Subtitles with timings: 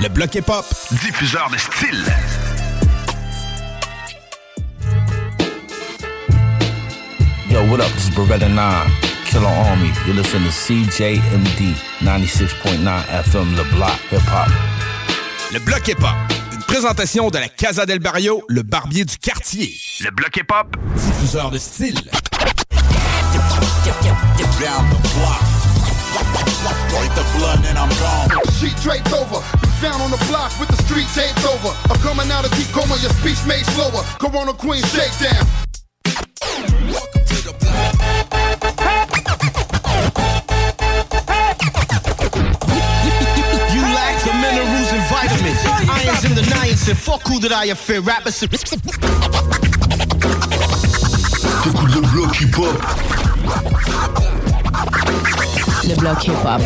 [0.00, 0.64] Le bloc hip-hop.
[0.90, 2.04] diffuseur de style.
[7.48, 7.90] Yo, what up?
[7.94, 8.90] This is Beretta 9,
[9.24, 9.90] Killer Army.
[10.06, 14.50] You're listening to CJMD 96.9 FM, Le Block Hip Hop.
[15.52, 16.16] Le bloc hip-hop.
[16.52, 19.74] Une présentation de la Casa del Barrio, le barbier du quartier.
[20.04, 22.02] Le bloc hip-hop, Diffuseur de style.
[28.60, 31.74] Sheet draped over, been found on the block with the street taped over.
[31.90, 34.04] I'm coming out of deep coma, your speech made slower.
[34.20, 35.46] Corona Queen shakedown.
[43.72, 45.64] You lack the minerals and vitamins.
[45.88, 46.94] Irons in the niacin.
[46.94, 48.06] Fuck who did I offend?
[48.06, 48.38] Rappers.
[51.62, 52.76] T'écoutes le bloc hip-hop.
[55.84, 56.62] Le bloc hip-hop.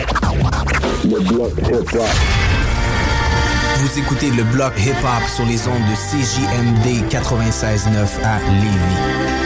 [3.79, 9.37] Vous écoutez le bloc hip-hop sur les ondes de CJMD 96.9 à Lévis.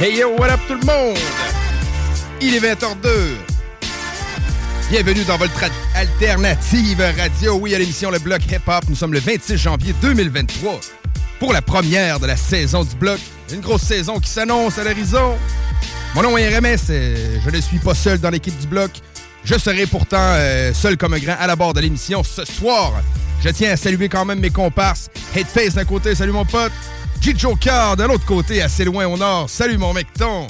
[0.00, 1.18] Hey yo, what up tout le monde?
[2.40, 3.49] Il est 20h02.
[4.90, 5.62] Bienvenue dans votre
[5.94, 7.54] alternative radio.
[7.58, 8.84] Oui, à l'émission Le Bloc Hip Hop.
[8.88, 10.80] Nous sommes le 26 janvier 2023
[11.38, 13.20] pour la première de la saison du Bloc.
[13.52, 15.36] Une grosse saison qui s'annonce à l'horizon.
[16.14, 16.76] Mon nom est RMS.
[16.90, 18.90] euh, Je ne suis pas seul dans l'équipe du Bloc.
[19.44, 22.92] Je serai pourtant euh, seul comme un grand à la barre de l'émission ce soir.
[23.42, 25.08] Je tiens à saluer quand même mes comparses.
[25.34, 26.72] Headface d'un côté, salut mon pote.
[27.20, 29.48] G Joker de l'autre côté, assez loin au nord.
[29.48, 30.46] Salut mon mec ton.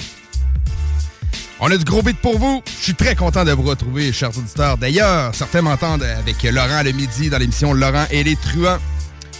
[1.63, 2.63] On a du gros beat pour vous.
[2.65, 4.79] Je suis très content de vous retrouver, chers auditeurs.
[4.79, 8.79] D'ailleurs, certains m'entendent avec Laurent le midi dans l'émission Laurent et les truands.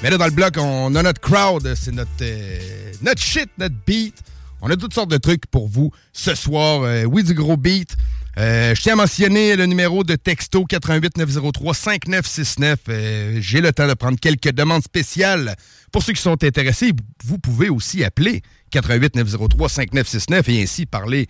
[0.03, 1.73] Mais là, dans le bloc, on a notre crowd.
[1.73, 2.83] C'est notre, euh,
[3.17, 4.13] shit, notre beat.
[4.61, 6.83] On a toutes sortes de trucs pour vous ce soir.
[6.83, 7.97] Euh, oui, du gros beat.
[8.37, 12.79] Euh, je tiens à mentionner le numéro de texto 88 903 5969.
[12.87, 15.55] Euh, J'ai le temps de prendre quelques demandes spéciales.
[15.91, 16.91] Pour ceux qui sont intéressés,
[17.25, 21.27] vous pouvez aussi appeler 88 903 5969 et ainsi parler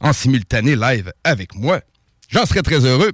[0.00, 1.80] en simultané live avec moi.
[2.30, 3.12] J'en serais très heureux.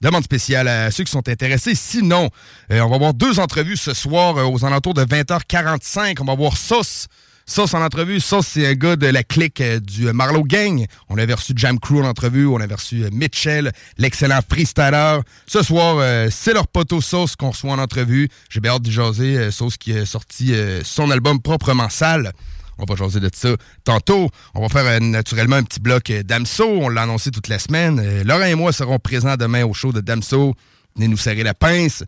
[0.00, 1.74] Demande spéciale à ceux qui sont intéressés.
[1.74, 2.30] Sinon,
[2.72, 6.16] euh, on va avoir deux entrevues ce soir euh, aux alentours de 20h45.
[6.20, 7.06] On va voir Sauce.
[7.44, 8.18] Sauce en entrevue.
[8.18, 10.86] Sauce, c'est un gars de la clique euh, du Marlowe Gang.
[11.10, 12.46] On avait reçu Jam Crew en entrevue.
[12.46, 15.18] On avait reçu Mitchell, l'excellent freestyler.
[15.46, 18.30] Ce soir, c'est leur poteau Sauce qu'on reçoit en entrevue.
[18.48, 19.50] J'ai bien hâte de jaser.
[19.50, 22.32] Sauce qui a sorti son album proprement sale.
[22.80, 23.50] On va jaser de ça
[23.84, 24.28] tantôt.
[24.54, 26.64] On va faire euh, naturellement un petit bloc euh, Damso.
[26.66, 28.00] On l'a annoncé toute la semaine.
[28.02, 30.54] Euh, Laurent et moi serons présents demain au show de Damso.
[30.96, 32.04] Venez nous serrer la pince.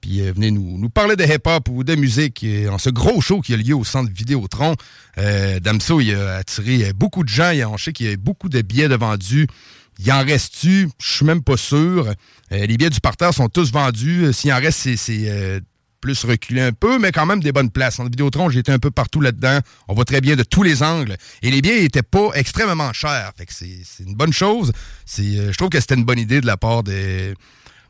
[0.00, 3.54] Puis venez nous, nous parler de hip-hop ou de musique en ce gros show qui
[3.54, 4.74] a lieu au centre Vidéotron.
[5.18, 7.50] Euh, Damso, il a attiré beaucoup de gens.
[7.50, 9.46] Il a, on sait qu'il y a beaucoup de billets de vendus.
[10.00, 10.88] Il en reste-tu?
[11.00, 12.12] Je suis même pas sûr.
[12.50, 14.32] Les billets du parterre sont tous vendus.
[14.32, 15.60] S'il en reste, c'est-
[16.02, 17.98] plus reculé un peu, mais quand même des bonnes places.
[18.00, 19.60] En Vidéotron, j'étais un peu partout là-dedans.
[19.88, 21.16] On voit très bien de tous les angles.
[21.40, 23.32] Et les billets n'étaient pas extrêmement chers.
[23.38, 24.72] Fait que c'est une bonne chose.
[25.16, 27.32] je trouve que c'était une bonne idée de la part des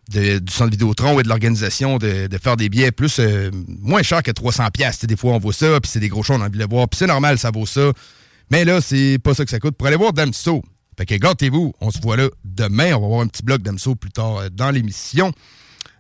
[0.09, 4.31] du centre Vidéotron et de l'organisation de, faire des billets plus euh, moins chers que
[4.31, 5.05] 300 pièces.
[5.05, 6.69] Des fois, on vaut ça, puis c'est des gros shows, on a envie de le
[6.69, 6.89] voir.
[6.89, 7.93] Puis c'est normal, ça vaut ça.
[8.51, 9.77] Mais là, c'est pas ça que ça coûte.
[9.77, 10.63] Pour aller voir Damso,
[10.99, 11.73] fait que gâtez-vous.
[11.81, 12.95] On se voit là demain.
[12.95, 15.33] On va voir un petit bloc Damso plus tard euh, dans l'émission.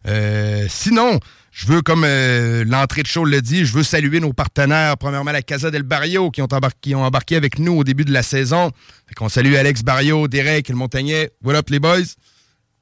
[0.06, 1.20] Euh, sinon,
[1.52, 2.06] je veux, comme
[2.66, 4.96] l'entrée de show le dit, je veux saluer nos partenaires.
[4.96, 8.70] Premièrement, la Casa del Barrio qui ont, embarqué, avec nous au début de la saison.
[9.06, 11.30] Fait qu'on salue Alex Barrio, Derek le Montagnet.
[11.44, 12.14] What up, les boys?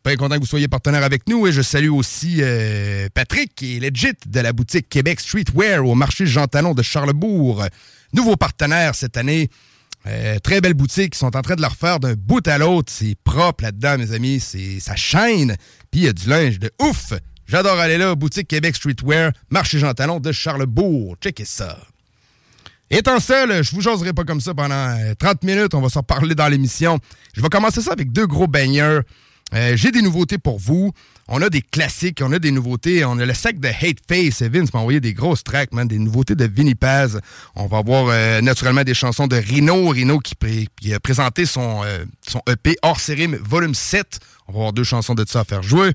[0.04, 3.76] Bien content que vous soyez partenaire avec nous et je salue aussi euh, Patrick qui
[3.76, 7.66] est legit de la boutique Québec Streetwear au marché Jean Talon de Charlebourg.
[8.14, 9.50] Nouveau partenaire cette année.
[10.06, 11.14] Euh, très belle boutique.
[11.16, 12.90] Ils sont en train de la refaire d'un bout à l'autre.
[12.90, 14.40] C'est propre là-dedans, mes amis.
[14.40, 15.56] C'est ça chaîne.
[15.90, 17.12] Puis il y a du linge de ouf.
[17.50, 18.14] J'adore aller là.
[18.14, 21.16] Boutique Québec Streetwear, marché Jean Talon de Charlebourg.
[21.20, 21.80] Checkez ça.
[22.88, 25.74] Étant seul, je vous jaserai pas comme ça pendant 30 euh, minutes.
[25.74, 27.00] On va s'en parler dans l'émission.
[27.34, 29.02] Je vais commencer ça avec deux gros baigneurs.
[29.52, 30.92] Euh, j'ai des nouveautés pour vous.
[31.26, 33.04] On a des classiques, on a des nouveautés.
[33.04, 34.42] On a le sac de Hate Face.
[34.42, 37.20] Vince m'a envoyé des grosses tracks, man, des nouveautés de Vinny Paz.
[37.56, 39.88] On va avoir euh, naturellement des chansons de Rino.
[39.88, 41.82] Rino qui, a présenté son,
[42.24, 44.20] son EP hors série volume 7.
[44.46, 45.90] On va avoir deux chansons de ça à faire jouer.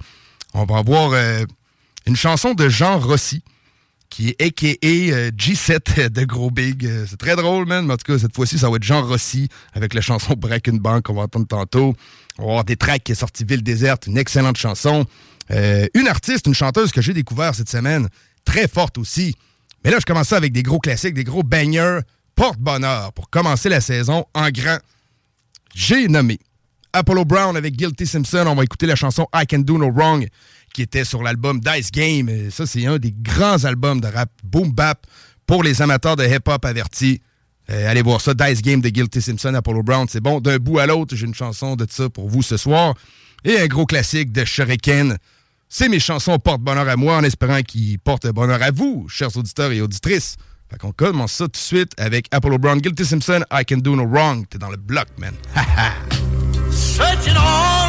[0.58, 1.14] On va avoir
[2.06, 3.44] une chanson de Jean Rossi
[4.10, 5.32] qui est a.k.a.
[5.32, 6.90] G7 de Gros Big.
[7.10, 7.86] C'est très drôle, man.
[7.86, 10.68] Mais en tout cas, cette fois-ci, ça va être Jean Rossi avec la chanson Break
[10.68, 11.94] une Bank qu'on va entendre tantôt.
[12.38, 15.06] On va avoir des tracks qui est sorti Ville déserte, une excellente chanson.
[15.52, 18.08] Euh, une artiste, une chanteuse que j'ai découvert cette semaine,
[18.46, 19.36] très forte aussi.
[19.84, 22.00] Mais là, je commence ça avec des gros classiques, des gros bangers,
[22.36, 24.78] porte-bonheur pour commencer la saison en grand.
[25.74, 26.40] J'ai nommé
[26.96, 28.46] Apollo Brown avec Guilty Simpson.
[28.48, 30.26] On va écouter la chanson I Can Do No Wrong
[30.74, 32.30] qui était sur l'album Dice Game.
[32.52, 35.06] ça, c'est un des grands albums de rap boom bap
[35.46, 37.22] pour les amateurs de hip-hop avertis.
[37.70, 40.40] Euh, allez voir ça, Dice Game de Guilty Simpson, Apollo Brown, c'est bon.
[40.40, 42.94] D'un bout à l'autre, j'ai une chanson de ça pour vous ce soir.
[43.44, 45.18] Et un gros classique de Shuriken.
[45.68, 49.72] C'est mes chansons porte-bonheur à moi en espérant qu'ils portent bonheur à vous, chers auditeurs
[49.72, 50.38] et auditrices.
[50.70, 53.96] Fait qu'on commence ça tout de suite avec Apollo Brown, Guilty Simpson, I Can Do
[53.96, 54.46] No Wrong.
[54.50, 55.34] T'es dans le bloc, man.
[56.76, 57.85] Searching all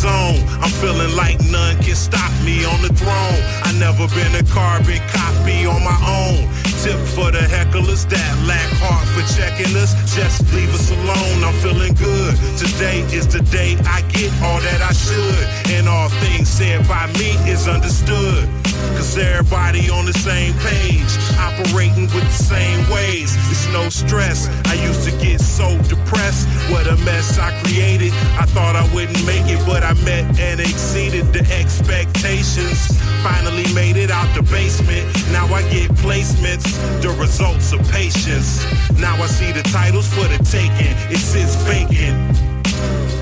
[0.00, 0.40] zone.
[0.64, 3.40] I'm feeling like none can stop me on the throne.
[3.68, 6.48] I never been a carbon copy on my own.
[6.82, 9.92] Tip for the hecklers that lack heart for checking us.
[10.16, 11.44] Just leave us alone.
[11.44, 12.32] I'm feeling good.
[12.56, 15.76] Today is the day I get all that I should.
[15.76, 18.48] And all things said by me is understood.
[18.96, 23.36] Cause everybody on the same page, operating with the same ways.
[23.52, 24.48] It's no stress.
[24.66, 26.48] I used to get so depressed.
[26.72, 28.12] What a mess I created.
[28.40, 32.88] I thought I wouldn't make it, but I met and exceeded the expectations.
[33.22, 35.04] Finally made it out the basement.
[35.32, 36.69] Now I get placements,
[37.00, 38.64] the results of patience.
[38.98, 40.96] Now I see the titles for the taking.
[41.10, 42.36] It sits vacant.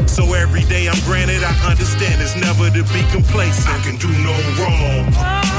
[0.08, 3.68] So every day I'm granted, I understand it's never to be complacent.
[3.68, 5.57] I can do no wrong.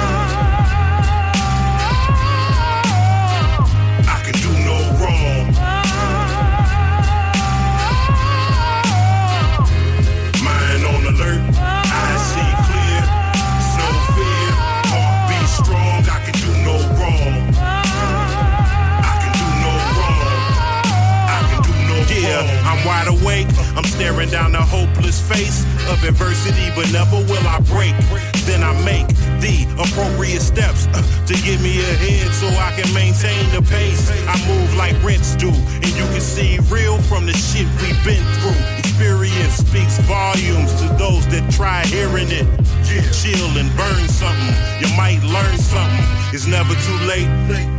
[23.80, 28.39] I'm staring down the hopeless face of adversity, but never will I break.
[28.50, 29.06] Then I make
[29.46, 34.10] the appropriate steps uh, to get me ahead so I can maintain the pace.
[34.26, 38.26] I move like rents do, and you can see real from the shit we've been
[38.42, 38.58] through.
[38.82, 42.50] Experience speaks volumes to those that try hearing it.
[42.90, 43.06] Yeah.
[43.14, 44.56] Chill and burn something.
[44.82, 46.10] You might learn something.
[46.34, 47.30] It's never too late.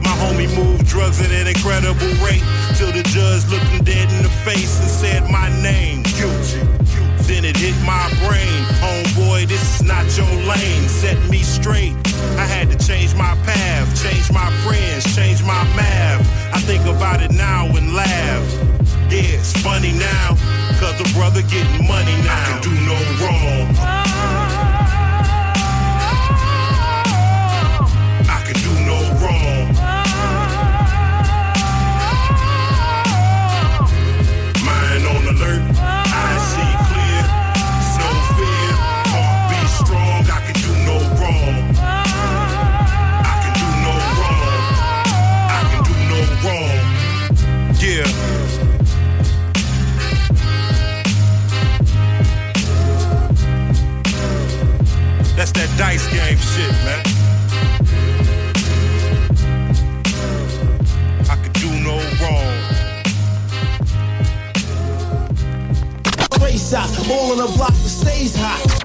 [0.07, 2.47] My homie moved drugs at an incredible rate
[2.79, 6.05] till the judge looked him dead in the face and said my name.
[6.15, 6.80] Guilty.
[7.31, 8.61] Then it hit my brain.
[8.83, 10.89] Homeboy, this is not your lane.
[10.89, 11.95] Set me straight.
[12.37, 16.27] I had to change my path, change my friends, change my math.
[16.53, 18.43] I think about it now and laugh.
[19.09, 20.35] Yeah, it's funny now,
[20.81, 22.35] cause the brother getting money now.
[22.35, 24.00] I can do no wrong.
[55.83, 57.03] Ice game shit, man.
[61.29, 62.47] I could do no wrong.
[66.41, 68.80] Race out, all on the block that stays hot.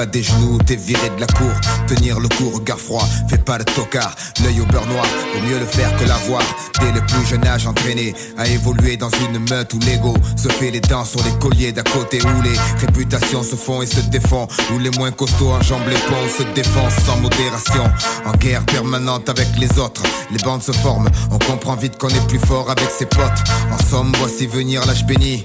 [0.00, 1.52] Pas des genoux, t'es viré de la cour.
[1.86, 4.14] Tenir le coup, regard froid, fais pas le tocard.
[4.42, 6.42] L'œil au beurre noir, vaut mieux le faire que l'avoir.
[6.80, 10.70] Dès le plus jeune âge entraîné À évoluer dans une meute où l'ego Se fait
[10.70, 14.48] les dents sur les colliers d'à côté Où les réputations se font et se défont
[14.72, 17.84] Où les moins costauds enjambent les ponts Se défendent sans modération.
[18.24, 22.26] En guerre permanente avec les autres Les bandes se forment, on comprend vite qu'on est
[22.28, 23.42] plus fort avec ses potes.
[23.70, 25.44] En somme, voici venir l'âge béni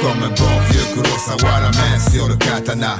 [0.00, 2.96] comme un bon vieux Kurosawa, la main sur le katana.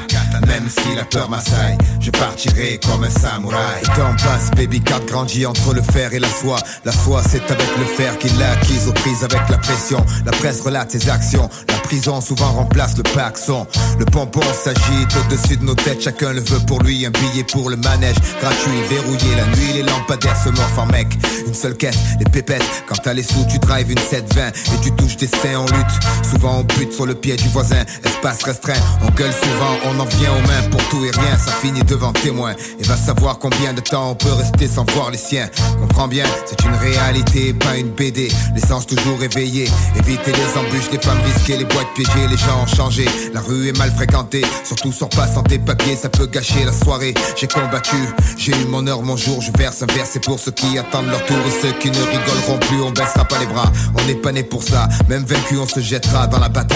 [0.46, 3.82] Même si la peur m'assaille, je partirai comme un samouraï.
[3.82, 6.58] Le temps passe, baby cat grandit entre le fer et la soie.
[6.84, 10.04] La foi, c'est avec le fer qu'il l'a acquise aux prises avec la pression.
[10.24, 11.48] La presse relate ses actions.
[11.68, 13.66] La prison souvent remplace le paxon.
[13.98, 17.04] Le pompon s'agite au-dessus de nos têtes, chacun le veut pour lui.
[17.06, 19.34] Un billet pour le manège, gratuit, verrouillé.
[19.36, 21.08] La nuit, les lampadaires se morfent en mec.
[21.46, 22.84] Une seule quête, les pépettes.
[22.88, 26.30] Quand t'as les sous, tu drives une 720 et tu touches des seins en lutte.
[26.30, 28.80] Souvent on bute sur le pied du voisin, espace restreint.
[29.02, 31.36] On gueule souvent, on en vient aux mains pour tout et rien.
[31.38, 32.54] Ça finit devant témoin.
[32.78, 35.48] Et va savoir combien de temps on peut rester sans voir les siens.
[35.80, 38.28] Comprends bien, c'est une réalité, pas une BD.
[38.54, 39.68] L'essence toujours éveillée.
[39.96, 43.06] Éviter les embûches, les femmes risquées, les boîtes piégées, les gens ont changé.
[43.32, 46.72] La rue est mal fréquentée, surtout sors pas sans tes papiers, ça peut gâcher la
[46.72, 47.14] soirée.
[47.36, 47.96] J'ai combattu,
[48.36, 51.08] j'ai eu mon heure, mon jour, je verse un verre, c'est pour ceux qui attendent
[51.08, 53.70] leur tour et ceux qui ne rigoleront plus, on baissera pas les bras.
[53.98, 56.75] On n'est pas né pour ça, même vaincu, on se jettera dans la bataille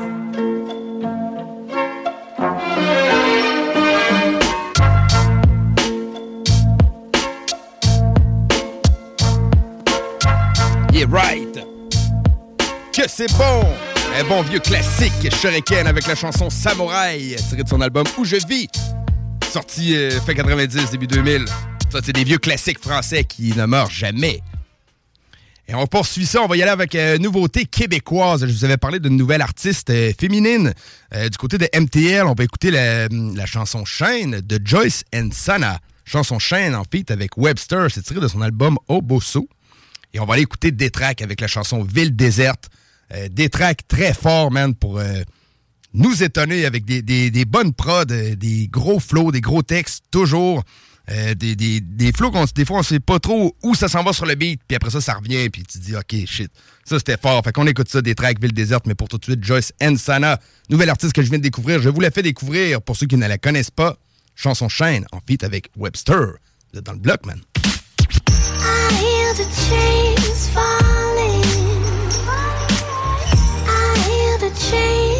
[11.11, 11.59] right!
[12.93, 13.63] Que c'est bon!
[14.17, 18.35] Un bon vieux classique Shuriken avec la chanson Samouraï, tirée de son album Où je
[18.47, 18.67] vis,
[19.49, 21.45] sorti euh, fin 90, début 2000.
[21.91, 24.41] Ça, c'est des vieux classiques français qui ne meurent jamais.
[25.67, 28.45] Et on poursuit ça, on va y aller avec euh, nouveauté québécoise.
[28.45, 30.73] Je vous avais parlé d'une nouvelle artiste euh, féminine
[31.13, 32.25] du côté de MTL.
[32.25, 35.79] On va écouter la, la chanson Chaîne de Joyce and Sana.
[36.05, 37.87] Chanson Chaîne en feat avec Webster.
[37.89, 39.47] C'est tiré de son album Obosso.
[40.13, 42.69] Et on va aller écouter Détrac avec la chanson Ville déserte.
[43.13, 45.21] Euh, Détrac très fort, man, pour euh,
[45.93, 50.63] nous étonner avec des, des- bonnes prods, euh, des gros flows, des gros textes, toujours.
[51.09, 54.03] Euh, des, des, des flows qu'on des fois on sait pas trop où ça s'en
[54.03, 56.51] va sur le beat, puis après ça, ça revient, puis tu te dis OK, shit.
[56.85, 57.41] Ça c'était fort.
[57.43, 60.39] Fait qu'on écoute ça des tracks Ville déserte, mais pour tout de suite, Joyce Ensana,
[60.69, 61.81] nouvelle artiste que je viens de découvrir.
[61.81, 63.97] Je vous la fais découvrir pour ceux qui ne la connaissent pas.
[64.35, 66.35] Chanson Chaîne en feat avec Webster.
[66.73, 67.41] Vous dans le bloc, man.
[69.45, 71.43] Chains falling.
[73.67, 75.10] I hear the chains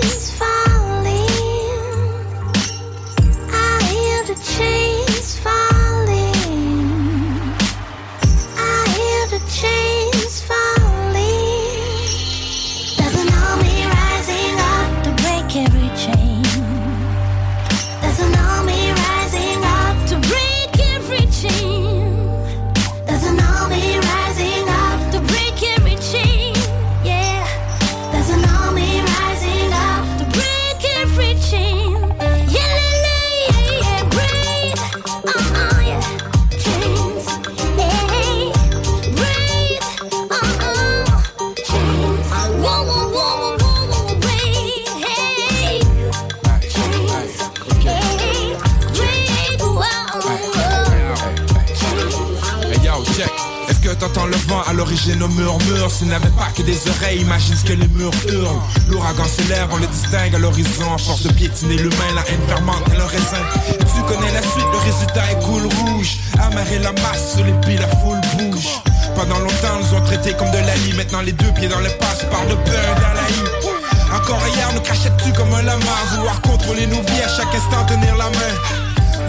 [54.02, 57.64] t'entends le vent à l'origine au murmure S'il n'avait pas que des oreilles, imagine ce
[57.64, 58.62] que les murs hurlent.
[58.90, 60.98] L'ouragan s'élève, on le distingue à l'horizon.
[60.98, 63.44] Force de piétiner l'humain, la haine fermente et le raisin.
[63.78, 66.18] Tu connais la suite, le résultat est cool rouge.
[66.42, 68.82] Amarrer la masse sur les pieds, la foule bouge.
[69.16, 70.98] Pendant longtemps, nous ont traités comme de la.
[70.98, 75.32] Maintenant, les deux pieds dans le passe, par de peur la Encore hier, nous cachais-tu
[75.34, 75.96] comme un lama?
[76.16, 78.81] Vouloir contrôler nos vies, à chaque instant tenir la main.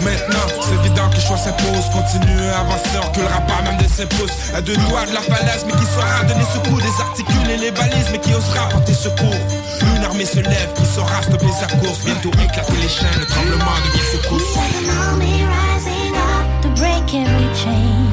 [0.03, 4.05] Maintenant, c'est évident que le choix s'impose Continue à avancer, que le rapport même de
[4.15, 4.53] pouces.
[4.53, 6.79] À deux doigts de la falaise, mais qui saura donner secours.
[6.79, 9.41] Désarticuler les balises, mais qui osera porter secours.
[9.95, 11.99] Une armée se lève, qui saura stopper sa course.
[12.05, 14.57] Bientôt éclater les chaînes, le tremblement devient secousse
[15.53, 16.13] rising
[16.61, 18.03] to break every chain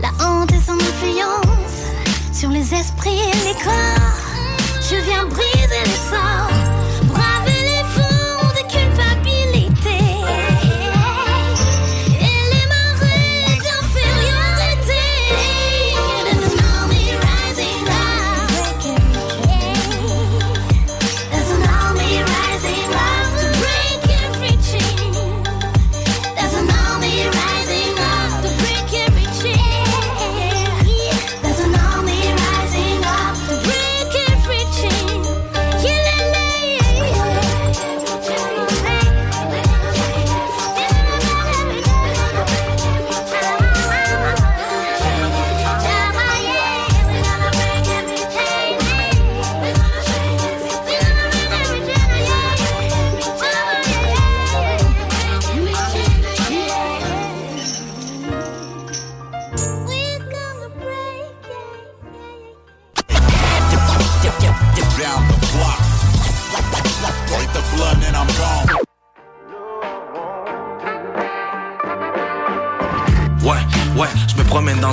[0.00, 1.78] la honte et son influence
[2.32, 4.18] sur les esprits et les corps.
[4.80, 6.53] Je viens briser les sorts,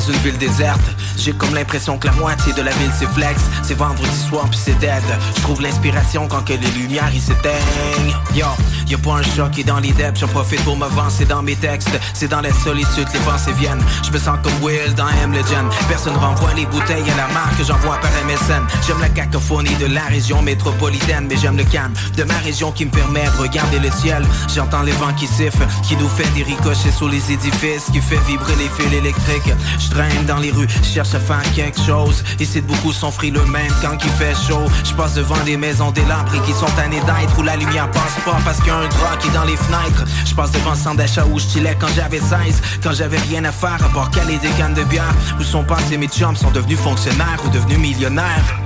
[0.09, 0.81] une ville déserte.
[1.17, 3.41] J'ai comme l'impression que la moitié de la ville c'est flex.
[3.63, 5.03] C'est vendredi soir puis c'est dead.
[5.35, 8.15] Je trouve l'inspiration quand que les lumières ils s'éteignent.
[8.33, 8.47] Yo,
[8.91, 10.19] y'a pas un chat qui dans les depths.
[10.19, 11.89] J'en profite pour m'avancer dans mes textes.
[12.13, 13.82] C'est dans la solitude les pensées viennent.
[14.04, 15.71] Je me sens comme Will dans M Legend.
[15.88, 18.63] Personne renvoie les bouteilles à la marque que j'envoie par MSN.
[18.86, 22.86] J'aime la cacophonie de la région métropolitaine, mais j'aime le calme de ma région qui
[22.86, 24.23] me permet de regarder le ciel.
[24.54, 28.19] J'entends les vents qui sifflent, qui nous fait des ricochets sur les édifices, qui fait
[28.27, 29.54] vibrer les fils électriques.
[29.80, 32.23] Je traîne dans les rues, cherche à faire quelque chose.
[32.39, 34.65] Ici beaucoup sont frileux même quand il fait chaud.
[34.84, 38.38] Je passe devant des maisons délabrées qui sont tannées d'être où la lumière passe pas
[38.43, 40.06] parce a un drap qui est dans les fenêtres.
[40.26, 41.46] Je passe devant le d'achat où je
[41.80, 45.13] quand j'avais 16, quand j'avais rien à faire à part caler des cannes de bière.
[45.39, 48.60] Où sont passés mes chums, sont devenus fonctionnaires ou devenus millionnaires?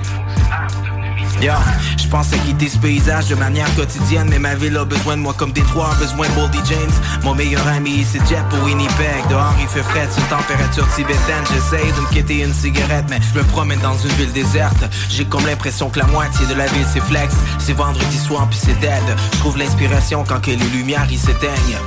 [1.42, 1.52] Yo,
[1.98, 5.22] je pense à quitter ce paysage de manière quotidienne Mais ma ville a besoin de
[5.22, 6.92] moi comme Détroit a besoin de Boldy James.
[7.22, 9.28] Mon meilleur ami c'est Jet pour Winnipeg.
[9.28, 11.44] Dehors il fait frais, c'est température tibétaine.
[11.52, 14.82] J'essaye de me quitter une cigarette Mais je me promène dans une ville déserte.
[15.10, 17.34] J'ai comme l'impression que la moitié de la ville c'est flex.
[17.58, 19.04] C'est vendredi soir puis c'est dead.
[19.34, 21.78] Je trouve l'inspiration quand que les lumières ils s'éteignent.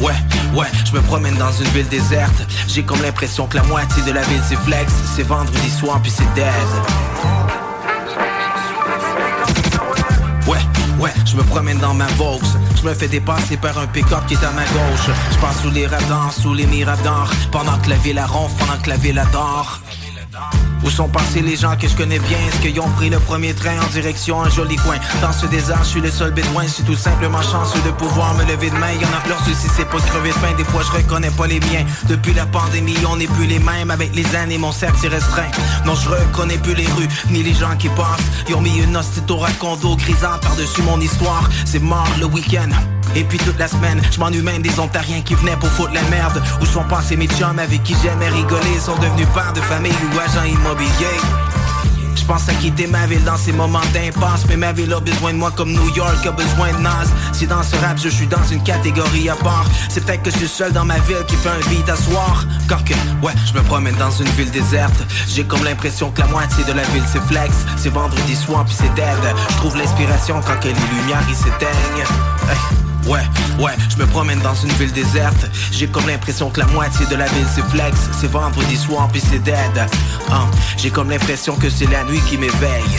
[0.00, 0.14] Ouais,
[0.54, 2.46] ouais, je me promène dans une ville déserte.
[2.66, 4.90] J'ai comme l'impression que la moitié de la ville c'est flex.
[5.16, 7.07] C'est vendredi soir puis c'est dead
[10.98, 12.40] Ouais, je me promène dans ma Vaux.
[12.76, 15.10] Je me fais dépasser par un pick-up qui est à ma gauche.
[15.30, 17.30] Je passe sous les radars, sous les miradors.
[17.52, 19.80] Pendant que la ville a ronfle, pendant que la ville adore
[20.84, 22.38] où sont passés les gens que je connais bien?
[22.48, 24.96] Est-ce qu'ils ont pris le premier train en direction un joli coin?
[25.20, 26.64] Dans ce désert, je suis le seul bédouin.
[26.64, 29.66] Je suis tout simplement chanceux de pouvoir me lever de main Y'en a leur souci,
[29.76, 31.84] c'est pas de crever de Des fois, je reconnais pas les miens.
[32.08, 33.90] Depuis la pandémie, on n'est plus les mêmes.
[33.90, 35.50] Avec les années, mon cercle s'est restreint.
[35.84, 38.26] Non, je reconnais plus les rues, ni les gens qui passent.
[38.48, 41.48] Ils ont mis une hostie au racondo grisant par-dessus mon histoire.
[41.64, 42.70] C'est mort le week-end
[43.18, 46.02] et puis toute la semaine, je m'ennuie même des Ontariens qui venaient pour foutre la
[46.02, 46.40] merde.
[46.62, 48.78] Où sont passés mes chums avec qui j'aimais rigoler?
[48.78, 51.20] Sont devenus pères de famille ou agents immobiliers.
[52.14, 54.44] Je pense à quitter ma ville dans ces moments d'impasse.
[54.48, 57.06] Mais ma ville a besoin de moi comme New York a besoin de Nas.
[57.32, 60.36] Si dans ce rap je suis dans une catégorie à part C'est peut-être que je
[60.36, 62.44] suis seul dans ma ville qui fait un beat à soir.
[62.68, 62.94] Que,
[63.26, 65.02] ouais, je me promène dans une ville déserte.
[65.26, 67.52] J'ai comme l'impression que la moitié de la ville c'est flex.
[67.76, 69.34] C'est vendredi soir puis c'est dead.
[69.50, 72.37] Je trouve l'inspiration quand que les lumières ils s'éteignent.
[73.06, 73.20] Ouais,
[73.58, 75.48] ouais, je me promène dans une ville déserte.
[75.72, 77.96] J'ai comme l'impression que la moitié de la ville c'est flex.
[78.20, 79.88] C'est vendredi soir puis c'est dead.
[80.30, 82.98] Hein, J'ai comme l'impression que c'est la nuit qui m'éveille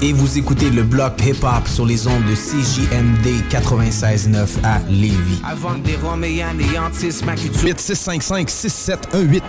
[0.00, 5.42] Et vous écoutez le bloc hip-hop sur les ondes de CJMD 96.9 à Lévis.
[5.44, 9.44] Avant que des Roméens anéantissent ma culture 8655 6718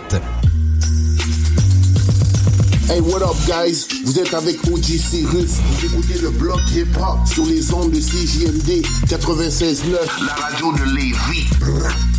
[2.90, 3.88] Hey, what up, guys?
[4.04, 5.52] Vous êtes avec OG Cyrus.
[5.64, 10.26] Vous écoutez le bloc hip-hop sur les ondes de CJMD 96.9.
[10.26, 12.15] La radio de Lévis.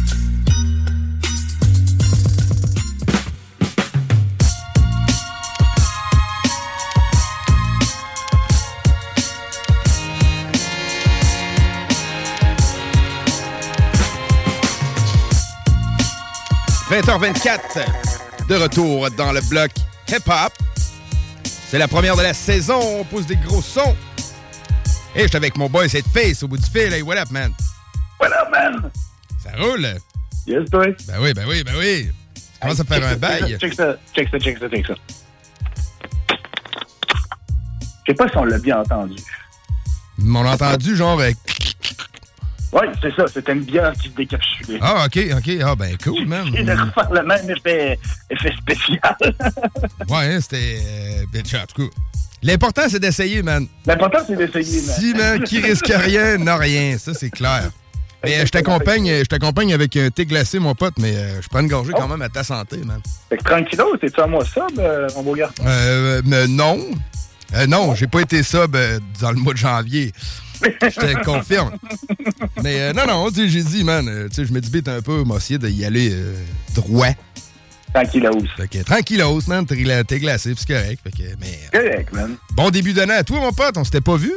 [16.90, 19.72] 20h24, de retour dans le bloc
[20.08, 20.52] hip-hop.
[21.42, 23.96] C'est la première de la saison, on pousse des gros sons.
[25.16, 26.92] Et je suis avec mon boy cette face au bout du fil.
[26.92, 27.52] Hey, what up, man?
[28.20, 28.90] What up, man?
[29.42, 29.96] Ça roule?
[30.46, 30.86] Yes, toi?
[31.08, 32.08] Ben oui, ben oui, ben oui.
[32.34, 33.58] Tu commences à faire un bail.
[33.58, 34.94] Check ça, check ça, check ça, check ça.
[38.06, 39.16] Je sais pas si on l'a bien entendu.
[40.24, 41.18] On l'a entendu, genre...
[41.18, 41.32] euh,
[42.72, 44.78] Oui, c'est ça, c'était une bière qui se décapsulait.
[44.82, 45.50] Ah, OK, OK.
[45.64, 46.46] Ah, ben cool, man.
[46.54, 47.98] Et de refaire le même effet,
[48.30, 49.16] effet spécial.
[50.08, 50.78] Ouais, hein, c'était...
[50.86, 51.94] Euh, ben, en tout cas,
[52.42, 53.66] l'important, c'est d'essayer, man.
[53.86, 54.96] L'important, c'est d'essayer, man.
[54.98, 56.98] Si, man, qui risque rien, n'a rien.
[56.98, 57.70] Ça, c'est clair.
[58.24, 61.48] Mais euh, je t'accompagne je t'accompagne avec un thé glacé, mon pote, mais euh, je
[61.48, 63.00] prends une gorgée quand même à ta santé, man.
[63.28, 65.62] Fait que tranquillo, t'es-tu à moi ça, euh, mon beau garçon?
[65.64, 66.80] Euh, non.
[67.54, 70.12] Euh, non, j'ai pas été sub euh, dans le mois de janvier.
[70.62, 71.72] Je te confirme.
[72.62, 75.24] Mais euh, non, non, j'ai dit, man, euh, tu sais, je me débite un peu,
[75.24, 76.34] m'a essayé d'y aller euh,
[76.74, 77.08] droit.
[77.94, 78.42] Tranquillos.
[78.56, 81.00] Fait que tranquillos, man, t'es gla- t'es glacé, c'est correct.
[81.02, 82.36] Fait que, mais, Correct, man.
[82.52, 84.32] bon début d'année à toi, mon pote, on s'était pas vu.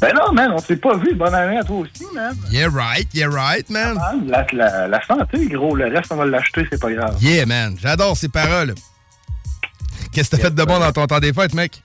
[0.00, 1.14] Ben non, man, on s'est pas vu.
[1.14, 2.34] Bonne année à toi aussi, man.
[2.50, 3.98] Yeah, right, yeah, right, man.
[4.26, 5.74] La, la, la santé, gros.
[5.76, 7.16] Le reste, on va l'acheter, c'est pas grave.
[7.22, 8.74] Yeah, man, j'adore ces paroles.
[10.12, 11.82] Qu'est-ce que t'as fait de bon dans ton temps des fêtes, mec?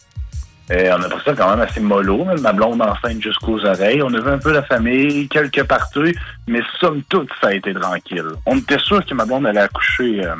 [0.72, 4.02] Euh, on a pris ça quand même assez mollo, même ma blonde enceinte jusqu'aux oreilles.
[4.02, 6.16] On a vu un peu la famille, quelques parties,
[6.48, 8.26] mais somme toute, ça a été tranquille.
[8.46, 10.34] On était sûr que ma blonde allait accoucher euh,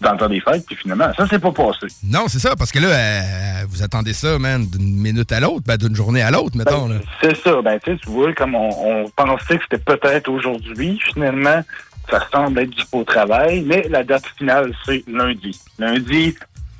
[0.00, 1.86] dans le temps des fêtes, puis finalement, ça s'est pas passé.
[2.04, 5.62] Non, c'est ça, parce que là, euh, vous attendez ça, man, d'une minute à l'autre,
[5.66, 6.86] ben, d'une journée à l'autre, mettons.
[6.86, 6.96] Là.
[7.20, 11.00] C'est ça, ben tu sais, tu vois, comme on, on pensait que c'était peut-être aujourd'hui,
[11.12, 11.62] finalement,
[12.08, 15.58] ça semble être du faux travail, mais la date finale, c'est lundi.
[15.78, 16.36] Lundi,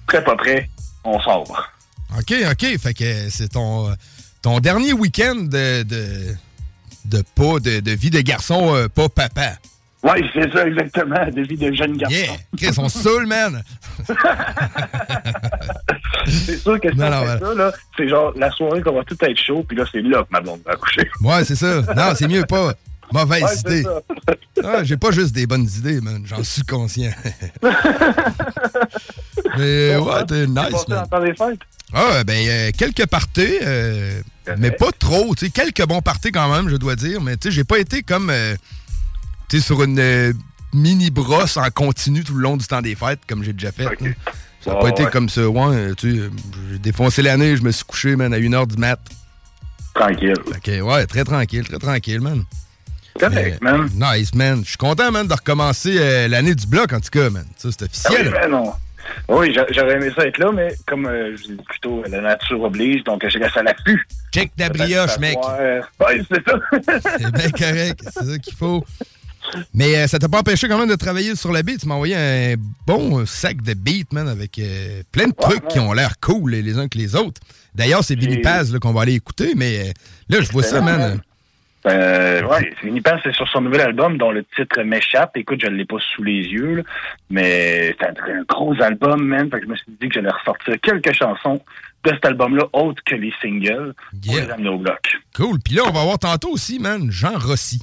[0.06, 0.68] très pas près,
[1.02, 1.72] on sort.
[2.18, 2.78] OK, OK.
[2.78, 3.94] Fait que c'est ton,
[4.42, 6.34] ton dernier week-end de, de,
[7.06, 9.54] de pas de, de vie de garçon, euh, pas papa.
[10.02, 12.14] Oui, c'est ça, exactement, de vie de jeune garçon.
[12.16, 12.36] Yeah!
[12.56, 13.62] Chris, on saoule, man!
[16.26, 17.38] c'est sûr que si Non, on non, fait ouais.
[17.40, 20.22] ça, là, c'est genre la soirée qu'on va tout être chaud, puis là, c'est là
[20.22, 21.08] que ma blonde va accoucher.
[21.22, 21.80] Ouais, c'est ça.
[21.96, 22.74] Non, c'est mieux pas.
[23.12, 23.84] Mauvaise Ouais, idée.
[24.64, 26.22] Ah, J'ai pas juste des bonnes idées, man.
[26.26, 27.12] J'en suis conscient.
[29.58, 30.98] Mais ouais, t'es T'es nice, passé man.
[30.98, 31.60] en temps des fêtes?
[31.92, 34.20] Ah, ben, euh, quelques parties, euh,
[34.58, 35.34] mais pas trop.
[35.36, 37.20] Tu sais, quelques bons parties quand même, je dois dire.
[37.20, 38.56] Mais tu sais, j'ai pas été comme, euh,
[39.48, 40.34] tu sais, sur une
[40.74, 43.84] mini brosse en continu tout le long du temps des fêtes, comme j'ai déjà fait.
[43.84, 44.10] là.
[44.64, 45.48] Ça n'a pas été comme ça.
[45.48, 46.30] Ouais, tu sais,
[46.72, 48.98] j'ai défoncé l'année, je me suis couché, man, à 1h du mat.
[49.94, 50.34] Tranquille.
[50.64, 52.44] Que, ouais, très tranquille, très tranquille, man.
[53.18, 53.88] Correct, man.
[53.94, 54.60] Nice, man.
[54.64, 57.46] Je suis content, man, de recommencer l'année du bloc, en tout cas, man.
[57.56, 58.26] Ça, c'est Ah officiel.
[58.26, 58.72] Oui, ben non.
[59.28, 62.62] Oui, j'a- j'aurais aimé ça être là, mais comme euh, je dis plutôt, la nature
[62.62, 64.06] oblige, donc je reste à l'affût.
[64.32, 65.36] Check ta brioche, mec.
[66.00, 67.00] Oui, c'est ça.
[67.18, 68.84] C'est bien correct, c'est ça qu'il faut.
[69.74, 71.80] Mais euh, ça t'a pas empêché quand même de travailler sur la beat.
[71.80, 72.54] Tu m'as envoyé un
[72.86, 76.78] bon sac de beats, man, avec euh, plein de trucs qui ont l'air cool les,
[76.78, 77.40] uns que les autres.
[77.74, 79.92] D'ailleurs, c'est Billy Paz qu'on va aller écouter, mais
[80.28, 81.20] là, je vois ça, man.
[81.86, 82.72] Euh, ouais,
[83.22, 85.36] c'est sur son nouvel album dont le titre m'échappe.
[85.36, 86.82] Écoute, je ne l'ai pas sous les yeux, là,
[87.30, 89.48] mais c'est un, un gros album, man.
[89.50, 91.60] Fait que je me suis dit que j'allais ressortir quelques chansons
[92.04, 93.94] de cet album-là, autre que les singles,
[94.24, 94.44] pour Yeah.
[94.46, 95.16] les amener au bloc.
[95.34, 95.58] Cool.
[95.64, 97.80] Puis là, on va voir tantôt aussi, man, Jean Rossi.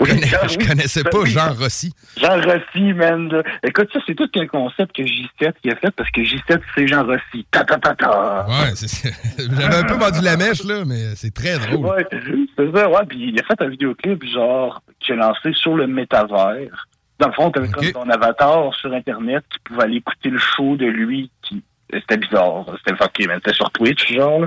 [0.00, 0.66] Oui, Je connais- Jean- je oui.
[0.66, 1.30] connaissais Ben pas oui.
[1.30, 1.92] Jean Rossi.
[2.16, 3.42] Jean Rossi, man.
[3.62, 6.86] Écoute, ça, c'est tout un concept que J7 qui a fait parce que J7, c'est
[6.86, 7.46] Jean Rossi.
[7.50, 8.46] Ta ta ta ta.
[8.48, 8.72] Ouais.
[9.38, 11.86] J'avais un peu vendu la mèche, là, mais c'est très drôle.
[11.86, 13.06] Ouais, c'est ça, ouais.
[13.08, 16.86] Puis il a fait un vidéoclip, genre, qui a lancé sur le métavers.
[17.18, 20.76] Dans le fond, t'avais comme ton avatar sur Internet qui pouvait aller écouter le show
[20.76, 21.30] de lui.
[21.42, 21.62] Qui...
[21.92, 22.64] C'était bizarre.
[22.78, 23.38] C'était fucké, man.
[23.44, 24.40] C'était sur Twitch, genre.
[24.40, 24.46] là.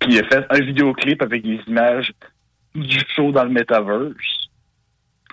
[0.00, 2.12] Puis il a fait un vidéoclip avec des images
[2.74, 4.48] du show dans le métaverse.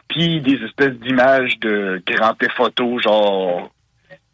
[0.09, 3.71] Puis des espèces d'images de grand photos, genre,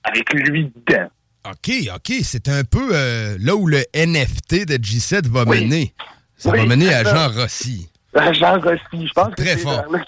[0.03, 1.07] avec lui dedans.
[1.45, 2.13] OK, OK.
[2.23, 5.93] C'est un peu euh, là où le NFT de G7 va mener.
[6.35, 7.03] Ça va mener à.
[7.03, 7.89] Jean Rossi.
[8.33, 9.85] Jean Rossi, je pense que Très c'est fort.
[9.91, 9.99] là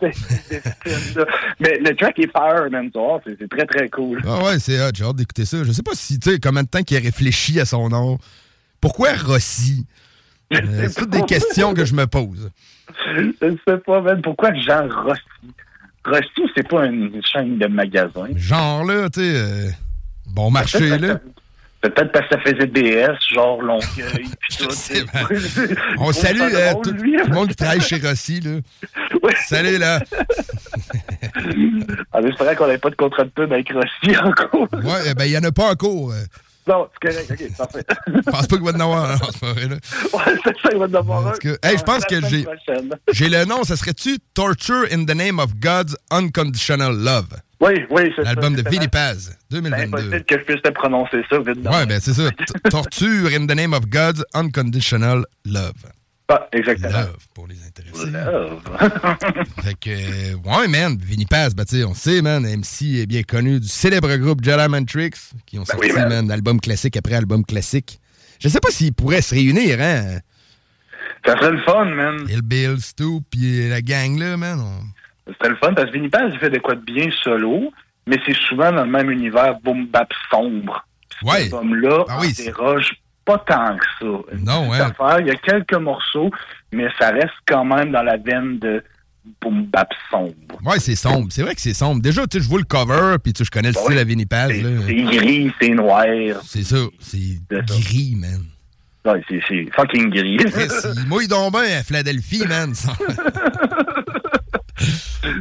[0.00, 1.24] là.
[1.60, 2.68] Mais le track est fire,
[3.24, 4.22] c'est c'est très, très cool.
[4.26, 4.90] Ah ouais, c'est hot.
[4.94, 5.64] J'ai hâte d'écouter ça.
[5.64, 8.18] Je sais pas si, tu sais, combien de temps qu'il a réfléchi à son nom.
[8.80, 9.84] Pourquoi Rossi?
[10.52, 12.50] Euh, c'est toutes des questions que je me pose.
[13.14, 15.20] Je ne sais pas, man, pourquoi Jean Rossi?
[16.04, 18.28] Rossi, c'est pas une chaîne de magasins.
[18.36, 19.70] Genre là, tu sais, euh,
[20.26, 21.18] bon marché, là.
[21.80, 24.26] Peut-être parce que ça faisait DS, genre Longueuil,
[24.58, 24.66] tout.
[25.98, 28.60] On salue euh, tout, le monde qui travaille chez Rossi, là.
[29.46, 30.00] Salut, là.
[32.12, 34.68] En espérant qu'on n'avait pas de contrat de pub avec Rossi encore.
[34.72, 36.12] Ouais, euh, ben, il y en a pas encore.
[36.12, 36.24] euh.
[36.68, 37.84] Non, c'est correct, ok, parfait.
[38.08, 39.30] Je pense pas qu'il va en avoir.
[39.32, 39.76] C'est vrai, là.
[40.12, 41.32] Ouais, c'est ça, il va en avoir un.
[41.32, 42.44] Que- hey, je pense que j'ai
[43.12, 43.62] j'ai le nom.
[43.64, 47.28] Ça serait-tu Torture in the Name of God's Unconditional Love?
[47.60, 48.34] Oui, oui, c'est ça.
[48.34, 48.68] L'album de.
[48.68, 49.86] Vinnie Paz, C'est 2022.
[49.86, 51.62] impossible que je puisse te prononcer ça vite.
[51.64, 51.86] même.
[51.86, 52.30] ben c'est ça.
[52.70, 55.72] Torture in the Name of God's Unconditional Love.
[56.28, 56.88] Ah, exactement.
[56.90, 58.10] Love, pour les intéressés.
[58.10, 58.60] Love.
[59.62, 63.60] Fait que, ouais, man, Vinnie Paz, tu sais, on sait, man, MC est bien connu
[63.60, 64.40] du célèbre groupe
[64.86, 66.08] Tricks, qui ont sorti, Ben oui, man.
[66.08, 68.00] man, album classique après album classique.
[68.40, 70.18] Je sais pas s'ils pourraient se réunir, hein.
[71.24, 72.24] Ça serait le fun, man.
[72.24, 74.58] Bill Bill, Stu, puis la gang, là, man.
[74.60, 77.72] on- C'était le fun parce que Vinnie Paz, il fait de quoi de bien solo,
[78.08, 80.84] mais c'est souvent dans le même univers boom bap sombre.
[81.22, 81.44] Ouais.
[81.44, 82.90] Cet album-là, Ah oui, déroge
[83.26, 84.34] pas tant que ça.
[84.34, 84.94] Une Non, petite hein.
[84.98, 86.30] affaire, Il y a quelques morceaux,
[86.72, 88.82] mais ça reste quand même dans la veine de
[89.42, 90.32] boom bap sombre.
[90.64, 91.26] Ouais, c'est sombre.
[91.30, 92.00] C'est vrai que c'est sombre.
[92.00, 94.04] Déjà, tu sais, je vois le cover, puis tu sais, je connais le style à
[94.04, 94.50] Vinnie Paz.
[94.52, 96.04] C'est gris, c'est noir.
[96.44, 96.76] C'est ça.
[97.00, 98.44] C'est gris, man.
[99.04, 99.40] Ouais, c'est
[99.74, 100.36] fucking gris.
[100.50, 102.72] Chris, il mouille donc bien à Philadelphie, man.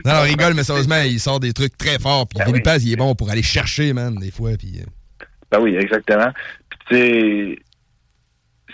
[0.05, 2.27] non, non, rigole, mais sérieusement, il sort des trucs très forts.
[2.27, 4.51] Puis Vinnie Paz, il est bon pour aller chercher, man, des fois.
[4.57, 6.31] Puis, euh, Ben oui, exactement.
[6.69, 7.59] Puis tu sais,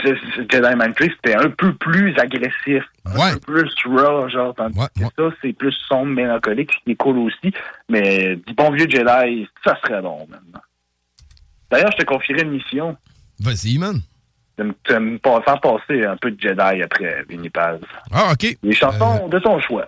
[0.04, 5.04] Jedi Mind Trick, c'était un peu plus agressif, un peu plus raw, genre, tandis que
[5.18, 7.54] ça, c'est plus sombre, mélancolique, ce qui est cool aussi.
[7.90, 10.62] Mais du bon vieux Jedi, ça serait bon, maintenant.
[11.70, 12.98] D'ailleurs, je te confierai une mission
[13.40, 14.02] Vas-y, man.
[14.58, 17.80] de me, faire passer un peu de Jedi après Vinnie Paz.
[18.12, 18.58] Ah, OK.
[18.62, 19.86] Les chansons de ton choix.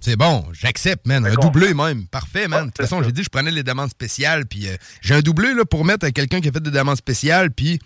[0.00, 1.26] C'est bon, j'accepte, man.
[1.26, 2.06] Un doublé même.
[2.06, 2.66] Parfait, man.
[2.66, 4.46] de toute façon, j'ai dit que je prenais les demandes spéciales.
[4.46, 6.96] Puis euh, j'ai un doublé là, pour mettre à quelqu'un qui a fait des demandes
[6.96, 7.50] spéciales.
[7.50, 7.80] Puis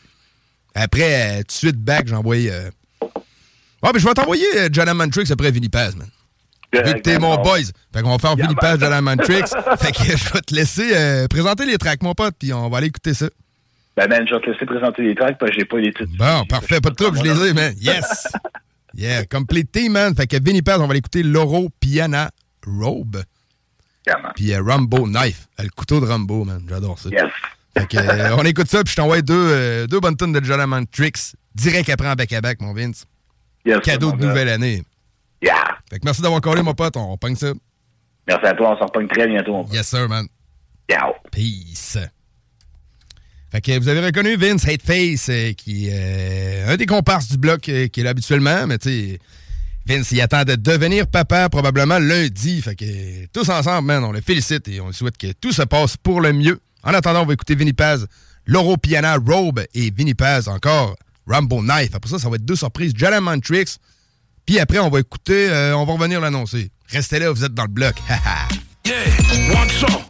[0.74, 2.52] après, euh, tout de suite, back, j'ai envoyé.
[2.52, 2.70] Euh...
[3.82, 6.08] Ah, ben je vais t'envoyer euh, Jedi Man Tricks après Vinnie Paz, man.
[6.72, 7.58] Vu que t'es mon boys.
[7.92, 9.48] Fait qu'on va faire Vinnie Paz, Jedi Man Tricks.
[9.80, 12.34] fait que je vais te laisser présenter les tracks, mon pote.
[12.38, 13.28] Puis on va aller écouter ça.
[13.96, 16.12] Ben, man, je vais te laisser présenter les tracks parce que j'ai pas les titres.
[16.16, 17.74] Bon, parfait, pas de trouble, je les ai, man.
[17.80, 18.28] Yes!
[18.94, 20.14] Yeah, complete team, man.
[20.14, 22.30] Fait que Vinnie Paz, on va l'écouter Loro Piana
[22.66, 23.22] Robe.
[24.34, 26.62] Puis Rambo Knife, le couteau de Rambo, man.
[26.68, 27.08] J'adore ça.
[27.10, 27.30] Yes.
[27.76, 30.44] Fait que, euh, on écoute ça, puis je t'envoie deux, euh, deux bonnes tonnes de
[30.44, 33.04] Jedi Tricks direct après en back-à-back, mon Vince.
[33.82, 34.82] Cadeau de nouvelle année.
[35.42, 35.54] Yeah!
[35.90, 36.96] Fait que merci d'avoir collé, mon pote.
[36.96, 37.52] On pogne ça.
[38.26, 39.52] Merci à toi, on s'en repogne très bientôt.
[39.52, 39.74] mon pote.
[39.74, 40.26] Yes, sir, man.
[40.90, 41.12] Ciao.
[41.30, 41.98] Peace.
[43.50, 47.36] Fait que vous avez reconnu Vince Hateface, euh, qui est euh, un des comparses du
[47.36, 49.18] bloc euh, qui est là habituellement, mais tu sais,
[49.86, 52.62] Vince, il attend de devenir papa probablement lundi.
[52.62, 55.62] Fait que tous ensemble, man, on le félicite et on lui souhaite que tout se
[55.62, 56.60] passe pour le mieux.
[56.82, 58.06] En attendant, on va écouter Vinnie Paz,
[58.46, 61.94] Loro Piana Robe et Vinnie Paz encore Rambo Knife.
[61.94, 62.92] Après ça, ça va être deux surprises.
[62.96, 63.76] Jedi Man Tricks.
[64.46, 66.70] Puis après, on va écouter, euh, on va revenir l'annoncer.
[66.88, 67.94] Restez là, vous êtes dans le bloc.
[68.86, 68.96] Yeah,
[69.54, 70.02] one song.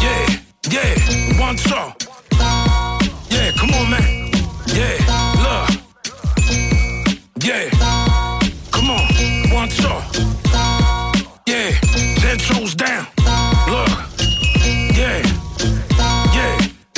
[0.00, 0.26] Yeah,
[0.70, 1.92] yeah, one song.
[3.30, 4.30] Yeah, come on, man.
[4.68, 4.96] Yeah,
[5.36, 5.68] look.
[7.44, 7.68] Yeah,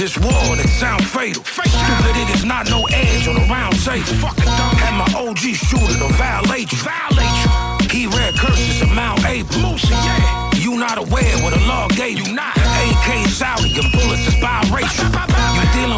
[0.05, 1.43] This war that sound fatal.
[1.49, 4.05] Stupid, it is not no edge on a round table.
[4.21, 4.77] Fucking dumb.
[4.77, 6.77] Had my OG shooter to violate you.
[6.85, 7.49] Violate you.
[7.89, 9.65] He read curses of Mount April.
[9.65, 10.53] Moose, yeah.
[10.61, 12.37] You not aware what a law gave you.
[12.37, 12.53] Not.
[12.53, 14.29] The AK is out and bullets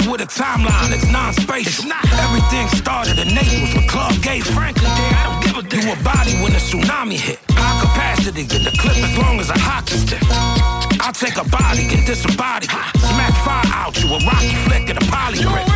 [0.07, 1.91] with a timeline that's non-spatial.
[2.23, 4.39] Everything started in Naples with Club Gay.
[4.39, 5.83] Frankly, I don't give a damn.
[5.83, 7.41] You a body when the tsunami hit.
[7.51, 10.86] High capacity, get the clip as long as a hockey stick.
[11.01, 12.71] I'll take a body, get disembodied.
[12.71, 15.67] Smack fire out you, a rocky flick and a poly grip.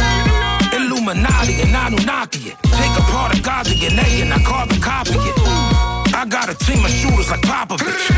[0.73, 2.57] Illuminati and Anunnaki it.
[2.63, 5.81] Take apart a god DNA and I carbon copy it.
[6.15, 8.11] I got a team of shooters like Popovich.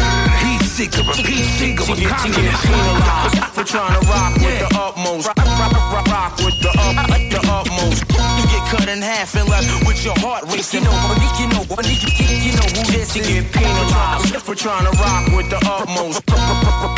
[0.43, 2.57] Heat seeker, repeat seeker confident.
[2.61, 5.27] penalized for trying to rock with the utmost.
[5.29, 8.41] Rock, rock, rock, rock with the up, the utmost.
[8.72, 10.80] Cut in half and left with your heart racing.
[10.80, 10.96] You know,
[11.37, 13.28] you know, you know who this is.
[13.28, 16.24] You get penalized for trying to rock with the utmost.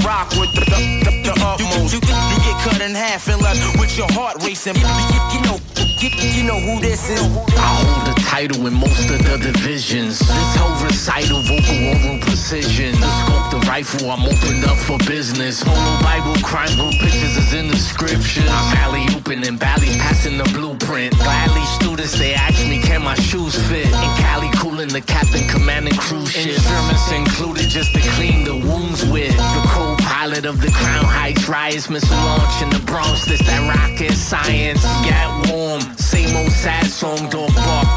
[0.07, 1.91] Rock with the, the, the, the utmost.
[1.91, 4.77] You, you, you get cut in half and left with your heart racing.
[4.77, 5.59] You, you, you know,
[6.03, 7.21] you, know who this is.
[7.21, 10.19] I hold the title in most of the divisions.
[10.19, 12.99] This whole recital, vocal oral precision.
[13.01, 15.63] The scope, the rifle, I'm opened up for business.
[15.63, 18.49] Homo Bible, crime book pictures is in the scriptures.
[18.49, 21.17] I'm alley open and Bally's passing the blueprint.
[21.19, 23.87] Gladly students, they ask me, can my shoes fit?
[23.87, 26.59] In Cali, cooling the captain, commanding cruise ships.
[26.59, 29.37] Instruments included just to clean the wounds with.
[29.37, 33.25] The co-pilot of the Crown Heights riots, missile launch in the Bronx.
[33.27, 34.83] This that rocket science.
[35.05, 37.29] Get warm, same old sad song.
[37.31, 37.94] Dog bark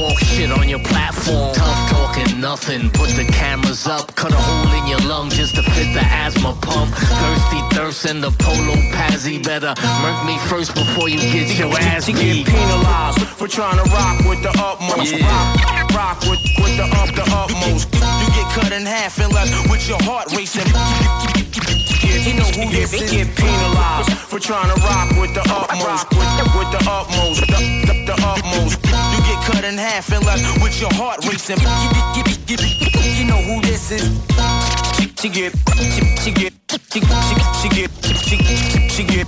[0.00, 1.54] catwalk shit on your platform.
[1.54, 2.90] Tough talking, nothing.
[2.90, 6.56] Put the cameras up, cut a hole in your lung just to fit the asthma
[6.60, 6.94] pump.
[6.94, 9.42] Thirsty thirst in the polo pazzy.
[9.42, 12.16] Better murk me first before you get your ass beat.
[12.16, 15.12] You get penalized for trying to rock with the utmost.
[15.20, 17.92] Rock, rock with, with the up, the utmost.
[17.92, 20.70] You get cut in half and left with your heart racing.
[21.50, 23.10] You know who this is.
[23.10, 26.06] Get penalized for trying to rock with the utmost.
[26.10, 28.78] With, with the utmost, the, the, the utmost.
[28.86, 31.58] You get cut in half and left with your heart racing.
[31.58, 34.06] You, know who this is.
[35.18, 38.36] She, get, she, she get, she, she, she get, she,
[38.88, 39.26] she get,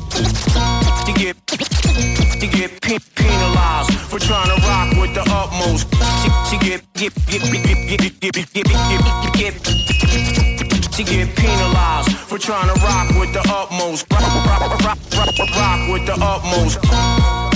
[1.03, 1.37] she get,
[2.39, 5.91] she get pe- penalized for trying to rock with the utmost.
[6.23, 9.83] She, she get, get, get, get, get, get, get, get, get, get, get,
[10.95, 14.07] she get penalized for trying to rock with the utmost.
[14.11, 17.52] Rock, rock, rock, rock, rock, rock with the utmost.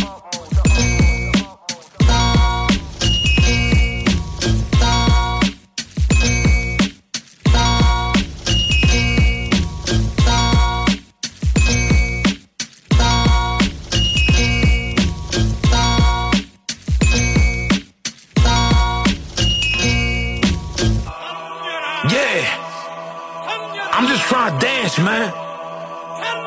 [24.96, 25.32] Dance, man.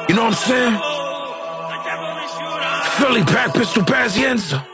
[0.10, 0.74] You know what I'm saying?
[2.98, 4.69] Philly pack pistol Pazienza.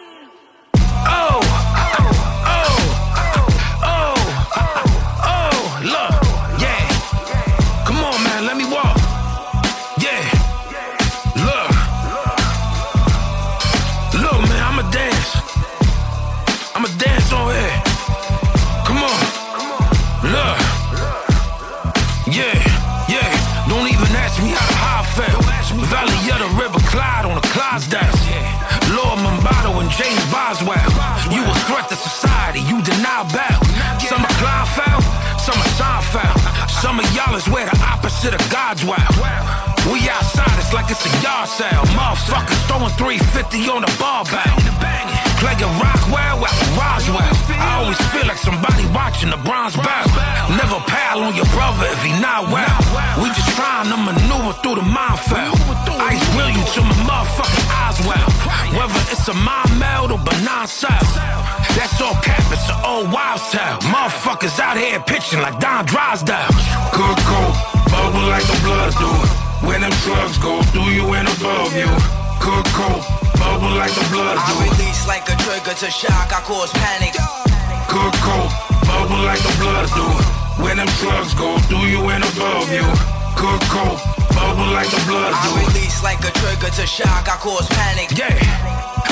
[27.75, 27.81] On.
[28.95, 30.79] Lord Mombato and James Boswell.
[31.29, 33.99] You a threat to society, you deny bail.
[33.99, 35.03] Some are Kleinfeld,
[35.41, 36.69] some are Seinfeld.
[36.69, 39.74] Some of y'all is where the opposite of God's wow.
[39.91, 41.85] We outside, it's like it's a yard sale.
[41.93, 44.57] Motherfuckers throwing 350 on the barbell.
[45.37, 47.35] Playing Rockwell at Roswell.
[47.53, 50.07] I always feel like somebody watching the bronze bell.
[50.57, 52.79] Never pal on your brother if he not well.
[53.21, 55.53] We just trying to maneuver through the minefield.
[56.01, 58.29] Ice William to my motherfucking eyes well.
[58.73, 61.05] Whether it's a mind meld or benign cell.
[61.77, 63.77] That's all cap, it's an old wives tale.
[63.93, 66.49] Motherfuckers out here pitching like Don Drysdale.
[66.89, 67.53] Good coat,
[67.91, 69.44] bubble like the blood do it.
[69.65, 71.89] When them slugs go through you and above you.
[72.37, 73.01] Coat,
[73.41, 74.77] bubble like the blood I do it.
[74.77, 77.17] release like a trigger to shock, I cause panic.
[77.89, 78.13] Coat,
[78.85, 80.05] bubble like the blood do.
[80.61, 82.85] When them slugs go through you and above you.
[83.33, 83.59] Coat,
[84.37, 88.13] bubble like the blood do I release like a trigger to shock, I cause panic.
[88.13, 88.37] Yeah,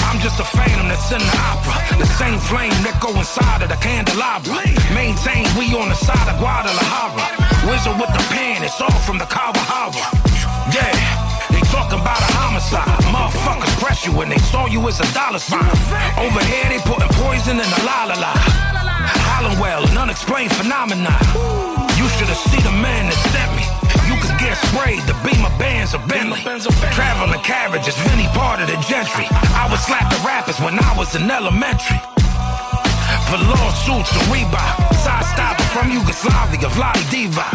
[0.05, 1.97] I'm just a phantom that's in the opera.
[1.97, 4.61] The same flame that go inside of the candelabra.
[4.93, 7.25] Maintain, we on the side of Guadalajara.
[7.65, 10.22] Wizard with the pen, it's all from the Kawahara.
[10.73, 12.89] They talking about a homicide.
[13.13, 15.69] Motherfuckers press you when they saw you as a dollar sign.
[16.17, 18.33] Over here, they putting poison in the la la la.
[19.29, 21.13] Hollowell, an unexplained phenomenon.
[21.93, 23.61] You should have seen the man that sent me.
[24.09, 26.41] You could get sprayed, the beamer bands of Bentley.
[26.97, 29.29] Traveling carriages, Vinny part of the gentry.
[29.53, 32.01] I would slap the rappers when I was in elementary.
[33.29, 34.73] For lawsuits to Reebok,
[35.05, 37.45] side stopper from Yugoslavia, Vladi Diva.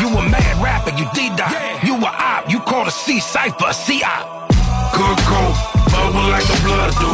[0.00, 1.52] You a mad rapper, you D-Dot.
[1.84, 4.48] You a op, you call a C cipher, C-op.
[4.96, 5.54] Good cold,
[5.92, 7.12] bubble like the blood do.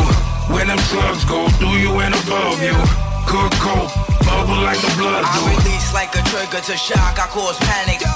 [0.55, 2.78] When them slugs go through you and above you.
[3.26, 3.91] Good cold,
[4.22, 5.43] bubble like the blood do.
[5.43, 8.07] I release like a trigger to shock, I cause panic.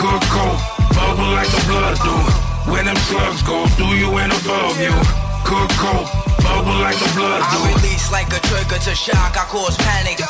[0.00, 0.56] Good cold,
[0.96, 2.16] bubble like the blood do.
[2.72, 4.96] When them slugs go through you and above you.
[5.44, 6.08] Good cold,
[6.40, 7.60] bubble like the blood do.
[7.60, 10.24] I release like a trigger to shock, I cause panic.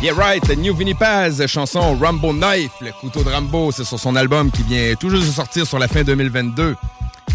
[0.00, 4.14] Yeah right, New Vinny Paz, chanson Rambo Knife, le couteau de Rambo, c'est sur son
[4.14, 6.76] album qui vient juste de sortir sur la fin 2022,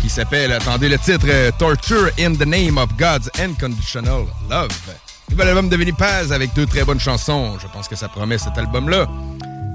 [0.01, 4.69] qui s'appelle, attendez le titre, euh, Torture in the Name of God's Unconditional Love.
[5.29, 8.37] Nouvel album de Vinny Paz avec deux très bonnes chansons, je pense que ça promet
[8.37, 9.07] cet album-là.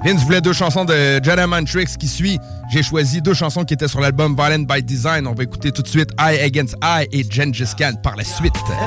[0.03, 2.39] Vince voulait deux chansons de Jedi Mantrix qui suit.
[2.71, 5.27] J'ai choisi deux chansons qui étaient sur l'album Violent by Design.
[5.27, 8.53] On va écouter tout de suite Eye Against Eye et Gengis Khan par la suite.
[8.69, 8.87] I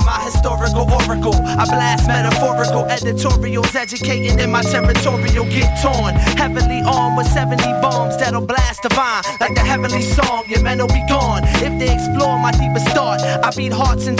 [1.65, 6.13] blast metaphorical editorials, educating in my territorial get torn.
[6.37, 10.43] Heavily armed with 70 bombs that'll blast divine like the heavenly song.
[10.47, 13.21] Your men will be gone if they explore my deepest thought.
[13.21, 14.15] I beat hearts in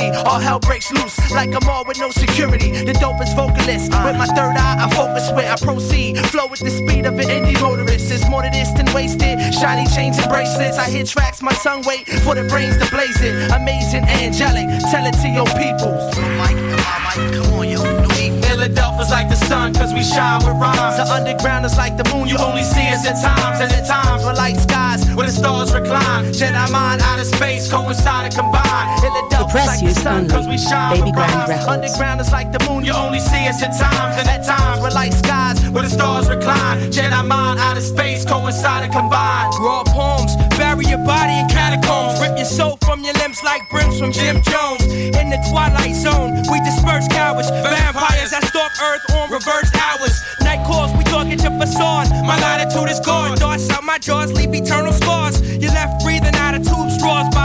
[0.00, 2.70] all hell breaks loose like I'm all with no security.
[2.70, 6.18] The dopest vocalist with my third eye, I focus where I proceed.
[6.26, 8.10] Flow with the speed of an indie motorist.
[8.10, 9.38] It's more to this than wasted.
[9.54, 10.78] Shiny chains and bracelets.
[10.78, 13.50] I hit tracks, my tongue wait for the brains to blaze it.
[13.52, 14.66] Amazing, angelic.
[14.90, 16.14] Tell it to your peoples.
[16.14, 18.03] Come on, yo.
[18.64, 20.96] Philadelphia's like the sun, cause we shine with rhymes.
[20.96, 23.60] The underground is like the moon, you only see us at times.
[23.60, 26.32] And at times, we're like skies where the stars recline.
[26.32, 28.88] Jedi mind out of space, coincide and combine.
[29.04, 30.30] Philadelphia's like the use sun, only.
[30.32, 31.48] cause we shine Baby with Grand rhymes.
[31.50, 31.68] Records.
[31.68, 34.16] Underground is like the moon, you only see us at times.
[34.16, 36.88] And at times, we're like skies where the stars recline.
[36.88, 39.52] Jedi mind out of space, coincide and combine.
[39.60, 42.16] Raw poems, bury your body in catacombs.
[42.16, 44.88] Rip your soul from your limbs like brims from Jim Jones.
[44.88, 47.50] In the twilight zone, we disperse cowards.
[47.60, 50.14] Vampires that stalk Earth on reverse hours.
[50.40, 52.08] Night calls, we target your facade.
[52.24, 53.36] My latitude is gone.
[53.36, 55.40] Darts out my jaws, leave eternal scars.
[55.60, 56.03] You're left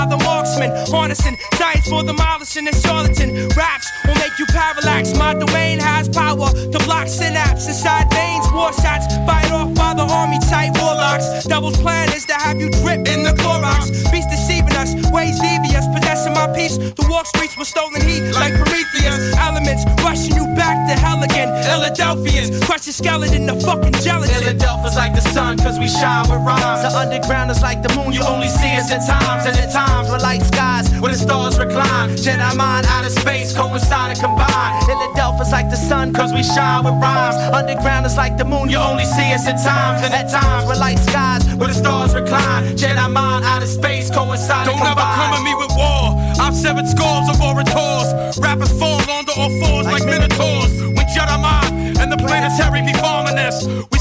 [0.09, 0.71] the marksman.
[0.89, 3.47] Harnessing science for demolishing and charlatan.
[3.55, 5.15] Raps will make you parallax.
[5.17, 8.45] My domain has power to block synapse inside veins.
[8.51, 11.45] War shots fired off by the army tight warlocks.
[11.45, 13.89] Devil's plan is to have you drip in the Clorox.
[14.11, 16.77] Beast deceiving us, ways devious, possessing my peace.
[16.77, 19.35] The walk streets with stolen heat like Prometheus.
[19.37, 21.49] Elements rushing you back to hell again.
[21.63, 24.33] Philadelphians, crush your skeleton to fucking gelatin.
[24.35, 26.81] Philadelphia's like the sun, cause we shine with rhymes.
[26.81, 29.45] The underground is like the moon, you only see us at times.
[29.45, 32.09] And at times, we're like skies where the stars recline.
[32.15, 34.81] Jedi mind out of space, coincide and combine.
[34.85, 37.35] Philadelphia's like the sun, cause we shine with rhymes.
[37.53, 40.05] Underground is like the moon, you only see us at times.
[40.05, 42.77] And at times, we're like skies where the stars recline.
[42.77, 46.15] Jedi mind out of space, coincide Don't ever come at me with war.
[46.39, 48.39] I've severed scores of orators.
[48.39, 50.71] Rappers fall onto all fours like minotaurs.
[50.95, 53.98] When Jedi mind and the planetary be farming this, we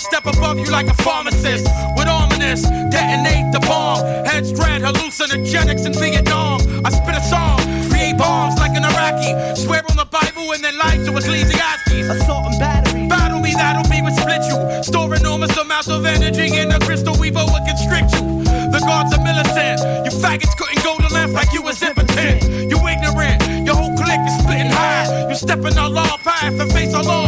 [0.00, 1.68] step above you like a pharmacist.
[1.96, 4.00] With ominous, detonate the bomb.
[4.24, 6.60] Heads dread, hallucinogenics in Vietnam.
[6.84, 9.36] I spit a song, create bombs like an Iraqi.
[9.60, 12.08] Swear on the Bible and then lie to Ecclesiastes.
[12.08, 13.06] Assault and battery.
[13.08, 14.58] Battle me, that'll be what split you.
[14.82, 18.42] Store enormous amounts of energy in the crystal weaver will constrict you.
[18.72, 19.84] The guards are militant.
[20.06, 22.42] You faggots couldn't go to left like you was impotent.
[22.72, 23.44] You ignorant.
[23.66, 25.28] Your whole clique is split in half.
[25.28, 27.19] You step in the law path and face a law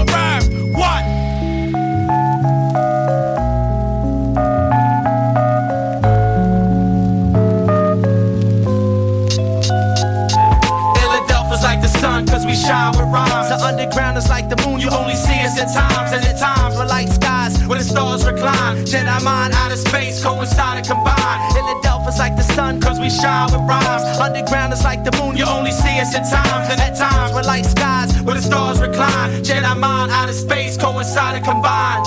[13.83, 16.13] underground is like the moon, you only see us at times.
[16.13, 18.85] And at times, we're like skies where the stars recline.
[18.87, 21.53] Jedi mind out of space, coincide and combine.
[21.53, 24.03] Philadelphia's like the sun, cause we shine with rhymes.
[24.21, 26.71] Underground is like the moon, you only see us at times.
[26.71, 29.43] And at times, we're like skies where the stars recline.
[29.43, 32.03] Jedi mind out of space, coincide and combine.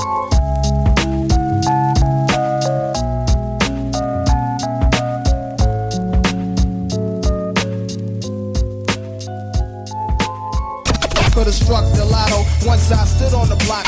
[11.45, 13.85] Could have struck the lotto once I stood on the block.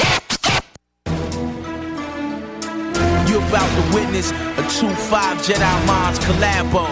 [3.28, 6.86] You about to witness a 2-5 Jedi Minds collabo.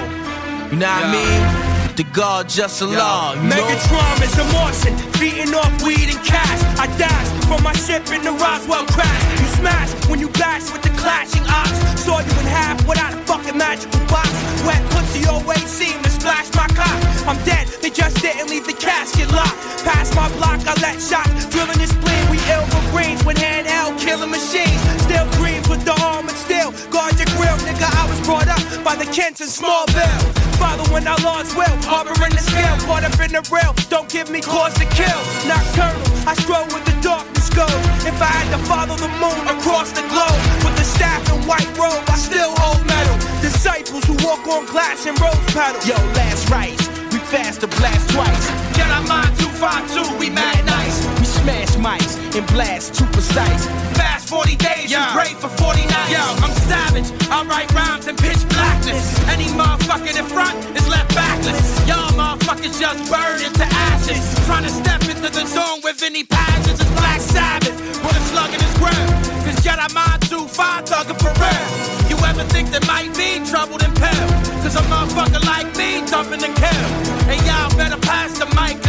[0.72, 1.75] You know what I mean?
[1.96, 2.82] The God just.
[2.82, 3.32] You know?
[3.40, 6.60] Megatron is a Martian, beating off weed and cash.
[6.76, 9.24] I dash from my ship in the Roswell crash.
[9.40, 11.72] You smash when you bash with the clashing ox.
[12.04, 14.28] Saw you in half without a fucking magical box.
[14.68, 17.00] Wet pussy always seem to splash my cock.
[17.32, 19.56] I'm dead, they just didn't leave the casket locked.
[19.88, 22.24] Past my block, I let shots drilling the spleen.
[22.28, 24.82] We ill for greens with handheld killing machines.
[25.08, 26.35] Still dreams with the armored
[26.72, 26.92] steel.
[26.92, 27.86] Guard your grill, nigga.
[27.86, 30.44] I was brought up by the Kents and Smallville.
[30.92, 33.74] When I lost will, harboring the scale, caught up in the rail.
[33.90, 35.20] Don't give me cause to kill.
[35.46, 37.70] Nocturnal, I stroll with the darkness goes.
[38.08, 41.68] If I had to follow the moon across the globe with the staff and white
[41.78, 43.18] robe, I still hold metal.
[43.42, 45.86] Disciples who walk on glass and rose petals.
[45.86, 48.46] Yo, last rites, we fast to blast twice.
[48.74, 51.15] Jedi mind 252, we mad nice.
[51.46, 53.68] Smash mics and blast too precise.
[53.94, 56.10] Fast 40 days, you pray for 40 nights.
[56.10, 57.06] Yo, I'm savage.
[57.30, 59.14] I write rhymes in pitch blackness.
[59.30, 61.86] Any motherfucker in front is left backless.
[61.86, 64.26] Y'all motherfuckers just burn into ashes.
[64.50, 67.78] Trying to step into the zone with any passions is Black Sabbath.
[68.02, 69.06] Put a slug in his grill.
[69.46, 70.50] Cause Jedi mind 25
[70.90, 71.66] thuggin' for real.
[72.10, 74.26] You ever think there might be trouble in pill?
[74.66, 76.86] Cause a motherfucker like me dumping the kill.
[77.30, 78.85] And y'all better pass the mic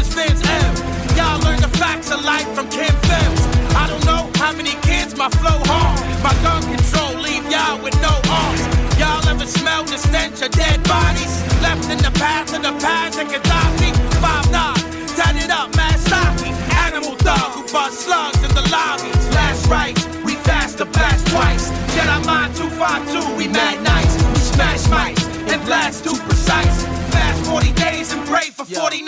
[1.76, 3.44] facts of life from Kim Phillips.
[3.76, 5.96] I don't know how many kids my flow harm.
[6.22, 8.62] My gun control leave y'all with no arms.
[8.98, 11.32] Y'all ever smell the stench of dead bodies?
[11.62, 13.90] Left in the path of the past and Gaddafi?
[14.24, 14.80] Five nine,
[15.16, 16.50] tat it up, man, stocky.
[16.88, 19.12] Animal dog who bust slugs in the lobby.
[19.36, 21.70] Last rites, we fast to blast twice.
[21.94, 24.14] Jedi mind 252, we mad nights.
[24.32, 26.84] We smash mics and blast too precise.
[27.12, 29.05] Fast 40 days and pray for 40 nights.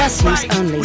[0.00, 0.80] Press use only.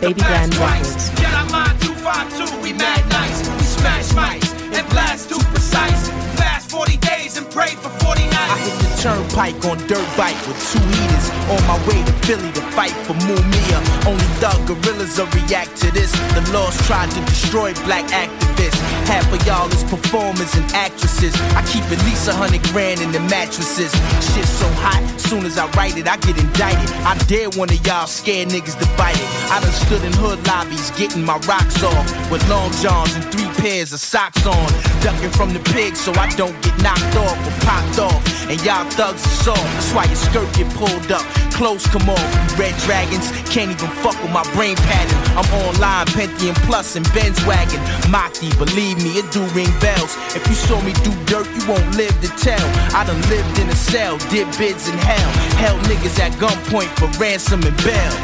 [0.00, 1.10] Baby Brand Records.
[1.18, 3.48] Jedi mind 252, we mad nights.
[3.48, 6.08] We smash mics and blast too precise.
[6.38, 8.79] Fast 40 days and pray for 40 nights.
[9.00, 13.14] Turnpike on dirt bike with two heaters on my way to Philly to fight for
[13.24, 13.78] Mumia.
[14.06, 16.12] Only thug gorillas will react to this.
[16.36, 18.76] The laws tried to destroy black activists.
[19.08, 21.34] Half of y'all is performers and actresses.
[21.56, 23.90] I keep at least a hundred grand in the mattresses.
[24.20, 26.90] Shit so hot, soon as I write it, I get indicted.
[27.08, 29.28] I dare one of y'all scared niggas to bite it.
[29.48, 33.48] I done stood in hood lobbies getting my rocks off with long johns and three
[33.56, 34.68] pairs of socks on.
[35.00, 38.20] Ducking from the pigs so I don't get knocked off or popped off.
[38.50, 41.22] And y'all thugs are soft, that's why your skirt get pulled up.
[41.52, 45.18] Clothes come off, red dragons can't even fuck with my brain pattern.
[45.36, 47.80] I'm online, Pentium Plus and Benz wagon.
[48.08, 50.16] Maki, believe me, it do ring bells.
[50.34, 52.66] If you saw me do dirt, you won't live to tell.
[52.96, 55.30] I done lived in a cell, did bids in hell.
[55.60, 58.14] Held niggas at gunpoint for ransom and bail.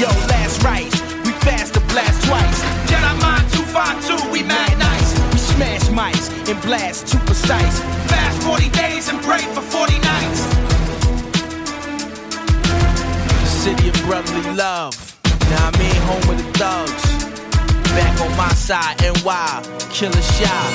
[0.00, 0.33] Yo,
[6.54, 7.80] and blast too precise.
[8.10, 10.40] Fast 40 days and pray for 40 nights.
[13.48, 14.94] City of brotherly love.
[15.50, 17.04] Now I mean home of the thugs.
[17.96, 20.70] Back on my side, NY, Killer Shot.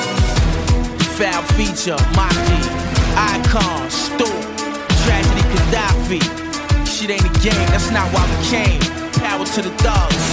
[1.17, 2.59] Foul feature, Maki,
[3.15, 4.29] Icon, Stu,
[5.03, 6.21] Tragedy Gaddafi.
[6.87, 8.81] Shit ain't a game, that's not why we came.
[9.13, 10.28] Power to the thugs.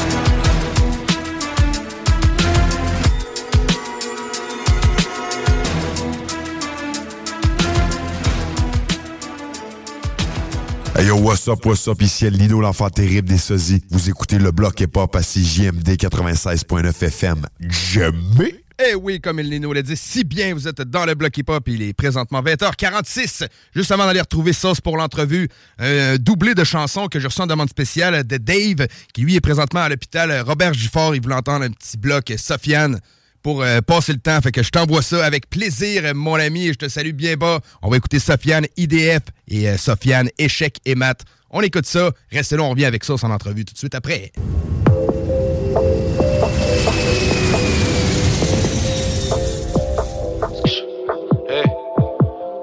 [10.99, 13.83] Hey yo, what's up, what's up, ici Lino, l'enfant terrible des sosies.
[13.91, 17.45] Vous écoutez le bloc hip-hop à CJMD 96.9 FM.
[17.61, 18.65] Jamais!
[18.83, 21.69] Eh oui, comme il nous l'a dit, si bien vous êtes dans le bloc hip-hop,
[21.69, 23.47] il est présentement 20h46.
[23.75, 27.49] Juste avant d'aller retrouver Sauce pour l'entrevue, un doublé de chansons que je reçois en
[27.49, 31.15] demande spéciale de Dave, qui lui est présentement à l'hôpital Robert Gifford.
[31.15, 33.01] Il voulait entendre un petit bloc Sofiane
[33.47, 34.41] pour euh, passer le temps.
[34.41, 37.61] Fait que je t'envoie ça avec plaisir, mon ami, je te salue bien bas.
[37.81, 41.21] On va écouter Sofiane IDF et euh, Sofiane Échec et Math.
[41.51, 42.11] On écoute ça.
[42.33, 44.33] Restez là, on revient avec Sauce en entrevue tout de suite après.
[51.49, 51.65] Hey,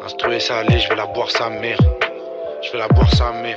[0.04, 1.80] instruez ça, allez, je vais la boire sa mère.
[2.62, 3.56] Je vais la boire sa mère.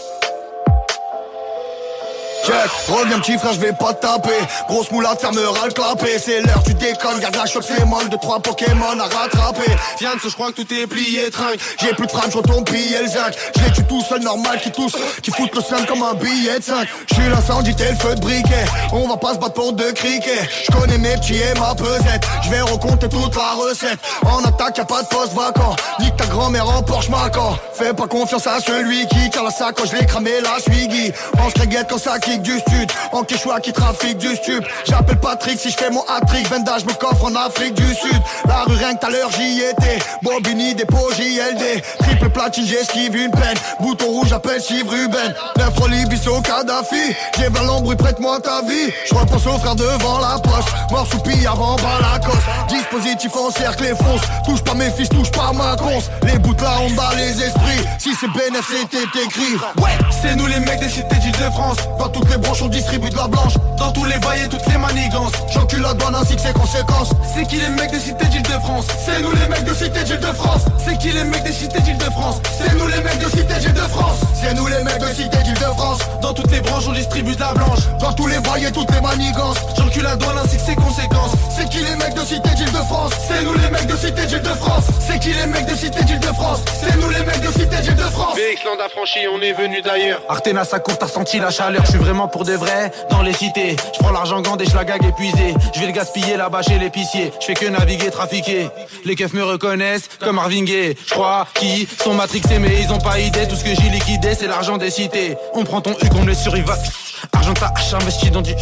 [2.89, 4.39] Reviens petit frère, je vais pas taper.
[4.69, 6.19] Grosse moulade fermera le clapet.
[6.19, 9.71] C'est l'heure, tu déconnes, garde la choc, c'est molle De trois Pokémon à rattraper.
[9.99, 11.59] Viens de ce, je crois que tout est plié, trinque.
[11.81, 13.37] J'ai plus de frame, je retourne piller le zac.
[13.57, 16.65] Je les tout seul, normal, qui tousse Qui fout le sein comme un billet de
[16.65, 18.65] 5 J'suis l'incendie, t'es le feu de briquet.
[18.93, 20.49] On va pas se battre pour deux criquets.
[20.65, 22.25] Je connais mes petits et ma pesette.
[22.45, 23.99] Je vais recompter toute la recette.
[24.25, 25.75] En attaque, y'a pas de poste vacant.
[25.99, 27.59] Nique ta grand-mère en Porsche Macan.
[27.75, 31.13] Fais pas confiance à celui qui tient la sacoche, je l'ai cramé la Swiggy.
[31.39, 32.93] On se quand ça qui Afrique du Sud.
[33.13, 34.65] En Quechua qui trafique du stup.
[34.87, 36.49] J'appelle Patrick si je fais mon hat-trick.
[36.49, 38.21] Vendage me coffre en Afrique du Sud.
[38.47, 39.99] La rue rien que à l'heure j'y étais.
[40.23, 43.57] Bobini, dépôt JLD Triple platine j'esquive une peine.
[43.81, 45.35] Bouton rouge appelle Steve Ruben.
[45.57, 47.15] Neuf Libiso Kadhafi.
[47.39, 48.93] J'ai vers l'embrouille prête-moi ta vie.
[49.09, 50.71] Je repense au frère devant la poche.
[50.91, 54.23] Mort soupille avant bas la cosse Dispositif en cercle et fonce.
[54.45, 56.11] Touche pas mes fils, touche pas ma conce.
[56.23, 57.87] Les bouts là on bat les esprits.
[57.99, 59.55] Si c'est bénéf c'était écrit.
[59.79, 63.17] Ouais, c'est nous les mecs des cités d'Île-de-France Dans toutes les branches on distribue de
[63.17, 63.55] la blanche.
[63.79, 65.33] Dans tous les et toutes les manigances.
[65.53, 67.11] J'encule la douane ainsi que ses conséquences.
[67.35, 68.87] C'est qui les mecs des cités d'Île-de-France.
[69.05, 70.63] C'est nous les mecs de cité d'Île-de-France.
[70.85, 72.41] C'est qui les mecs des cités d'Île-de-France.
[72.59, 74.19] C'est nous les mecs de cité d'Île-de-France.
[74.35, 75.99] C'est nous les mecs de cité d'Île-de-France.
[76.23, 77.81] Dans toutes les branches on distribue de la blanche.
[78.01, 79.59] Dans tous les et toutes les manigances.
[79.77, 81.33] J'encule la douane ainsi que ses conséquences.
[81.57, 83.13] C'est qui les mecs de cité d'Île-de-France.
[83.29, 84.85] C'est nous les mecs de cité d'Île-de-France.
[85.07, 86.61] C'est qui les mecs de cité d'Île-de-France.
[86.81, 88.35] C'est nous les mecs de cité d'Île-de-France.
[88.37, 90.21] BX a franchi, on est venu d'ailleurs.
[90.29, 93.75] Artena sa courte, t'as senti la chaleur, je vraiment pour de vrai dans les cités.
[93.93, 95.55] Je prends l'argent gandé, je la gague épuisé.
[95.75, 97.33] Je vais le gaspiller là-bas chez l'épicier.
[97.41, 98.69] Je fais que naviguer, trafiquer.
[99.05, 100.95] Les keufs me reconnaissent comme Marvin Gaye.
[101.05, 103.49] Je crois qu'ils sont matrixés, mais ils ont pas idée.
[103.49, 105.37] Tout ce que j'ai liquidé, c'est l'argent des cités.
[105.53, 106.73] On prend ton huc, on le survive.
[107.33, 108.53] Argent H investi dans du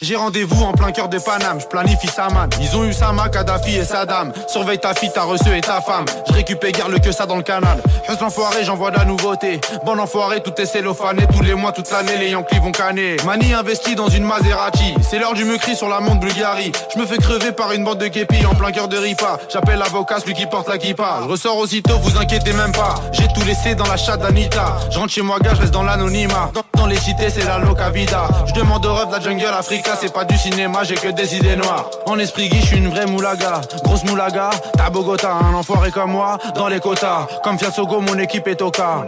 [0.00, 3.28] J'ai rendez-vous en plein cœur de Paname, je planifie sa man Ils ont eu Sama,
[3.28, 4.32] Kadhafi et Saddam.
[4.48, 6.04] Surveille ta fille, ta reçu et ta femme.
[6.28, 7.82] Je récupère garde que ça dans le canal.
[8.08, 9.60] Juste l'enfoiré, j'envoie de la nouveauté.
[9.84, 13.16] Bon enfoiré, tout est cellophané Tous les mois, toute l'année, les Yankees vont canner.
[13.24, 14.94] Mani investi dans une Maserati.
[15.08, 17.84] C'est l'heure du me cri sur la montre Bulgarie Je me fais crever par une
[17.84, 19.38] bande de képis en plein cœur de Ripa.
[19.52, 21.20] J'appelle l'avocat, celui qui porte la kippa.
[21.22, 22.96] Je ressors aussitôt, vous inquiétez même pas.
[23.12, 24.78] J'ai tout laissé dans la chatte d'Anita.
[24.90, 26.50] Je rentre chez moi, gars, je reste dans l'anonymat.
[26.74, 27.90] Dans, les cités, c'est la loca
[28.46, 31.56] je demande au de la jungle Africa, c'est pas du cinéma, j'ai que des idées
[31.56, 31.88] noires.
[32.06, 33.60] En esprit guiche, je suis une vraie moulaga.
[33.84, 37.26] Grosse moulaga, t'as Bogota, un enfoiré comme moi, dans les quotas.
[37.44, 39.04] Comme Fiat Sogo, mon équipe est au cas.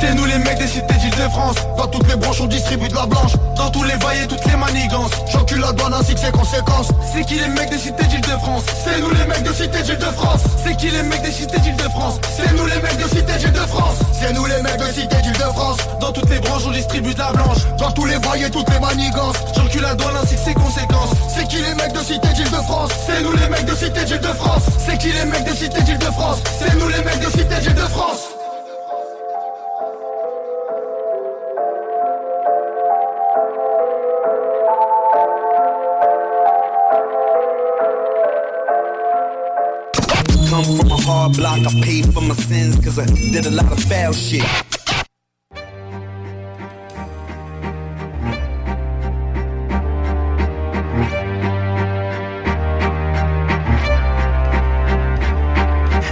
[0.00, 3.06] C'est nous les mecs des cités d'Île-de-France Dans toutes les branches on distribue de la
[3.06, 6.32] blanche Dans tous les bails et toutes les manigances J'encule la douane ainsi que ses
[6.32, 10.40] conséquences C'est qui les mecs des cités d'Île-de-France C'est nous les mecs de cité d'Île-de-France
[10.64, 14.32] C'est qui les mecs des cités d'Île-de-France C'est nous les mecs de cité d'Île-de-France C'est
[14.32, 17.58] nous les mecs de cité d'Île-de-France Dans toutes les branches on distribue de la blanche
[17.78, 21.46] Dans tous les et toutes les manigances J'encule la douane ainsi que ses conséquences C'est
[21.48, 25.12] qui les mecs de cité d'Île-de-France C'est nous les mecs de cité d'Île-de-France C'est qui
[25.12, 28.39] les mecs de cité d'Île-de-France C'est nous les mecs de cité d'Île-de-France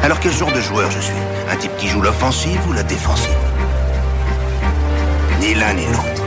[0.02, 1.14] Alors quel genre de joueur je suis?
[1.50, 3.30] Un type qui joue l'offensive ou la défensive?
[5.40, 6.22] Ni l'un ni l'autre.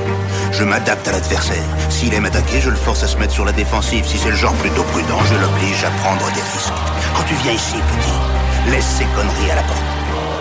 [0.51, 1.63] Je m'adapte à l'adversaire.
[1.89, 4.05] S'il aime attaquer, je le force à se mettre sur la défensive.
[4.05, 6.73] Si c'est le genre plutôt prudent, je l'oblige à prendre des risques.
[7.15, 8.30] Quand tu viens ici, petit,
[8.69, 9.91] laisse ces conneries à la porte.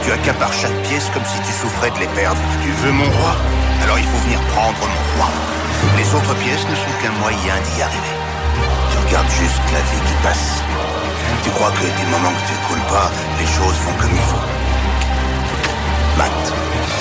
[0.03, 2.41] Tu accapares chaque pièce comme si tu souffrais de les perdre.
[2.63, 3.37] Tu veux mon roi?
[3.83, 5.31] Alors il faut venir prendre mon roi.
[5.97, 8.15] Les autres pièces ne sont qu'un moyen d'y arriver.
[8.91, 10.63] Tu regardes juste la vie qui passe.
[11.43, 14.45] Tu crois que du moment que tu coules pas, les choses vont comme il faut.
[16.19, 17.00] Matt.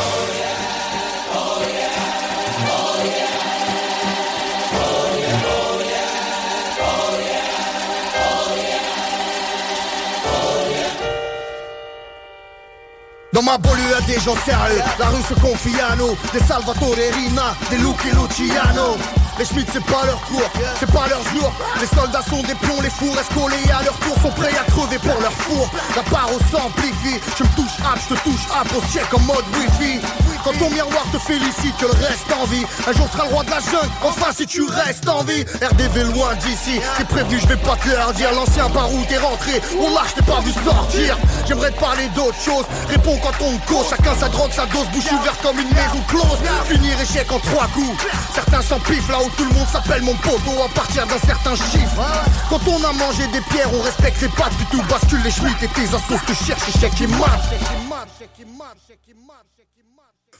[13.40, 16.94] Dans ma banlieue y'a des gens sérieux La rue se confie à nous Des Salvatore
[17.16, 18.98] Rina, des Lucky Luciano.
[19.40, 21.50] Les Schmitt c'est pas leur cours, c'est pas leur jour.
[21.80, 25.00] Les soldats sont des pions, les fours escolés à leur tour Sont prêts à crever
[25.00, 25.72] pour leur four.
[25.96, 29.22] La barre au s'amplifie, je me touche hop, je te touche hop On check en
[29.22, 30.02] mode wifi
[30.44, 33.44] Quand ton miroir te félicite que le reste en vie Un jour sera le roi
[33.44, 37.48] de la jungle, enfin si tu restes en vie RDV loin d'ici, t'es prévenu je
[37.48, 38.32] vais pas te leur dire.
[38.34, 41.18] L'ancien par où t'es rentré, on lâche t'ai pas vu sortir.
[41.48, 43.90] J'aimerais te parler d'autre chose, réponds quand on cause.
[43.90, 46.40] Chacun sa drogue, sa dose, bouche ouverte comme une maison close.
[46.68, 50.64] Finir échec en trois coups, certains s'empiffent là où tout le monde s'appelle mon poteau
[50.64, 52.02] à partir d'un certain chiffre.
[52.50, 55.64] Quand on a mangé des pierres, on respecte les pattes, puis tout bascule les schmitts
[55.64, 57.40] et tes assos te cherchent, échec et mat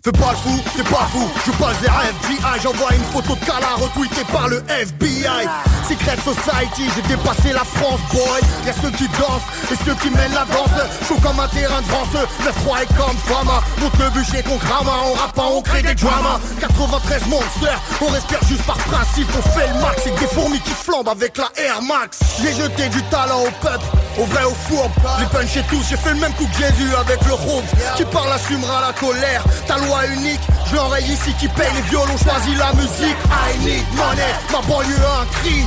[0.02, 3.46] Fais pas le fou, t'es pas fou, je passe vers FBI J'envoie une photo de
[3.46, 5.48] Kala retweetée par le FBI
[5.90, 8.42] Secret Society, j'ai dépassé la France boy.
[8.64, 9.42] Y'a ceux qui dansent
[9.72, 10.70] et ceux qui mènent la danse.
[11.08, 13.64] Chaud comme un terrain de France, 9-3 et comme fama.
[13.80, 16.40] Monte le bûcher qu'on crame, on rappe on crée des dramas.
[16.60, 19.28] 93 monsters, on respire juste par principe.
[19.36, 22.20] On fait le max, c'est des fourmis qui flambent avec la Air Max.
[22.40, 23.86] J'ai jeté du talent au peuple,
[24.20, 26.94] Au vrai, au fourbe, les punch et tous, j'ai fait le même coup que Jésus
[26.94, 27.64] avec le robe.
[27.96, 29.44] Qui parle assumera la colère.
[29.66, 33.16] Ta loi unique, je l'enraye ici qui paye les violons, choisit la musique.
[33.32, 35.66] I need money, ma banlieue a un cri.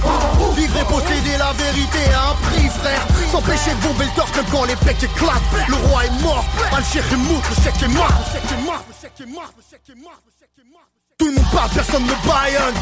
[0.55, 3.07] Vivre et posséder la vérité à un prix, frère.
[3.31, 5.43] S'empêcher de bomber le torse même quand les pecs éclatent.
[5.69, 6.45] Le roi est mort,
[6.77, 8.13] est mort, le chèque est mort.
[8.19, 10.21] Le chèque est mort, le chèque est mort, le chèque est mort.
[11.23, 12.75] Tout le monde parle, personne ne baillonne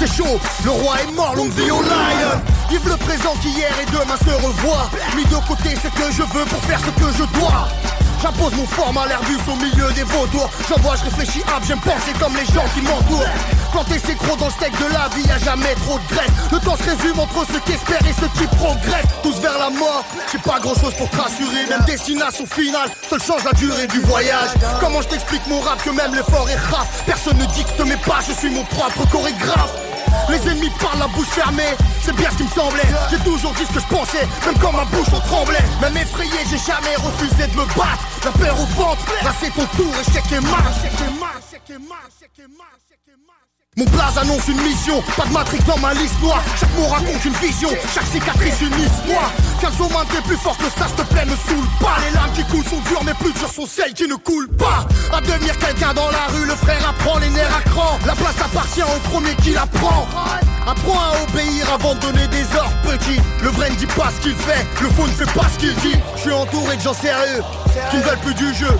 [0.00, 2.42] C'est chaud, le roi est mort, longue vie au lion.
[2.70, 4.90] Vive le présent qui hier et demain se revoit.
[5.14, 7.68] Mis de côté ce que je veux pour faire ce que je dois.
[8.22, 10.48] J'impose mon format, l'air bus au milieu des vautours.
[10.68, 13.26] J'envoie, je réfléchis hop, j'aime penser comme les gens qui m'entourent.
[13.72, 16.30] Planter ses crocs dans le steak de la vie, y'a jamais trop de graisse.
[16.52, 19.70] Le temps se résume entre ceux qui espèrent et ceux qui progressent Tous vers la
[19.70, 21.66] mort, j'ai pas grand chose pour te rassurer.
[21.68, 24.50] Même destination finale, seul change la durée du voyage.
[24.78, 26.56] Comment je t'explique mon rap que même l'effort est
[27.06, 29.74] Personne ne dicte mes pas, je suis mon propre chorégraphe.
[30.28, 32.88] Les ennemis parlent la bouche fermée, c'est bien ce qui me semblait.
[33.10, 35.64] J'ai toujours dit ce que je pensais, même quand ma bouche en tremblait.
[35.80, 38.02] Même effrayé, j'ai jamais refusé de me battre.
[38.24, 40.82] La peur au ventre, là c'est ton tour, échec et marche
[43.78, 46.42] mon blaze annonce une mission, pas de matrix dans ma liste noire.
[46.60, 49.32] Chaque mot raconte une vision, chaque cicatrice une histoire.
[49.62, 51.96] Main t'es plus fort que ça, s'il te plaît, me saoule pas.
[52.04, 54.86] Les larmes qui coulent sont dures, mais plus dures sont celles qui ne coulent pas.
[55.12, 58.36] À devenir quelqu'un dans la rue, le frère apprend les nerfs à cran La place
[58.44, 60.06] appartient au premier qui la prend.
[60.66, 64.22] Apprends à obéir avant de donner des ordres, petit Le vrai ne dit pas ce
[64.22, 65.98] qu'il fait, le faux ne fait pas ce qu'il dit.
[66.16, 67.42] Je suis entouré de gens sérieux,
[67.90, 68.70] qui ne veulent plus du jeu.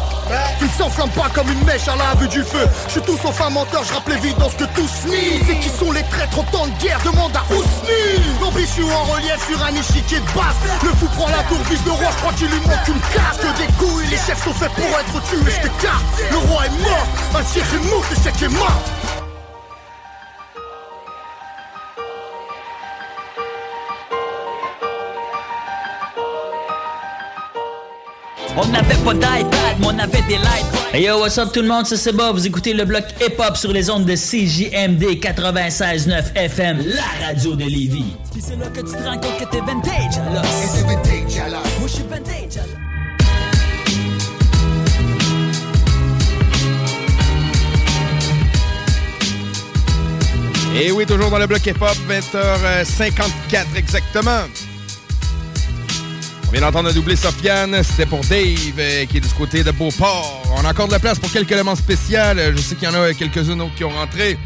[0.58, 2.66] Qui ne s'enflamment pas comme une mèche à la vue du feu.
[2.86, 5.92] Je suis tout sauf un menteur, je rappelle vite dans ce que C'est qui sont
[5.92, 10.18] les traîtres au temps de guerre, demande à Ousni L'ambition en relief sur un échiquier
[10.18, 10.56] de base.
[10.82, 13.40] Le fou prend la tour, vise le roi, je crois qu'il lui manque une carte
[13.40, 17.06] Que des couilles, les chefs sont faits pour être tués, je Le roi est mort,
[17.36, 19.01] un tir est mort, est mort
[28.54, 30.66] On n'avait pas d'iPad, mais on avait des lights.
[30.92, 32.32] Hey yo, what's up tout le monde, c'est Seba.
[32.32, 37.64] Vous écoutez le bloc hip-hop sur les ondes de CJMD 96.9 FM, la radio de
[37.64, 38.14] Lévis.
[38.30, 40.44] Puis c'est là que tu te rends compte que t'es vintage, alors.
[40.44, 41.62] Et t'es vintage, alors.
[41.78, 42.78] Moi, je suis vintage, alors.
[50.74, 54.42] Et oui, toujours dans le bloc hip-hop, 20h54 exactement.
[56.52, 59.70] On vient d'entendre un doublé Sofiane, c'était pour Dave, euh, qui est du côté de
[59.70, 60.42] Beauport.
[60.54, 62.18] On a encore de la place pour quelques éléments spéciaux.
[62.36, 64.36] Je sais qu'il y en a quelques-uns autres qui ont rentré.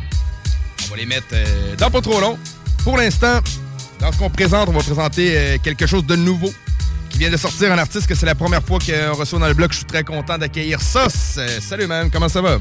[0.85, 2.39] On va les mettre euh, dans pas trop long.
[2.85, 3.41] Pour l'instant,
[3.99, 6.49] dans ce qu'on présente, on va présenter euh, quelque chose de nouveau
[7.11, 9.55] qui vient de sortir, un artiste que c'est la première fois qu'on reçoit dans le
[9.55, 9.73] bloc.
[9.73, 11.41] Je suis très content d'accueillir Sos.
[11.61, 12.61] Salut, man, comment ça va?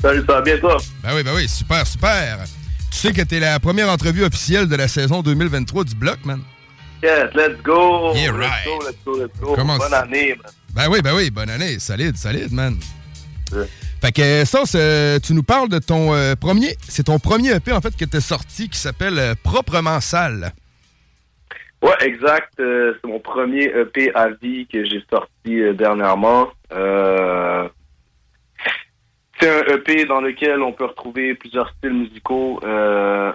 [0.00, 0.76] Salut, ça va bien, toi?
[1.02, 2.38] Ben oui, ben oui, super, super.
[2.92, 6.40] Tu sais que t'es la première entrevue officielle de la saison 2023 du bloc, man.
[7.02, 8.12] Yes, let's go!
[8.14, 8.64] Yeah, let's right.
[8.66, 9.54] go, let's go, let's go.
[9.54, 10.52] Comment Bonne année, man.
[10.74, 11.78] Ben oui, ben oui, bonne année.
[11.78, 12.76] Solide, solide, man.
[14.00, 16.76] Fait que ça, c'est- tu nous parles de ton euh, premier.
[16.88, 20.52] C'est ton premier EP en fait que t'as sorti qui s'appelle euh, Proprement Sale.
[21.82, 22.52] Ouais, exact.
[22.60, 26.48] euh, c'est mon premier EP à vie que j'ai sorti euh, dernièrement.
[26.72, 27.66] Euh,
[29.40, 33.32] c'est un EP dans lequel on peut retrouver plusieurs styles musicaux, euh,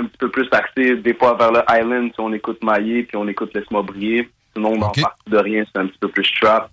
[0.00, 3.16] un petit peu plus axés des fois vers le Island si on écoute Maillé puis
[3.16, 4.28] on écoute Laisse-moi briller.
[4.54, 6.70] Sinon, dans Partie de rien, c'est un petit peu plus trap.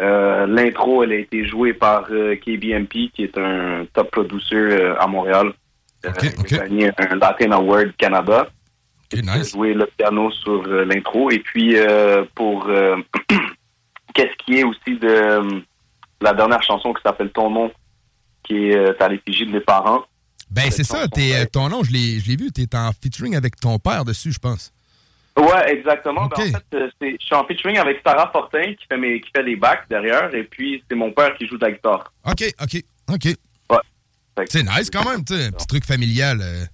[0.00, 5.00] Euh, L'intro, elle a été jouée par euh, KBMP, qui est un top producer euh,
[5.00, 5.52] à Montréal.
[6.02, 6.12] Il a
[6.58, 8.48] gagné un Latin Award Canada.
[9.12, 11.30] Il a joué le piano sur l'intro.
[11.30, 11.76] Et puis,
[12.34, 12.66] pour
[14.14, 15.62] qu'est-ce qui est aussi de
[16.20, 17.72] la dernière chanson qui s'appelle Ton nom,
[18.42, 20.04] qui est à l'effigie de mes parents.
[20.50, 23.56] Ben c'est ça, t'es, ton nom, je l'ai je l'ai vu, t'es en featuring avec
[23.56, 24.72] ton père dessus, je pense.
[25.36, 26.26] Ouais, exactement.
[26.28, 29.20] Ben, en fait, euh, c'est- je suis en featuring avec Sarah Fortin qui fait mes
[29.20, 32.12] qui fait les bacs derrière, et puis c'est mon père qui joue de la guitare.
[32.24, 32.82] OK, OK,
[33.12, 33.24] OK.
[33.70, 34.44] Ouais.
[34.48, 36.38] C'est nice quand même, tu sais, un petit truc familial.
[36.40, 36.64] euh.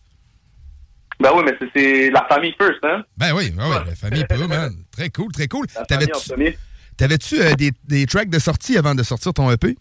[1.20, 3.02] Ben oui, mais c'est- c'est la famille first, hein?
[3.16, 4.74] Ben oui, ben oui, la famille peut, man.
[4.90, 5.66] Très cool, très cool.
[5.74, 6.58] La T'avais-tu
[6.96, 9.74] t'avais-tu, euh, des, des tracks de sortie avant de sortir ton EP?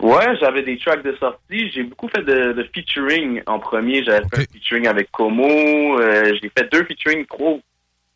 [0.00, 1.70] Ouais, j'avais des tracks de sortie.
[1.70, 4.04] J'ai beaucoup fait de, de featuring en premier.
[4.04, 5.98] J'avais fait un featuring avec Como.
[5.98, 7.60] Euh, j'ai fait deux featuring, trois, je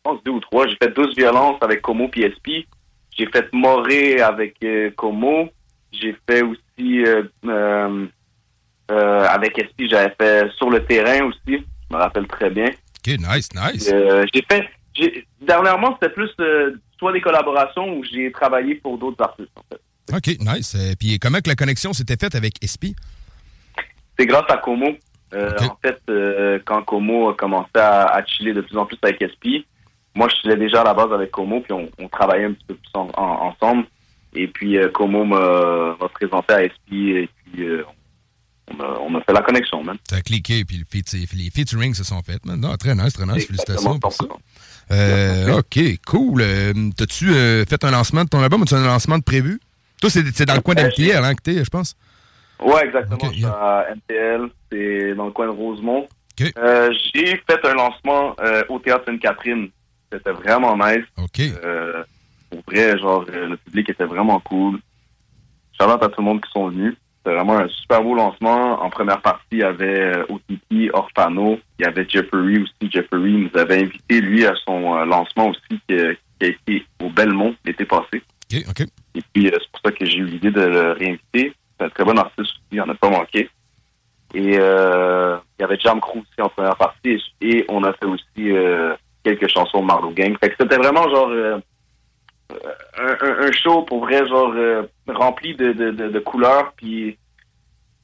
[0.03, 0.65] pense deux ou trois.
[0.67, 2.65] J'ai fait 12 violences avec Como PSP.
[3.17, 5.49] J'ai fait Moré avec euh, Como.
[5.91, 8.05] J'ai fait aussi euh, euh,
[8.91, 11.39] euh, avec SP, j'avais fait Sur le terrain aussi.
[11.89, 12.65] Je me rappelle très bien.
[12.69, 13.89] OK, nice, nice.
[13.93, 14.69] Euh, j'ai fait.
[14.95, 19.63] j'ai- Dernièrement, c'était plus euh, soit des collaborations ou j'ai travaillé pour d'autres artistes, en
[19.69, 19.81] fait.
[20.15, 20.75] OK, nice.
[20.75, 22.93] Euh, Puis comment que la connexion s'était faite avec SP?
[24.17, 24.87] C'est grâce à Como.
[25.33, 28.97] Euh, En fait, euh, quand Como a commencé à, à chiller de plus en plus
[29.01, 29.65] avec SP,
[30.15, 32.65] moi, je faisais déjà à la base avec Como, puis on, on travaillait un petit
[32.67, 33.85] peu plus en- en- ensemble.
[34.35, 37.83] Et puis, euh, Como m'a présenté à SP, et puis euh,
[38.71, 39.97] on, a, on a fait la connexion, man.
[40.11, 42.45] A cliqué, puis le les featuring se sont faits.
[42.45, 42.59] man.
[42.59, 43.45] Non, très nice, très nice.
[43.47, 44.25] Félicitations pour ça.
[44.91, 46.43] Euh, OK, cool.
[46.95, 47.33] T'as-tu
[47.67, 48.61] fait un lancement de ton album?
[48.61, 49.59] Ou tu as un lancement de prévu?
[50.03, 51.95] Toi, c'est dans le coin d'MTL hein, que t'es, je pense.
[52.59, 53.17] Ouais, exactement.
[53.47, 56.07] À MTL, c'est dans le coin de Rosemont.
[56.57, 59.69] Euh, J'ai fait un lancement euh, au Théâtre Sainte-Catherine.
[60.11, 61.05] C'était vraiment nice.
[61.17, 61.39] OK.
[61.63, 62.03] Euh,
[62.49, 64.79] pour vrai, genre, le public était vraiment cool.
[65.81, 66.95] Out à tout le monde qui sont venus.
[67.17, 68.81] C'était vraiment un super beau lancement.
[68.83, 71.59] En première partie, il y avait Otiki, Orfano.
[71.79, 72.91] Il y avait Jeffrey aussi.
[72.91, 77.09] Jeffrey nous avait invité, lui, à son lancement aussi, qui, a- qui a été au
[77.09, 78.21] Belmont l'été passé.
[78.51, 78.87] OK, OK.
[79.15, 81.53] Et puis, euh, c'est pour ça que j'ai eu l'idée de le réinviter.
[81.77, 83.49] C'est un très bon artiste aussi, il n'en a pas manqué.
[84.33, 87.21] Et euh, il y avait Jam Crew aussi en première partie.
[87.41, 90.35] Et on a fait aussi euh, quelques chansons de Marlowe Gang.
[90.39, 91.59] Fait que c'était vraiment genre euh,
[92.97, 94.53] un, show pour vrai, genre
[95.07, 96.73] rempli de, de, de, de couleurs.
[96.75, 97.17] Puis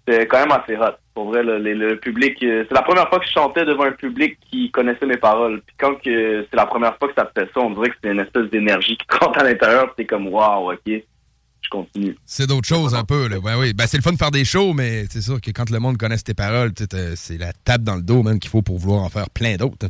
[0.10, 0.96] c'était quand même assez hot.
[1.14, 2.42] Pour vrai, le, le- le public...
[2.44, 5.62] euh, c'est la première fois que je chantais devant un public qui connaissait mes paroles.
[5.68, 8.12] Puis quand que c'est la première fois que ça fait ça, on dirait que c'était
[8.14, 9.94] une espèce d'énergie qui te rentre à l'intérieur.
[9.96, 12.16] T'es comme, wow, OK, je continue.
[12.26, 13.28] C'est d'autres choses un peu.
[13.28, 13.38] Là.
[13.40, 13.74] Ouais, oui.
[13.74, 15.98] Ben, c'est le fun de faire des shows, mais c'est sûr que quand le monde
[15.98, 16.72] connaisse tes paroles,
[17.16, 19.88] c'est la tape dans le dos même qu'il faut pour vouloir en faire plein d'autres.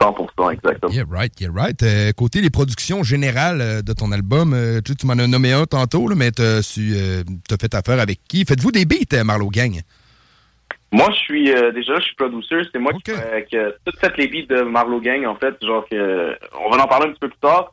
[0.00, 0.92] 100%, exactement.
[0.92, 1.82] Yeah, right, yeah, right.
[1.82, 5.52] Euh, côté les productions générales euh, de ton album, euh, tu tu m'en as nommé
[5.52, 6.62] un tantôt, là, mais euh,
[7.48, 8.44] t'as fait affaire avec qui?
[8.44, 9.80] Faites-vous des beats, Marlowe Gang?
[10.92, 12.56] Moi, je suis déjà, je suis producer.
[12.72, 15.54] C'est moi qui, fais- qui a tout fait les beats de Marlowe Gang, en fait.
[15.62, 16.36] Genre que,
[16.66, 17.72] on va en parler un petit peu plus tard.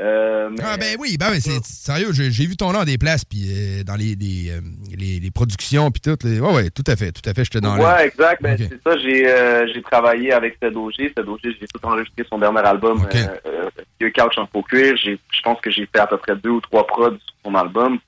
[0.00, 2.96] Euh, mais- Ah ben oui, ben, ben, c'est sérieux, j'ai vu ton nom à des
[2.96, 4.60] places, puis euh, dans les, les, euh,
[4.96, 6.16] les, les productions, puis tout.
[6.26, 6.40] Les...
[6.40, 7.76] Ouais, tout à fait, tout à fait, j'étais dans.
[7.78, 8.42] Ouais, exact.
[8.42, 8.56] Ben.
[8.56, 10.58] C'est ça, j'ai travaillé avec.
[10.58, 13.16] Ted Auger, j'ai tout enregistré son dernier album, Ok.
[14.00, 14.96] Vieux Couch en faux cuir.
[14.96, 17.98] Je pense que j'ai fait à peu près deux ou trois prods sur son album.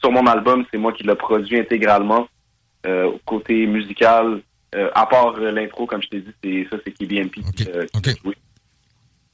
[0.00, 2.28] Sur mon album, c'est moi qui l'ai produit intégralement.
[2.86, 4.42] Au côté musical,
[4.94, 8.20] à part l'intro, comme je t'ai dit, c'est ça, c'est KBMP qui, euh, qui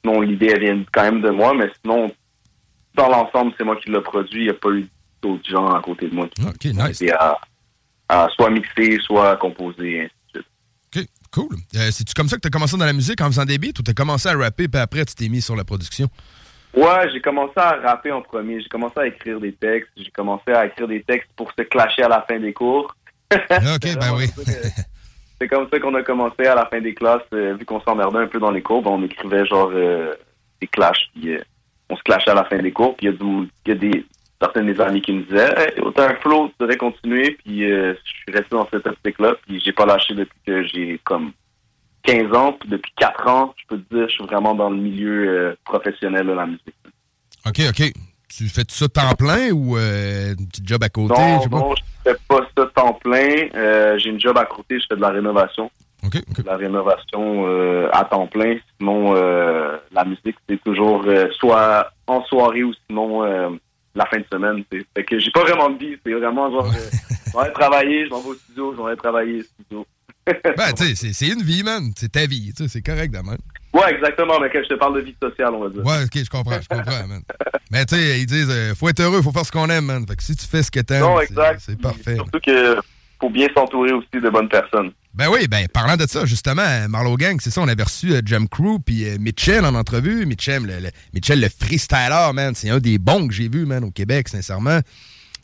[0.03, 2.11] Sinon, l'idée, elle vient quand même de moi, mais sinon,
[2.95, 4.41] dans l'ensemble, c'est moi qui l'ai produit.
[4.41, 4.87] Il n'y a pas eu
[5.21, 7.37] d'autres gens à côté de moi qui ont été à,
[8.09, 10.47] à soit mixer, soit composer, ainsi de suite.
[10.95, 11.57] OK, cool.
[11.75, 13.83] Euh, C'est-tu comme ça que t'as commencé dans la musique en faisant des beats ou
[13.83, 16.09] t'as commencé à rapper, puis après tu t'es mis sur la production?
[16.73, 18.61] Ouais, j'ai commencé à rapper en premier.
[18.61, 19.91] J'ai commencé à écrire des textes.
[19.97, 22.95] J'ai commencé à écrire des textes pour se clasher à la fin des cours.
[23.31, 23.39] OK,
[23.99, 24.27] ben oui.
[25.41, 27.23] C'est comme ça qu'on a commencé à la fin des classes.
[27.33, 30.13] euh, vu qu'on s'emmerdait un peu dans les cours, on écrivait genre euh,
[30.61, 31.09] des clashs.
[31.15, 31.41] Puis euh,
[31.89, 32.95] on se clashait à la fin des cours.
[32.95, 34.05] Puis il y a, des
[34.39, 37.31] certains de mes amis qui me disaient hey, t'as un flow, tu devrais continuer.
[37.43, 39.33] Puis euh, je suis resté dans cette optique-là.
[39.47, 41.31] Puis j'ai pas lâché depuis que j'ai comme
[42.03, 42.53] 15 ans.
[42.53, 46.27] Puis depuis 4 ans, je peux te dire, je suis vraiment dans le milieu professionnel
[46.27, 46.75] de la musique.
[47.47, 48.10] OK, OK.
[48.33, 51.15] Tu fais tout ça temps plein ou euh, un petit job à côté?
[51.15, 51.57] je Non, pas?
[51.59, 53.47] non, je fais pas ça temps plein.
[53.55, 55.69] Euh, j'ai une job à côté, je fais de la rénovation.
[56.03, 58.55] De la rénovation euh, à temps plein.
[58.79, 61.05] Sinon, la musique, c'est toujours
[61.39, 63.21] soit en soirée ou sinon
[63.93, 64.63] la fin de semaine.
[64.71, 65.97] c'est- Fait que j'ai pas vraiment de vie.
[66.05, 69.43] C'est vraiment genre, je vais travailler, je m'en vais au studio, je vais travailler au
[69.43, 69.85] studio.
[70.57, 71.91] Ben, tu sais, c'est- une vie, man.
[71.97, 72.53] C'est ta vie.
[72.55, 73.37] tu sais, C'est correct, de même.
[73.73, 75.85] Ouais, exactement, mais quand je te parle de vie sociale, on va dire.
[75.85, 77.21] Ouais, OK, je comprends, je comprends, man.
[77.71, 80.05] Mais tu sais, ils disent, euh, faut être heureux, faut faire ce qu'on aime, man.
[80.07, 81.05] Fait que si tu fais ce que t'aimes,
[81.59, 82.15] c'est- parfait.
[82.15, 82.75] Surtout que
[83.19, 84.91] faut bien s'entourer aussi de bonnes personnes.
[85.13, 88.21] Ben oui, ben parlant de ça, justement, Marlowe Gang, c'est ça, on avait reçu euh,
[88.25, 90.25] Jam Crew puis euh, Mitchell en entrevue.
[90.25, 93.83] Mitchell, le, le- Mitchell, le freestyler, man, c'est un des bons que j'ai vu, man,
[93.83, 94.79] au Québec, sincèrement.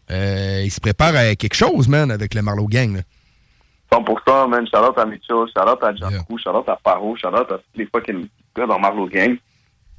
[0.09, 2.95] Euh, il se prépare à quelque chose, man, avec le Marlowe Gang.
[2.95, 3.01] là.
[3.91, 4.67] 100%, man.
[4.67, 8.27] Shout-out à Mitchell, shout-out à Jean Roux, shout-out à Paro, shout-out à tous les fucking
[8.55, 9.37] gars dans Marlowe Gang.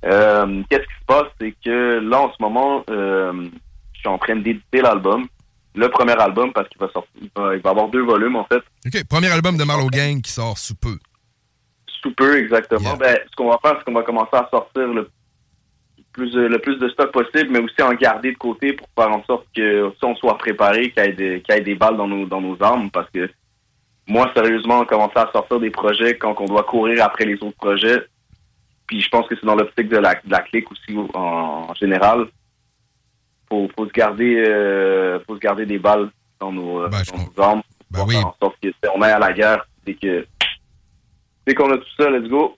[0.04, 3.48] Euh, Qu'est-ce qui se passe, c'est que là, en ce moment, euh,
[3.94, 5.26] je suis en train d'éditer l'album.
[5.74, 8.44] Le premier album, parce qu'il va sortir, il va, il va avoir deux volumes, en
[8.44, 8.62] fait.
[8.86, 10.98] OK, premier album de Marlowe Gang qui sort sous peu.
[12.02, 12.96] Sous peu, exactement.
[12.96, 15.08] Ben, ce qu'on va faire, c'est qu'on va commencer à sortir le
[16.12, 19.10] plus, euh, le plus de stock possible, mais aussi en garder de côté pour faire
[19.10, 21.74] en sorte que si on soit préparé, qu'il y ait des, qu'il y ait des
[21.74, 23.30] balles dans nos, dans nos armes, parce que
[24.08, 28.02] moi, sérieusement, commencer à sortir des projets quand on doit courir après les autres projets,
[28.86, 31.74] puis je pense que c'est dans l'optique de la, de la clique aussi en, en
[31.74, 32.26] général.
[33.48, 37.42] Faut, faut se garder, euh, faut se garder des balles dans nos, euh, dans nos
[37.42, 37.62] armes.
[37.92, 40.26] pour faire en sorte que on aille à la guerre, c'est que
[41.46, 42.56] dès qu'on a tout ça, let's go.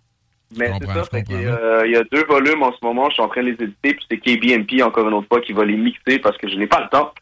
[0.57, 3.23] Mais c'est ça, que, euh, il y a deux volumes en ce moment, je suis
[3.23, 5.77] en train de les éditer, puis c'est KBMP encore une autre fois qui va les
[5.77, 7.13] mixer parce que je n'ai pas le temps.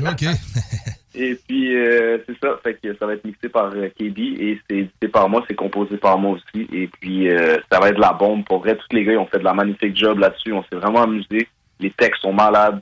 [0.00, 0.24] OK.
[1.14, 2.58] Et puis, euh, c'est ça.
[2.62, 5.56] Fait que ça va être mixé par euh, KB et c'est édité par moi, c'est
[5.56, 6.68] composé par moi aussi.
[6.72, 8.44] Et puis, euh, ça va être la bombe.
[8.44, 10.52] Pour vrai, tous les gars, ils ont fait de la magnifique job là-dessus.
[10.52, 11.48] On s'est vraiment amusé.
[11.80, 12.80] Les textes sont malades.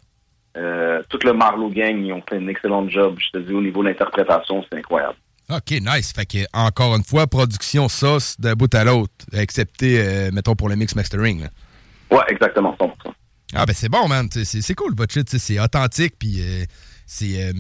[0.57, 3.17] Euh, tout le Marlowe Gang, ils ont fait un excellent job.
[3.19, 5.17] Je te dis, au niveau de l'interprétation, c'est incroyable.
[5.49, 6.13] OK, nice.
[6.13, 10.77] Fait que, encore une fois, production sauce d'un bout à l'autre, excepté, mettons, pour le
[10.77, 11.43] mix mastering.
[11.43, 11.49] là.
[12.11, 12.93] Ouais, exactement, 100%.
[13.55, 14.29] Ah, ben c'est bon, man.
[14.31, 15.27] C'est cool, votre shit.
[15.31, 16.43] C'est authentique, puis
[17.11, 17.53] c'est euh,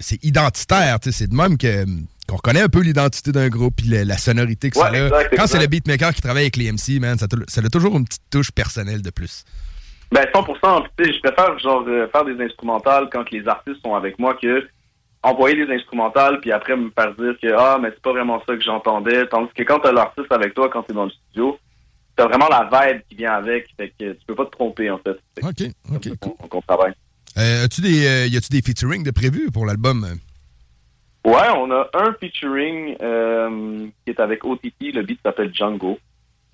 [0.00, 0.98] c'est identitaire.
[0.98, 1.84] t'sais, C'est de même que
[2.26, 5.24] qu'on reconnaît un peu l'identité d'un groupe, puis la, la sonorité que ça a.
[5.36, 8.22] Quand c'est le beatmaker qui travaille avec les MC, man, ça, a toujours une petite
[8.30, 9.44] touche personnelle de plus.
[10.10, 10.82] Ben 100%.
[10.82, 14.38] puis Tu sais, je préfère genre faire des instrumentales quand les artistes sont avec moi
[14.40, 14.66] que
[15.22, 18.56] envoyer des instrumentales puis après me faire dire que ah mais c'est pas vraiment ça
[18.56, 19.26] que j'entendais.
[19.26, 21.58] Tandis que quand t'as l'artiste avec toi quand t'es dans le studio,
[22.16, 23.68] t'as vraiment la vibe qui vient avec.
[23.76, 25.18] Fait que tu peux pas te tromper en fait.
[25.34, 26.32] Fait OK, OK, cool.
[26.50, 26.94] On, travaille.
[27.36, 30.06] Euh, as-tu des, euh, y a-tu des featuring de prévu pour l'album?
[31.24, 34.92] Ouais, on a un featuring euh, qui est avec OTT.
[34.92, 35.98] Le beat s'appelle Django.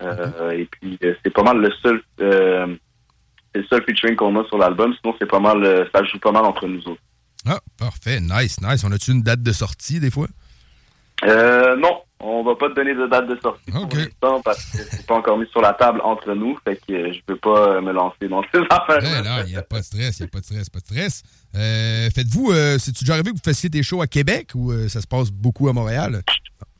[0.01, 2.01] Et puis c'est pas mal le seul.
[2.19, 4.93] le seul featuring qu'on a sur l'album.
[4.99, 5.87] Sinon c'est pas mal.
[5.93, 7.01] ça joue pas mal entre nous autres.
[7.45, 8.19] Ah, parfait.
[8.19, 8.83] Nice, nice.
[8.83, 10.27] On a-tu une date de sortie, des fois?
[11.23, 15.05] Non, on va pas te donner de date de sortie pour l'instant parce que c'est
[15.05, 17.81] pas encore mis sur la table entre nous, fait que euh, je peux pas euh,
[17.81, 19.01] me lancer dans ces affaires.
[19.23, 20.85] Non, il n'y a pas de stress, il n'y a pas de stress, pas de
[20.85, 21.23] stress.
[21.55, 24.87] Euh, Faites-vous, euh, c'est-tu déjà arrivé que vous fassiez des shows à Québec ou euh,
[24.87, 26.21] ça se passe beaucoup à Montréal?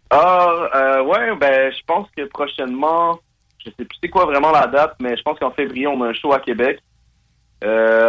[0.09, 3.19] Ah, euh, ouais, ben je pense que prochainement,
[3.59, 6.09] je sais plus c'est quoi vraiment la date, mais je pense qu'en février on a
[6.09, 6.79] un show à Québec.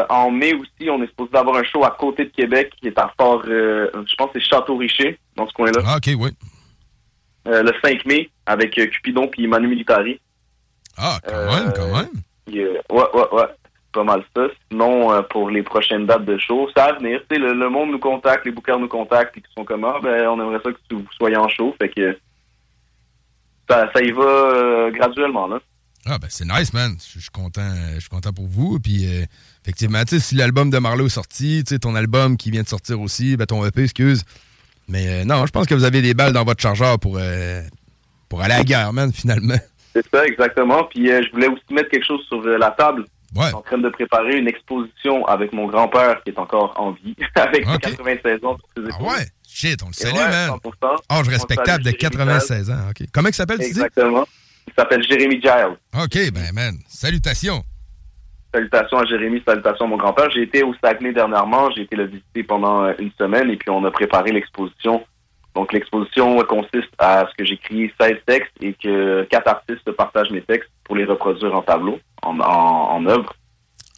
[0.08, 2.98] En mai aussi, on est supposé avoir un show à côté de Québec qui est
[2.98, 5.82] à Fort, je pense que c'est Château-Richer dans ce coin-là.
[5.86, 6.30] Ah, ok, oui.
[7.48, 10.20] Euh, le 5 mai avec euh, Cupidon puis Manu Militari.
[10.96, 12.08] Ah, quand même, quand même.
[12.50, 13.46] Euh, ouais, ouais, ouais.
[13.92, 14.42] Pas mal ça.
[14.70, 17.20] Sinon, euh, pour les prochaines dates de show, ça va venir.
[17.28, 19.84] Tu sais, le, le monde nous contacte, les bookers nous contactent, et qui sont comme,
[19.84, 21.74] ah, ben, on aimerait ça que tu- vous soyez en show.
[21.80, 22.16] Fait que
[23.68, 25.60] ça, ça y va euh, graduellement, là.
[26.04, 26.96] Ah, ben c'est nice, man.
[27.14, 28.80] Je suis content, euh, je suis content pour vous.
[28.80, 29.24] Puis, euh,
[29.62, 32.62] effectivement, tu sais, si l'album de Marlowe est sorti, tu sais, ton album qui vient
[32.62, 34.24] de sortir aussi, ben ton EP, excuse.
[34.92, 37.62] Mais euh, non, je pense que vous avez des balles dans votre chargeur pour, euh,
[38.28, 39.56] pour aller à la guerre, man, finalement.
[39.94, 40.84] C'est ça, exactement.
[40.84, 43.06] Puis euh, je voulais aussi mettre quelque chose sur la table.
[43.34, 46.90] Je suis en train de préparer une exposition avec mon grand-père qui est encore en
[46.92, 48.94] vie, avec 96 ans ses épaules.
[49.00, 49.26] Ah ouais?
[49.48, 50.50] Shit, on le salue, ouais, man.
[50.62, 50.70] 100%.
[51.10, 52.90] Âge On respectable de salue Jérémy 96 ans.
[53.12, 53.70] Comment il s'appelle, tu dis?
[53.70, 54.26] Exactement.
[54.68, 55.78] Il s'appelle Jérémy Giles.
[55.98, 56.76] OK, ben, man.
[56.86, 57.64] Salutations.
[58.54, 60.30] Salutations à Jérémy, salutations à mon grand-père.
[60.30, 63.70] J'ai été au Saguenay dernièrement, j'ai été le visiter pendant euh, une semaine et puis
[63.70, 65.04] on a préparé l'exposition.
[65.54, 70.42] Donc l'exposition consiste à ce que j'écris 16 textes et que quatre artistes partagent mes
[70.42, 73.34] textes pour les reproduire en tableau, en, en, en œuvre.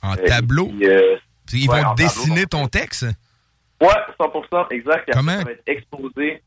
[0.02, 0.66] En Euh, tableau?
[0.66, 1.16] puis, euh,
[1.52, 3.06] Ils ouais, vont dessiner ton texte?
[3.80, 3.88] Ouais,
[4.18, 5.10] 100%, exact.
[5.12, 5.38] Comment?
[5.38, 6.42] Ça va être exposé.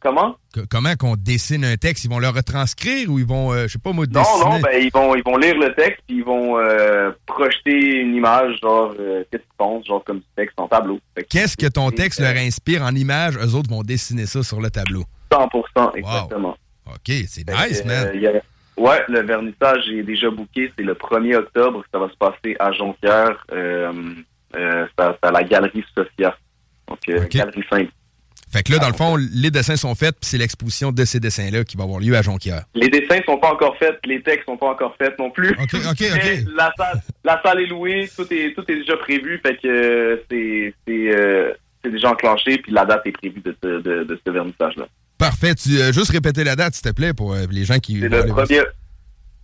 [0.00, 0.36] Comment?
[0.54, 2.04] Que- comment qu'on dessine un texte?
[2.04, 4.44] Ils vont le retranscrire ou ils vont, euh, je sais pas moi, Non, dessiner?
[4.50, 8.14] non, ben ils vont ils vont lire le texte puis ils vont euh, projeter une
[8.14, 11.00] image genre euh, qu'est-ce qu'ils pensent genre comme du texte en tableau.
[11.28, 13.36] Qu'est-ce que ton texte leur inspire en image?
[13.38, 15.04] Eux autres vont dessiner ça sur le tableau.
[15.32, 16.56] 100% exactement.
[16.86, 18.10] OK, c'est nice, que, man.
[18.14, 20.70] euh, a- Ouais, le vernissage est déjà booké.
[20.78, 21.82] C'est le 1er octobre.
[21.90, 23.44] Ça va se passer à Jonquière.
[23.50, 23.90] Euh,
[24.54, 26.36] c'est à- la galerie Sophia.
[26.86, 26.98] Donc,
[27.30, 27.88] galerie 5.
[28.50, 31.18] Fait que là, dans le fond, les dessins sont faits, puis c'est l'exposition de ces
[31.18, 32.62] dessins-là qui va avoir lieu à Jonquière.
[32.74, 35.50] Les dessins sont pas encore faits, les textes sont pas encore faits non plus.
[35.50, 39.40] OK, OK, Mais La salle, la salle est louée, tout est, tout est déjà prévu,
[39.44, 41.52] fait que euh, c'est c'est euh,
[41.84, 44.86] c'est déjà enclenché, puis la date est prévue de ce, de, de ce vernissage-là.
[45.18, 45.54] Parfait.
[45.56, 47.98] Tu euh, juste répéter la date, s'il te plaît, pour euh, les gens qui.
[48.00, 48.62] C'est le voir 1er,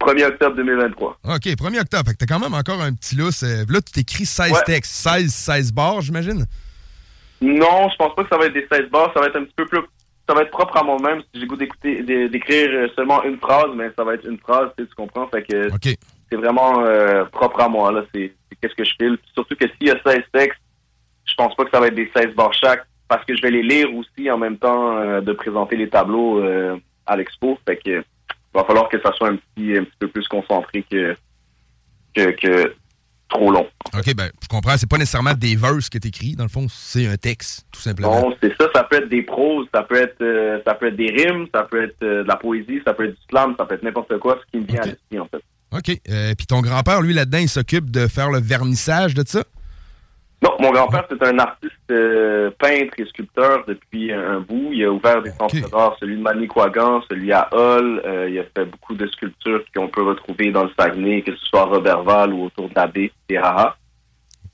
[0.00, 1.18] 1er octobre 2023.
[1.24, 1.34] ça.
[1.34, 2.04] OK, 1er octobre.
[2.08, 3.42] Fait que t'as quand même encore un petit lousse.
[3.42, 4.58] là, tu t'écris 16 Ouais.
[4.66, 4.92] textes.
[4.92, 6.46] 16, 16 bars, j'imagine?
[7.42, 9.44] Non, je pense pas que ça va être des 16 bars, ça va être un
[9.44, 9.80] petit peu plus...
[10.28, 13.70] Ça va être propre à moi-même si j'ai goût d'écouter, d'é- d'écrire seulement une phrase,
[13.74, 15.26] mais ça va être une phrase, tu comprends?
[15.26, 15.68] Fait que
[16.30, 18.04] c'est vraiment euh, propre à moi, là.
[18.14, 19.18] C'est qu'est-ce que je file.
[19.34, 20.60] Surtout que s'il y a 16 textes,
[21.24, 23.50] je pense pas que ça va être des 16 bars chaque, parce que je vais
[23.50, 27.58] les lire aussi en même temps euh, de présenter les tableaux euh, à l'expo.
[27.66, 30.84] Fait que il va falloir que ça soit un petit, un petit peu plus concentré
[30.88, 31.16] que,
[32.14, 32.74] que, que
[33.32, 33.66] trop long.
[33.96, 34.76] OK, ben, je comprends.
[34.76, 36.36] C'est pas nécessairement des verses que t'écris.
[36.36, 38.28] Dans le fond, c'est un texte, tout simplement.
[38.28, 38.68] Non, c'est ça.
[38.74, 41.62] Ça peut être des proses, ça peut être, euh, ça peut être des rimes, ça
[41.62, 44.18] peut être euh, de la poésie, ça peut être du slam, ça peut être n'importe
[44.18, 45.42] quoi, ce qui me vient à l'esprit, en fait.
[45.72, 46.00] OK.
[46.10, 49.44] Euh, Puis ton grand-père, lui, là-dedans, il s'occupe de faire le vernissage de ça?
[50.42, 54.70] Non, mon grand-père, c'est un artiste euh, peintre et sculpteur depuis un, bout.
[54.72, 58.02] Il a ouvert des centres d'art, celui de Manicouagan, celui à Hall.
[58.04, 61.44] Euh, il a fait beaucoup de sculptures qu'on peut retrouver dans le Saguenay, que ce
[61.46, 63.76] soit à Robertval ou autour de la baie, et Haha.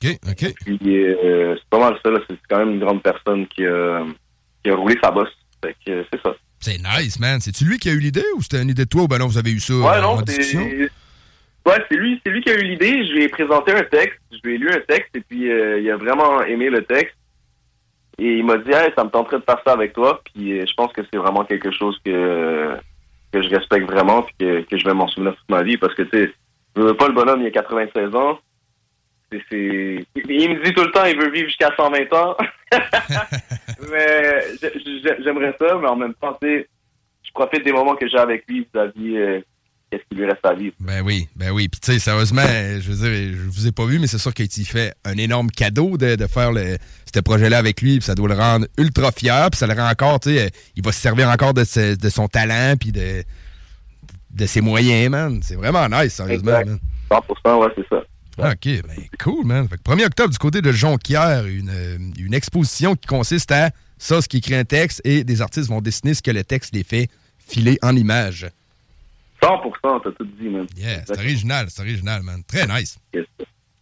[0.03, 0.55] OK, OK.
[0.65, 2.19] Puis euh, c'est pas mal ça, là.
[2.29, 4.05] C'est quand même une grande personne qui a,
[4.63, 5.31] qui a roulé sa bosse.
[5.65, 6.35] Fait que euh, c'est ça.
[6.61, 7.41] C'est nice, man.
[7.41, 9.03] C'est-tu lui qui a eu l'idée ou c'était une idée de toi?
[9.05, 10.25] Ou ben non, vous avez eu ça Ouais, non, en c'est.
[10.27, 10.61] discussion?
[11.69, 13.07] Ouais, c'est lui, c'est lui qui a eu l'idée.
[13.07, 15.79] Je lui ai présenté un texte, je lui ai lu un texte et puis euh,
[15.79, 17.15] il a vraiment aimé le texte.
[18.17, 20.23] Et il m'a dit, hey, ça me tenterait de faire ça avec toi.
[20.25, 22.75] Puis euh, je pense que c'est vraiment quelque chose que
[23.31, 25.95] que je respecte vraiment puis que, que je vais m'en souvenir toute ma vie parce
[25.95, 26.33] que tu sais,
[26.75, 28.39] je veux pas le bonhomme, il a 96 ans.
[29.31, 32.35] Il me dit tout le temps, il veut vivre jusqu'à 120 ans.
[33.91, 34.43] mais
[35.23, 36.69] j'aimerais ça, mais en même temps, tu sais,
[37.25, 39.41] je profite des moments que j'ai avec lui vis-à-vis euh,
[39.91, 40.75] qu'est-ce qui lui reste à vivre.
[40.81, 41.69] Ben oui, ben oui.
[41.69, 44.19] Puis tu sais, sérieusement, euh, je veux dire, je vous ai pas vu, mais c'est
[44.19, 46.77] sûr qu'il fait un énorme cadeau de, de faire le,
[47.15, 47.99] ce projet-là avec lui.
[47.99, 49.49] Puis ça doit le rendre ultra fier.
[49.51, 51.95] Puis ça le rend encore, tu sais, euh, il va se servir encore de, ce-
[51.97, 53.23] de son talent puis de,
[54.31, 55.41] de ses moyens, man.
[55.43, 56.79] C'est vraiment nice, sérieusement, man.
[57.11, 58.03] 100%, ouais, c'est ça.
[58.41, 59.67] OK, ben cool, man.
[59.69, 63.71] Fait que 1er octobre, du côté de Jonquière, une, euh, une exposition qui consiste à
[63.99, 66.73] ça, ce qui écrit un texte, et des artistes vont dessiner ce que le texte
[66.73, 67.09] les fait
[67.39, 68.47] filer en images.
[69.43, 70.67] 100%, t'as tout dit, man.
[70.77, 72.43] Yeah, c'est original, c'est original, man.
[72.47, 72.99] Très nice.
[73.15, 73.25] Ouais,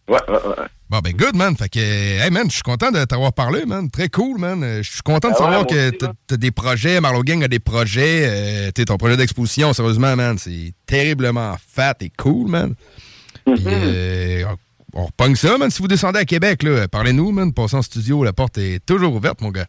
[0.09, 0.65] ouais, ouais.
[0.89, 1.55] Bon, ben, good, man.
[1.57, 3.89] Fait que, hey, man, je suis content de t'avoir parlé, man.
[3.91, 4.63] Très cool, man.
[4.63, 5.89] Euh, Je suis content de Ah savoir que
[6.27, 7.01] t'as des projets.
[7.01, 8.21] Marlowe Gang a des projets.
[8.25, 12.73] Euh, t'sais, ton projet d'exposition, sérieusement, man, c'est terriblement fat et cool, man.
[13.45, 14.45] Puis, euh,
[14.93, 15.69] on, on repogne ça, man.
[15.71, 17.53] Si vous descendez à Québec, là, parlez-nous, man.
[17.53, 19.67] Passez en studio, la porte est toujours ouverte, mon gars.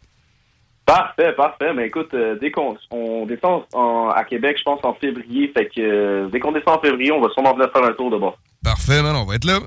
[0.89, 1.71] Parfait, parfait.
[1.75, 5.67] Mais écoute, euh, dès qu'on on descend en- à Québec, je pense en février, fait
[5.67, 8.17] que euh, dès qu'on descend en février, on va sûrement venir faire un tour de
[8.17, 8.39] bord.
[8.63, 9.15] Parfait, man.
[9.15, 9.59] On va être là.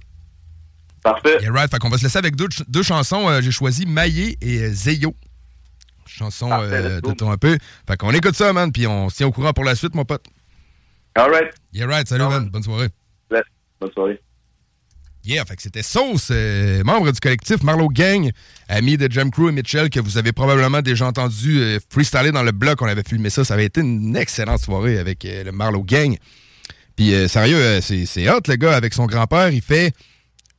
[1.04, 1.38] Parfait.
[1.40, 1.70] Yeah, right.
[1.70, 3.28] Fait qu'on va se laisser avec deux, ch- deux chansons.
[3.28, 5.14] Euh, J'ai choisi Maillé et Zeyo.
[6.06, 7.56] Chanson de ton un peu.
[7.86, 8.70] Fait qu'on écoute ça, man.
[8.72, 10.24] Puis on se tient au courant pour la suite, mon pote.
[11.14, 11.52] All right.
[11.72, 12.06] Yeah, right.
[12.08, 12.48] Salut, man.
[12.50, 12.88] Bonne soirée.
[13.30, 13.42] Ouais,
[13.80, 14.20] Bonne soirée.
[15.24, 18.32] Yeah, fait c'était Sauce, euh, membre du collectif Marlowe Gang,
[18.68, 22.42] ami de Jam Crew et Mitchell, que vous avez probablement déjà entendu euh, freestyler dans
[22.42, 22.82] le bloc.
[22.82, 23.44] On avait filmé ça.
[23.44, 26.16] Ça avait été une excellente soirée avec euh, le Marlowe Gang.
[26.96, 29.50] Puis, euh, sérieux, c'est hot, le gars, avec son grand-père.
[29.50, 29.92] Il fait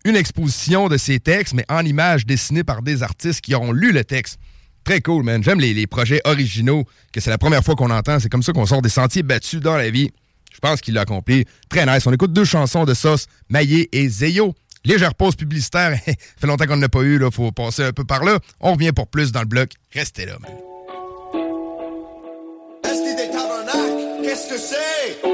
[0.05, 3.91] une exposition de ses textes, mais en images dessinées par des artistes qui auront lu
[3.91, 4.39] le texte.
[4.86, 5.43] Très cool, man.
[5.43, 8.20] J'aime les projets originaux, que c'est la première fois qu'on entend.
[8.20, 10.11] C'est comme ça qu'on sort des sentiers battus dans la vie.
[10.54, 11.45] Je pense qu'il l'a accompli.
[11.70, 12.06] Très nice.
[12.06, 14.54] On écoute deux chansons de Sauce, Maillé et Zeyo.
[14.86, 15.97] Légère pause publicitaire.
[16.06, 17.32] fait longtemps qu'on n'a pas eu, là.
[17.32, 18.39] Faut passer un peu par là.
[18.60, 19.72] On revient pour plus dans le bloc.
[19.93, 20.51] Restez là, man.
[22.86, 25.30] Esti des tabernacles, qu'est-ce que c'est?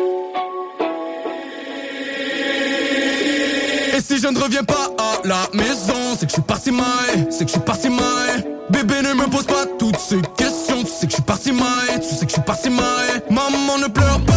[3.97, 7.27] Et si je ne reviens pas à la maison, c'est que je suis parti maille,
[7.31, 8.45] c'est que je suis parti maille.
[8.69, 11.99] Bébé ne me pose pas toutes ces questions, tu sais que je suis parti maille,
[12.01, 13.21] tu sais que je suis parti maille.
[13.31, 14.28] Maman ne pleure pas,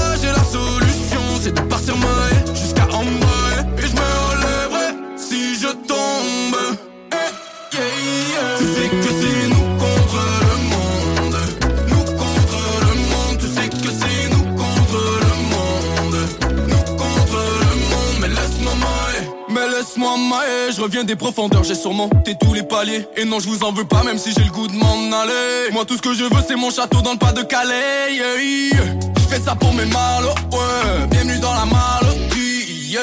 [19.93, 20.73] laisse-moi mailler.
[20.75, 23.07] Je reviens des profondeurs, j'ai surmonté tous les paliers.
[23.17, 25.71] Et non, je vous en veux pas, même si j'ai le goût de m'en aller.
[25.73, 28.17] Moi, tout ce que je veux, c'est mon château dans le pas de Calais.
[28.17, 31.07] Je fais ça pour mes malos, ouais.
[31.11, 33.01] Bienvenue dans la maloterie, yeah.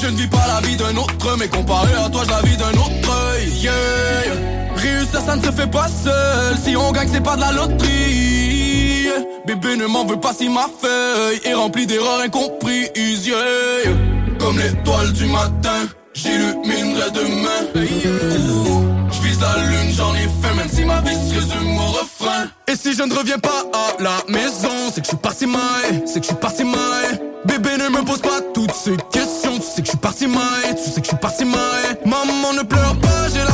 [0.00, 2.56] Je ne vis pas la vie d'un autre, mais comparé à toi, je la vis
[2.56, 2.92] d'un autre.
[4.76, 6.56] Réussir, ça ne se fait pas seul.
[6.62, 9.08] Si on gagne, c'est pas de la loterie.
[9.46, 13.30] Bébé ne m'en veut pas si ma feuille est remplie d'erreurs incomprises.
[14.44, 17.60] Comme l'étoile du matin, j'illuminerai demain.
[17.74, 22.44] Je vise la lune, j'en ai fait, même si ma vie se résume au refrain.
[22.68, 26.02] Et si je ne reviens pas à la maison, c'est que je suis parti maille,
[26.04, 27.22] c'est que je suis parti maille.
[27.46, 30.74] Bébé ne me pose pas toutes ces questions, tu sais que je suis parti maille,
[30.76, 31.96] tu sais que je suis parti maille.
[32.04, 33.53] Maman ne pleure pas, j'ai la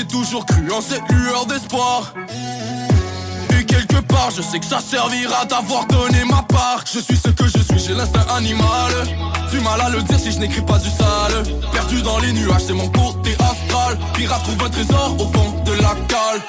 [0.00, 2.14] j'ai toujours cru en cette lueur d'espoir.
[3.58, 6.84] Et quelque part, je sais que ça servira d'avoir donné ma part.
[6.86, 8.92] Je suis ce que je suis, j'ai l'instinct animal.
[9.50, 11.42] Du mal à le dire si je n'écris pas du sale.
[11.72, 13.98] Perdu dans les nuages, c'est mon côté astral.
[14.14, 16.40] Pirate trouve un trésor au fond de la cale.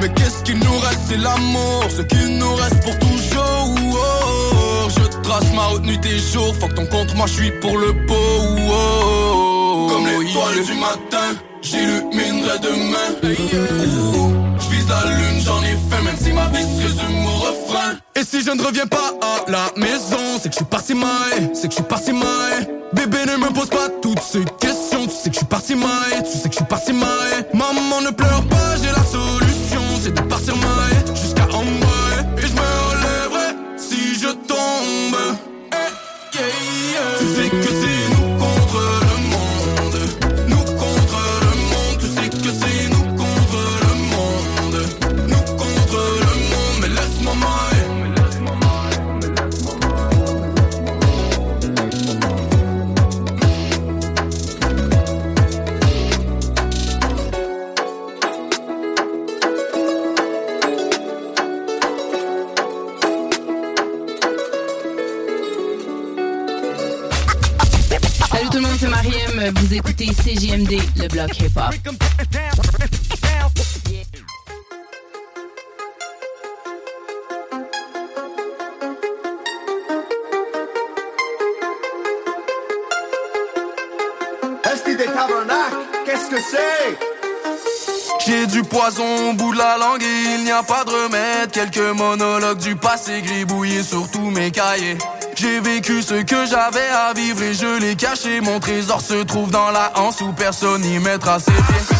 [0.00, 3.76] Mais qu'est-ce qu'il nous reste, c'est l'amour, ce qu'il nous reste pour toujours.
[4.88, 7.78] Je trace ma route nuit et jour, faut que ton compte, moi je suis pour
[7.78, 9.88] le oh.
[9.90, 13.08] Comme l'étoile du matin, j'illuminerai demain.
[13.22, 17.92] Je vise la lune, j'en ai fait, même si ma vie se résume au refrain.
[18.14, 21.50] Et si je ne reviens pas à la maison, c'est que je suis parti maille,
[21.54, 22.68] c'est que je suis parti maille.
[22.92, 26.22] Bébé ne me pose pas toutes ces questions, tu sais que je suis parti maille,
[26.30, 27.46] tu sais que je suis parti maille.
[27.54, 28.51] Maman ne pleure pas,
[69.72, 71.72] Vous écoutez CJMD, le bloc hip-hop.
[84.62, 86.98] Esti des tabernacles, qu'est-ce que c'est?
[88.26, 91.50] J'ai du poison au bout de la langue et il n'y a pas de remède.
[91.50, 94.98] Quelques monologues du passé gribouillés sur tous mes cahiers.
[95.34, 98.40] J'ai vécu ce que j'avais à vivre et je l'ai caché.
[98.40, 101.96] Mon trésor se trouve dans la hanse où personne n'y mettra ses pieds.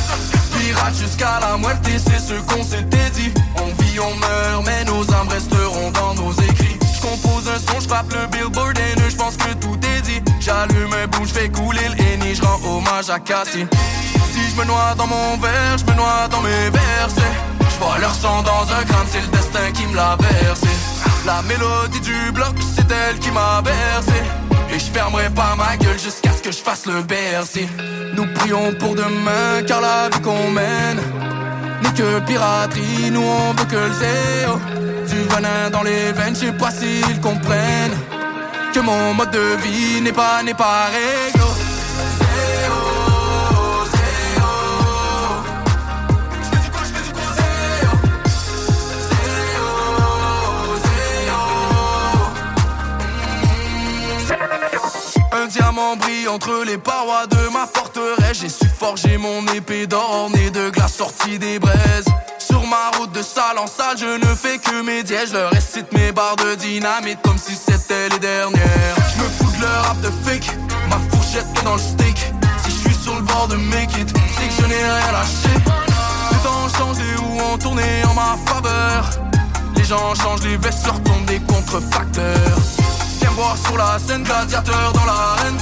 [0.59, 3.33] Pirate jusqu'à la moitié, c'est ce qu'on s'était dit.
[3.57, 6.79] On vit, on meurt, mais nos âmes resteront dans nos écrits.
[6.95, 10.23] Je compose un son, je le billboard et je pense que tout est dit.
[10.41, 13.67] J'allume un bout, je fais couler le je rends hommage à Cassie.
[14.33, 17.35] Si je me noie dans mon verre, je me noie dans mes versets.
[17.61, 20.69] Je vois leur sang dans un crâne, c'est le destin qui me l'a versé.
[21.25, 24.21] La mélodie du bloc, c'est elle qui m'a bercé.
[24.75, 27.69] Et je fermerai pas ma gueule jusqu'à ce que je fasse le bercy.
[28.15, 31.01] Nous prions pour demain, car la vie qu'on mène
[31.83, 33.11] n'est que piraterie.
[33.13, 34.59] Nous on veut que le zéro.
[35.09, 37.99] Du venin dans les veines, je sais pas s'ils comprennent.
[38.73, 41.52] Que mon mode de vie n'est pas, n'est pas réglo.
[55.35, 58.41] Un diamant brille entre les parois de ma forteresse.
[58.41, 62.05] J'ai su forger mon épée d'or née de glace sortie des braises.
[62.39, 65.31] Sur ma route de salle en salle, je ne fais que mes dièges.
[65.33, 68.97] Je récite mes barres de dynamite comme si c'était les dernières.
[69.17, 70.51] Je me fous de leur rap de fake,
[70.91, 72.19] ma fourchette est dans le steak.
[72.65, 75.49] Si je suis sur le bord de make it, c'est que je n'ai rien lâché.
[76.31, 79.09] Les temps changent et où ont tourné en ma faveur.
[79.77, 82.59] Les gens changent, les vestes leur tombent des contrefacteurs.
[83.23, 85.59] Viens voir sur la scène, gladiateur dans l'arène.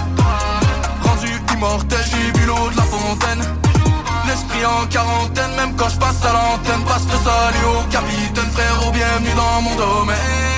[1.03, 3.45] Rendu immortel, j'ai bu de la fontaine.
[4.27, 8.93] L'esprit en quarantaine, même quand je passe à l'antenne, passe le salut au capitaine, frérot,
[8.93, 10.50] bienvenue dans mon domaine.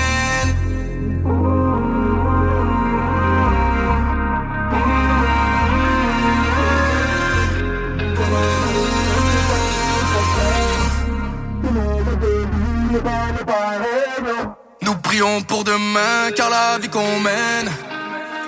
[15.13, 17.69] Prions pour demain, car la vie qu'on mène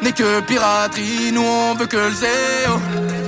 [0.02, 1.32] n'est que piraterie.
[1.32, 2.80] Nous on veut que le zéro.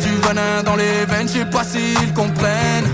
[0.01, 2.91] Du venin dans les veines, je sais pas s'ils comprennent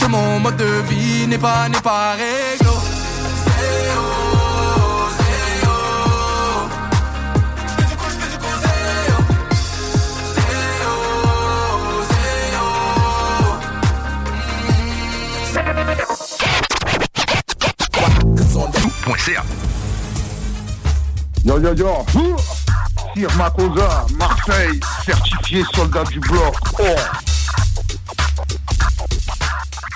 [0.00, 2.74] que mon mode de vie n'est pas, n'est pas réglo.
[18.48, 19.44] Tout.ca.
[21.44, 22.06] Yo yo yo,
[23.14, 26.54] Sir Makosa, Marseille, certifié soldat du bloc.
[26.78, 26.84] Oh.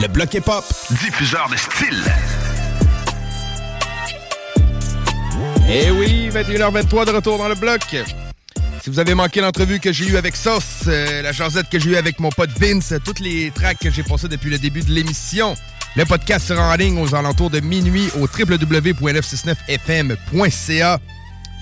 [0.00, 0.64] Le bloc hip-hop.
[0.90, 2.02] Diffuseur de style.
[5.68, 7.80] Eh oui, 21h23 de retour dans le bloc.
[8.82, 11.88] Si vous avez manqué l'entrevue que j'ai eue avec Sauce, euh, la jasette que j'ai
[11.90, 14.90] eue avec mon pote Vince, toutes les tracks que j'ai passées depuis le début de
[14.90, 15.56] l'émission,
[15.96, 20.98] le podcast sera en ligne aux alentours de minuit au www.969fm.ca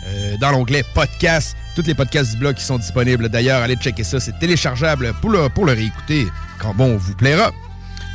[0.05, 1.57] euh, dans l'onglet podcast.
[1.77, 3.29] Tous les podcasts du blog qui sont disponibles.
[3.29, 4.19] D'ailleurs, allez checker ça.
[4.19, 6.27] C'est téléchargeable pour le, pour le réécouter
[6.59, 7.53] quand bon vous plaira.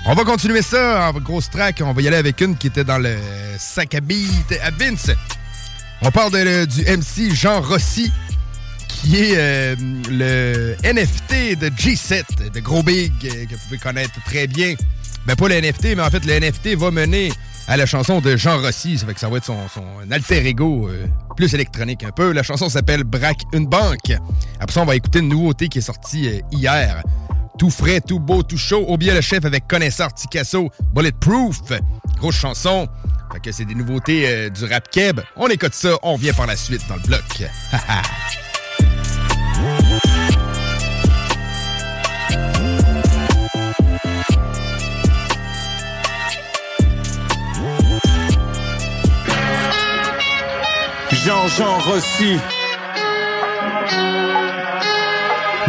[0.09, 1.81] On va continuer ça en grosse track.
[1.85, 3.17] On va y aller avec une qui était dans le
[3.57, 5.11] sac à beat à Vince.
[6.01, 8.11] On parle de- du MC Jean Rossi,
[8.87, 9.75] qui est euh,
[10.09, 14.75] le NFT de G7, de Gros Big, euh, que vous pouvez connaître très bien.
[15.25, 17.33] Ben, pas le NFT, mais en fait, le NFT va mener
[17.67, 18.97] à la chanson de Jean Rossi.
[18.97, 19.57] Ça fait que ça va être son,
[20.09, 21.05] alter ego, euh,
[21.35, 22.31] plus électronique un peu.
[22.31, 24.13] La chanson s'appelle Braque une banque.
[24.61, 27.03] Après ça, on va écouter une nouveauté qui est sortie euh, hier.
[27.57, 28.85] Tout frais, tout beau, tout chaud.
[28.87, 31.57] Au bien le chef avec Connaisseur Ticasso, Bulletproof.
[32.17, 32.87] Grosse chanson.
[33.33, 35.19] Fait que c'est des nouveautés euh, du rap keb.
[35.35, 37.23] On écoute ça, on vient par la suite dans le bloc.
[51.11, 52.37] Jean-Jean Rossi.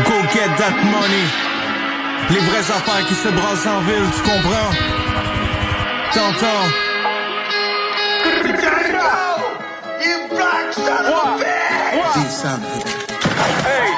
[0.04, 1.57] Go get that money.
[2.30, 4.70] Les vraies affaires qui se brassent en ville, tu comprends?
[6.12, 6.68] T'entends?
[13.64, 13.90] Hey!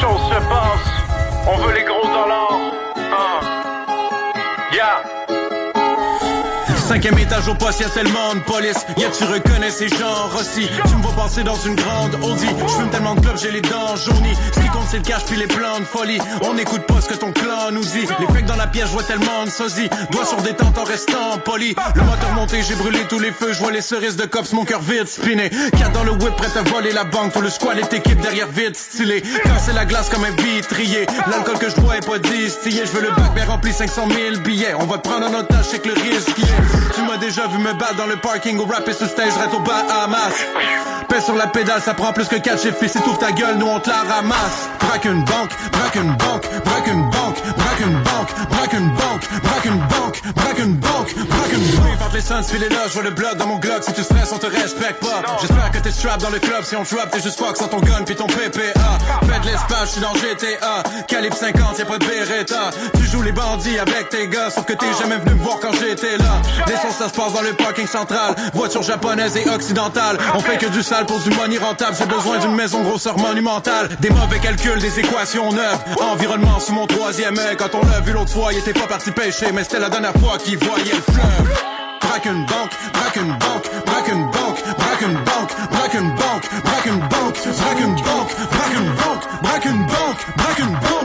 [0.00, 0.90] Chose se passe,
[1.46, 2.58] on veut les gros dollars.
[2.96, 3.49] Hein.
[6.90, 8.84] Cinquième étage au poste, y'a tellement de police.
[8.96, 10.68] Y'a tu reconnais ces gens Rossi?
[10.88, 12.48] Tu me vois passer dans une grande Audi.
[12.66, 14.34] Je fume tellement de clubs, j'ai les dents jaunies.
[14.52, 16.18] Ce qui compte, c'est le cash puis les plans de folie.
[16.42, 18.08] On n'écoute pas ce que ton clan nous dit.
[18.18, 19.88] Les fake dans la pièce, vois tellement de sosie.
[20.10, 21.76] Doigt sur détente en restant poli.
[21.94, 23.52] Le moteur monté, j'ai brûlé tous les feux.
[23.52, 25.48] Je vois les cerises de cops, mon cœur vide spiné.
[25.78, 27.32] Quatre dans le whip, prêt à voler la banque.
[27.32, 29.22] Tout le squad est équipe derrière vite stylé.
[29.44, 31.06] Casser la glace comme un vitrier.
[31.30, 32.82] L'alcool que je bois est pas distillé.
[32.84, 34.74] Je veux le bac, mais rempli 500 000 billets.
[34.74, 36.79] On va prendre en otage, c'est que le risque y est.
[36.94, 39.60] Tu m'as déjà vu me battre dans le parking ou rapper sur stage, reste au
[39.60, 40.32] Bahamas.
[41.08, 42.76] Pèse sur la pédale, ça prend plus que 4 chiffres.
[42.86, 44.68] Si t'ouvres ta gueule, nous on te la ramasse.
[44.80, 49.42] Braque une banque, braque une banque, braque une banque, braque une banque, braque une banque,
[49.42, 52.02] braque une banque, braque une banque, braque une banque.
[52.02, 53.82] Entre les sons, filez là, je vois le bloc dans mon glock.
[53.82, 55.22] Si tu stresses, on te respecte pas.
[55.40, 56.62] J'espère que t'es strap dans le club.
[56.64, 58.98] Si on drop, t'es juste fuck sans ton gun puis ton PPA.
[59.22, 60.82] Fais de l'espace, je suis dans GTA.
[61.08, 62.70] Calibre 50, y'a pas de Beretta.
[62.96, 65.72] Tu joues les bandits avec tes gars, sauf que t'es jamais venu me voir quand
[65.72, 66.42] j'étais là.
[66.66, 68.34] Les sons, ça se passe dans le parking central.
[68.54, 70.18] Voiture japonaise et occidentale.
[70.34, 71.96] On fait que du sale pour du money rentable.
[71.98, 73.88] J'ai besoin d'une maison grosseur monumentale.
[74.00, 75.78] Des mauvais calculs, des équations neuves.
[76.00, 77.56] Environnement sous mon troisième œil.
[77.56, 80.14] Quand on l'a vu l'autre fois, il était pas parti pêcher, mais c'était la dernière
[80.14, 81.48] fois qu'il voyait le fleuve.
[82.00, 86.44] Braque une banque, braque une banque, braque une banque, braque une banque, braque une banque,
[86.64, 90.99] braque une banque, braque une banque, braque une banque, braque une banque, braque une banque,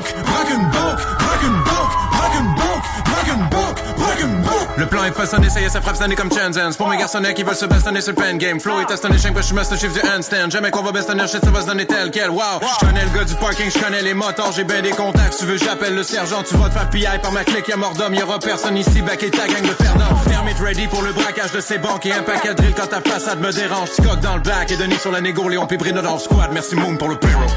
[4.77, 6.75] Le plan est façonné, ça y est, ça frappe sonner comme Chanzans.
[6.77, 8.59] Pour mes garçonnets qui veulent se bastonner sur le pen game.
[8.59, 10.49] Flow est astonné, je suis master chief du handstand.
[10.49, 12.29] Jamais qu'on va bastonner, shit, ça va se donner tel quel.
[12.29, 15.37] Wow, je connais le gars du parking, je connais les motors, j'ai ben des contacts.
[15.39, 18.15] Tu veux, j'appelle le sergent, tu vas te faire par ma clique, y'a mort d'homme,
[18.15, 20.15] y'aura personne ici, back et ta gang de perdants.
[20.27, 23.01] Termite ready pour le braquage de ces banques et un paquet de drill quand ta
[23.01, 23.89] façade me dérange.
[23.91, 26.49] Scott dans le back et Denis sur la négo, Léon Pibrino dans le squad.
[26.51, 27.47] Merci Moon pour le payroll.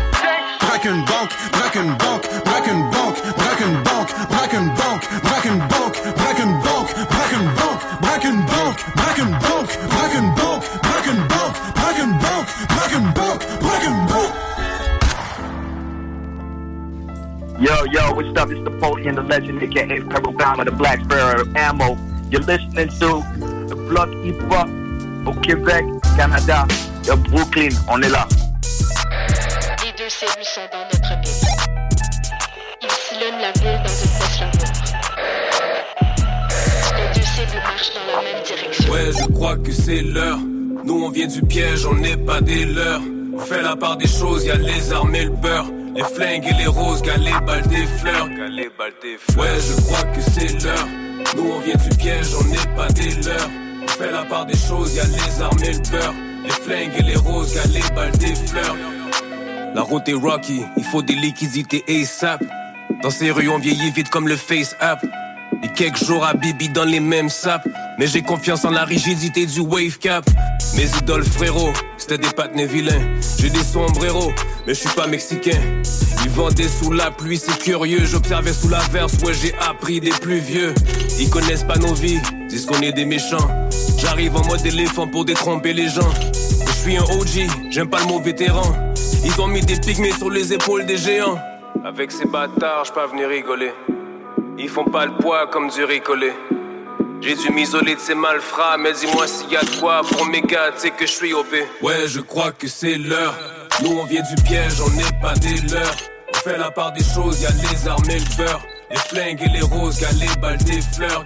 [17.61, 18.51] Yo, yo, what's up?
[18.51, 21.99] It's the Napoleon, the legend, aka Purple Bomber, the Black Sparrow Ammo.
[22.31, 23.25] You're listening to
[23.67, 24.69] the Block Hip Hop
[25.43, 25.85] Québec,
[26.17, 26.67] Canada,
[27.31, 27.73] Brooklyn.
[27.89, 28.38] On est là.
[30.09, 31.49] Les deux cellules sont dans notre ville.
[32.81, 34.73] Ils sillonnent la ville dans une Tesla noire.
[36.97, 38.91] Les deux cellules marchent dans la même direction.
[38.91, 40.39] Ouais, je crois que c'est l'heure.
[40.85, 43.03] Nous on vient du piège, on n'est pas des leurs.
[43.35, 45.67] On fait la part des choses, y a les armes et le beurre.
[45.95, 48.29] Les flingues et les roses, galets, balles des fleurs.
[49.37, 50.89] Ouais, je crois que c'est l'heure.
[51.37, 53.51] Nous on vient du piège, on n'est pas des leurs.
[53.83, 56.15] On fait la part des choses, y a les armes et le beurre.
[56.45, 58.77] Les flingues et les roses, galets, balles des fleurs.
[59.75, 62.43] La route est rocky, il faut des liquidités ASAP.
[63.03, 65.05] Dans ces rues, on vieillit vite comme le Face App.
[65.63, 67.67] Et quelques jours à Bibi dans les mêmes sapes.
[67.99, 70.25] Mais j'ai confiance en la rigidité du wave cap.
[70.77, 73.01] Mes idoles frérot, c'était des patnais vilains.
[73.39, 74.33] J'ai des sombreros,
[74.67, 75.59] mais je suis pas mexicain.
[76.25, 78.05] Ils vendaient sous la pluie, c'est curieux.
[78.05, 80.75] J'observais sous la verse, ouais, j'ai appris des plus vieux.
[81.19, 83.49] Ils connaissent pas nos vies, disent qu'on est des méchants.
[83.99, 86.11] J'arrive en mode éléphant pour détromper les gens.
[86.67, 88.88] Je suis un OG, j'aime pas le mot vétéran.
[89.29, 91.39] Ils ont mis des pygmées sur les épaules des géants.
[91.85, 93.73] Avec ces bâtards, je pas venir rigoler.
[94.57, 96.33] Ils font pas le poids comme du ricolé.
[97.21, 100.41] J'ai dû m'isoler de ces malfrats, mais dis-moi s'il y a de quoi pour mes
[100.41, 101.53] gars, tu que je suis OP.
[101.83, 103.35] Ouais, je crois que c'est l'heure.
[103.83, 105.97] Nous on vient du piège, on n'est pas des leurs.
[106.33, 108.63] On fait la part des choses, y a les armes et le beurre.
[108.91, 111.25] Les flingues et les roses, gars, les balles des fleurs.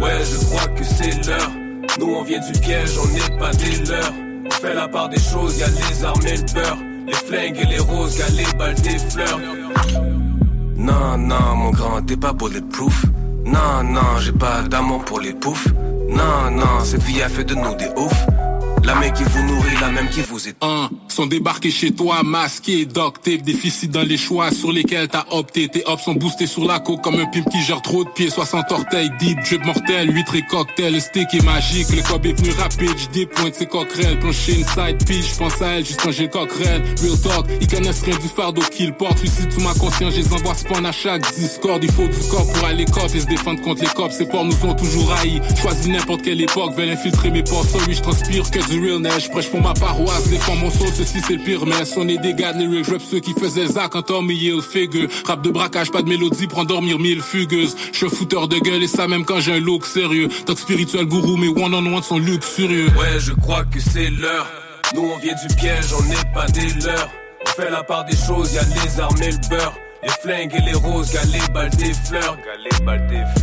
[0.00, 1.50] Ouais, je crois que c'est l'heure.
[1.98, 4.12] Nous, on vient du piège, on n'est pas des leurs.
[4.46, 6.78] On fait la part des choses, y'a les armes et le beurre.
[7.06, 9.40] Les flingues et les roses, gars, les balles des fleurs.
[10.76, 13.04] Non, non, mon grand, t'es pas bulletproof.
[13.44, 15.68] Non, non, j'ai pas d'amour pour les poufs.
[16.08, 18.26] Non, non, cette vie a fait de nous des oufs.
[18.86, 20.54] La même qui vous nourrit, la même qui vous est.
[20.62, 25.24] Un, sont débarqués chez toi, masqués, doc tape, déficit dans les choix sur lesquels t'as
[25.32, 25.66] opté.
[25.66, 28.30] Tes hops sont boostés sur la coke comme un pimp qui gère trop de pieds,
[28.30, 32.32] 60 orteils, deep, drip mortel, 8 et cocktail, le steak est magique, le cob est
[32.34, 36.24] venu rapide, j'dis pointe ses coquerelles, plancher inside pitch, j'pense à elle juste quand j'ai
[36.24, 36.82] le coquerelle.
[37.02, 40.32] Real talk, ils connaissent rien du fardeau qu'il porte, suicide sous ma conscience, je les
[40.32, 43.60] envoie spawn à chaque discord, il faut du corps pour aller cop et se défendre
[43.62, 47.32] contre les cops, ces porcs nous ont toujours haïs, choisis n'importe quelle époque, veulent infiltrer
[47.32, 50.70] mes portes, oui je transpire que du real neige, prêche pour ma paroisse, défends mon
[50.70, 53.32] sauce, ceci c'est le pire mess, on est des gars de lyrics, rap ceux qui
[53.32, 57.76] faisaient zac en Tommy Hilfiger, rap de braquage, pas de mélodie pour endormir mille fugueuses,
[57.92, 61.36] je fouteur de gueule et ça même quand j'ai un look sérieux, talk spirituel gourou,
[61.36, 62.88] mais one on one sont luxurieux.
[62.98, 64.46] Ouais, je crois que c'est l'heure.
[64.94, 67.10] Nous, on vient du piège, on n'est pas des leurs.
[67.44, 69.74] On fait la part des choses, y'a les armes et le beurre.
[70.02, 72.36] Les flingues et les roses, gars, les balles des fleurs.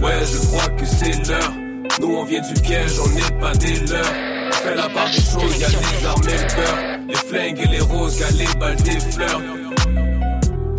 [0.02, 1.54] Ouais, je crois que c'est l'heure.
[2.02, 4.06] Nous, on vient du piège, on n'est pas des leurs.
[4.48, 7.00] On fait la part des choses, y'a les armes et le beurre.
[7.08, 9.42] Les flingues et les roses, gars, les balles des fleurs.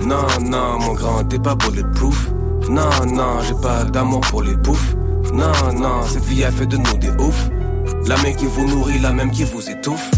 [0.01, 2.31] Non, non, mon grand, t'es pas bulletproof.
[2.69, 4.97] Non, non, j'ai pas d'amour pour les poufs.
[5.33, 7.49] Non, non, cette vie a fait de nous des oufs.
[8.07, 10.11] La même qui vous nourrit, la même qui vous étouffe.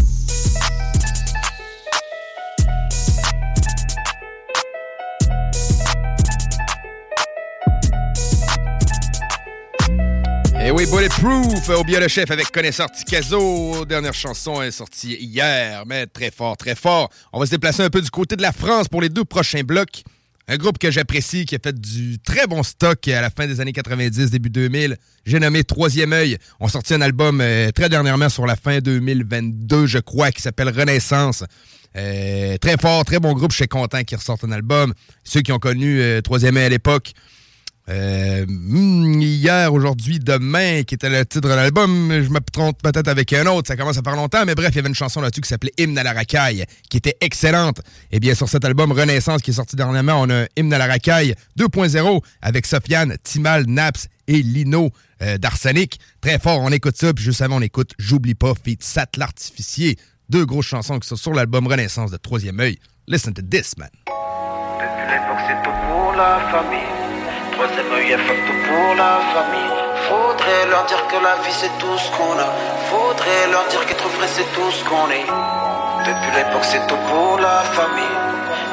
[10.67, 13.85] Et Eh oui, Bulletproof, au bien le chef avec Connaisseur Ticazo.
[13.85, 17.09] Dernière chanson est sortie hier, mais très fort, très fort.
[17.31, 19.63] On va se déplacer un peu du côté de la France pour les deux prochains
[19.63, 20.03] blocs.
[20.49, 23.61] Un groupe que j'apprécie, qui a fait du très bon stock à la fin des
[23.61, 24.97] années 90, début 2000.
[25.25, 26.37] J'ai nommé Troisième œil.
[26.59, 30.67] On sorti un album euh, très dernièrement sur la fin 2022, je crois, qui s'appelle
[30.67, 31.45] Renaissance.
[31.95, 33.51] Euh, très fort, très bon groupe.
[33.51, 34.93] Je suis content qu'ils ressortent un album.
[35.23, 37.13] Ceux qui ont connu euh, Troisième œil à l'époque,
[37.89, 42.09] euh, hmm, hier, aujourd'hui, demain, qui était le titre de l'album.
[42.11, 44.75] Je me trompe peut-être avec un autre, ça commence à faire longtemps, mais bref, il
[44.75, 47.81] y avait une chanson là-dessus qui s'appelait Hymne à la racaille, qui était excellente.
[48.11, 50.87] Et bien, sur cet album Renaissance qui est sorti dernièrement, on a Hymne à la
[50.87, 54.91] racaille 2.0 avec Sofiane, Timal, Naps et Lino
[55.21, 55.99] euh, d'Arsenic.
[56.19, 59.97] Très fort, on écoute ça, puis juste avant, on écoute J'oublie pas, feat Sat l'artificier.
[60.29, 62.77] Deux grosses chansons qui sont sur l'album Renaissance de Troisième œil.
[63.07, 63.87] Listen to this, man.
[67.57, 69.73] Troisième œil est fait tout pour la famille.
[70.07, 72.49] Faudrait leur dire que la vie c'est tout ce qu'on a.
[72.91, 75.25] Faudrait leur dire qu'être vrai c'est tout ce qu'on est.
[76.05, 78.17] Depuis l'époque, c'est tout pour la famille.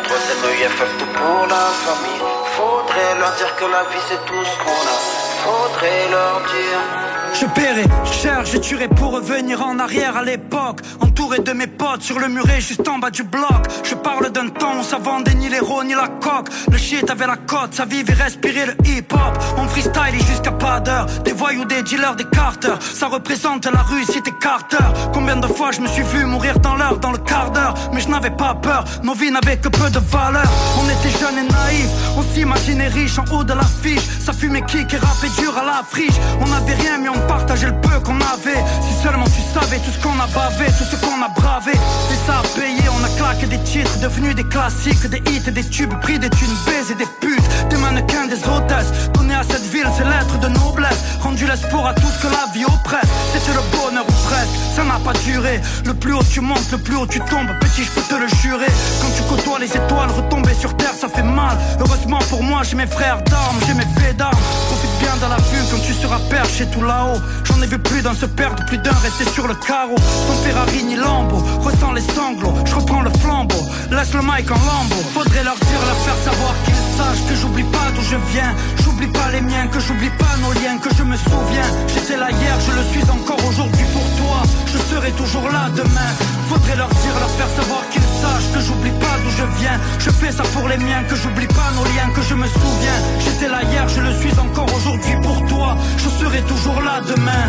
[0.05, 2.23] Troisième œil fait tout pour la famille.
[2.57, 4.99] Faudrait leur dire que la vie c'est tout ce qu'on a.
[5.45, 7.14] Faudrait leur dire.
[7.35, 7.85] Je paierai,
[8.23, 10.81] cherche, je tuerai pour revenir en arrière à l'époque.
[11.01, 13.67] Entouré de mes potes sur le muret juste en bas du bloc.
[13.83, 16.49] Je parle d'un temps où ça vendait ni l'héros ni la coque.
[16.71, 19.39] Le shit avait la cote, ça vivait respirer le hip hop.
[19.59, 21.07] On freestyle et jusqu'à pas d'heure.
[21.25, 22.81] Des voyous, des dealers, des carters.
[22.81, 24.85] Ça représente la rue, c'était Carter.
[25.13, 27.75] Combien de fois je me suis vu mourir dans l'heure, dans le quart d'heure.
[27.93, 30.47] Mais je n'avais pas peur, nos vies n'avaient que peu de valeur.
[30.79, 34.03] On était jeunes et naïfs, on s'imaginait riches en haut de l'affiche.
[34.21, 36.15] Ça fumait kick et rappait dur à la friche.
[36.41, 38.63] On avait rien, mais on partageait le peu qu'on avait.
[38.83, 41.73] Si seulement tu savais tout ce qu'on a bavé, tout ce qu'on a bravé.
[41.73, 45.65] Et ça a payé, on a claqué des titres devenus des classiques, des hits des
[45.65, 49.11] tubes, pris des thunes, baisés des putes, des mannequins, des hôtesses.
[49.15, 51.01] Donner à cette ville ses lettres de noblesse.
[51.21, 53.09] Rendu l'espoir à tout ce que la vie oppresse.
[53.33, 55.61] C'était le bonheur ou presque, ça n'a pas duré.
[55.85, 57.51] Le plus haut tu montes, le plus haut tu tombes.
[57.61, 58.71] Petit, je peux te le jurer.
[59.01, 61.57] Quand tu côtoies les étoiles, retomber sur terre, ça fait mal.
[61.81, 64.37] Heureusement pour moi, j'ai mes frères d'armes, j'ai mes faits d'armes.
[64.69, 67.14] Profite bien de la vue quand tu seras perché tout là-haut.
[67.45, 69.97] J'en ai vu plus d'un se perdre, plus d'un rester sur le carreau.
[69.99, 72.55] Sans Ferrari ni Lambo, ressens les sanglots.
[72.65, 75.03] Je reprends le flambeau, laisse le mic en lambeau.
[75.15, 78.53] Faudrait leur dire, leur faire savoir qu'ils sachent que j'oublie pas d'où je viens.
[78.83, 81.69] J'oublie pas les miens, que j'oublie pas nos liens, que je me souviens.
[81.93, 84.39] J'étais là hier, je le suis encore aujourd'hui pour toi.
[84.73, 86.11] Je serai toujours là demain.
[86.49, 89.79] Faudrait leur dire, leur faire savoir qu'ils sachent que j'oublie pas d'où je viens.
[89.99, 92.99] Je fais ça pour les miens, que j'oublie pas nos liens, que je me souviens.
[93.25, 95.77] J'étais là hier, je le suis encore aujourd'hui pour toi.
[95.99, 97.47] Je serai toujours là demain.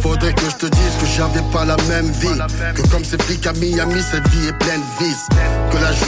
[0.00, 2.28] Faudrait que je te dise que j'avais pas la même vie
[2.74, 5.59] Que comme ces flics à Miami, cette vie est pleine de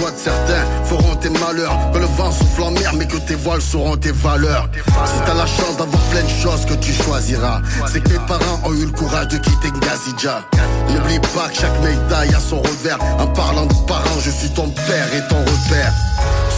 [0.02, 3.62] De certains feront tes malheurs Que le vent souffle en mer mais que tes voiles
[3.62, 4.68] seront tes valeurs
[5.04, 8.60] Si t'as la chance d'avoir plein de choses que tu choisiras C'est que mes parents
[8.64, 10.42] ont eu le courage de quitter Ngazidja
[10.90, 14.70] N'oublie pas que chaque médaille a son revers En parlant de parents, je suis ton
[14.70, 15.92] père et ton repère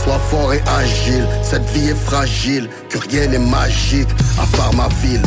[0.05, 4.09] Sois fort et agile, cette vie est fragile, que rien n'est magique,
[4.39, 5.23] à part ma ville.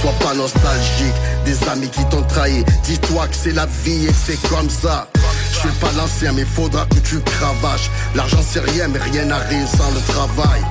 [0.00, 1.14] Sois pas nostalgique,
[1.44, 2.64] des amis qui t'ont trahi.
[2.84, 5.08] Dis-toi que c'est la vie et c'est comme ça.
[5.52, 7.90] Je suis pas l'ancien, mais faudra que tu cravaches.
[8.14, 10.62] L'argent c'est rien, mais rien n'arrive sans le travail.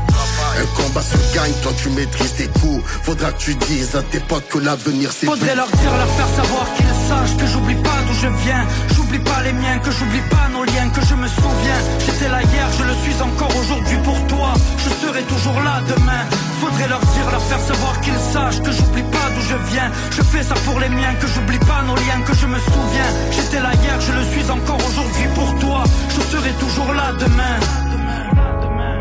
[0.57, 2.83] Un combat se gagne quand tu maîtrises tes coups.
[3.03, 6.43] Faudra que tu dises à tes potes que l'avenir c'est Faudrait leur dire, leur faire
[6.43, 8.67] savoir qu'ils sachent que j'oublie pas d'où je viens.
[8.95, 10.58] J'oublie pas les miens, que j'oublie pas nos
[10.93, 11.79] que je me souviens.
[12.05, 14.53] J'étais là hier, je le suis encore aujourd'hui pour toi.
[14.77, 16.23] Je serai toujours là demain.
[16.61, 19.91] Faudrait leur dire, leur faire savoir qu'ils sachent que j'oublie pas d'où je viens.
[20.11, 23.09] Je fais ça pour les miens, que j'oublie pas nos liens, que je me souviens.
[23.31, 25.83] J'étais là hier, je le suis encore aujourd'hui pour toi.
[26.09, 27.57] Je serai toujours là demain.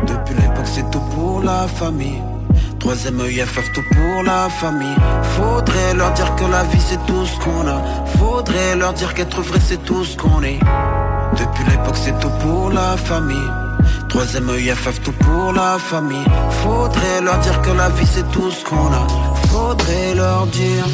[0.07, 2.21] Depuis l'époque c'est tout pour la famille
[2.79, 3.43] Troisième œil
[3.73, 4.95] tout pour la famille
[5.35, 7.81] Faudrait leur dire que la vie c'est tout ce qu'on a
[8.17, 10.59] Faudrait leur dire qu'être vrai c'est tout ce qu'on est
[11.37, 13.51] Depuis l'époque c'est tout pour la famille.
[14.07, 16.25] Troisième œil FF tout pour la famille.
[16.63, 19.07] Faudrait leur dire que la vie c'est tout ce qu'on a.
[19.47, 20.85] Faudrait leur dire.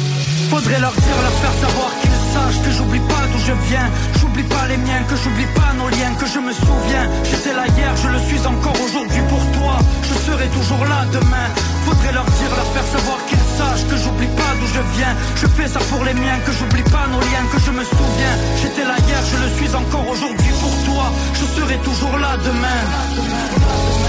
[0.50, 3.90] Faudrait leur dire, leur faire savoir qu'ils sachent que j'oublie pas d'où je viens.
[4.36, 7.08] J'oublie pas les miens, que j'oublie pas nos liens, que je me souviens.
[7.24, 9.78] J'étais là hier, je le suis encore aujourd'hui pour toi.
[10.02, 11.48] Je serai toujours là demain.
[11.86, 15.16] Faudrait leur dire, leur faire savoir qu'ils sachent que j'oublie pas d'où je viens.
[15.36, 18.36] Je fais ça pour les miens, que j'oublie pas nos liens, que je me souviens.
[18.60, 21.04] J'étais là hier, je le suis encore aujourd'hui pour toi.
[21.32, 24.05] Je serai toujours là demain.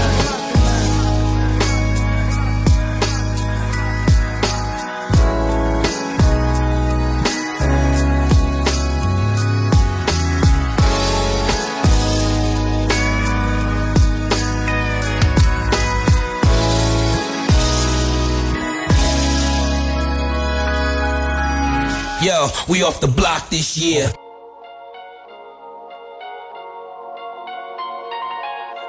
[22.20, 24.10] Yo, we off the block this year.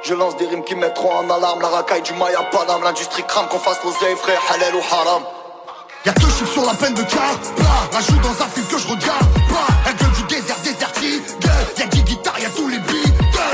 [0.01, 2.81] Je lance des rimes qui mettront en alarme la racaille du Maya Panam.
[2.81, 5.21] L'industrie crame qu'on fasse l'oseille frère halal ou haram.
[6.05, 8.87] Y'a que chiffres sur la peine de car Plat, rajoute dans un film que je
[8.87, 11.21] regarde Pas, un gueule du désert désertique.
[11.77, 13.13] Y'a 10 guitares, y'a tous les beats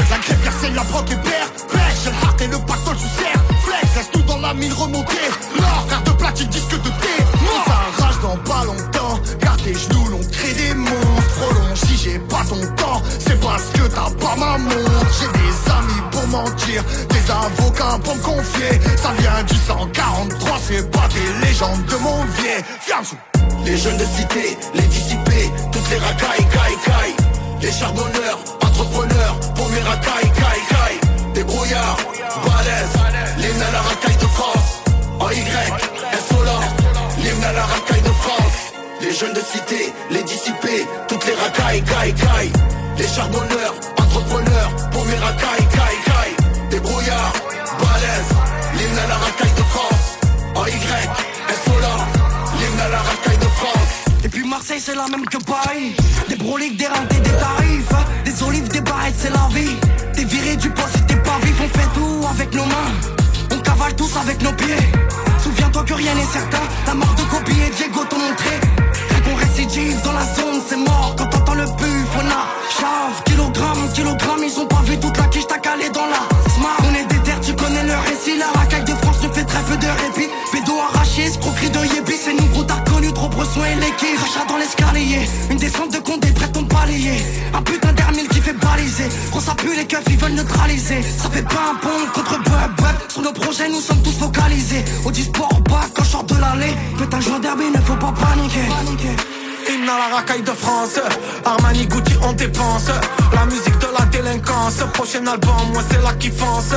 [0.10, 2.96] La grève, y'a celle, la proc et père Pêche, j'ai le hard et le pactole
[2.96, 3.42] sous serre.
[3.66, 5.28] Flex, reste tout dans la mine remontée.
[5.60, 7.66] L'or, frère de platine, disque de thé Mort,
[7.98, 8.64] ça rage dans pas
[9.40, 10.96] Garde tes genoux, l'on crée des monstres
[11.36, 15.06] Prolonge si j'ai pas ton temps C'est parce que t'as pas ma montre.
[15.20, 18.80] J'ai des amis pour mentir Des avocats pour me confier.
[18.98, 22.64] Ça vient du 143 C'est pas des légendes de mon vieil.
[23.66, 27.16] Les jeunes de cité, les dissipés Toutes les racailles, caille, caille
[27.62, 31.98] Les charbonneurs, entrepreneurs Pour mes racailles, caille, caille Des brouillards,
[32.46, 33.06] balèzes
[33.62, 34.82] à la racaille de France.
[35.20, 35.40] En Y,
[36.14, 36.62] insolent
[37.20, 41.84] L'hymne à la racaille de France les jeunes de cité, les dissipés, toutes les racailles,
[41.84, 42.52] caille, caille.
[42.98, 46.70] Les charbonneurs, entrepreneurs, pour mes racailles, caille, caille.
[46.70, 47.34] Des brouillards,
[47.80, 48.34] balèzes,
[48.78, 50.18] l'hymne à la racaille de France.
[50.56, 51.10] En Y,
[51.50, 52.06] insolent,
[52.60, 54.06] l'hymne à la racaille de France.
[54.24, 55.96] Et puis Marseille c'est la même que Paris
[56.30, 57.94] Des broliques, des rentés, des tarifs
[58.24, 59.76] Des olives, des barrettes, c'est la vie
[60.14, 62.92] T'es viré du poste t'es pas vif On fait tout avec nos mains
[63.52, 64.78] On cavale tous avec nos pieds
[65.44, 68.60] Souviens-toi que rien n'est certain La mort de Kobe et Diego t'ont montré
[69.76, 72.08] Dans la zone c'est mort Quand t'entends le buff.
[72.16, 72.48] On a
[72.80, 76.24] chave Kilogramme, kilogramme Ils ont pas vu toute la quiche t'as calé dans la
[76.56, 76.78] smart.
[76.88, 78.40] On est des terres tu connais le récit.
[78.40, 80.32] La racaille de France ne fait très peu de répit.
[80.54, 84.18] Pédo arraché, escroquerie de yébi C'est nous gros t'as connu trop soin et l'équipe.
[84.18, 85.28] Rachat dans l'escalier.
[85.52, 87.20] Une descente de compte prête ton palier.
[87.54, 89.10] Un putain d'hermile qui fait baliser.
[89.42, 91.04] Ça pue les keufs ils veulent neutraliser.
[91.04, 94.86] Ça fait pas un pont contre bub bub Sur nos projets nous sommes tous focalisés.
[95.04, 96.74] Au sport bas quand je de l'allée.
[96.98, 101.00] Putain joueur derby ne faut pas paniquer Hymne à la racaille de France.
[101.44, 102.90] Armani Gucci on dépense.
[103.34, 104.78] La musique de la délinquance.
[104.94, 106.74] Prochain album moi c'est la kiffance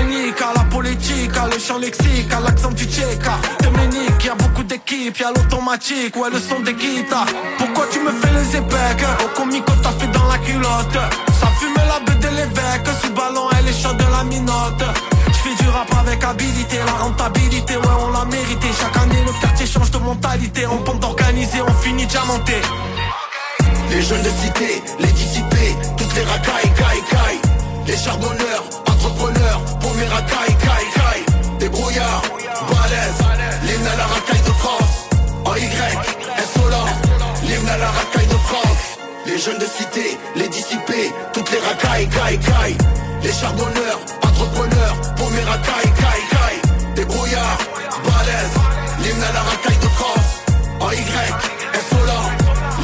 [0.00, 3.28] Unique à la politique À le chant lexique À l'accent du tchèque.
[3.62, 7.26] Dominique y a beaucoup d'équipes Y'a l'automatique Ouais le son des guitares.
[7.58, 10.98] Pourquoi tu me fais les épecs Au comico t'as fait dans la culotte.
[11.40, 14.84] Ça fume la bête de l'évêque Sous ballon elle est chaude de la minote
[15.48, 19.66] J'fais du rap avec habilité La rentabilité ouais on l'a mérité Chaque année le quartier
[19.66, 22.54] change de mentalité On pompe d'organiser on finit diamanté
[23.90, 27.40] Les jeunes de cité, les dissipés, toutes les racailles, caille, caille.
[27.86, 31.58] Les charbonneurs, entrepreneurs, pour mes racailles, caille, caille.
[31.58, 32.22] Des brouillards,
[32.68, 33.24] balèzes,
[33.64, 35.08] l'hymne à la racaille de France.
[35.46, 35.68] En Y,
[36.36, 36.86] insolent,
[37.44, 38.98] l'hymne à la racaille de France.
[39.24, 42.76] Les jeunes de cité, les dissipés, toutes les racailles, caille, caille.
[43.22, 43.98] Les charbonneurs,
[45.38, 46.94] mes racailles, caille, caille.
[46.94, 47.58] Des brouillards,
[48.04, 48.58] balèzes,
[49.02, 50.30] l'hymne à la racaille de France.
[50.80, 50.96] En Y,
[51.78, 52.30] insolent,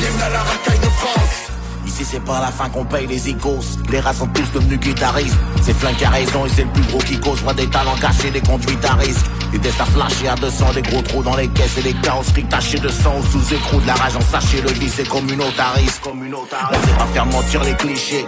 [0.01, 1.52] l'hymne à la racaille de France.
[1.86, 3.78] Ici c'est pas la fin qu'on paye les icos.
[3.90, 5.36] Les rats sont tous devenus guitaristes.
[5.62, 7.40] C'est Flink qui a raison et c'est le plus gros qui cause.
[7.43, 9.26] Vois des talents cachés, des conduites à risque.
[9.52, 12.44] Des tests à flasher à 200, des gros trous dans les caisses et des carrosseries
[12.44, 14.60] tachées de sang ou sous écrou de la rage en sachet.
[14.62, 16.02] Le vice est communautariste.
[16.06, 18.24] On sait pas faire mentir les clichés.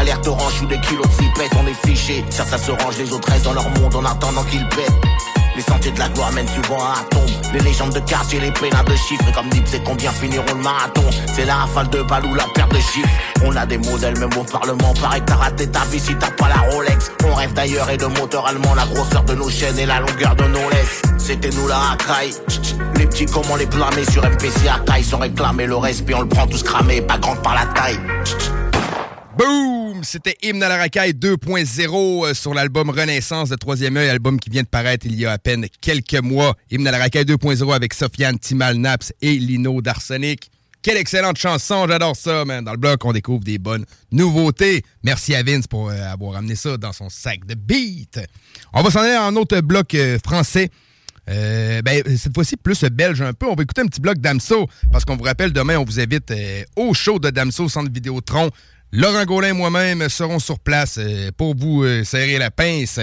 [0.00, 2.24] Alerte orange ou des kilos de pètent, on est fichés.
[2.30, 4.94] Certains se rangent, les autres restent dans leur monde en attendant qu'ils pètent.
[5.54, 7.28] Les sentiers de la gloire mènent souvent à un tombe.
[7.52, 9.28] Les légendes de quartier, les pénats de chiffres.
[9.28, 11.02] Et comme dit, c'est combien finiront le marathon?
[11.26, 13.10] C'est la rafale de balles ou la perte de chiffres.
[13.44, 14.94] On a des modèles, même au Parlement.
[15.02, 17.12] Pareil, t'as raté ta vie si t'as pas la Rolex.
[17.26, 18.74] On rêve d'ailleurs et de moteur allemand.
[18.74, 21.02] La grosseur de nos chaînes et la longueur de nos laisses.
[21.18, 22.32] C'était nous la racaille.
[22.96, 26.06] Les petits, comment les blâmer sur MPC à taille sans réclamer le reste.
[26.06, 28.00] Puis on le prend tous cramé, pas grande par la taille.
[29.40, 30.04] Boom!
[30.04, 34.50] C'était Hymne à la racaille 2.0 euh, sur l'album Renaissance de Troisième œil, album qui
[34.50, 36.54] vient de paraître il y a à peine quelques mois.
[36.70, 40.50] Hymne à la racaille 2.0 avec Sofiane Timal Naps et Lino d'Arsenic.
[40.82, 42.62] Quelle excellente chanson, j'adore ça, man.
[42.62, 44.82] Dans le bloc, on découvre des bonnes nouveautés.
[45.04, 48.26] Merci à Vince pour euh, avoir amené ça dans son sac de beats.
[48.74, 50.68] On va s'en aller en autre bloc euh, français.
[51.26, 53.46] Ben, cette fois-ci, plus belge un peu.
[53.46, 56.32] On va écouter un petit bloc Damso, parce qu'on vous rappelle, demain, on vous invite
[56.74, 58.50] au show de Damso, Centre Vidéotron.
[58.92, 62.98] Laurent Gaulin et moi-même serons sur place euh, pour vous euh, serrer la pince.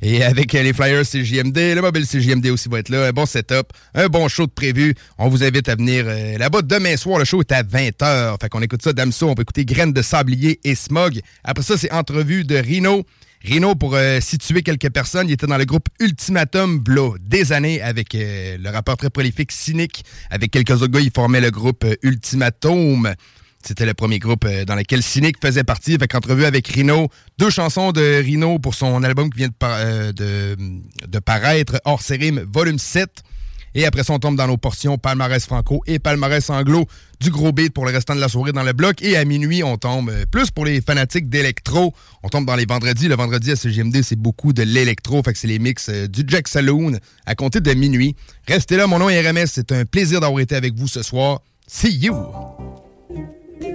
[0.00, 3.08] Et avec euh, les Flyers CJMD, le mobile CJMD aussi va être là.
[3.08, 4.94] Un bon setup, un bon show de prévu.
[5.18, 6.06] On vous invite à venir
[6.38, 7.18] là-bas demain soir.
[7.18, 8.40] Le show est à 20h.
[8.40, 9.28] Fait qu'on écoute ça Damso.
[9.28, 11.20] On va écouter Graines de Sablier et Smog.
[11.44, 13.04] Après ça, c'est entrevue de Rino.
[13.42, 18.08] Rino, pour situer quelques personnes, il était dans le groupe Ultimatum Blo des années avec
[18.14, 20.02] le rappeur très prolifique Cynic.
[20.30, 23.14] Avec quelques autres gars, il formait le groupe Ultimatum.
[23.62, 25.96] C'était le premier groupe euh, dans lequel Cynic faisait partie.
[25.98, 27.08] Fait qu'entrevue avec Rino,
[27.38, 29.54] deux chansons de Rino pour son album qui vient de,
[30.20, 33.10] euh, paraître, Hors Sérim, volume 7.
[33.74, 36.86] Et après ça, on tombe dans nos portions palmarès franco et palmarès anglo
[37.20, 39.02] du gros beat pour le restant de la soirée dans le bloc.
[39.02, 41.92] Et à minuit, on tombe euh, plus pour les fanatiques d'électro.
[42.22, 43.08] On tombe dans les vendredis.
[43.08, 45.22] Le vendredi à CGMD, c'est beaucoup de l'électro.
[45.24, 48.14] Fait que c'est les mix du Jack Saloon à compter de minuit.
[48.46, 49.46] Restez là, mon nom est RMS.
[49.46, 51.40] C'est un plaisir d'avoir été avec vous ce soir.
[51.66, 52.14] See you!
[53.58, 53.68] La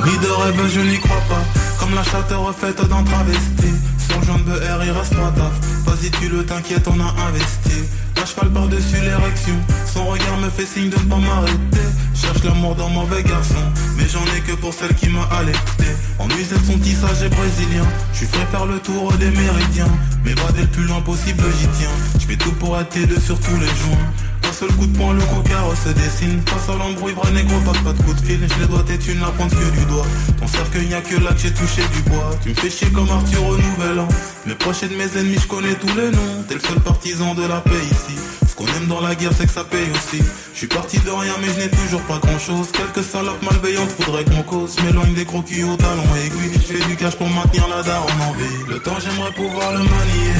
[0.00, 1.65] vie de rêve, je n'y crois pas.
[1.86, 3.70] Comme la chatte refaite d'un travesti.
[4.08, 5.52] Sur jaune BR, il reste trois taf.
[5.84, 7.84] Vas-y, tu le t'inquiète, on a investi.
[8.16, 9.54] La cheval par-dessus l'érection.
[9.86, 11.86] Son regard me fait signe de ne pas m'arrêter.
[12.12, 13.62] Cherche l'amour dans mauvais garçon.
[13.96, 15.86] Mais j'en ai que pour celle qui m'a allaité.
[16.18, 17.86] En musette, son tissage est brésilien.
[18.12, 19.92] Je suis prêt faire le tour des méridiens.
[20.24, 21.94] Mais va dès le plus loin possible, j'y tiens.
[22.18, 24.10] Je fais tout pour être deux sur tous les joints.
[24.48, 26.40] Un seul coup de poing, le cocard se dessine.
[26.46, 28.38] Face à l'embrouille, vrai négro, passe pas de coup de fil.
[28.48, 30.06] Je les dois t'es une la pointe que du doigt.
[30.38, 32.30] Ton cercueil, n'y a que là que j'ai touché du bois.
[32.42, 34.08] Tu me fais chier comme Arthur au nouvel an.
[34.46, 36.44] Mes proches et de mes ennemis, je connais tous les noms.
[36.48, 38.16] T'es le seul partisan de la paix ici.
[38.48, 40.22] Ce qu'on aime dans la guerre, c'est que ça paye aussi.
[40.52, 42.68] Je suis parti de rien, mais je n'ai toujours pas grand chose.
[42.72, 44.76] Quelques salopes malveillantes voudraient qu'on cause.
[44.84, 46.52] M'éloigne des croquis au talon aiguille.
[46.54, 48.64] Je fais du cash pour maintenir la daronne en vie.
[48.68, 50.34] Le temps, j'aimerais pouvoir le manier.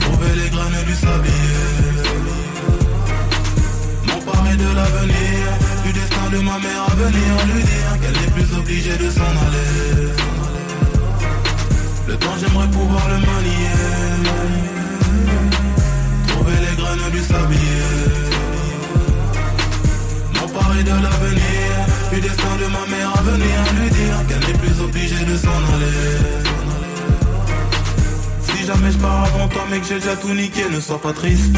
[0.00, 1.45] Trouver les graines du sablier
[4.56, 5.38] De l'avenir.
[5.84, 9.32] Du destin de ma mère à venir Lui dire qu'elle n'est plus obligée de s'en
[9.46, 10.12] aller.
[12.08, 13.76] Le temps j'aimerais pouvoir le manier.
[16.28, 17.82] Trouver les graines du sablier.
[20.76, 21.68] De l'avenir.
[22.12, 25.60] Du destin de ma mère à venir Lui dire qu'elle n'est plus obligée de s'en
[25.74, 26.56] aller.
[28.42, 31.56] Si jamais je pars avant toi mec j'ai déjà tout niqué Ne sois pas triste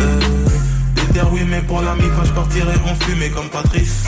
[1.32, 4.06] Oui mais pour la mifa je partirai en fumée comme Patrice.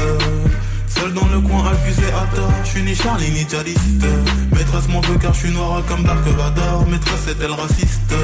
[0.89, 4.05] Seul dans le coin accusé à tort Je suis ni Charlie ni djihadiste
[4.52, 6.86] Maîtresse m'en veut car je suis noir comme Dark Vador.
[6.86, 8.14] Maîtresse est-elle raciste?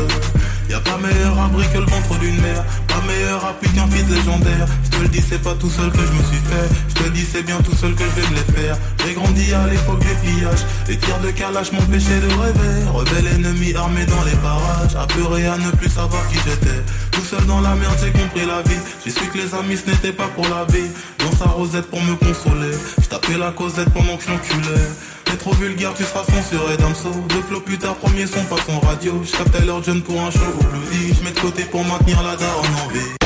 [0.69, 2.65] Y'a pas meilleur abri que le ventre d'une mère.
[2.89, 4.67] Pas meilleur appui qu'un fils légendaire.
[4.85, 6.69] Je te le dis c'est pas tout seul que je me suis fait.
[6.89, 8.77] Je te dis c'est bien tout seul que je vais me les faire.
[9.05, 10.65] J'ai grandi à l'époque des pillages.
[10.89, 12.91] Les tirs de calache m'empêchaient de rêver.
[12.93, 14.97] Rebelle ennemi armé dans les parages.
[14.97, 16.83] Apeuré à ne plus savoir qui j'étais.
[17.13, 18.81] Tout seul dans la merde j'ai compris la vie.
[19.05, 20.91] J'ai su que les amis ce n'était pas pour la vie.
[21.21, 22.77] Dans sa rosette pour me consoler.
[23.01, 24.87] Je tapais la causette pendant que je l'enculais
[25.27, 28.79] T'es trop vulgaire, tu seras censuré Damso Deux flots plus tard, premier son, pas son
[28.81, 29.21] radio.
[29.25, 32.23] Je captais leur jeune pour un show au bloody Je mets de côté pour maintenir
[32.23, 33.17] la daronne en vie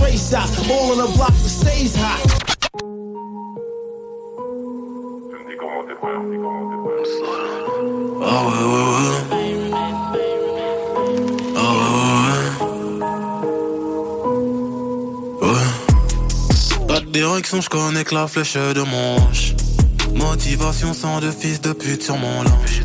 [0.00, 2.40] Race out, all on the block that stays hot.
[8.22, 9.18] Ah ouais ouais ouais.
[11.56, 11.90] Ah ouais
[15.42, 15.50] ouais.
[15.50, 16.86] Ouais.
[16.86, 19.54] Pas de direction, je connais que la flèche de manche
[20.20, 22.82] Motivation sans de fils de pute sur mon linge.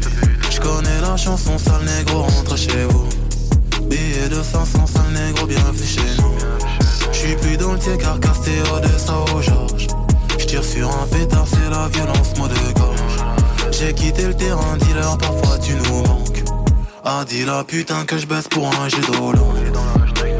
[0.49, 3.07] Je connais la chanson, sale négro, rentre chez vous.
[3.89, 6.33] Billet de 500, sale négro, bienvenue chez nous.
[7.11, 9.87] J'suis plus dans le car Castéo de au Georges.
[10.39, 13.25] J'tire sur un pétard, c'est la violence, mot de gorge.
[13.71, 16.43] J'ai quitté le terrain, dealer, parfois tu nous manques.
[17.03, 19.33] Ah, dis la putain que je baisse pour un d'eau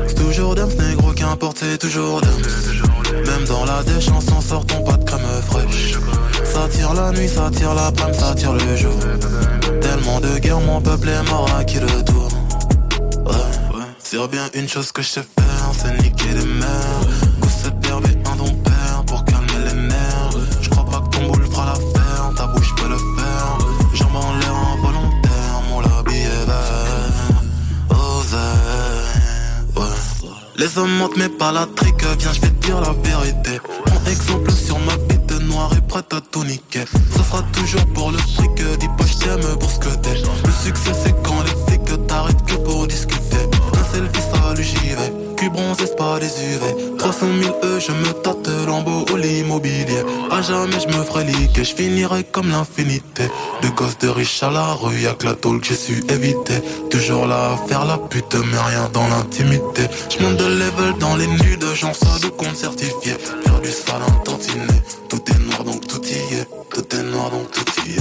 [0.07, 3.25] C'est toujours Dums, négro, qu'importe, c'est toujours Dums.
[3.25, 5.95] Même dans la déchance, en sortant pas de crème fraîche.
[6.55, 8.93] Ça tire la nuit, ça tire l'après-midi, ça tire le jour.
[9.81, 12.29] Tellement de guerre, mon peuple est mort à qui le tour?
[13.25, 13.33] Ouais,
[13.75, 13.83] ouais.
[13.99, 17.01] C'est bien une chose que je sais faire, c'est niquer les mères.
[17.41, 17.49] Goût
[17.81, 20.29] d'herbe et un don père pour calmer les nerfs.
[20.61, 23.57] Je crois pas que ton boule fera l'affaire, ta bouche peut le faire.
[23.93, 27.33] Jambes en l'air involontaire, mon lobby est vert.
[29.75, 29.83] Ouais.
[30.55, 33.59] Les hommes mentent mais pas la trique, viens je vais te dire la vérité.
[33.85, 34.51] Prends exemple
[35.73, 36.85] et prête à tout niquer.
[37.11, 40.15] Ça sera toujours pour le fric, dis pas je t'aime pour ce que t'es.
[40.45, 43.43] Le succès c'est quand les flics t'arrêtent que pour discuter.
[43.73, 46.97] Un selfie salut j'y vais, cul bronzé c'est pas des UV.
[46.97, 50.03] 300 000 E, je me tâte lambeau ou l'immobilier.
[50.31, 53.23] À jamais je me ferai liquer, je finirai comme l'infinité.
[53.61, 56.61] De gosses de riches à la rue, y'a que la tôle que j'ai su éviter.
[56.89, 59.83] Toujours là à faire la pute, mais rien dans l'intimité.
[60.09, 63.13] Je monte de level dans les nudes, j'en sors de compte certifié.
[63.43, 66.47] Faire du sale un tantinet, tout est noir donc tout y est.
[66.73, 67.99] Tout est noir donc tout y est.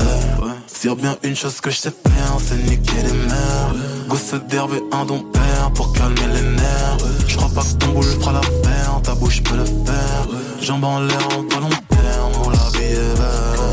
[0.00, 0.52] Eh, ouais.
[0.66, 3.93] S'il bien une chose que je sais faire, c'est niquer les mères.
[4.08, 6.98] Gosse d'herbe et un don père pour calmer les nerfs.
[7.26, 10.28] Je crois pas que ton boule fera l'affaire, ta bouche peut le faire.
[10.60, 13.63] Jambes en l'air en volontaire, mon labi est vert.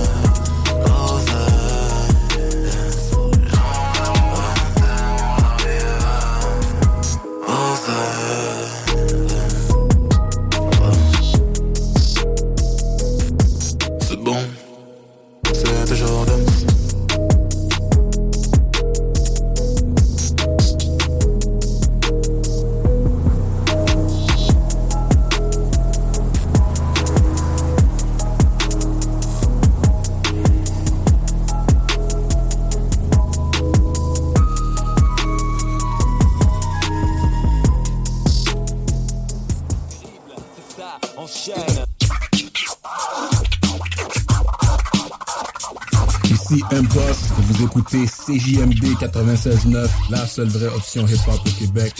[46.72, 51.94] Ici M-Boss, vous écoutez CJMD 96.9, la seule vraie option hip-hop au Québec.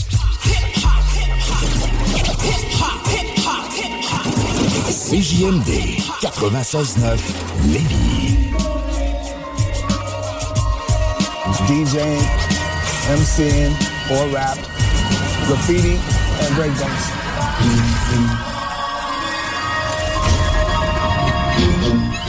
[4.90, 5.68] CJMD
[6.22, 7.18] 96.9
[7.68, 8.38] Lévis.
[11.68, 12.22] DJing,
[13.10, 13.74] MCing,
[14.12, 14.58] or rap,
[15.48, 15.98] graffiti,
[16.42, 17.12] and breakdance.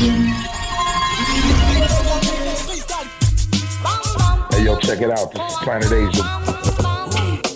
[0.01, 0.31] Yo,
[4.82, 5.32] check it out.
[5.32, 6.24] This is Planet Asia.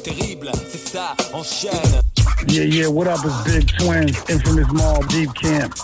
[0.02, 2.00] Terrible, c'est ça, enchaîne.
[2.48, 3.18] Yeah, yeah, what up?
[3.24, 5.74] It's Big Twins, infamous Mall Deep Camp.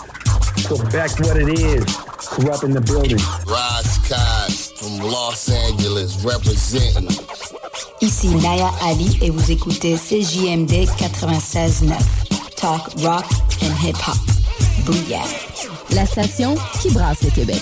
[0.67, 1.83] So back what it is,
[2.19, 3.17] corrupt in the building.
[3.45, 7.09] Rise Cos from Los Angeles representing.
[8.01, 11.93] Ici Naya Ali et vous écoutez CJMD 96.9.
[12.55, 13.25] Talk, rock
[13.61, 14.17] and hip-hop.
[14.85, 15.23] Booyah.
[15.91, 17.61] La station qui brasse le Québec.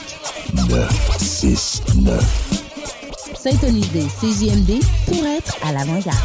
[0.54, 2.51] 969.
[3.42, 6.16] Syntonisez CJMD pour être à l'avant-garde.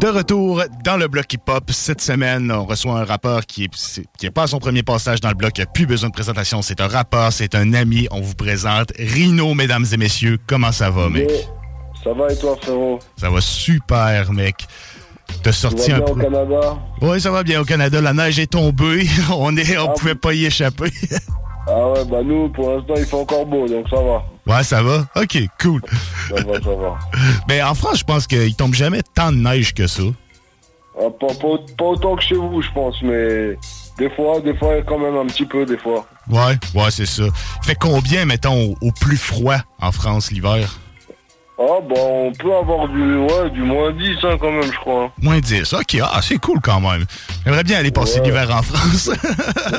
[0.00, 4.24] De retour dans le bloc hip-hop, cette semaine, on reçoit un rappeur qui est, qui
[4.24, 6.62] est pas à son premier passage dans le bloc, il n'a plus besoin de présentation.
[6.62, 8.08] C'est un rappeur, c'est un ami.
[8.10, 10.38] On vous présente Rino, mesdames et messieurs.
[10.46, 11.30] Comment ça va, mec?
[12.02, 13.00] Ça va et toi, frérot?
[13.18, 14.66] Ça va super, mec.
[15.42, 16.22] T'as sorti un bien au peu.
[16.22, 16.78] Canada?
[17.02, 18.00] Oui, ça va bien au Canada.
[18.00, 19.06] La neige est tombée.
[19.36, 20.90] on est, on pouvait pas y échapper.
[21.68, 24.24] Ah ouais, bah nous, pour l'instant, il fait encore beau, donc ça va.
[24.46, 25.04] ouais, ça va?
[25.16, 25.80] Ok, cool.
[26.28, 26.98] Ça va, ça va.
[27.48, 30.02] Mais en France, je pense qu'il tombe jamais tant de neige que ça.
[30.98, 33.58] Ah, pas, pas- pas autant que chez vous, je pense, mais
[33.98, 36.06] des fois, des fois, quand même un petit peu, des fois.
[36.30, 37.24] Ouais, ouais, c'est ça.
[37.62, 40.78] Fait combien, mettons, au, au plus froid en France l'hiver?
[41.58, 45.10] Ah, bah, on peut avoir du, ouais, du moins 10, hein, quand même, je crois.
[45.22, 45.72] Moins 10.
[45.72, 47.06] Ok, ah, c'est cool quand même.
[47.44, 48.26] J'aimerais bien aller passer Ouais.
[48.26, 49.10] l'hiver en France.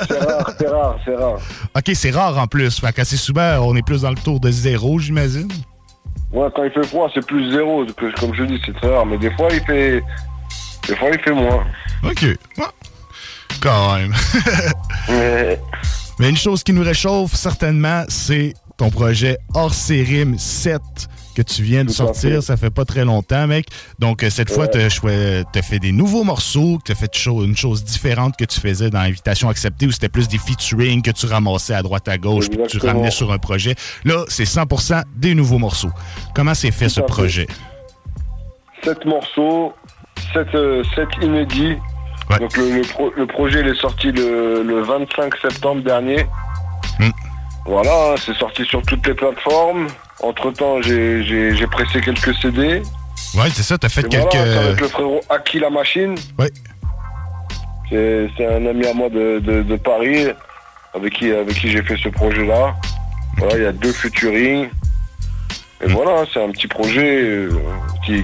[0.10, 1.38] C'est rare, c'est rare, c'est rare.
[1.76, 2.80] ok, c'est rare en plus.
[2.80, 5.50] Fait qu'assez souvent, on est plus dans le tour de zéro, j'imagine.
[6.32, 7.86] Ouais, quand il fait froid, c'est plus zéro,
[8.20, 10.02] comme je dis, c'est très rare, mais des fois, il fait,
[10.88, 11.64] des fois, il fait moins.
[12.04, 12.24] Ok.
[12.24, 12.66] Ouais.
[13.62, 14.14] Quand même.
[16.20, 20.82] Mais une chose qui nous réchauffe certainement, c'est ton projet hors sérim 7
[21.38, 22.42] que tu viens de sortir.
[22.42, 23.68] Ça fait pas très longtemps, mec.
[24.00, 27.84] Donc, euh, cette fois, tu as fait des nouveaux morceaux, tu as fait une chose
[27.84, 31.76] différente que tu faisais dans Invitation Acceptée, où c'était plus des featuring que tu ramassais
[31.76, 33.76] à droite à gauche, puis que tu ramenais sur un projet.
[34.04, 35.92] Là, c'est 100% des nouveaux morceaux.
[36.34, 37.46] Comment s'est fait ce projet?
[38.84, 39.74] Sept morceaux,
[40.34, 40.84] sept, euh,
[41.22, 41.78] inédits.
[42.40, 46.26] Donc le, projet il est sorti le, 25 septembre dernier.
[47.00, 47.12] Hmm.
[47.66, 49.88] Voilà, c'est sorti sur toutes les plateformes.
[50.22, 52.82] Entre temps, j'ai pressé quelques CD.
[53.36, 54.34] Ouais, c'est ça, t'as fait quelques.
[54.34, 56.16] Voilà, avec le frérot Aki la machine.
[56.40, 56.52] Ouais.
[57.90, 60.28] C'est un ami à moi de, Paris
[60.94, 62.76] avec qui, avec qui j'ai fait ce projet-là.
[63.38, 64.70] Voilà, il y a deux futurings.
[65.82, 67.52] Et voilà, c'est un petit projet euh,
[68.04, 68.24] qui,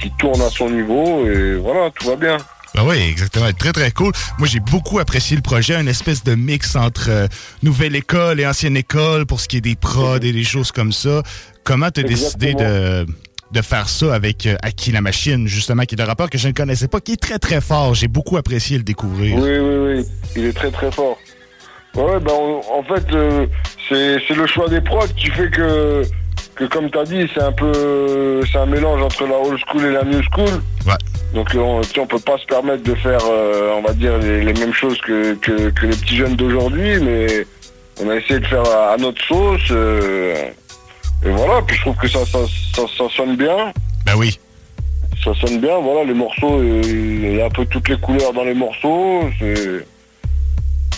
[0.00, 2.36] qui, tourne à son niveau et voilà, tout va bien.
[2.74, 3.52] Ben oui, exactement.
[3.52, 4.12] Très, très cool.
[4.38, 7.28] Moi, j'ai beaucoup apprécié le projet, une espèce de mix entre euh,
[7.62, 10.92] nouvelle école et ancienne école pour ce qui est des prods et des choses comme
[10.92, 11.22] ça.
[11.62, 13.06] Comment tu as décidé de,
[13.52, 16.48] de faire ça avec euh, Aki la machine, justement, qui est un rappeur que je
[16.48, 17.94] ne connaissais pas, qui est très, très fort.
[17.94, 19.36] J'ai beaucoup apprécié le découvrir.
[19.36, 20.06] Oui, oui, oui.
[20.34, 21.16] Il est très, très fort.
[21.94, 23.06] Ouais, ben, en fait,
[23.88, 26.02] c'est le choix des prods qui fait que
[26.54, 29.84] que comme tu as dit, c'est un peu c'est un mélange entre la old school
[29.84, 30.62] et la new school.
[30.86, 30.94] Ouais.
[31.34, 34.72] Donc on, on peut pas se permettre de faire, euh, on va dire, les, mêmes
[34.72, 35.52] choses que, que,
[35.86, 37.46] les petits jeunes d'aujourd'hui, mais
[38.00, 39.68] on a essayé de faire à, notre sauce.
[39.72, 40.50] Euh,
[41.24, 42.38] et voilà, puis je trouve que ça, ça,
[42.76, 43.72] ça, sonne bien.
[44.06, 44.38] Ben oui.
[45.24, 48.44] Ça sonne bien, voilà, les morceaux, il y a un peu toutes les couleurs dans
[48.44, 49.22] les morceaux.
[49.40, 49.84] C'est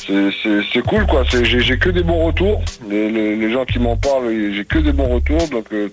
[0.06, 1.24] c'est cool quoi.
[1.24, 2.62] J'ai que des bons retours.
[2.88, 5.48] Les, gens qui m'en parlent, j'ai que des bons retours.
[5.48, 5.88] Donc euh,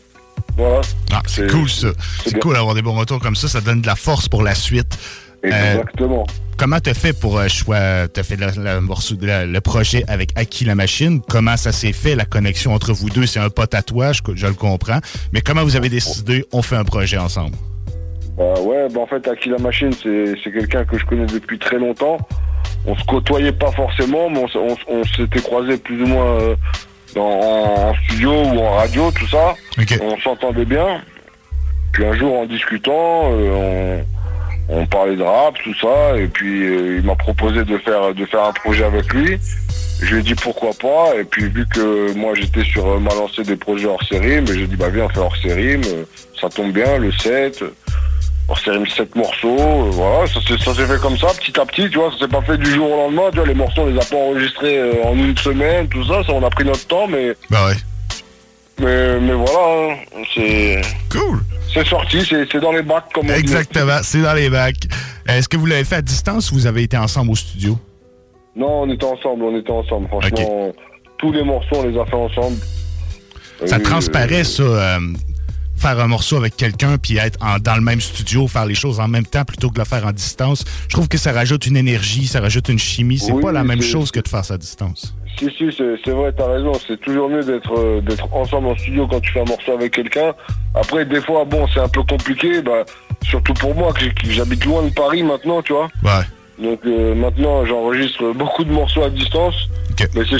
[0.57, 0.81] voilà.
[1.11, 1.89] Ah, c'est cool ça.
[2.25, 3.47] C'est cool d'avoir des bons retours comme ça.
[3.47, 4.97] Ça donne de la force pour la suite.
[5.45, 6.25] Euh, Exactement.
[6.57, 11.19] comment t'as fait pour euh, choix T'as fait le, projet avec Aki la machine?
[11.27, 13.25] Comment ça s'est fait la connexion entre vous deux?
[13.25, 14.99] C'est un pas tatouage, je le comprends.
[15.33, 17.57] Mais comment vous avez décidé on fait un projet ensemble?
[18.37, 21.77] Bah ouais, bah en fait Aki la machine c'est quelqu'un que je connais depuis très
[21.77, 22.17] longtemps
[22.85, 24.43] on se côtoyait pas forcément, mais
[24.87, 26.55] on, s'était croisés plus ou moins euh,
[27.15, 29.55] en, studio ou en radio, tout ça.
[30.01, 31.01] On s'entendait bien.
[31.93, 34.01] Puis un jour, en discutant, euh,
[34.67, 38.25] on, parlait de rap, tout ça, et puis euh, il m'a proposé de faire de
[38.25, 39.37] faire un projet avec lui.
[40.01, 43.43] Je lui ai dit pourquoi pas, et puis vu que moi j'étais sur ma lancée
[43.43, 45.79] des projets hors série, mais j'ai dit bah viens on fait hors série,
[46.41, 47.63] ça tombe bien, le 7
[48.49, 51.89] on s'est mis sept morceaux, euh, voilà, ça s'est fait comme ça, petit à petit,
[51.89, 53.85] tu vois, ça s'est pas fait du jour au lendemain, tu vois, les morceaux on
[53.87, 56.85] les a pas enregistrés euh, en une semaine, tout ça, ça on a pris notre
[56.87, 57.33] temps, mais...
[57.49, 57.75] Bah ouais.
[58.79, 60.81] Mais, mais voilà, hein, c'est...
[61.09, 61.39] Cool
[61.73, 64.87] C'est sorti, c'est dans les bacs, comme on Exactement, c'est dans les bacs.
[65.27, 67.77] Est-ce que vous l'avez fait à distance ou vous avez été ensemble au studio?
[68.55, 70.71] Non, on était ensemble, on était ensemble, franchement.
[71.17, 72.57] Tous les morceaux, on les a fait ensemble.
[73.65, 74.99] Ça transparaît, ça, euh,
[75.83, 79.09] faire un morceau avec quelqu'un puis être dans le même studio, faire les choses en
[79.09, 80.63] même temps plutôt que de le faire en distance.
[80.87, 83.19] Je trouve que ça rajoute une énergie, ça rajoute une chimie.
[83.19, 85.13] C'est pas la même chose que de faire ça à distance.
[85.37, 86.71] Si, si, c'est vrai, t'as raison.
[86.87, 89.91] C'est toujours mieux d'être euh, d'être ensemble en studio quand tu fais un morceau avec
[89.93, 90.33] quelqu'un.
[90.73, 92.85] Après, des fois, bon, c'est un peu compliqué, bah,
[93.23, 95.89] surtout pour moi, que j'habite loin de Paris maintenant, tu vois.
[96.01, 96.23] Ouais.
[96.59, 99.55] Donc euh, maintenant, j'enregistre beaucoup de morceaux à distance.
[100.15, 100.39] Mais c'est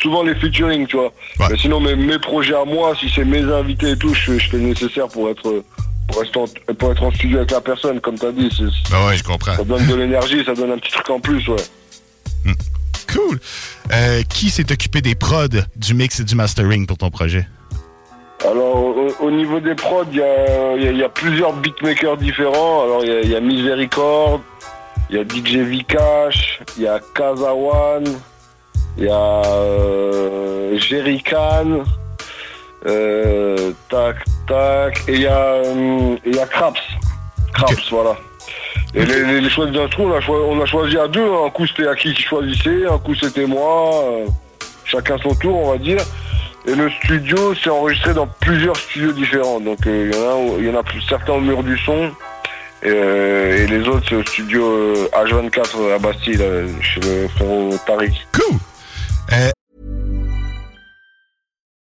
[0.00, 1.12] souvent les featuring, tu vois.
[1.50, 4.60] Mais sinon, mes, projets à moi, si c'est mes invités et tout, je, fais le
[4.60, 5.64] nécessaire pour être,
[6.08, 8.48] pour, être en, studio avec la personne, comme tu as dit.
[8.92, 9.56] Ah ouais, je comprends.
[9.56, 11.56] Ça donne de l'énergie, ça donne un petit truc en plus, ouais.
[12.44, 12.52] Hmm.
[13.12, 13.38] Cool.
[13.92, 17.46] Euh, qui s'est occupé des prods, du mix et du mastering pour ton projet?
[18.44, 20.18] Alors, au, niveau des prods, il
[20.98, 22.84] y a, plusieurs beatmakers différents.
[22.84, 24.42] Alors, il y, a Miséricorde,
[25.10, 28.04] il y a DJ Vikash, il y a Kazawan,
[28.98, 31.84] il y a euh, Jerry Khan,
[32.86, 34.16] euh, tac,
[34.46, 36.80] tac, et il y a, euh, il y a Craps.
[37.52, 38.16] Craps, voilà.
[38.94, 41.26] Et les, les, choix d'instru, on, a choisi à deux.
[41.44, 44.04] Un coup c'était à qui qui choisissait, un coup c'était moi.
[44.04, 44.26] Euh,
[44.84, 46.00] chacun son tour, on va dire.
[46.66, 49.60] Et le studio s'est enregistré dans plusieurs studios différents.
[49.60, 52.10] Donc il y, en a, y en a certains au mur du son,
[52.84, 56.42] euh, et, les autres, c'est au studio H24 euh, à Bastille,
[56.82, 58.26] chez le frérot Tariq.
[58.32, 58.58] Cool!
[59.32, 59.50] Uh...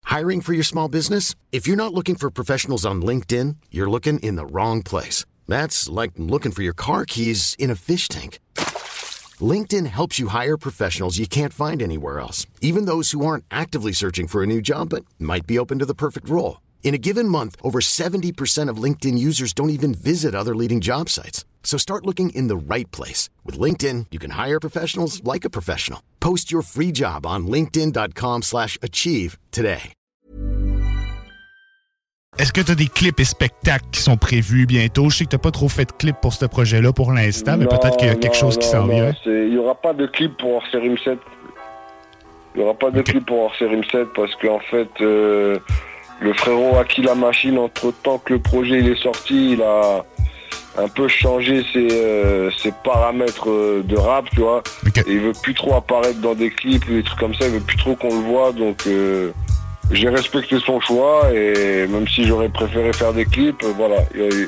[0.05, 1.35] Hiring for your small business?
[1.53, 5.25] If you're not looking for professionals on LinkedIn, you're looking in the wrong place.
[5.47, 8.41] That's like looking for your car keys in a fish tank.
[9.41, 13.93] LinkedIn helps you hire professionals you can't find anywhere else, even those who aren't actively
[13.93, 16.61] searching for a new job but might be open to the perfect role.
[16.83, 21.09] In a given month, over 70% of LinkedIn users don't even visit other leading job
[21.09, 21.45] sites.
[21.63, 23.29] So start looking in the right place.
[23.45, 26.01] With LinkedIn, you can hire professionals like a professional.
[26.19, 29.93] Post your free job on linkedin.com slash achieve today.
[32.39, 35.11] Est-ce que tu as des clips et spectacles qui sont prévus bientôt?
[35.11, 37.67] Je sais que tu pas trop fait de clips pour ce projet-là pour l'instant, mais
[37.67, 39.13] peut-être qu'il y a quelque non, chose qui s'en vient.
[39.27, 41.19] Il n'y aura pas de clip pour série 7.
[42.55, 45.59] Il n'y aura pas de clip pour série 7 parce qu'en fait, euh,
[46.21, 50.05] le frérot acquis la machine entre temps que le projet il est sorti, il a
[50.79, 54.63] un peu changé ses, euh, ses paramètres euh, de rap, tu vois.
[55.07, 57.53] Et il veut plus trop apparaître dans des clips ou des trucs comme ça, il
[57.55, 59.31] veut plus trop qu'on le voit, donc euh,
[59.91, 64.25] j'ai respecté son choix et même si j'aurais préféré faire des clips, voilà, il y
[64.25, 64.47] a-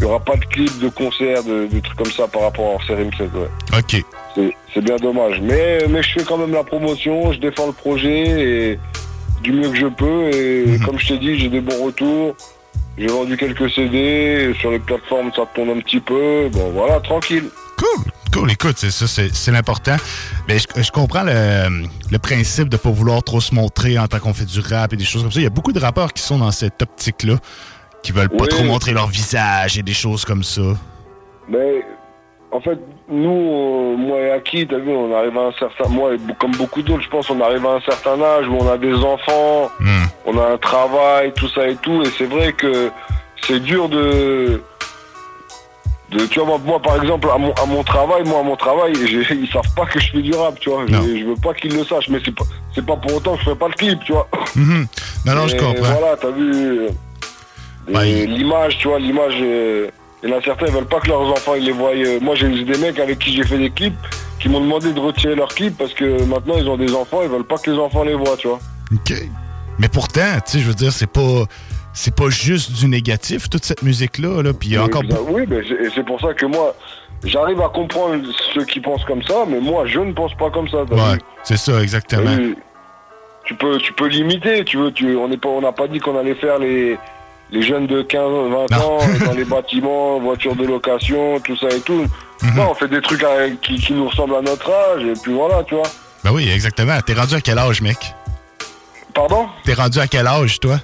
[0.00, 2.78] il y aura pas de clips, de concerts, de, de trucs comme ça par rapport
[2.80, 3.78] à série 7, ouais.
[3.78, 4.04] OK.
[4.36, 5.40] C'est- C'est bien dommage.
[5.42, 8.12] Mais, mais je fais quand même la promotion, je défends le projet
[8.72, 8.78] et
[9.42, 10.30] du mieux que je peux.
[10.32, 10.84] Et Mhm.
[10.84, 12.34] comme je t'ai dit, j'ai des bons retours.
[12.96, 14.52] J'ai vendu quelques CD.
[14.60, 16.48] Sur les plateformes, ça tourne un petit peu.
[16.52, 17.44] Bon, voilà, tranquille.
[17.76, 18.04] Cool.
[18.32, 19.96] Cool, écoute, c'est ça, c'est c'est l'important.
[20.48, 24.18] Mais je, je comprends le, le principe de pas vouloir trop se montrer en tant
[24.18, 25.40] qu'on fait du rap et des choses comme ça.
[25.40, 27.36] Il y a beaucoup de rappeurs qui sont dans cette optique-là,
[28.02, 28.48] qui veulent pas Oui.
[28.48, 30.60] trop montrer leur visage et des choses comme ça.
[31.48, 31.82] Mais
[32.50, 32.78] en fait,
[33.10, 35.88] nous, euh, moi et Aki, t'as vu, on arrive à un certain...
[35.88, 38.68] Moi, et comme beaucoup d'autres, je pense, on arrive à un certain âge où on
[38.70, 39.70] a des enfants,
[40.24, 42.02] on a un travail, tout ça et tout.
[42.02, 42.90] Et c'est vrai que
[43.46, 44.62] c'est dur de...
[46.10, 48.92] de tu vois, moi, par exemple, à mon, à mon travail, moi, à mon travail,
[48.96, 50.86] ils savent pas que je fais du rap, tu vois.
[50.86, 52.44] Je, veux pas qu'ils le sachent, mais c'est pas,
[52.74, 54.28] c'est pas pour autant que je fais pas le clip, tu vois.
[54.56, 54.86] Mhm.
[55.26, 55.82] Non, non, je comprends.
[55.82, 56.88] Voilà, t'as vu
[57.90, 59.36] et l'image, tu vois, l'image.
[59.40, 59.88] euh,
[60.22, 61.92] Il y en a certains, ils veulent pas que leurs enfants ils les voient.
[61.94, 63.94] euh, Moi, j'ai des mecs avec qui j'ai fait des clips
[64.40, 67.28] qui m'ont demandé de retirer leurs clips parce que maintenant ils ont des enfants, ils
[67.28, 68.58] veulent pas que les enfants les voient, tu vois.
[68.92, 69.12] OK.
[69.78, 71.44] Mais pourtant, tu sais, je veux dire, c'est pas.
[71.94, 74.42] C'est pas juste du négatif, toute cette musique-là.
[74.42, 74.52] Là.
[74.52, 76.74] Puis a encore Exa- Oui, mais c'est- et c'est pour ça que moi,
[77.24, 78.22] j'arrive à comprendre
[78.54, 80.82] ceux qui pensent comme ça, mais moi, je ne pense pas comme ça.
[80.84, 82.36] Ouais, c'est ça, exactement.
[82.36, 82.56] Vu
[83.46, 84.92] Tu peux, tu peux limiter, tu veux.
[84.92, 86.98] Tu, on n'a pas dit qu'on allait faire les,
[87.50, 88.22] les jeunes de 15,
[88.70, 92.06] 20 ans dans les bâtiments, voitures de location, tout ça et tout.
[92.42, 92.54] Mhm.
[92.56, 95.32] Non, on fait des trucs à- qui, qui nous ressemblent à notre âge et puis
[95.32, 95.88] voilà, tu vois.
[96.24, 97.00] Ben oui, exactement.
[97.00, 97.96] T'es rendu à quel âge, mec?
[99.14, 99.46] Pardon?
[99.64, 100.78] T'es rendu à quel âge, toi?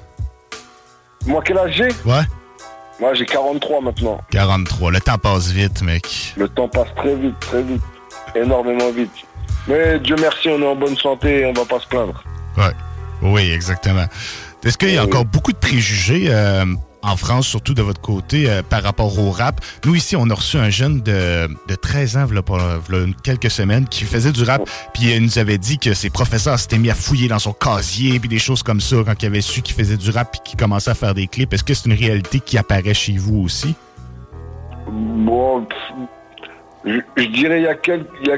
[1.26, 1.88] Moi, quel âge j'ai?
[2.04, 2.22] Ouais.
[3.00, 4.20] Moi, j'ai 43 maintenant.
[4.30, 4.90] 43.
[4.92, 6.34] Le temps passe vite, mec.
[6.36, 7.82] Le temps passe très vite, très vite,
[8.34, 9.10] énormément vite.
[9.66, 12.22] Mais Dieu merci, on est en bonne santé et on va pas se plaindre.
[12.56, 12.72] Ouais.
[13.22, 14.04] Oui, exactement.
[14.64, 16.64] Est-ce qu'il y a encore beaucoup de préjugés euh,
[17.02, 19.60] en France, surtout de votre côté, euh, par rapport au rap?
[19.84, 23.86] Nous, ici, on a reçu un jeune de, de 13 ans, pas- v'là quelques semaines,
[23.86, 24.62] qui faisait du rap,
[24.94, 28.18] puis il nous avait dit que ses professeurs s'étaient mis à fouiller dans son casier,
[28.18, 30.58] puis des choses comme ça, quand il avait su qu'il faisait du rap, puis qu'il
[30.58, 31.52] commençait à faire des clips.
[31.52, 33.74] Est-ce que c'est une réalité qui apparaît chez vous aussi?
[34.88, 35.66] Bon,
[36.86, 38.36] je, je dirais il y a quelques, il y a,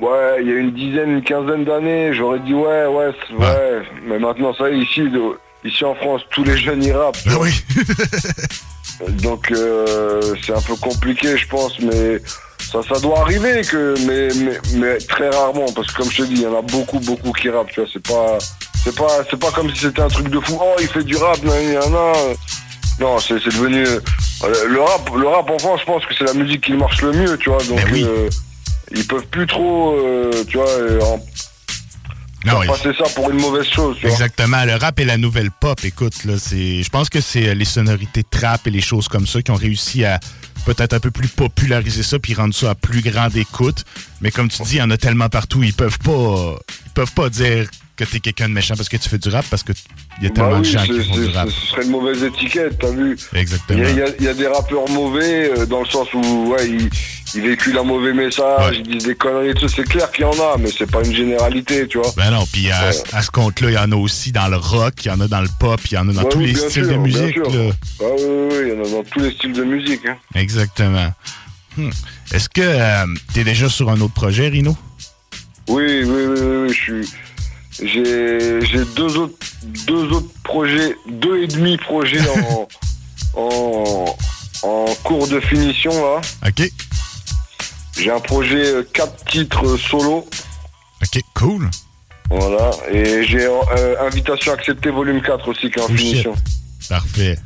[0.00, 3.82] ouais, il y a une dizaine, une quinzaine d'années, j'aurais dit ouais, ouais, c'est- ouais.
[4.06, 5.38] Mais maintenant, ça, y est, ici, de-
[5.68, 7.18] ici en France, tous les jeunes y rappent.
[7.40, 7.50] oui.
[9.22, 12.18] Donc euh, c'est un peu compliqué, je pense, mais
[12.72, 16.22] ça, ça doit arriver que, mais, mais, mais très rarement, parce que comme je te
[16.22, 17.70] dis, il y en a beaucoup, beaucoup qui rappent.
[17.72, 18.38] Tu vois, c'est pas,
[18.82, 20.58] c'est pas, c'est pas comme si c'était un truc de fou.
[20.60, 22.12] Oh, il fait du rap, il y en a.
[22.98, 24.00] Non, c'est devenu euh,
[24.66, 25.10] le rap.
[25.14, 27.50] Le rap en France, je pense que c'est la musique qui marche le mieux, tu
[27.50, 27.62] vois.
[27.64, 28.30] Donc euh,
[28.92, 30.70] ils peuvent plus trop, euh, tu vois,
[31.02, 31.20] en-
[32.44, 33.96] Non, faire passer ça pour une mauvaise chose.
[33.96, 34.10] Tu vois.
[34.10, 34.64] Exactement.
[34.64, 36.82] Le rap et la nouvelle pop, écoute, là, c'est.
[36.82, 39.56] Je pense que c'est euh, les sonorités trap et les choses comme ça qui ont
[39.56, 40.20] réussi à
[40.64, 43.84] peut-être un peu plus populariser ça puis rendre ça à plus grande écoute.
[44.20, 46.56] Mais comme tu dis, il y en a tellement partout, ils peuvent pas.
[46.86, 49.44] Ils peuvent pas dire que t'es quelqu'un de méchant parce que tu fais du rap
[49.50, 49.72] parce que
[50.18, 51.48] il y a tellement Bah de gens qui font du rap.
[51.50, 53.82] Ce serait une mauvaise étiquette, t'as vu Exactement.
[53.88, 56.88] Il y, a- y y des rappeurs mauvais euh, dans le sens où ouais, ils,
[57.34, 59.68] ils véhiculent un mauvais message, ils disent des conneries et tout.
[59.68, 62.12] C'est clair qu'il y en a, mais c'est pas une généralité, tu vois.
[62.16, 64.94] Ben non, puis à, à ce compte-là, il y en a aussi dans le rock,
[65.04, 66.46] il y en a dans le pop, il y en a dans Ouais, tous oui,
[66.46, 67.36] les styles sûr, de musique.
[67.36, 67.44] là.
[68.00, 70.06] Ah oui, oui, il y en a dans tous les styles de musique.
[70.06, 70.16] hein.
[70.34, 71.12] Exactement.
[71.76, 71.90] Hmm.
[72.32, 72.62] Est-ce que
[73.34, 74.74] tu es déjà sur un autre projet, Rino?
[75.68, 77.08] Oui, oui, oui, oui, oui, je suis.
[77.82, 79.36] J'ai j'ai deux autres
[79.86, 82.68] deux autres projets, deux et demi projets en,
[83.40, 84.16] en,
[84.62, 86.20] en cours de finition là.
[86.46, 86.70] OK.
[87.98, 90.26] J'ai un projet euh, quatre titres euh, solo.
[91.02, 91.70] OK, cool.
[92.30, 92.70] Voilà.
[92.92, 96.34] Et j'ai euh, Invitation acceptée volume 4 aussi qui est en Oh, finition.
[96.88, 97.38] Parfait.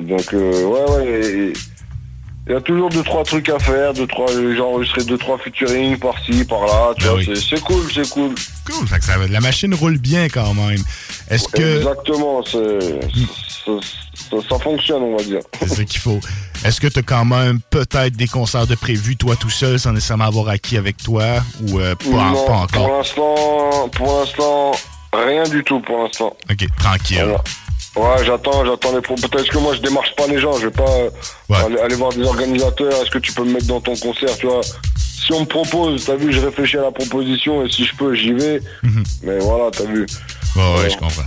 [0.00, 1.06] Donc euh, ouais ouais.
[1.06, 1.52] et- et
[2.46, 5.38] Il y a toujours deux trois trucs à faire, deux trois j'ai enregistré deux trois
[5.38, 7.42] featuring par-ci par-là, tu Ben vois, oui.
[7.42, 8.34] c'est- cool, c'est cool.
[8.66, 8.86] Cool.
[9.00, 10.78] Ça, la machine roule bien quand même.
[11.30, 11.78] Est-ce que.
[11.78, 13.00] Exactement, c'est
[14.48, 15.40] ça, fonctionne on va dire.
[15.60, 16.20] C'est ce qu'il faut.
[16.66, 19.92] Est-ce que tu as quand même peut-être des concerts de prévus, toi tout seul, sans
[19.92, 21.24] nécessairement avoir acquis avec toi
[21.68, 22.68] ou euh, pas, Non, pas encore?
[22.86, 24.72] Pour l'instant, pour l'instant,
[25.14, 26.36] rien du tout pour l'instant.
[26.50, 27.36] OK, tranquille.
[27.96, 29.28] Ouais, j'attends, j'attends les propos.
[29.28, 32.24] Peut-être que moi je démarche pas les gens, je vais pas aller, aller voir des
[32.24, 34.62] organisateurs, est-ce que tu peux me mettre dans ton concert, tu vois.
[34.96, 38.14] Si on me propose, t'as vu, je réfléchis à la proposition et si je peux,
[38.14, 38.60] j'y vais.
[39.22, 40.06] Mais voilà, t'as vu.
[40.56, 41.22] Ouais, ouais, je comprends.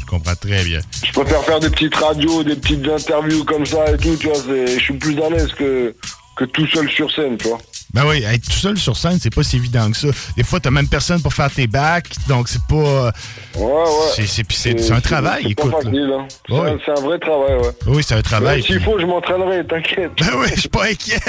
[0.00, 0.80] Je comprends très bien.
[1.04, 4.38] Je préfère faire des petites radios, des petites interviews comme ça et tout, tu vois.
[4.48, 5.94] Je suis plus à l'aise que,
[6.36, 7.58] que tout seul sur scène, tu vois.
[7.96, 10.08] Ben oui, être tout seul sur scène, c'est pas si évident que ça.
[10.36, 13.10] Des fois, t'as même personne pour faire tes backs, donc c'est pas.
[13.54, 14.26] Ouais, ouais.
[14.26, 15.72] C'est, un travail, écoute.
[15.82, 16.28] Hein.
[16.46, 16.76] C'est Ouais.
[16.88, 17.70] un- vrai travail, ouais.
[17.86, 18.62] Oui, c'est un travail.
[18.62, 20.10] S'il faut, je m'entraînerai, t'inquiète.
[20.20, 21.16] Ben oui, je suis pas inquiet.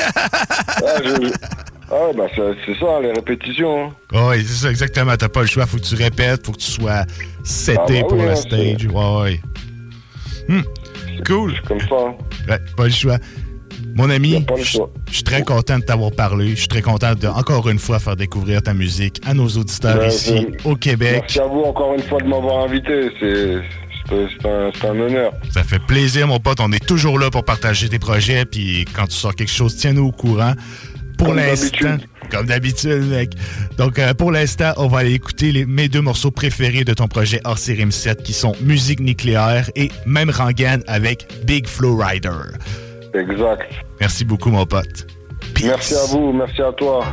[0.86, 1.32] Ah, je-
[1.90, 3.86] ah, bah c'est ça, les répétitions.
[3.86, 3.92] hein.
[4.30, 5.16] Oui, c'est ça, exactement.
[5.16, 5.66] T'as pas le choix.
[5.66, 7.06] Faut que tu répètes, faut que tu sois
[7.46, 8.86] seté Ah, bah pour oui, le hein, stage.
[8.88, 9.42] Ouais, ouais.
[10.50, 10.62] Hmm,
[11.26, 11.54] Cool.
[11.66, 11.96] comme ça.
[11.96, 12.14] hein.
[12.50, 13.18] Ouais, pas le choix.
[13.98, 14.80] Mon ami, je
[15.12, 16.52] suis très content de t'avoir parlé.
[16.52, 20.06] Je suis très content de, encore une fois, faire découvrir ta musique à nos auditeurs
[20.06, 21.22] ici au Québec.
[21.22, 23.10] Merci à vous encore une fois de m'avoir invité.
[23.20, 24.48] C'est
[24.88, 25.34] un, honneur.
[25.52, 26.60] Ça fait plaisir, mon pote.
[26.62, 28.46] On est toujours là pour partager tes projets.
[28.46, 30.54] Puis quand tu sors quelque chose, tiens-nous au courant.
[31.18, 31.98] Pour l'instant,
[32.30, 33.32] comme d'habitude, mec.
[33.80, 37.08] Donc, euh, pour l'instant, on va aller écouter les- mes deux morceaux préférés de ton
[37.08, 42.30] projet hors série 7 qui sont Musique nucléaire et Même Rangan avec Big Flow Rider.
[43.18, 43.70] Exact.
[44.00, 45.08] Merci beaucoup, mon pote.
[45.64, 47.06] Merci à vous, merci à toi.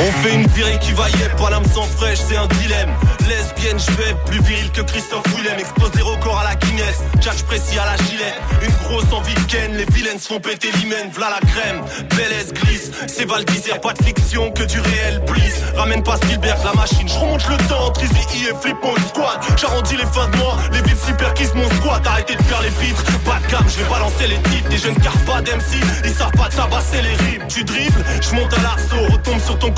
[0.00, 2.90] On fait une virée qui va yep, pas l'âme sans fraîche, c'est un dilemme.
[3.28, 5.58] Lesbienne, je vais plus viril que Christophe Willem.
[5.58, 8.32] Explose des records à la Guinness, Judge précis à la gilet.
[8.62, 11.10] Une grosse envie de ken, les vilaines se font péter l'hymen.
[11.12, 11.84] V'là la crème,
[12.16, 12.90] Belle glisse.
[13.08, 13.44] C'est Val
[13.82, 15.60] pas de fiction, que du réel bliss.
[15.76, 17.90] Ramène pas Spielberg, la machine, je remonte le temps.
[17.90, 19.38] Trizy et flip mon squad.
[19.58, 22.06] J'arrondis les fins de mois, les villes s'hyperquissent mon squat.
[22.06, 24.68] Arrêtez de faire les vitres, pas de gamme, je vais balancer les titres.
[24.70, 27.44] Des jeunes carpas d'MC, ils savent pas tabasser les rimes.
[27.48, 29.70] Tu dribbles, je monte à l'arceau, retombe sur ton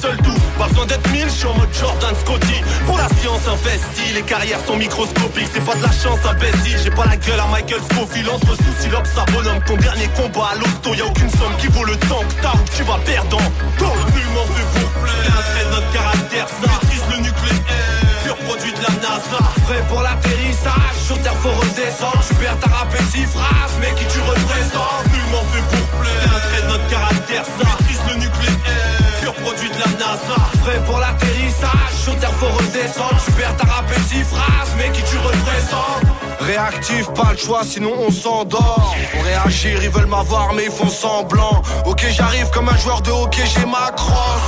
[0.00, 0.34] seul tout.
[0.58, 2.60] Pas besoin d'être mille, je suis en mode Jordan Scotty.
[2.86, 5.48] Pour la science investie, les carrières sont microscopiques.
[5.52, 8.28] C'est pas de la chance imbécile, j'ai pas la gueule à Michael Scofield.
[8.28, 9.62] Entre soucis, l'obs, bonhomme.
[9.66, 12.52] Ton dernier combat à l'hosto, y a aucune somme qui vaut le temps que t'as
[12.52, 13.96] ou tu vas perdre en temps.
[14.14, 16.68] Nullement pour plaire, c'est un de notre caractère, ça.
[16.68, 19.42] Maîtrise le nucléaire, produit de la NASA.
[19.64, 23.92] Prêt pour l'atterrissage, sur terre faut redescendre Tu perds ta rap et six phrases, mais
[23.98, 25.06] qui tu représentes?
[25.12, 27.64] Nullement fait pour plaire, un trait de notre caractère, ça.
[27.64, 28.93] Maîtrise le nucléaire,
[29.42, 30.36] produit de la NASA.
[30.62, 34.90] Prêt pour l'atterrissage, sur terre faut redescendre Tu perds ta rap et six phrases, mais
[34.92, 36.13] qui tu représentes?
[36.46, 38.94] Réactif, pas le choix, sinon on s'endort.
[39.12, 41.62] Pour réagir, ils veulent m'avoir, mais ils font semblant.
[41.86, 44.42] Ok, j'arrive comme un joueur de hockey, j'ai ma crosse.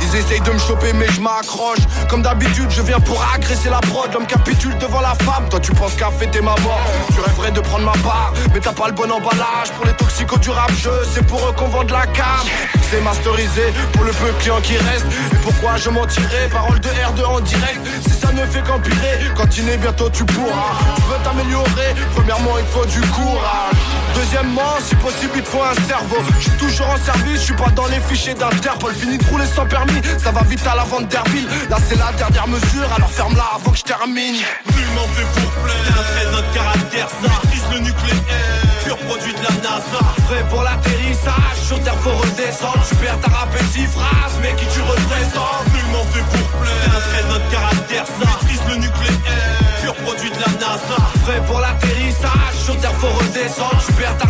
[0.00, 1.78] Ils essayent de me choper, mais je m'accroche.
[2.10, 4.12] Comme d'habitude, je viens pour agresser la prod.
[4.12, 5.48] L'homme capitule devant la femme.
[5.48, 6.82] Toi, tu penses qu'à fêter ma mort.
[7.14, 9.70] Tu rêverais de prendre ma part, mais t'as pas le bon emballage.
[9.76, 12.24] Pour les toxicos du rap jeu, c'est pour eux qu'on vend de la cam.
[12.90, 15.06] C'est masterisé pour le peu de clients qui reste.
[15.32, 16.48] Et pourquoi je mentirais?
[16.50, 17.80] Parole de R2 en direct.
[18.02, 20.76] Si ça ne fait qu'empirer, quand il est bientôt tu pourras.
[21.12, 23.74] Veux t'améliorer, premièrement il te faut du courage.
[24.14, 26.16] Deuxièmement, si possible il te faut un cerveau.
[26.38, 28.94] Je suis toujours en service, je suis pas dans les fichiers d'Interpol.
[28.94, 31.46] Fini de rouler sans permis, ça va vite à la vente d'Herville.
[31.68, 34.36] Là c'est la dernière mesure, alors ferme-la avant que je termine.
[34.74, 37.28] Nullement fait pour plaire, notre caractère, ça.
[37.72, 40.02] Le nucléaire, pur produit de la NASA.
[40.26, 42.82] Prêt pour l'atterrissage, sur terre faut redescendre.
[42.88, 46.72] Tu perds ta rap et six phrases, mais qui tu représentes Nullement fait pour plaire,
[46.82, 48.26] c'est un trait de notre caractère, ça.
[48.26, 50.98] Maîtrise le nucléaire, pur produit de la NASA.
[51.24, 53.82] Prêt pour l'atterrissage, sur terre faut redescendre.
[53.86, 54.26] Tu perds ta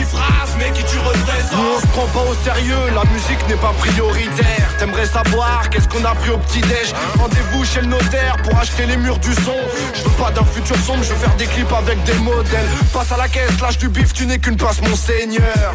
[0.00, 3.56] phrases, mais qui tu Nous on représentes se prend pas au sérieux, la musique n'est
[3.56, 4.68] pas prioritaire.
[4.78, 6.92] T'aimerais savoir qu'est-ce qu'on a pris au petit-déj?
[7.18, 9.56] Rendez-vous chez le notaire pour acheter les murs du son.
[9.94, 12.68] Je veux pas d'un futur sombre, je veux faire des clips avec des modèles.
[12.92, 15.74] Passe à la caisse, lâche du bif, tu n'es qu'une passe mon seigneur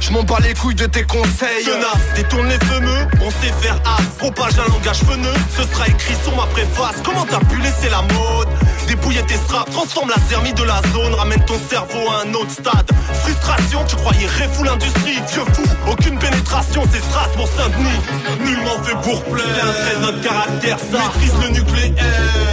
[0.00, 1.64] Je m'en bats les couilles de tes conseils.
[1.64, 4.02] Tenace, détourne les fameux, on sait faire as.
[4.18, 6.96] Propage un langage veneux, ce sera écrit sur ma préface.
[7.04, 8.48] Comment t'as pu laisser la mode
[8.86, 12.50] Dépouiller tes straps, transforme la zermie de la zone Ramène ton cerveau à un autre
[12.50, 12.88] stade.
[13.22, 15.18] Frustration, tu croyais réfou l'industrie.
[15.32, 18.44] Vieux fou, aucune pénétration, c'est Strasbourg Saint-Denis.
[18.44, 22.04] Nullement fait pour plaire, c'est notre caractère Ça maîtrise le nucléaire,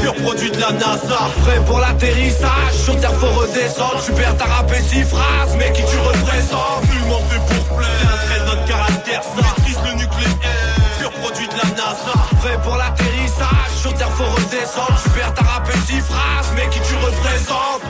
[0.02, 1.20] pur produit de la NASA.
[1.44, 4.02] Prêt pour l'atterrissage, sur terre faut redescendre.
[4.04, 4.46] Tu perds ta
[4.90, 6.84] six phrases, mais qui tu représentes?
[6.94, 7.90] Nullement fait pour plaire.
[8.00, 9.42] C'est trait notre caractère, ça.
[9.58, 10.76] Maîtrise le nucléaire.
[11.00, 12.14] Pur produit de la NASA.
[12.42, 15.00] Prêt pour l'atterrissage, sur terre faut redescendre.
[15.04, 17.82] Super perds ta phrase, mais qui tu représentes?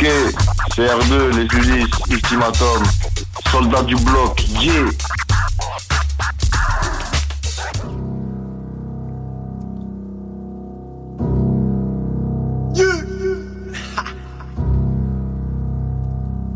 [0.00, 0.47] Okay.
[0.78, 2.84] CR2, les Ulysses, Ultimatum,
[3.50, 4.84] Soldats du bloc, yeah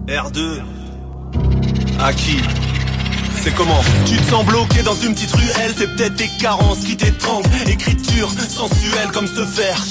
[0.06, 0.62] R2
[1.98, 2.42] Acquis
[3.42, 3.82] c'est comment?
[4.06, 7.50] Tu te sens bloqué dans une petite ruelle, c'est peut-être tes carences qui t'étranglent.
[7.66, 9.84] Écriture sensuelle comme se faire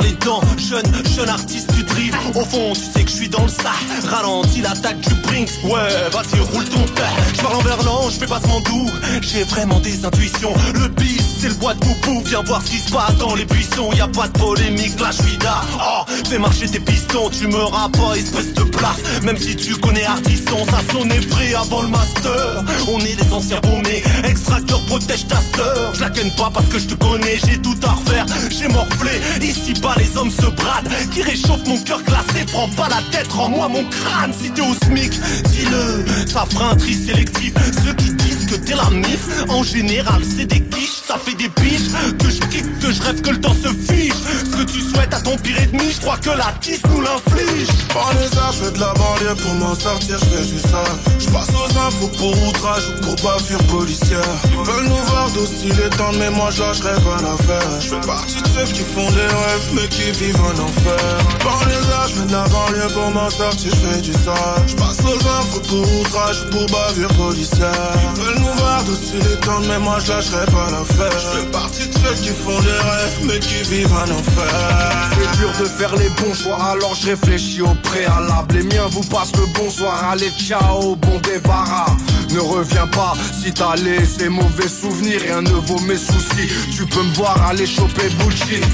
[0.00, 3.42] les dents, jeune, jeune artiste du dribble Au fond, tu sais que je suis dans
[3.42, 3.72] le sac
[4.04, 5.50] Ralentis l'attaque du Brinks.
[5.64, 8.90] Ouais, vas-y, roule ton père Je parle en verlan, je fais pas ce doux
[9.20, 10.54] J'ai vraiment des intuitions.
[10.74, 11.11] Le bis,
[11.42, 14.00] c'est le bois de poupou Viens voir ce qui se passe dans les buissons y
[14.00, 17.52] a pas de polémique, là je suis là Oh, fais marcher tes pistons Tu me
[17.52, 19.22] pas, espèce de place.
[19.22, 22.64] Même si tu connais Artisson Ça sonnait vrai avant le master.
[22.88, 25.94] On est des anciens paumés Extracteur protège ta sœur.
[25.94, 29.12] Je la ken pas parce que je te connais J'ai tout à refaire, j'ai morflé
[29.40, 30.88] Ici bas les hommes se bradent.
[31.12, 34.32] Qui réchauffe mon cœur glacé Prends pas la tête, rends-moi mon crâne.
[34.40, 35.10] Si t'es au SMIC,
[35.50, 37.52] dis-le Ça fera un tri sélectif
[37.84, 39.28] Ceux qui disent que la mif.
[39.48, 41.90] En général c'est des quiches Ça fait des biches.
[42.18, 44.14] Que je kiffe, que je rêve que le temps se fiche.
[44.44, 47.68] Ce que tu souhaites à ton pire ennemi Je crois que la tisse nous l'inflige.
[47.92, 50.96] Par les arts, je de la banlieue pour m'en sortir, je fais du sale.
[51.18, 54.34] Je passe aux infos pour outrage ou pour bavure policière.
[54.44, 58.06] Ils veulent nous voir docile et tendre mais moi je lâcherai pas l'affaire Je fais
[58.06, 61.18] partie de ceux qui font des rêves mais qui vivent en enfer.
[61.40, 64.62] Par les arts, je de la banlieue pour m'en sortir, je fais du sale.
[64.66, 67.92] Je passe aux infos pour outrage ou pour bavure policière.
[68.16, 71.18] Ils veulent nous voir docile et tendre mais moi je lâcherai pas l'affaire.
[71.18, 75.10] Je fais partie de ceux qui font des rêves mais qui vivent en enfer.
[75.14, 78.54] C'est dur de faire les bons choix alors je réfléchis au préalable.
[78.54, 81.96] Les miens vous passent le bonsoir, allez ciao, bon débarras.
[82.32, 87.02] Ne reviens pas si t'as laissé mauvais souvenirs Rien ne vaut mes soucis, tu peux
[87.02, 88.64] me voir aller choper bullshit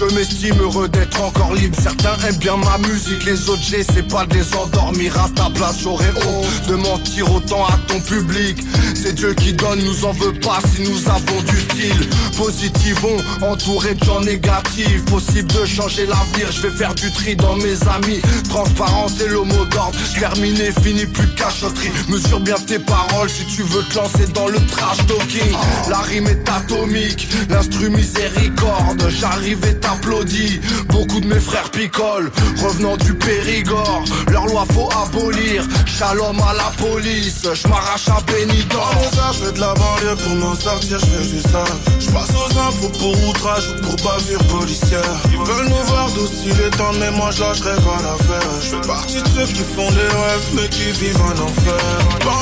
[0.00, 1.76] je m'estime heureux d'être encore libre.
[1.80, 5.18] Certains aiment bien ma musique Les autres j'essaie pas de les endormir.
[5.20, 8.56] À ta place j'aurais honte de mentir autant à ton public.
[8.94, 13.94] C'est Dieu qui donne, nous en veut pas Si nous avons du style Positivons, entouré
[13.94, 15.04] de gens négatifs.
[15.06, 18.20] Possible de changer l'avenir Je vais faire du tri dans mes amis.
[18.48, 23.44] Transparence c'est le mot d'ordre Terminé, fini, plus de cachotterie Mesure bien tes paroles si
[23.46, 25.52] tu veux te lancer dans le trash talking.
[25.88, 29.08] La rime est atomique L'instru miséricorde.
[29.08, 30.60] J'arrive et t'applaudis.
[30.88, 32.30] Beaucoup de mes frères picolent
[32.62, 34.04] Revenant du Périgord
[34.50, 35.62] loi faut abolir.
[35.86, 38.96] Shalom à la police Je m'arrache à Benidorm.
[39.32, 41.76] Je fais de la banlieue pour m'en sortir, je fais du sale.
[41.98, 45.14] Je passe aux infos pour outrage ou pour bavure policière.
[45.30, 48.50] Ils veulent nous voir et tendre mais moi je lâcherai pas l'affaire.
[48.62, 51.74] Je fais partie de ceux qui font des rêves mais qui vivent en enfer.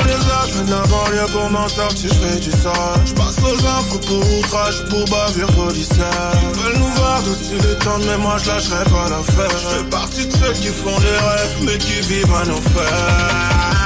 [0.07, 3.01] Les âges, je fais de la banlieue pour m'en sortir, je fais du sale.
[3.05, 6.33] Je passe aux infos pour outrage ou pour bavure policière.
[6.43, 9.59] Ils veulent nous voir et tendre mais moi je lâcherai pas l'affaire.
[9.59, 13.78] Je fais partie de ceux qui font des rêves mais qui vivent en enfer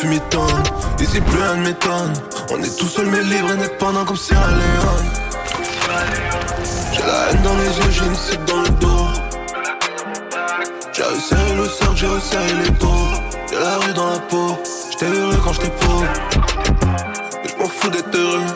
[0.00, 0.62] tu m'étonnes.
[1.00, 2.12] Ici plus rien ne m'étonne.
[2.50, 5.10] On est tout seul mais libre, indépendant comme Sierra Leone.
[6.92, 9.06] J'ai la haine dans les yeux, j'ai une cible dans le dos.
[10.92, 13.08] J'ai resserré le cercle, j'ai resserré les dos.
[13.50, 14.58] J'ai la rue dans la peau,
[14.90, 16.06] j'étais heureux quand j'étais pauvre.
[17.44, 18.46] Je m'en fous d'être heureux.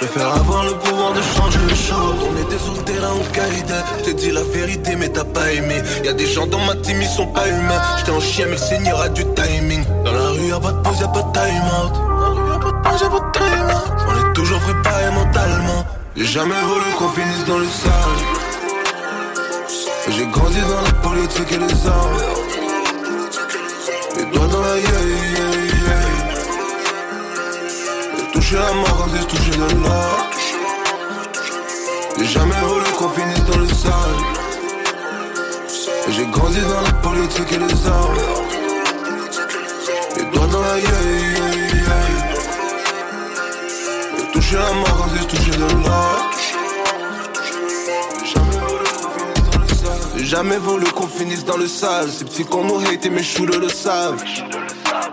[0.00, 2.16] Je préfère avoir le pouvoir de changer les choses.
[2.28, 3.84] On était sur le terrain Qaïda.
[3.98, 5.82] Je t'ai dit la vérité, mais t'as pas aimé.
[6.04, 7.80] Y a des gens dans ma team, ils sont pas humains.
[7.98, 9.83] J'étais en chien, mais le Seigneur a du timing.
[10.46, 11.92] Y'a pas de pause, y'a pas de time out.
[12.82, 13.44] Pas de pause, pas de.
[14.06, 15.86] On est toujours préparé mentalement.
[16.16, 17.92] J'ai jamais voulu qu'on finisse dans le sale.
[20.10, 22.18] J'ai grandi dans la politique et les armes.
[24.16, 25.02] Les doigts dans la yeah,
[25.34, 26.02] yeah, yeah.
[28.18, 30.28] J'ai touché la mort quand j'ai touché de l'or.
[32.18, 34.20] J'ai jamais voulu qu'on finisse dans le sale.
[36.10, 38.53] J'ai grandi dans la politique et les armes.
[40.64, 42.34] La yeah, yeah, yeah.
[44.16, 46.30] J'ai touché la mort quand j'ai touché de l'or.
[50.16, 52.10] Jamais voulu qu'on finisse dans le sale.
[52.10, 54.24] Ces petits qu'on nous hate et mes shooters le savent.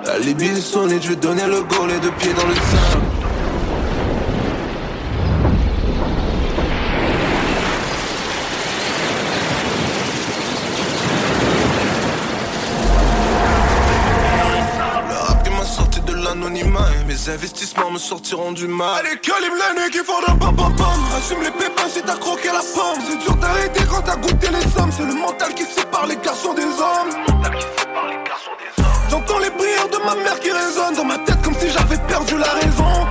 [0.05, 3.20] La Libye est sonnée, je vais donner le goal et deux pieds dans le sable.
[18.01, 18.99] Sortiront du mal.
[18.99, 20.99] Allez, calibre l'année qui font d'un pam pam pam.
[21.17, 22.99] Assume les pépins si t'as croqué la pomme.
[23.07, 24.91] C'est dur d'arrêter quand t'as goûté les sommes.
[24.91, 27.11] C'est le mental qui sépare les garçons des hommes.
[29.09, 32.37] J'entends les prières de ma mère qui résonnent dans ma tête comme si j'avais perdu
[32.37, 33.07] la raison.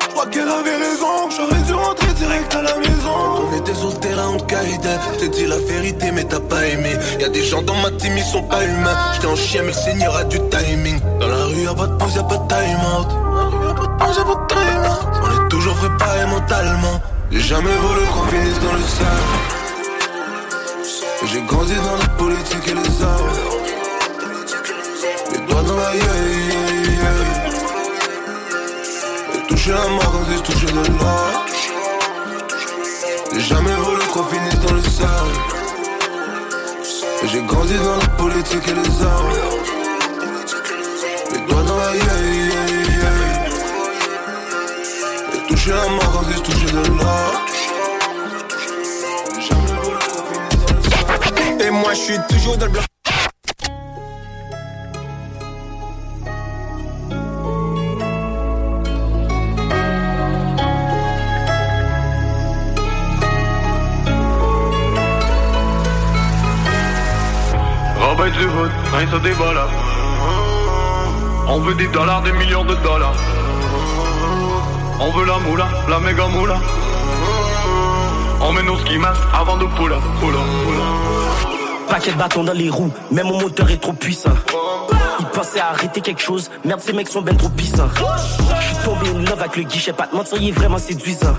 [0.00, 3.48] Je crois qu'elle avait raison, j'aurais dû rentrer direct à la maison.
[3.50, 6.64] On était sur le terrain en Qaïda, je te dis la vérité mais t'as pas
[6.66, 6.92] aimé.
[7.18, 8.96] Y a des gens dans ma team, ils sont pas humains.
[9.14, 11.00] J'étais en chien mais le Seigneur a du timing.
[11.18, 13.33] Dans la rue y'a pas de pause, y'a pas de time out.
[15.64, 17.00] Toujours préparé mentalement.
[17.30, 19.32] J'ai jamais voulu qu'on finisse dans le sale.
[21.32, 23.30] J'ai grandi dans la politique et les armes.
[25.32, 27.20] Les doigts dans la yeah, yeah, yeah.
[29.32, 31.44] J'ai touché la mort quand j'ai touché de l'or.
[33.32, 35.32] J'ai jamais voulu qu'on finisse dans le sale.
[37.32, 39.32] J'ai grandi dans la politique et les armes.
[41.32, 42.43] Les doigts dans la yeah.
[46.42, 46.80] Touché de.
[51.60, 52.84] Et moi je suis toujours dans le bloc.
[68.00, 69.66] Robin du hood, rien ça débat là.
[71.46, 73.33] On veut des dollars, des millions de dollars.
[75.00, 76.60] On veut la moula, la méga moula.
[78.40, 78.98] On met nos ski
[79.32, 80.84] avant de poula, poula, poula.
[81.88, 84.30] Paquet de bâtons dans les roues, même mon moteur est trop puissant.
[85.20, 87.88] Ils pensaient à arrêter quelque chose, merde ces mecs sont ben trop puissants.
[88.60, 91.34] J'suis tombé in love avec le guichet, pas de mentir, il est vraiment séduisant.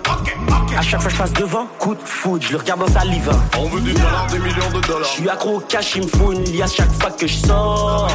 [0.77, 3.31] À chaque fois je passe devant, coup de foudre, je le regarde dans sa live.
[3.57, 5.03] On veut des dollars, des millions de dollars.
[5.03, 8.07] Je suis accro au cash, il me faut une liasse chaque fois que je sors.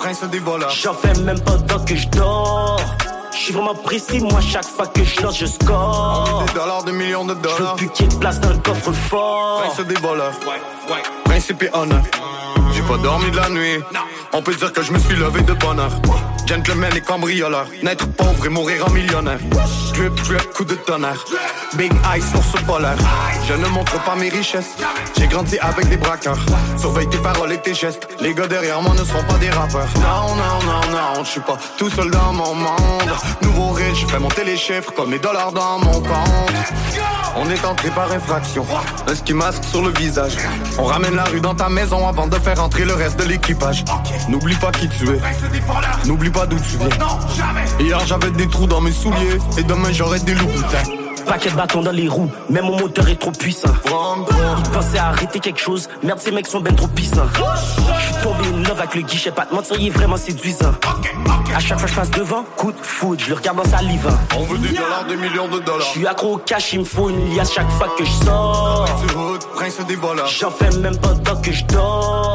[0.00, 0.40] Prince des.
[0.82, 2.80] J'en fais même pas tant que je dors.
[3.46, 6.42] Je suis vraiment précis, moi chaque fois que je lance, je score.
[6.48, 7.76] Des dollars, des millions de Je veux dollars.
[7.76, 9.62] plus qu'il y ait de place dans le coffre fort.
[9.72, 10.32] Prince des voleurs.
[11.24, 12.02] Principe et honneur.
[12.72, 13.78] J'ai pas dormi de la nuit.
[14.32, 15.92] On peut dire que je me suis levé de bonne heure.
[16.44, 17.66] Gentleman et cambrioleur.
[17.84, 19.38] Naître pauvre et mourir en millionnaire.
[19.94, 21.24] Drip, drip, coup de tonnerre.
[21.74, 22.96] Big eyes sur ce voleur.
[23.46, 24.74] Je ne montre pas mes richesses.
[25.36, 26.38] Grandi avec des braqueurs.
[26.78, 28.08] Surveille tes paroles et tes gestes.
[28.22, 29.86] Les gars derrière moi ne sont pas des rappeurs.
[29.96, 33.10] Non, non, non, non, je suis pas tout seul dans mon monde.
[33.42, 36.54] Nouveau riche, fais monter les chiffres comme les dollars dans mon compte.
[37.36, 38.64] On est entré par infraction.
[39.06, 40.38] Un ski masque sur le visage.
[40.78, 43.84] On ramène la rue dans ta maison avant de faire entrer le reste de l'équipage.
[44.30, 45.20] N'oublie pas qui tu es.
[46.06, 46.88] N'oublie pas d'où tu viens.
[47.78, 49.36] Hier j'avais des trous dans mes souliers.
[49.58, 50.48] Et demain j'aurai des loups.
[51.26, 53.68] Paquet de bâtons dans les roues, même mon moteur est trop puissant.
[53.84, 57.26] Ils pensaient à arrêter quelque chose, merde ces mecs sont ben trop puissants.
[57.34, 60.72] Je suis tombé love avec le guichet, pas de mentir, il est vraiment séduisant.
[61.54, 63.82] À chaque fois que je passe devant, coup de foudre, je le regarde dans sa
[63.82, 64.08] live.
[64.36, 65.86] On veut des dollars, des millions de Je dollars.
[65.88, 68.86] suis accro au cash, il me faut une liasse chaque fois que je sors.
[70.40, 72.34] J'en fais même pas tant que je dors.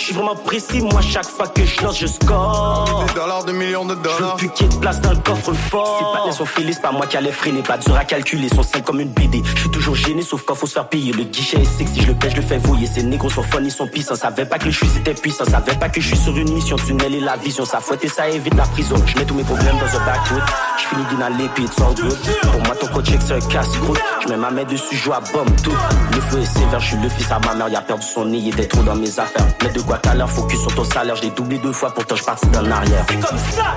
[0.00, 3.04] Je suis vraiment précis, moi chaque fois que je lance, je score.
[3.06, 4.16] Des dollars, des millions de dollars.
[4.18, 5.98] Je veux plus qu'il y ait de place dans le coffre fort.
[5.98, 8.62] C'est pas les son Félix, pas moi qui allais freiner, pas dur à calculer, son
[8.62, 9.42] sein comme une BD.
[9.54, 11.12] Je suis toujours gêné, sauf quand faut se faire payer.
[11.12, 12.86] Le guichet est sexy, je le pêche, je le fais voyer.
[12.86, 14.14] Ces négros sont fun, ils sont puissants.
[14.14, 16.76] Savait pas que le suis était puissant, savait pas que je suis sur une mission.
[16.76, 18.96] Tunnel et la vision, ça fouette et ça évite la prison.
[19.04, 20.42] Je mets tous mes problèmes dans un backwood.
[20.78, 22.18] Je finis puis it's all good.
[22.50, 24.00] Pour moi, ton coach c'est un casse-croûte.
[24.22, 25.76] Je mets ma main dessus, je joue à bombe tout.
[26.14, 27.68] Le feu est sévère, je suis le fils à ma mère.
[27.68, 29.46] Il a perdu son nez, il était trop dans mes affaires.
[29.62, 31.16] Mais de quoi t'as l'air, focus sur ton salaire.
[31.16, 33.04] Je l'ai doublé deux fois, pourtant je parti dans l'arrière.
[33.08, 33.74] C'est comme ça!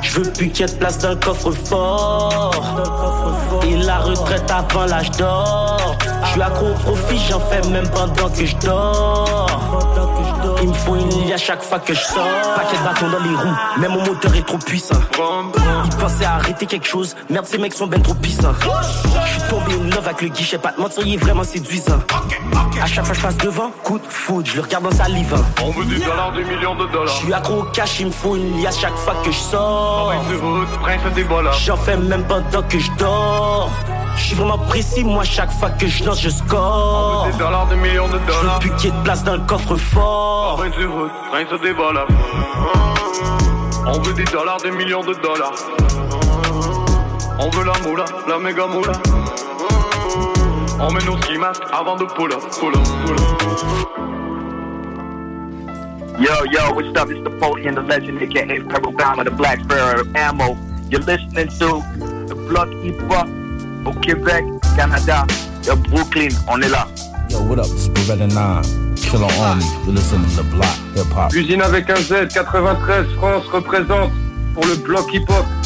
[0.00, 2.52] Je veux plus qu'il y ait de place dans le coffre-fort.
[3.68, 5.96] Et la retraite avant l'âge d'or.
[6.22, 10.15] Je suis accro au profit, j'en fais même pendant que je dors.
[10.66, 12.26] Il me faut une ligne à chaque fois que je sors.
[12.56, 14.96] Paquet de bâtons dans les roues, même mon moteur est trop puissant.
[15.84, 18.52] Il pensait arrêter quelque chose, merde, ces mecs sont ben trop puissants.
[18.60, 22.00] Je suis tombé une love avec le guichet, pas de mentir, il est vraiment séduisant.
[22.82, 25.06] À chaque fois que je passe devant, coup de foot, je le regarde dans sa
[25.08, 25.36] livre.
[25.62, 27.14] On veut des dollars, des millions de Je dollars.
[27.16, 30.12] suis accro au cash, il me faut une ligne à chaque fois que je sors.
[31.28, 31.54] Dollars.
[31.64, 33.70] J'en fais même pendant que je dors.
[34.16, 37.28] Je suis vraiment précis, moi chaque fois que je lance, je score.
[37.30, 38.58] Des dollars, des millions de Je veux dollars.
[38.60, 39.44] plus qu'il y ait de place dans le
[41.76, 42.08] dollars.
[43.86, 45.54] On veut des dollars, des millions de dollars.
[47.38, 48.92] On veut la moula, la méga moula.
[50.78, 51.38] On met nos ski
[51.72, 53.56] avant de pull up, pull up, pull up.
[56.18, 57.10] Yo, yo, what's up?
[57.10, 57.20] It's
[57.66, 60.56] and the legend, aka Pebble Bama, the Black Sparrow Ammo.
[60.90, 61.82] You're listening to
[62.26, 63.00] the Block Hip
[63.84, 64.44] au Québec,
[64.76, 65.26] Canada.
[65.64, 66.86] Yo, Brooklyn, on est là.
[67.36, 67.66] Yo, what up?
[67.66, 69.64] It's Beretta 9, Killer Army.
[69.84, 71.34] You're listening to Block Hip Hop.
[71.34, 74.10] Usine avec un Z, 93 France représente
[74.54, 75.44] pour le bloc hip-hop.
[75.44, 75.65] Yo,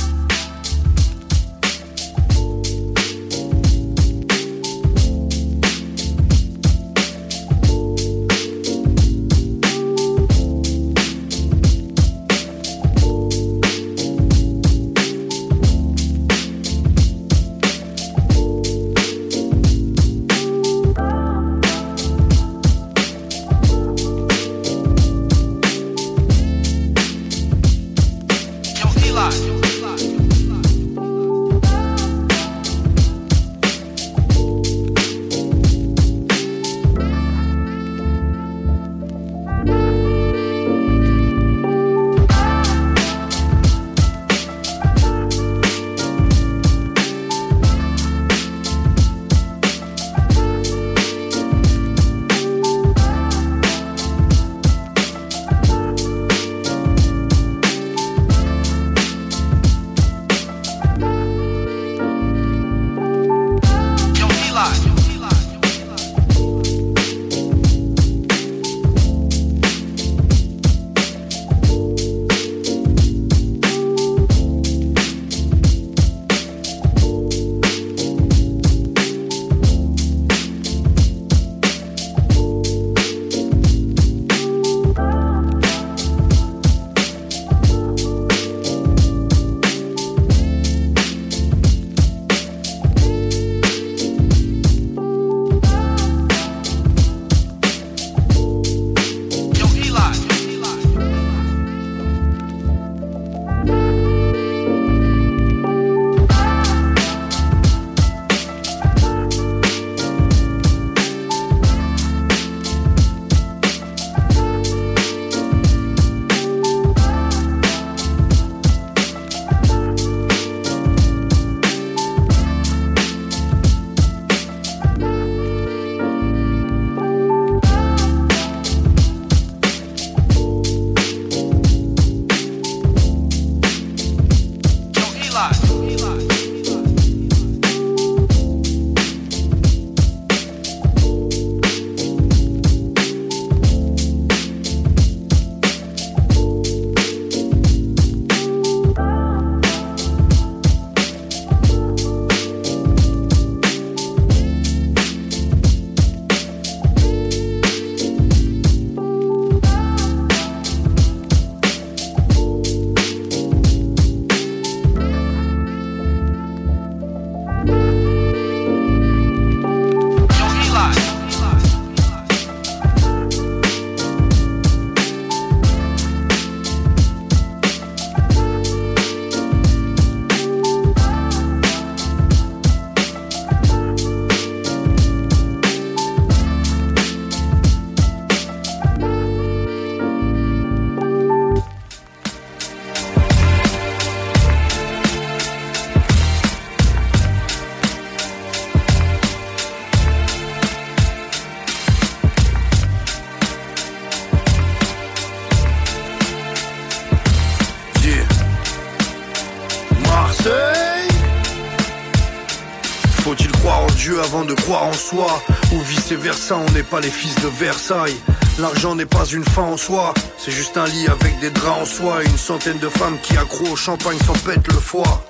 [214.30, 215.42] avant de croire en soi.
[215.72, 218.16] Ou vice versa, on n'est pas les fils de Versailles.
[218.60, 221.84] L'argent n'est pas une fin en soi, c'est juste un lit avec des draps en
[221.84, 222.22] soie.
[222.22, 225.24] Une centaine de femmes qui accroent au champagne s'en pètent le foie.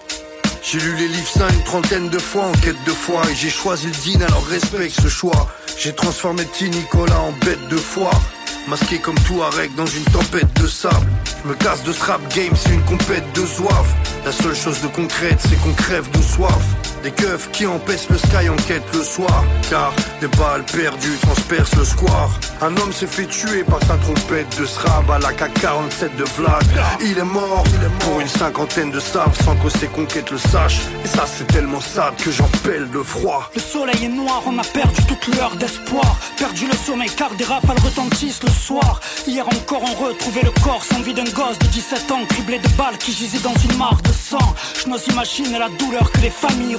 [0.62, 3.48] J'ai lu les livres saints une trentaine de fois en quête de foi Et j'ai
[3.48, 5.48] choisi le din alors respecte ce choix
[5.78, 8.20] J'ai transformé T Nicolas en bête de foire
[8.68, 11.10] Masqué comme tout arrête dans une tempête de sable
[11.42, 13.86] Je me casse de ce game, c'est une compète de soif
[14.26, 16.62] La seule chose de concrète, c'est qu'on crève de soif
[17.02, 21.76] des keufs qui empêchent le sky en quête le soir Car des balles perdues transpercent
[21.76, 22.30] le square.
[22.60, 26.64] Un homme s'est fait tuer par sa trompette de srab à la K47 de Vlad.
[27.00, 27.64] Il est mort,
[28.00, 30.80] pour une cinquantaine de saves sans que ses conquêtes le sachent.
[31.04, 33.50] Et ça c'est tellement sad que j'en pèle de froid.
[33.54, 36.18] Le soleil est noir, on a perdu toute l'heure d'espoir.
[36.36, 39.00] Perdu le sommeil car des rafales retentissent le soir.
[39.26, 42.68] Hier encore on retrouvait le corps sans vie d'un gosse de 17 ans Criblé de
[42.76, 44.54] balles qui gisait dans une mare de sang.
[44.78, 46.76] Je n'ose imaginer la douleur que les familles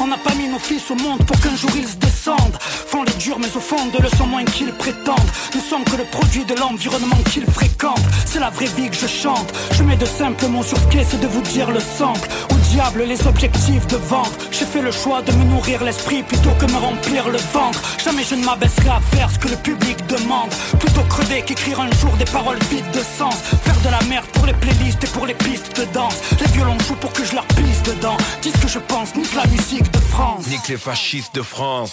[0.00, 2.56] on n'a pas mis nos fils au monde pour qu'un jour ils se descendent.
[2.60, 5.30] Font les durs, mais au fond de le sont moins qu'ils prétendent.
[5.54, 8.08] Ne sont que le produit de l'environnement qu'ils fréquentent.
[8.26, 9.52] C'est la vraie vie que je chante.
[9.72, 12.28] Je mets de simples mots sur ce qu'est, c'est de vous dire le sample.
[12.70, 14.32] Diable, les objectifs de vente.
[14.50, 17.80] J'ai fait le choix de me nourrir l'esprit plutôt que me remplir le ventre.
[18.02, 20.50] Jamais je ne m'abaisserai à faire ce que le public demande.
[20.78, 23.36] Plutôt crever qu'écrire un jour des paroles vides de sens.
[23.64, 26.16] Faire de la merde pour les playlists et pour les pistes de danse.
[26.40, 28.16] Les violons jouent pour que je leur pisse dedans.
[28.42, 30.46] Dis ce que je pense, nique la musique de France.
[30.46, 31.92] Nique les fascistes de France.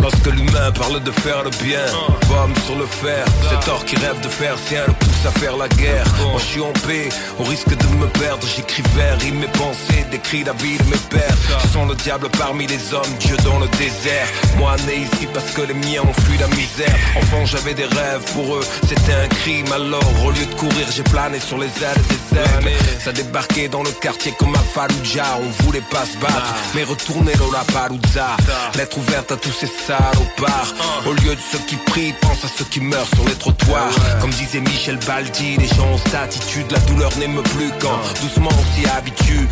[0.00, 1.86] Lorsque l'humain parle de faire le bien,
[2.28, 3.24] pomme sur le fer.
[3.48, 6.06] Cet or qui rêve de faire sien le pousse à faire la guerre.
[6.32, 7.08] Moi je suis en paix,
[7.38, 8.46] au risque de me perdre.
[8.56, 11.36] J'écris vers, mes pensées, décris la vie de mes pères.
[11.62, 14.26] Je sens le diable parmi les hommes, Dieu dans le désert.
[14.58, 16.94] Moi né ici parce que les miens ont fui la misère.
[17.16, 19.72] Enfant j'avais des rêves, pour eux c'était un crime.
[19.72, 22.76] Alors au lieu de courir, j'ai plané sur les ailes des ailes.
[23.04, 25.38] Ça débarquait dans le quartier comme à Fallujah.
[25.42, 28.36] On voulait pas se battre, mais retourner dans la palouza.
[28.76, 30.74] Lettre ouverte à tous ces salopards.
[31.06, 33.90] Au lieu de ceux qui prient, pense à ceux qui meurent sur les trottoirs.
[34.20, 38.50] Comme disait Michel Baldi, les gens ont cette attitude, la douleur n'aime plus quand doucement
[38.50, 39.48] on s'y habitue.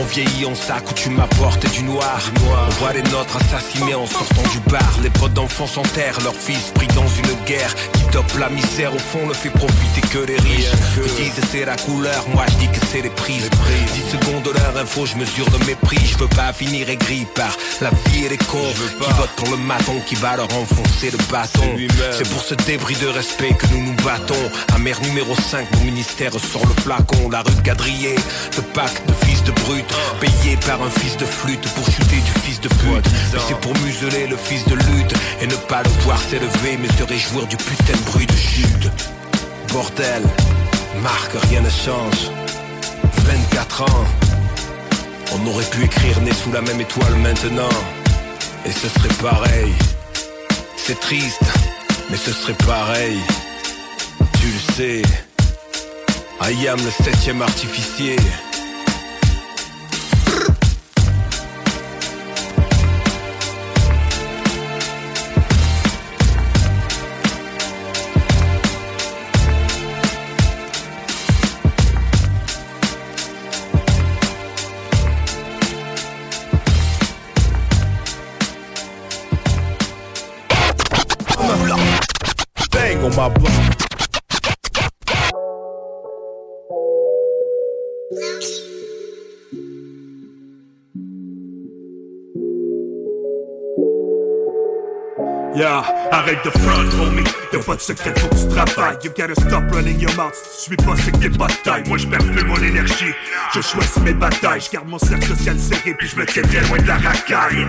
[0.00, 2.20] On vieillit, on s'accoutume à porter du noir.
[2.36, 4.98] On voit les nôtres assassinés en sortant du bar.
[5.02, 8.94] Les potes d'enfants s'enterrent, leurs fils pris dans une guerre qui dope la misère.
[8.94, 10.70] Au fond, ne fait profiter que les riches.
[10.96, 13.34] Ils disent c'est la couleur, moi je dis que c'est les prix.
[13.34, 15.98] 10 secondes de leur info, je mesure de mépris.
[16.04, 19.56] Je veux pas finir aigri par la vie et les cons qui votent pour le
[19.58, 21.76] maton qui va leur enfoncer le bâton.
[22.12, 24.50] C'est pour ce débris de respect que nous nous battons.
[24.74, 27.28] Amère numéro 5, mon ministère sort le flacon.
[27.30, 28.14] La rue de Gadrier,
[28.56, 29.52] le pacte de fils de
[30.20, 33.08] payé par un fils de flûte pour chuter du fils de pute.
[33.32, 36.88] Mais c'est pour museler le fils de lutte et ne pas le voir s'élever, mais
[36.98, 38.90] se réjouir du putain de bruit de chute.
[39.72, 40.22] Bordel,
[41.02, 42.30] marque, rien ne change.
[43.24, 44.04] 24 ans.
[45.34, 47.74] On aurait pu écrire né sous la même étoile maintenant.
[48.66, 49.72] Et ce serait pareil.
[50.76, 51.44] C'est triste,
[52.10, 53.18] mais ce serait pareil.
[54.40, 55.02] Tu le sais.
[56.44, 58.16] I am le septième artificier.
[95.54, 97.24] Yeah, arrête de front, homie.
[97.52, 98.98] Y'a pas de secret, faut que tu travailles.
[99.02, 100.34] You gotta stop running your mouth.
[100.34, 101.48] Si tu suis pas, c'est que t'es pas.
[101.86, 103.12] Moi, je perds plus mon énergie.
[103.54, 104.60] Je choisis mes batailles.
[104.60, 107.66] Je garde mon cercle social serré, puis je me tiens très loin de la racaille.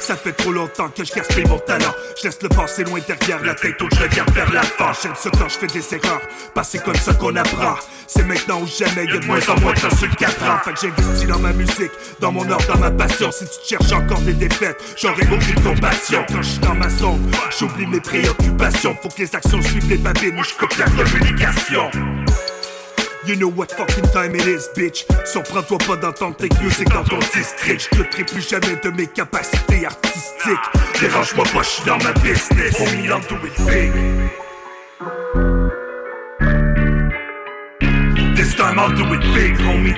[0.00, 1.92] Ça fait trop longtemps que je gaspille mon talent.
[2.18, 4.92] Je laisse le passé loin derrière la tête, où je regarde vers l'avant.
[5.02, 6.20] J'aime ça quand je fais des erreurs.
[6.62, 7.76] C'est comme ça qu'on apprend.
[8.08, 10.58] C'est maintenant ou jamais, y'a de moins en moins de sur le 4 ans.
[10.64, 11.90] Fait que j'investis dans ma musique,
[12.20, 13.30] dans mon art, dans ma passion.
[13.32, 16.24] Si tu cherches encore des défaites, j'aurai aucune compassion.
[16.28, 18.96] Quand je suis dans ma zone, j'oublie mes préoccupations.
[19.02, 21.90] Faut que les actions suivent les babines, ou je la communication.
[23.26, 25.04] You know what fucking time it is, bitch.
[25.24, 27.88] Surprends-toi pas d'entendre tes music dans ton district.
[27.92, 31.00] Je te plus jamais de mes capacités artistiques.
[31.00, 32.76] Dérange-moi pas, je suis dans ma business.
[33.66, 33.92] Big.
[38.36, 39.96] This time I'll do it big, homie.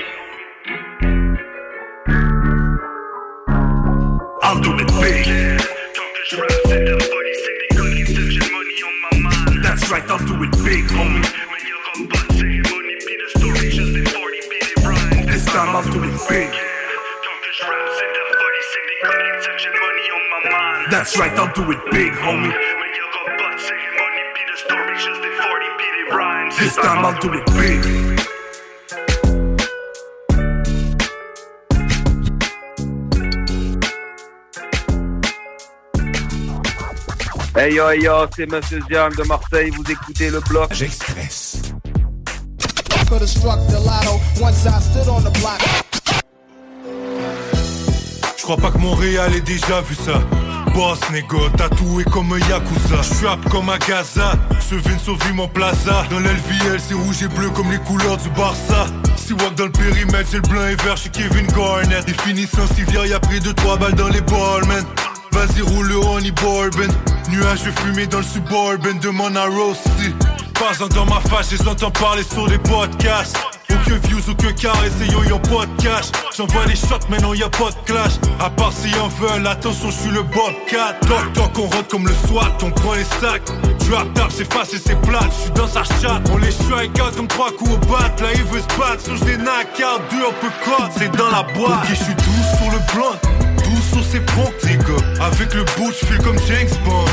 [4.42, 5.47] I'll do it big.
[9.90, 11.22] Right, I'll do it big, homie.
[15.26, 16.50] This time I'll do it big.
[20.90, 22.52] That's right, I'll do it big, homie.
[26.58, 28.07] This time I'll do it big.
[37.58, 40.72] Hey yo, hey yo, c'est Monsieur Diam de Marseille, vous écoutez le bloc.
[40.72, 41.60] J'express.
[43.08, 45.60] Could have struck the lotto once I stood on the block.
[48.36, 50.22] Je crois pas que Montréal ait déjà vu ça.
[50.72, 53.02] Boss négo, tatoué comme un Yakuza.
[53.02, 56.04] J'suis comme un Gaza, ce vin sauve mon plaza.
[56.10, 58.86] Dans l'LVL, c'est rouge et bleu comme les couleurs du Barça.
[59.16, 62.06] Si walk dans le périmètre, c'est le blanc et vert, j'suis Kevin Garnett.
[62.06, 64.84] Définition civière, y'a pris 2-3 balles dans les balls, man.
[65.38, 66.92] Vas-y, roule le honey bourbon.
[67.30, 70.12] Nuages fumé dans le suburban, demande à Rossi.
[70.54, 73.36] Pas dans ma face, je les parler sur des podcasts.
[73.70, 76.06] Aucun views, aucun carré, c'est yo, y'a pas de cash.
[76.36, 78.14] J'envoie les shots, mais non, y'a pas de clash.
[78.40, 80.94] À part si en veulent, attention, je suis le Bobcat.
[81.06, 83.46] Toc toc, on rentre comme le SWAT, on prend les sacs.
[83.88, 86.28] Drop tap, c'est facile, c'est plate, je suis dans sa chatte.
[86.32, 88.10] On les strike out comme trois coups au bat.
[88.20, 89.68] Là, il veut se battre, sur les knock
[90.10, 91.84] deux un peu cut, c'est dans la boîte.
[91.84, 93.16] Ok, je suis doux sur le blunt,
[93.62, 95.24] doux sur ces ponts, les gars.
[95.24, 97.04] Avec le boot, je file comme James Bond.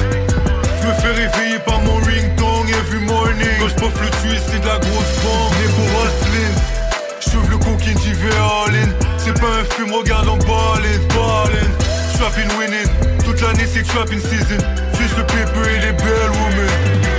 [0.82, 3.48] Je me fais réveiller par mon ringtone every morning.
[3.60, 5.52] Quand je le tuer c'est de la grosse bombe.
[5.60, 11.00] Né pour J'ouvre le coquine j'y vais all C'est pas un film regarde en ballin
[11.10, 11.70] ballin
[12.14, 13.18] Trapping winning.
[13.26, 14.62] Toute l'année c'est trapping season.
[15.00, 17.15] Juste le pépé et les belles women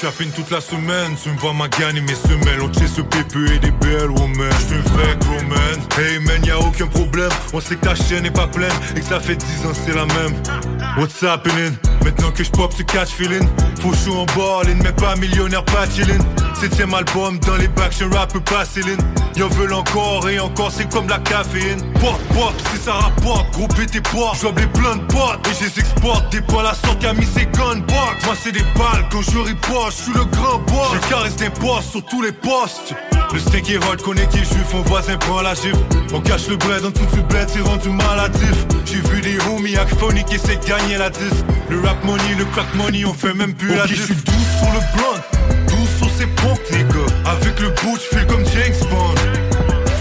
[0.00, 2.62] Trapping toute la semaine, tu me vois ma gagne mes semelles.
[2.62, 4.50] On ce pépé et des belles women.
[4.60, 5.78] J'suis un vrai gros man.
[5.98, 7.28] Hey man y'a aucun problème.
[7.52, 9.94] On sait que ta chaîne est pas pleine Et que ça fait 10 ans c'est
[9.94, 11.76] la même What's happening?
[12.04, 13.46] Maintenant que j'pop ce catch feeling.
[13.80, 16.18] Faut chaud en ballin Mais pas millionnaire pas chillin.
[16.54, 18.98] Septième album dans les bacs un rapper pas Céline.
[19.36, 21.80] Y'en veulent encore et encore c'est comme la caféine.
[21.94, 24.32] Pop pop si ça rapporte Gros tes poids.
[24.36, 26.30] J'dois plein de potes Et je les exporte.
[26.32, 30.02] Des balles à sorte a mis ses gunbox Moi c'est des balles quand je riposte
[30.06, 30.90] je le grand boss.
[30.94, 32.94] Je caresse des postes sur tous les postes
[33.32, 35.78] Le steak est hot, connaît qui est juif, mon voisin prend la gifle.
[36.12, 39.76] On cache le bread en tout le bled, c'est rendu maladif J'ai vu des homies
[39.98, 41.20] phonique qui essaient de gagner la 10
[41.68, 44.32] Le rap money, le crack money, on fait même plus la diff je suis doux
[44.58, 45.22] sur le blunt,
[45.68, 47.30] doux sur ces ponts les gars.
[47.30, 49.14] Avec le bout, je comme James Bond.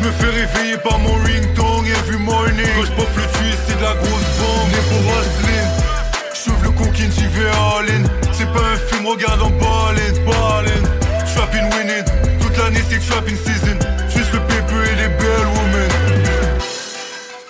[0.01, 3.83] Je me fais réveiller par mon ringtone every morning Quand je le tuer, c'est de
[3.83, 4.69] la grosse bombe.
[4.71, 5.69] Né pour hustling
[6.33, 8.31] J'ouvre le coquine, j'y vais all in.
[8.31, 10.81] C'est pas un film, regarde en ballin, ballin.
[11.35, 12.08] Trapping winning
[12.89, 13.77] C'est trapping season
[14.09, 15.91] Juste le pépé et les belles women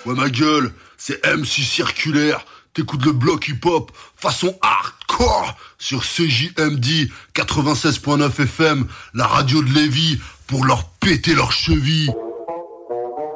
[0.06, 2.44] Ouais ma gueule, c'est MC Circulaire
[2.74, 10.64] T'écoutes le bloc hip-hop façon hardcore sur CJMD 96.9 FM, la radio de Lévis, pour
[10.64, 12.12] leur péter leurs chevilles.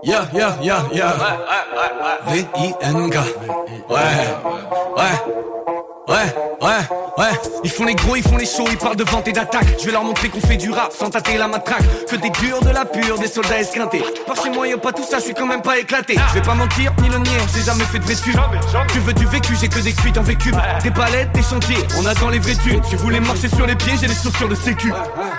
[0.04, 1.16] Yeah, yeah, yeah, yeah.
[2.28, 3.16] V-I-N-K.
[3.88, 3.96] Ouais,
[4.96, 5.53] ouais.
[6.06, 6.16] Ouais,
[6.60, 6.68] ouais,
[7.16, 7.30] ouais,
[7.64, 9.66] ils font les gros, ils font les chauds, ils parlent de vente et d'attaque.
[9.80, 11.82] Je vais leur montrer qu'on fait du rap sans tâter la matraque.
[12.10, 14.04] Que des durs, de la pure, des soldats esquintés.
[14.26, 16.16] Par chez moi, y'a pas tout ça, je suis quand même pas éclaté.
[16.28, 18.34] Je vais pas mentir, ni le nier, j'ai jamais fait de vécu.
[18.92, 20.52] Tu veux du vécu, j'ai que des cuites en vécu.
[20.82, 22.52] Des palettes, des chantiers, on attend les vrais
[22.90, 24.92] Tu voulais marcher sur les pieds, j'ai les chaussures de sécu.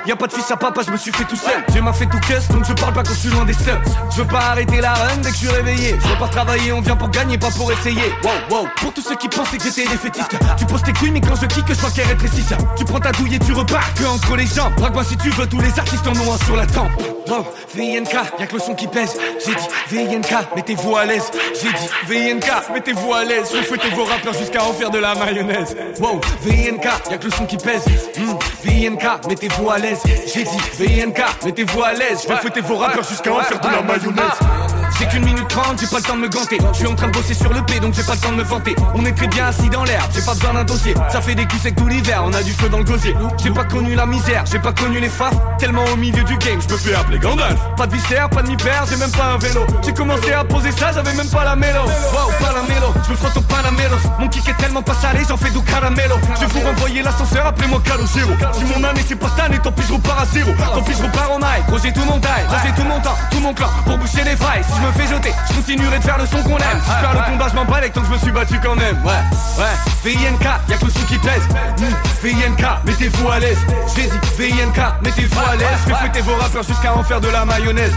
[0.07, 1.63] Y'a pas de fils à papa, je me suis fait tout seul.
[1.71, 3.81] J'ai m'a fait tout cuss, donc je parle pas quand je suis loin des subs.
[4.09, 5.95] Je veux pas arrêter la run dès que je suis réveillé.
[6.01, 8.11] Je veux pas travailler, on vient pour gagner, pas pour essayer.
[8.23, 10.35] Wow, wow, pour tous ceux qui pensaient que j'étais défaitiste.
[10.57, 12.45] Tu poses tes couilles mais quand je kick je vois qu'elle rétrécit
[12.77, 15.47] Tu prends ta douille et tu repars que entre les jambes Braque-moi si tu veux
[15.47, 16.91] tous les artistes en ont un sur la tempe.
[17.27, 17.43] Wow,
[17.73, 19.17] VNK, y'a que le son qui pèse.
[19.43, 21.31] J'ai dit VNK, mettez-vous à l'aise.
[21.59, 23.49] J'ai dit VNK, mettez-vous à l'aise.
[23.51, 25.75] Je fouettez vos rappeurs jusqu'à en faire de la mayonnaise.
[25.99, 27.85] Wow, VNK, y'a que le son qui pèse.
[28.17, 30.01] Hmm, VNK, mettez-vous à l'aise.
[30.05, 32.21] J'ai dit VNK, mettez-vous à l'aise.
[32.23, 35.79] Je vais fouetter vos rappeurs jusqu'à en faire de la mayonnaise j'ai qu'une minute trente,
[35.79, 36.57] j'ai pas le temps de me ganter.
[36.73, 38.37] Je suis en train de bosser sur le P, donc j'ai pas le temps de
[38.37, 38.75] me vanter.
[38.93, 40.93] On est très bien assis dans l'herbe, j'ai pas besoin d'un dossier.
[41.11, 43.15] Ça fait des culs secs tout l'hiver, on a du feu dans le gosier.
[43.41, 45.35] J'ai pas connu la misère, j'ai pas connu les faces.
[45.59, 47.59] Tellement au milieu du game, je me fais appeler Gandalf.
[47.77, 49.65] Pas de viscère, pas de mi-père, j'ai même pas un vélo.
[49.83, 51.81] J'ai commencé à poser ça, j'avais même pas la mélo.
[51.81, 53.95] Wow, pas la mélo, je me frotte au panamélos.
[54.19, 56.15] Mon kick est tellement pas salé, j'en fais du caramelo.
[56.39, 58.33] Je vous renvoyer l'ascenseur, appelez-moi Calogero.
[58.53, 60.51] Si mon année c'est pas cette année, tant pis je repars à zéro.
[60.73, 63.17] Tant pis je repars en high, gros j'ai tout mon taille, j'ai tout mon temps,
[63.31, 64.63] tout mon clan pour boucher les failles.
[64.75, 66.81] Si je me fais jeter, je continuerai de faire le son qu'on aime.
[66.83, 68.97] Si je le combat, je m'en bats tant que je me suis battu quand même.
[69.05, 71.47] Ouais, ouais, VINK, y'a que le son qui pèse.
[71.79, 72.27] Mmh.
[72.27, 73.57] VINK, mettez-vous à l'aise.
[73.95, 75.67] J'ai dit VINK, mettez-vous à l'aise.
[75.85, 77.93] Je vais fouetter vos rappeurs jusqu'à en faire de la mayonnaise.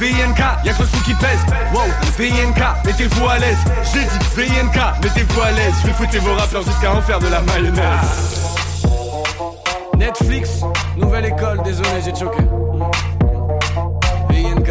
[0.00, 1.40] VNK, y'a que le son qui pèse.
[1.74, 1.82] Wow,
[2.18, 3.58] VNK, mettez-vous à l'aise.
[3.92, 5.74] J'ai dit VNK, mettez-vous à l'aise.
[5.82, 8.40] Je vais fouetter vos rappeurs jusqu'à en faire de la mayonnaise.
[9.98, 10.62] Netflix,
[10.96, 12.42] nouvelle école, désolé, j'ai choqué.
[14.30, 14.70] VNK,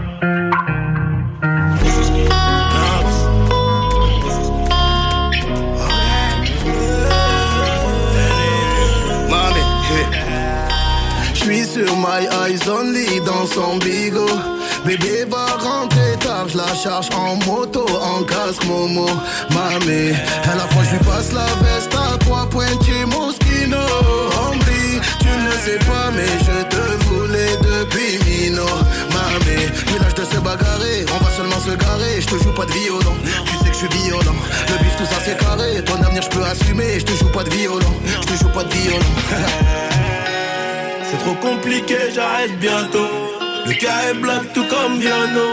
[12.01, 14.39] my eyes only dans son bigot.
[14.85, 19.05] Bébé va rentrer tard, je la charge en moto, en casque Momo.
[19.51, 20.13] Mamé,
[20.51, 23.83] à la fois je lui passe la veste à trois pointiers Moschino.
[24.41, 24.65] Hombre,
[25.19, 28.65] tu ne sais pas, mais je te voulais depuis Mino.
[29.13, 32.19] Mamé, plus l'âge de se bagarrer, on va seulement se garer.
[32.19, 33.15] Je te joue pas de violon,
[33.45, 34.39] tu sais que je suis violent.
[34.69, 36.99] Le bif tout ça c'est carré, ton avenir je peux assumer.
[36.99, 39.11] Je te joue pas de violon, je te joue pas de violon.
[41.11, 43.09] C'est trop compliqué, j'arrête bientôt.
[43.65, 45.47] Le cas est black tout comme Viano.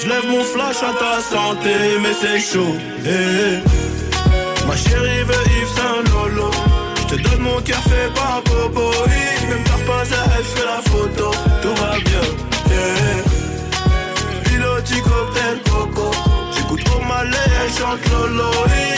[0.00, 2.74] Je lève mon flash à ta santé, mais c'est chaud.
[3.04, 4.66] Eh, eh.
[4.66, 6.50] Ma chérie veut Yves Saint Lolo.
[6.96, 8.90] Je te donne mon cœur fait par Bobo.
[9.06, 11.30] Oui, Même par pas elle fait la photo.
[11.60, 12.26] Tout va bien.
[12.70, 14.48] Eh.
[14.48, 16.10] Piloti cocktail coco.
[16.56, 18.50] J'écoute au malais, elle chante Lolo.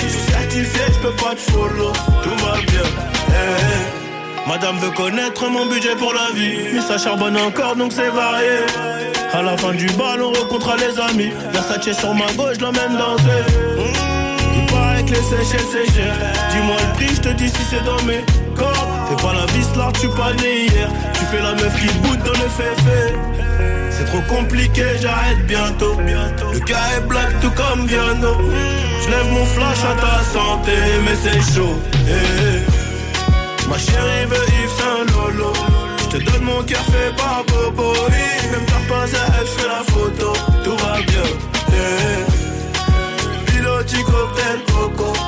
[0.04, 1.92] Je suis certifié, je peux pas te follow.
[2.22, 4.07] Tout va bien.
[4.48, 4.58] Eh, eh.
[4.58, 6.58] Madame veut connaître mon budget pour la vie.
[6.74, 8.66] Mais ça charbonne encore donc c'est varié.
[9.32, 11.32] À la fin du bal, on rencontrera les amis.
[11.52, 13.44] Versace sur ma gauche, l'emmène danser.
[13.76, 16.14] Mmh, il paraît que les c'est cher.
[16.50, 18.24] Dis-moi le prix, je te dis si c'est dans mes
[18.56, 18.88] cordes.
[19.08, 20.88] Fais pas la vis là, tu pas né hier.
[21.12, 23.14] Tu fais la meuf qui boude dans le féfé.
[23.90, 25.96] C'est trop compliqué, j'arrête bientôt.
[25.98, 28.36] Le gars est black tout comme Viano.
[29.02, 30.72] Je lève mon flash à ta santé,
[31.04, 31.78] mais c'est chaud.
[32.06, 32.67] Eh, eh.
[33.68, 35.52] Ma chérie veut Yves Saint Lolo.
[35.98, 37.92] Je te donne mon cœur fait par Bobo.
[38.50, 40.32] Même ta pas elle fait la photo.
[40.64, 41.28] Tout va bien.
[41.72, 42.26] Yeah.
[43.46, 45.27] Piloti cocktail coco.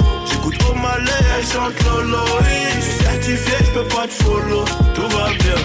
[0.69, 2.25] Au malais, elle chante Lolo.
[2.77, 4.65] Je suis certifié, je peux pas te follow.
[4.95, 5.61] Tout va bien.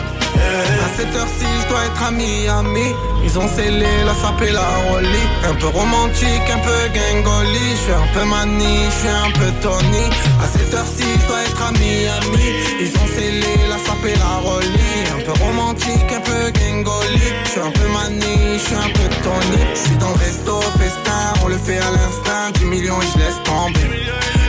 [0.85, 2.93] À cette heure-ci, je dois être à Miami.
[3.23, 5.23] Ils ont scellé la sapé la rolly.
[5.49, 7.67] Un peu romantique, un peu gangoli.
[7.71, 10.05] Je suis un peu mani, je suis un peu Tony.
[10.43, 12.47] À cette heure-ci, je dois être à Miami.
[12.79, 14.93] Ils ont scellé la sapé la rolly.
[15.17, 17.27] Un peu romantique, un peu gangoli.
[17.45, 19.61] Je suis un peu mani, je suis un peu Tony.
[19.73, 22.51] Je suis dans le resto, festin, on le fait à l'instinct.
[22.59, 23.89] 10 millions et je laisse tomber.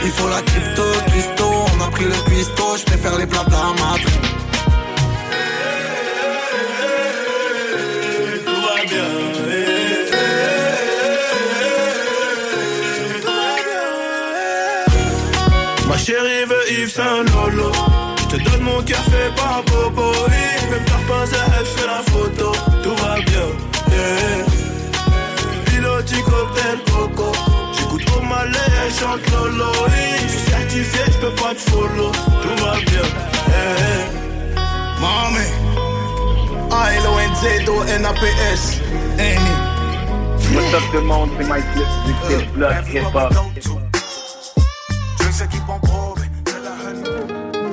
[0.07, 2.85] Il faut la crypto, Christo, on a pris le pisto, je
[3.17, 4.21] les plats Madrid.
[8.45, 9.09] Tout va bien.
[15.89, 17.73] Ma chérie veut Yves Saint Lolo.
[18.21, 20.13] Je te donne mon fait par Bobo.
[20.71, 21.25] Même ta pas
[28.99, 29.71] chante Lolo.
[30.23, 32.11] Je suis certifié, je peux pas te follow.
[32.11, 33.07] Tout va bien.
[33.49, 34.05] Yeah.
[34.99, 35.47] Mami,
[36.71, 38.63] A-L-O-N-Z-O-N-A-P-S.
[39.19, 39.57] Annie.
[40.53, 43.33] What's up tout le monde, c'est Mike Flip du Hip Hop.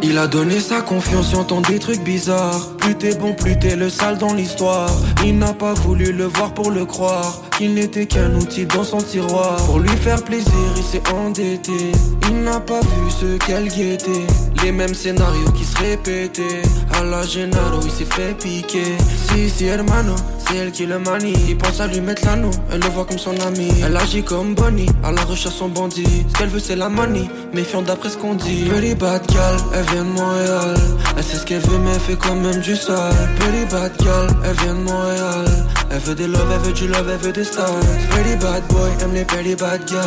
[0.07, 2.77] Il a donné sa confiance, j'entends des trucs bizarres.
[2.77, 4.91] Plus t'es bon, plus t'es le sale dans l'histoire.
[5.25, 7.41] Il n'a pas voulu le voir pour le croire.
[7.57, 9.57] Qu'il n'était qu'un outil dans son tiroir.
[9.65, 11.93] Pour lui faire plaisir, il s'est endetté.
[12.29, 14.27] Il n'a pas vu ce qu'elle guettait.
[14.63, 16.63] Les mêmes scénarios qui se répétaient.
[16.97, 18.97] À la Gennaro, il s'est fait piquer.
[19.29, 20.15] Si, si, hermano,
[20.47, 21.35] c'est elle qui le manie.
[21.49, 23.69] Il pense à lui mettre l'anneau, elle le voit comme son ami.
[23.85, 26.25] Elle agit comme Bonnie, à la recherche son bandit.
[26.29, 28.67] Ce qu'elle veut, c'est la money, méfiant d'après ce qu'on dit.
[28.69, 30.75] Pretty bad gal, elle vient de Montréal.
[31.17, 33.13] Elle sait ce qu'elle veut, mais elle fait quand même du sale.
[33.39, 35.45] Pretty bad gal, elle vient de Montréal.
[35.91, 37.81] Elle veut des love, elle veut du love, elle veut des stars.
[38.11, 40.03] Pretty bad boy, aime les pretty bad gal.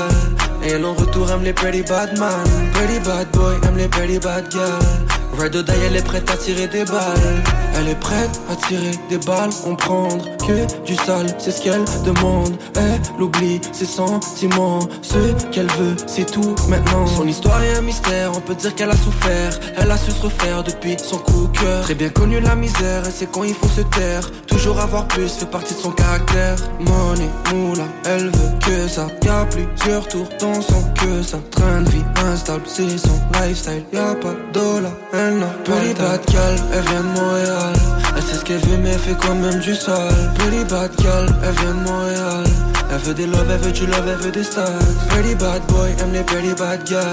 [0.64, 2.45] Et elle en retour aime les pretty bad man.
[2.74, 5.16] Pretty bad boy, aime les pretty bad gal.
[5.40, 7.43] Ride or die, elle est prête à tirer des balles.
[7.80, 12.57] Elle est prête à tirer des balles, comprendre que du sale, c'est ce qu'elle demande.
[12.75, 17.06] Elle oublie ses sentiments, ce qu'elle veut, c'est tout maintenant.
[17.06, 19.59] Son histoire est un mystère, on peut dire qu'elle a souffert.
[19.77, 21.82] Elle a su se refaire depuis son coup de cœur.
[21.83, 24.32] Très bien connu la misère, et c'est quand il faut se taire.
[24.48, 26.56] Toujours avoir plus fait partie de son caractère.
[26.80, 29.07] Money, moula, elle veut que ça.
[29.24, 31.38] Y'a plusieurs tours dans son que ça.
[31.51, 33.83] Train de vie instable, c'est son lifestyle.
[33.93, 34.93] Y'a pas de dollar,
[35.27, 37.73] elle n'a pas Pretty bad gal, elle vient de Montréal.
[38.15, 40.31] Elle sait ce qu'elle veut, mais elle fait quand même du sale.
[40.38, 42.43] Pretty bad gal, elle vient de Montréal.
[42.89, 44.65] Elle veut des love, elle veut du love, elle veut des stars.
[45.09, 47.03] Pretty bad boy, aime les pretty bad girls.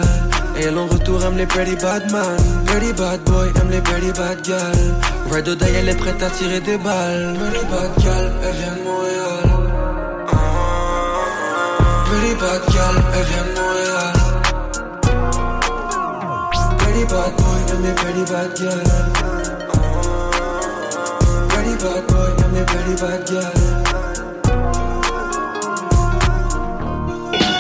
[0.56, 2.36] Et elle en retour aime les pretty bad man.
[2.66, 4.94] Pretty bad boy, aime les pretty bad girls.
[5.30, 7.36] Ride or elle est prête à tirer des balles.
[7.38, 9.44] Pretty bad girl, elle vient de Montréal.
[12.06, 14.12] Pretty bad girl, elle vient de Montréal.
[16.78, 18.92] Pretty bad boy, aime les pretty bad girls
[21.48, 23.94] Pretty bad boy, aime les pretty bad girls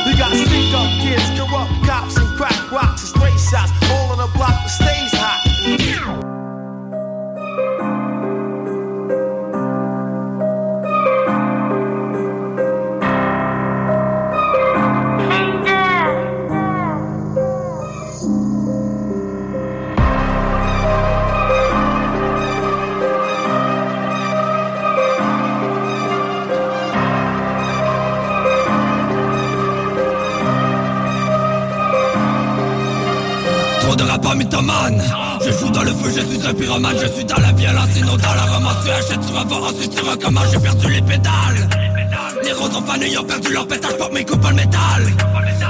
[0.06, 3.72] We got stick up kids, corrupt cops, and crack rocks and straight shots.
[3.90, 6.23] All on the block that stays hot.
[35.44, 38.16] Je joue dans le feu, je suis un pyromane Je suis dans la violence, sinon
[38.16, 41.68] dans la romance Tu achètes, tu revends, ensuite tu recommences J'ai perdu les pédales.
[42.42, 45.02] Les roses fané, ils ont perdu leur pétage Pour mes coupes le métal.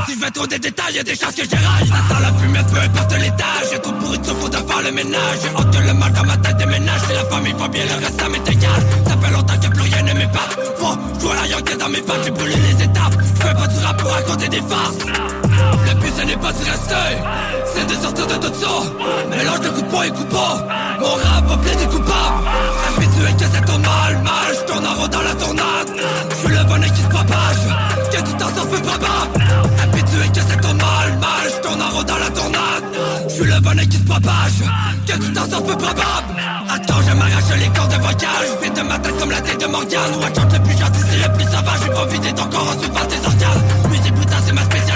[0.06, 1.88] Si je vais trop des détails, y'a des chances que j'éraille.
[1.88, 3.66] Ça sent la fumée, peu importe l'étage.
[3.72, 5.38] J'ai trop pourri de faut faire le ménage.
[5.42, 7.00] J'ai honte le mal dans ma tête déménage.
[7.08, 9.82] C'est la famille, va bien, le reste ça m'est égal Ça fait longtemps que plus
[9.82, 13.18] rien ne m'épate Faut jouer la yoke dans mes pattes J'ai brûlé les étapes.
[13.18, 14.98] Je fais pas du rap pour raconter des farces.
[15.04, 19.68] Le but ce n'est pas de rester C'est de sortir de tout ça Mélange de
[19.68, 20.66] coups de poing et coups bas
[21.00, 22.44] Mon rap va plaisir coupable.
[22.88, 25.90] Habitué que c'est ton mal Mal, je tourne en rond dans la tornade.
[26.30, 27.64] Je suis le bonnet qui se propage.
[28.12, 29.34] Que tu t'en sors peu probable
[29.82, 32.84] Habitué que c'est ton mal Mal, je tourne en rond dans la tornade.
[33.28, 34.60] Je suis le bonnet qui se propage.
[35.06, 36.30] Que tu t'en sors peu probable
[36.70, 39.66] Attends, je m'arrache les cordes vocales Je fais de ma tête comme la tête de
[39.66, 40.14] Morgane.
[40.20, 41.80] Watch out, le plus gentil, c'est le plus sauvage.
[41.84, 43.62] J'ai vidé ton corps, ensuite face tes organes.
[43.90, 44.93] Musique putain, c'est ma spécialité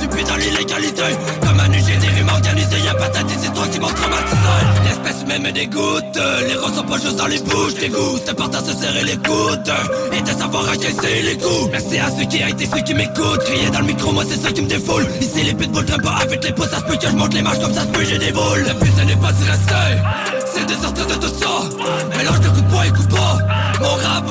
[0.00, 1.02] je plus dans l'illégalité.
[1.40, 4.56] Comme un j'ai des rimes organisées Y'a pas ta c'est toi qui m'ont traumatisé.
[4.84, 7.74] L'espèce même me dégoûte Les roses sont pas juste dans les bouches.
[7.74, 9.72] Des goûts, c'est important de se serrer les coudes
[10.12, 11.68] Et de savoir encaisser les coups.
[11.70, 13.44] Merci à ceux qui a été ceux qui m'écoutent.
[13.44, 15.06] Crier dans le micro, moi c'est ça qui me défoule.
[15.20, 17.42] Ici les pitbulls traînent pas avec les pouces Ça se peut que je monte les
[17.42, 18.64] marches comme ça se peut j'ai des boules.
[18.66, 19.90] Le but ce n'est pas de rester
[20.54, 22.16] C'est de sortir de tout ça.
[22.16, 23.23] Mélange de coups de poing et coups bas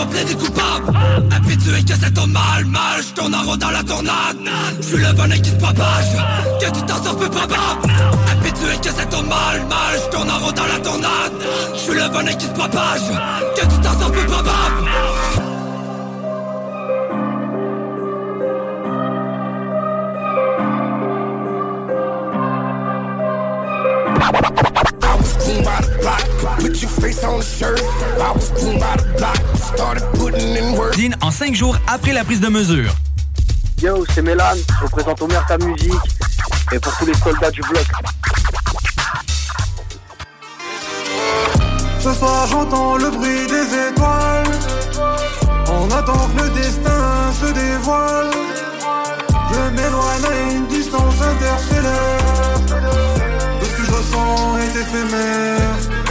[0.04, 0.98] Mon rap va plaider coupable
[1.32, 4.38] Habitué que c'est ton mal, mal Je tourne en rond dans la tornade.
[4.80, 6.06] Je suis le bonnet qui se propage.
[6.60, 7.94] Que tu t'en sors peu probable
[8.32, 11.34] Habitué que c'est ton mal, mal Je tourne en rond dans la tornade.
[11.74, 13.02] Je suis le bonnet qui se propage.
[13.56, 15.53] Que tu t'en sors peu probable
[30.96, 32.94] Dean en 5 jours après la prise de mesure.
[33.82, 35.94] Yo, c'est Mélan, je représente Omer ta musique
[36.72, 37.86] et pour tous les soldats du bloc.
[42.00, 44.52] Ce soir j'entends le bruit des étoiles.
[45.70, 48.32] On attend que le destin se dévoile
[49.52, 52.63] Je m'éloigne à une distance interstellaire
[54.58, 56.04] est éphémère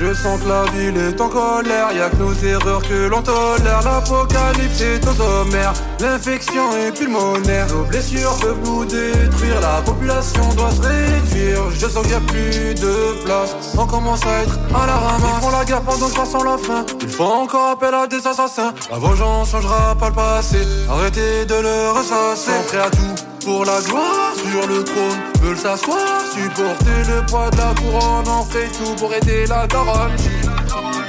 [0.00, 3.82] je sens que la ville est en colère, y'a que nos erreurs que l'on tolère.
[3.84, 7.66] L'apocalypse est au sommaire, l'infection est pulmonaire.
[7.68, 11.70] Nos blessures peuvent nous détruire, la population doit se réduire.
[11.78, 15.30] Je sens qu'il a plus de place, on commence à être à la ramasse.
[15.36, 18.26] Ils font la guerre pendant que sent la fin, ils font encore appel à des
[18.26, 18.72] assassins.
[18.90, 22.52] La vengeance changera pas le passé, arrêtez de le ressasser.
[22.68, 27.56] Prêts à tout pour la gloire sur le trône Veulent s'asseoir, supporter le poids de
[27.56, 30.16] la couronne On fait tout pour aider la daronne.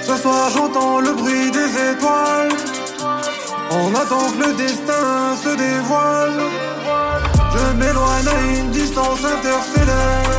[0.01, 2.51] Ce soir j'entends le bruit des étoiles.
[3.71, 6.39] On attend que le destin se dévoile
[7.53, 10.29] Je m'éloigne à une distance interstellaire.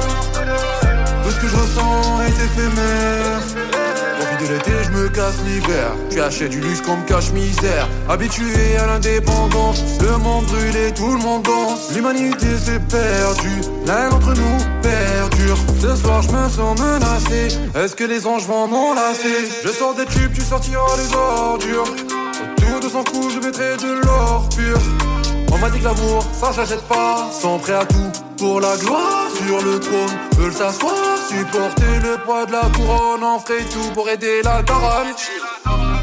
[1.24, 3.81] Tout ce que je ressens est éphémère
[4.48, 5.92] l'été, je me casse l'hiver.
[6.10, 7.88] Tu achètes du luxe comme cache-misère.
[8.08, 11.92] Habitué à l'indépendance, le monde brûle tout le monde danse.
[11.94, 15.56] L'humanité s'est perdue, l'un d'entre nous perdure.
[15.80, 17.58] Ce soir, je me sens menacé.
[17.74, 19.48] Est-ce que les anges vont m'enlacer?
[19.64, 21.84] Je sors des tubes, tu sortiras des ordures.
[21.84, 24.78] Autour de son cou, je mettrai de l'or pur.
[25.52, 27.28] On m'a dit que l'amour, ça s'achète pas.
[27.30, 30.16] Sont prêts à tout pour la gloire sur le trône.
[30.36, 33.22] Veulent s'asseoir, supporter le poids de la couronne.
[33.22, 35.14] On ferait tout pour aider la daronne.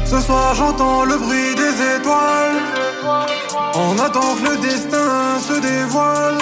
[0.06, 2.60] Ce soir, j'entends le bruit des étoiles.
[3.74, 5.12] On attend que le destin
[5.48, 6.38] se dévoile.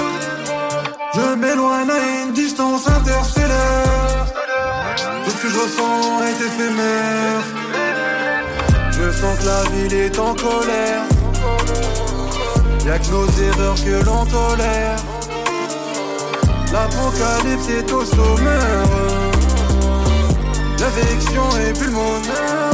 [1.17, 4.27] Je m'éloigne à une distance interstellaire.
[5.25, 7.43] Tout ce que je ressens est éphémère.
[8.93, 11.03] Je sens que la ville est en colère.
[12.87, 15.18] Y'a que nos erreurs que l'on tolère.
[16.79, 18.85] L'apocalypse est au sommaire.
[20.79, 22.69] L'affection est pulmonaire.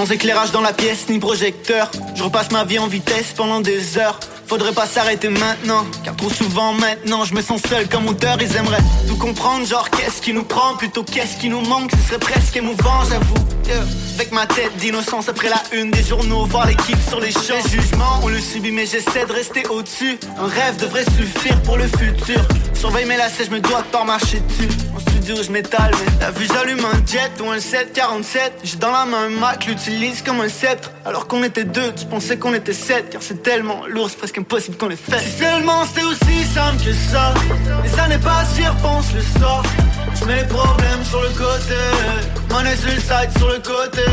[0.00, 1.90] Sans éclairage dans la pièce ni projecteur.
[2.14, 4.18] Je repasse ma vie en vitesse pendant des heures.
[4.46, 8.38] Faudrait pas s'arrêter maintenant Car trop souvent maintenant je me sens seul comme auteur.
[8.40, 10.74] Ils aimeraient tout comprendre genre qu'est-ce qui nous prend?
[10.78, 11.90] Plutôt qu'est-ce qui nous manque?
[11.90, 13.59] Ce serait presque émouvant j'avoue
[14.14, 17.60] Avec ma tête d'innocence après la une des journaux Voir l'équipe sur les champs.
[17.64, 20.18] Les jugements on le subit mais j'essaie de rester au-dessus.
[20.38, 22.40] Un rêve devrait suffire pour le futur.
[22.74, 24.68] Surveille mes lacets je me dois pas marcher dessus.
[25.32, 29.26] Je m'étale Mais t'as vu j'allume un jet ou un 747 J'ai dans la main
[29.26, 30.90] un Mac, l'utilise comme un sceptre.
[31.04, 33.10] Alors qu'on était deux, tu pensais qu'on était sept.
[33.10, 36.84] Car c'est tellement lourd, c'est presque impossible qu'on les fasse Si seulement c'était aussi simple
[36.84, 37.32] que ça.
[37.84, 39.62] Les années passent, j'y repense le soir
[40.14, 41.80] Je mets les problèmes sur le côté.
[42.50, 44.04] Money side sur le côté.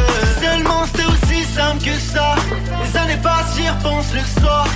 [0.42, 2.36] Seulement c'était aussi simple que ça.
[2.84, 4.68] Les années passent, j'y repense le soir.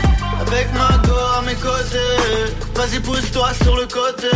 [0.42, 2.56] Avec ma go à mes côtés.
[2.76, 4.30] Vas-y pousse-toi sur le côté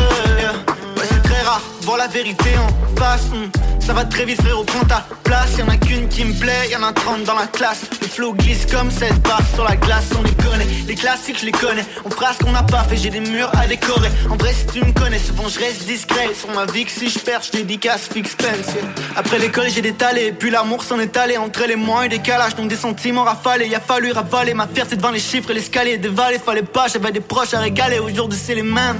[1.03, 3.25] C'est très rare, voir la vérité en face.
[3.27, 3.49] Hmm.
[3.85, 5.57] Ça va très vite frérot, prends ta place.
[5.59, 7.81] Y'en a qu'une qui me plaît, y'en a 30 dans la classe.
[8.01, 10.05] Le flow glisse comme 16 barres sur la glace.
[10.17, 11.85] On les connaît, les classiques je les connais.
[12.03, 14.09] On fera ce qu'on n'a pas fait, j'ai des murs à décorer.
[14.29, 16.33] En vrai si tu me connais, souvent je reste discret.
[16.33, 18.75] Sur ma vie que si je perds, je dédicace Spence
[19.15, 21.37] Après l'école j'ai détalé, puis l'amour s'en est allé.
[21.37, 23.67] Entre les mois et décalage, donc des sentiments rafalés.
[23.67, 27.11] Il a fallu ravaler ma fierté devant les chiffres et l'escalier Dévaler, fallait pas, j'avais
[27.11, 27.99] des proches à régaler.
[27.99, 28.99] Aujourd'hui c'est les mêmes,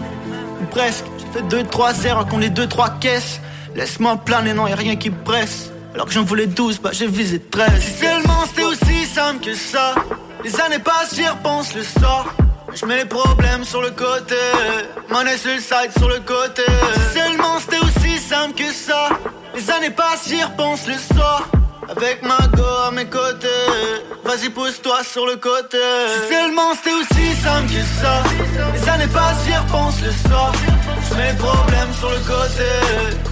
[0.69, 3.41] presque Fait 2-3 erreurs qu'on les 2-3 caisses
[3.75, 5.69] Laisse-moi planer, non, y'a rien qui presse.
[5.93, 7.67] Alors que j'en voulais 12, bah j'ai visé 13.
[7.81, 9.95] Si seulement c'était aussi simple que ça.
[10.45, 12.27] Les années passent, j'y repense le sort.
[12.73, 14.35] Je mets les problèmes sur le côté.
[15.09, 16.63] Money sur le side sur le côté.
[17.11, 19.09] Si seulement c'était aussi simple que ça.
[19.53, 21.49] Les années passent, j'y repense le soir.
[21.89, 23.47] Avec ma go à mes côtés
[24.23, 28.23] Vas-y pousse-toi sur le côté Si seulement c'était aussi simple que ça
[28.73, 30.51] Les années passent, j'y repense le soir
[31.07, 32.69] Je les problèmes sur le côté.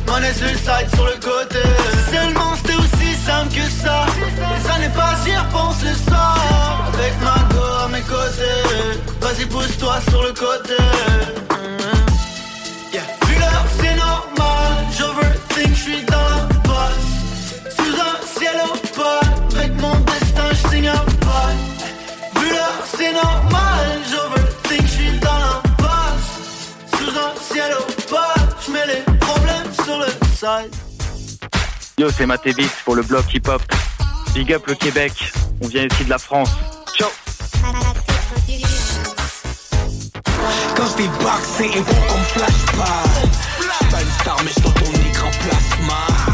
[0.07, 1.63] Money side sur le côté.
[2.11, 4.05] Seulement c'était aussi simple que ça.
[4.51, 6.91] Les années passent, j'y repense le soir.
[6.93, 8.61] Avec ma go à mes côtés.
[9.21, 10.77] Vas-y pousse-toi sur le côté.
[12.93, 13.01] Yeah.
[13.27, 14.85] Vu l'heure c'est normal.
[14.97, 16.43] J'overthink, j'suis dans la
[18.25, 21.49] ciel au Avec mon destin, je signe un pas.
[22.39, 23.72] Vu l'heure, c'est normal.
[30.43, 30.75] Side.
[31.97, 33.61] Yo, c'est Matébis pour le bloc hip-hop.
[34.33, 35.13] Big up le Québec.
[35.61, 36.49] On vient ici de la France.
[36.97, 37.09] Ciao.
[40.75, 43.29] Quand je débarque, c'est bon comme flashback.
[43.57, 46.32] J'suis pas une star, mais j'suis ton écran plasma.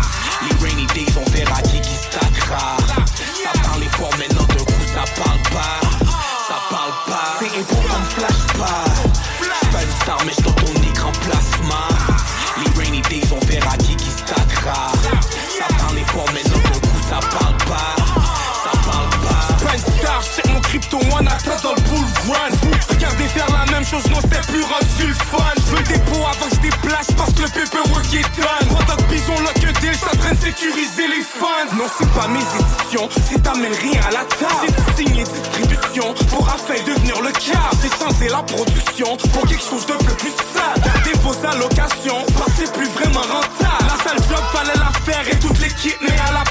[20.69, 22.53] Crypto one attends dans le bull run.
[22.89, 24.61] Regardez faire la même chose, non c'est plus
[25.07, 25.37] le fun.
[25.57, 28.67] Je veux le dépôt avant que je déplace parce que le paperwork est done.
[28.69, 31.75] Pendant bison lock a deal, ça train de sécuriser les fans.
[31.75, 34.69] Non, c'est pas mes éditions, si t'amènes rien à la table.
[34.95, 37.69] C'est signé distribution pour afin devenir le cas.
[37.81, 40.81] C'est censé la production pour quelque chose de plus sale.
[40.85, 43.85] Gardez vos allocations, parce que c'est plus vraiment rentable.
[43.89, 46.43] La sale job fallait la faire et toute l'équipe met à la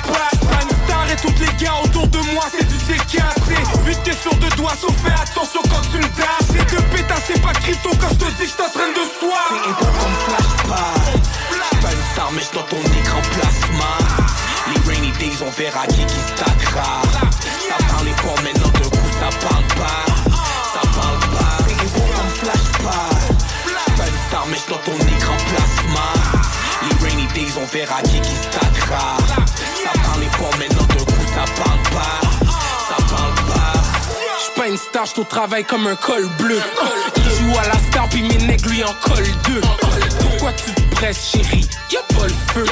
[1.11, 3.55] et toutes les gars autour de moi, c'est du CKC.
[3.87, 6.49] Vite t'es sur deux doigts, sauf fais attention quand tu me dasses.
[6.49, 9.39] C'est de péta, c'est pas crypto quand je te dis que je t'entraîne de soi.
[9.49, 11.83] C'est un comme flashback.
[11.83, 13.93] Pas une star, mais dans ton écran plasma.
[14.69, 17.03] Les rainy days, on verra qui qui stackera.
[17.69, 20.05] Ça parle fort, maintenant de coup, ça parle pas.
[20.75, 21.59] Ça parle pas.
[21.67, 23.97] C'est un comme flashback.
[23.97, 26.09] Pas une star, mais dans ton écran plasma.
[26.83, 28.35] Les rainy days, on verra qui qui.
[28.51, 29.38] Ça
[31.53, 32.21] parle pas.
[32.89, 33.73] Ça parle pas.
[34.41, 36.61] J'suis pas une star, j'suis au travail comme un col bleu.
[37.17, 39.61] Il joue à la star, puis mes nègres lui en colle deux.
[40.21, 42.65] Pourquoi tu chérie, y'a pas le feu.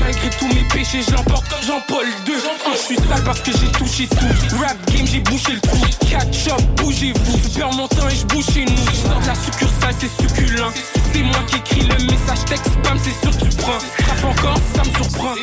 [0.00, 2.34] Malgré tous mes péchés, je l'emporte comme Jean-Paul II.
[2.72, 4.56] Je suis sale parce que j'ai touché tout.
[4.58, 5.78] Rap game, j'ai bouché le trou.
[6.08, 7.38] Catch up, bougez-vous.
[7.44, 9.26] Je perds mon temps et je bouge chez nous.
[9.26, 10.72] La succursale, c'est succulent.
[11.12, 13.78] C'est moi qui écris le message texte spam, c'est sûr tu prends.
[13.78, 15.34] Frappe encore, ça me surprend.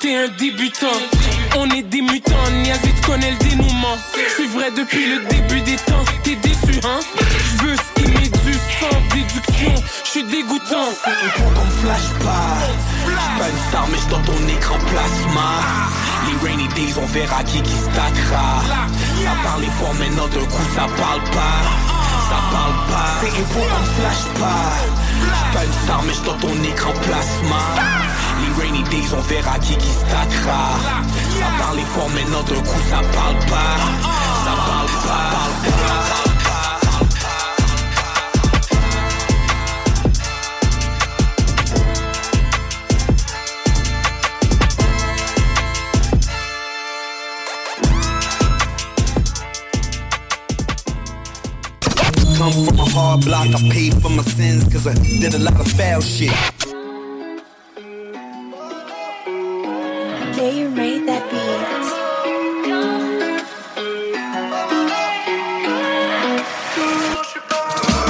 [0.00, 0.86] T'es un débutant,
[1.56, 2.50] on est des mutants.
[2.50, 3.96] Niazi, tu connais le dénouement.
[4.34, 6.04] Suis vrai depuis le début des temps.
[6.24, 7.00] T'es déçu, hein?
[7.20, 7.76] Je veux
[8.80, 9.74] sans déduction.
[10.04, 10.90] Je suis dégoûtant.
[11.06, 12.58] Il faut qu'on me flash pas.
[13.04, 15.50] J'suis pas une star, mais j'suis dans ton écran plasma.
[16.26, 18.62] Les rainy days, on verra qui qui stackera.
[19.24, 21.60] Ça parle fort, maintenant d'un coup, ça parle pas.
[22.28, 23.10] Ça parle pas.
[23.20, 24.64] C'est il faut qu'on me flash pas.
[25.18, 27.62] J'suis pas une star, mais j'suis dans ton écran plasma.
[28.40, 30.64] Les rainy days, on verra qui qui stackera.
[31.38, 33.74] Ça parle fort, maintenant d'un coup, ça parle pas.
[34.44, 35.30] Ça parle pas.
[35.32, 36.27] Parle pas.
[52.48, 55.60] Come from a hard block, I paid for my sins, cause I did a lot
[55.60, 56.32] of foul shit.
[60.34, 61.68] They made that beat.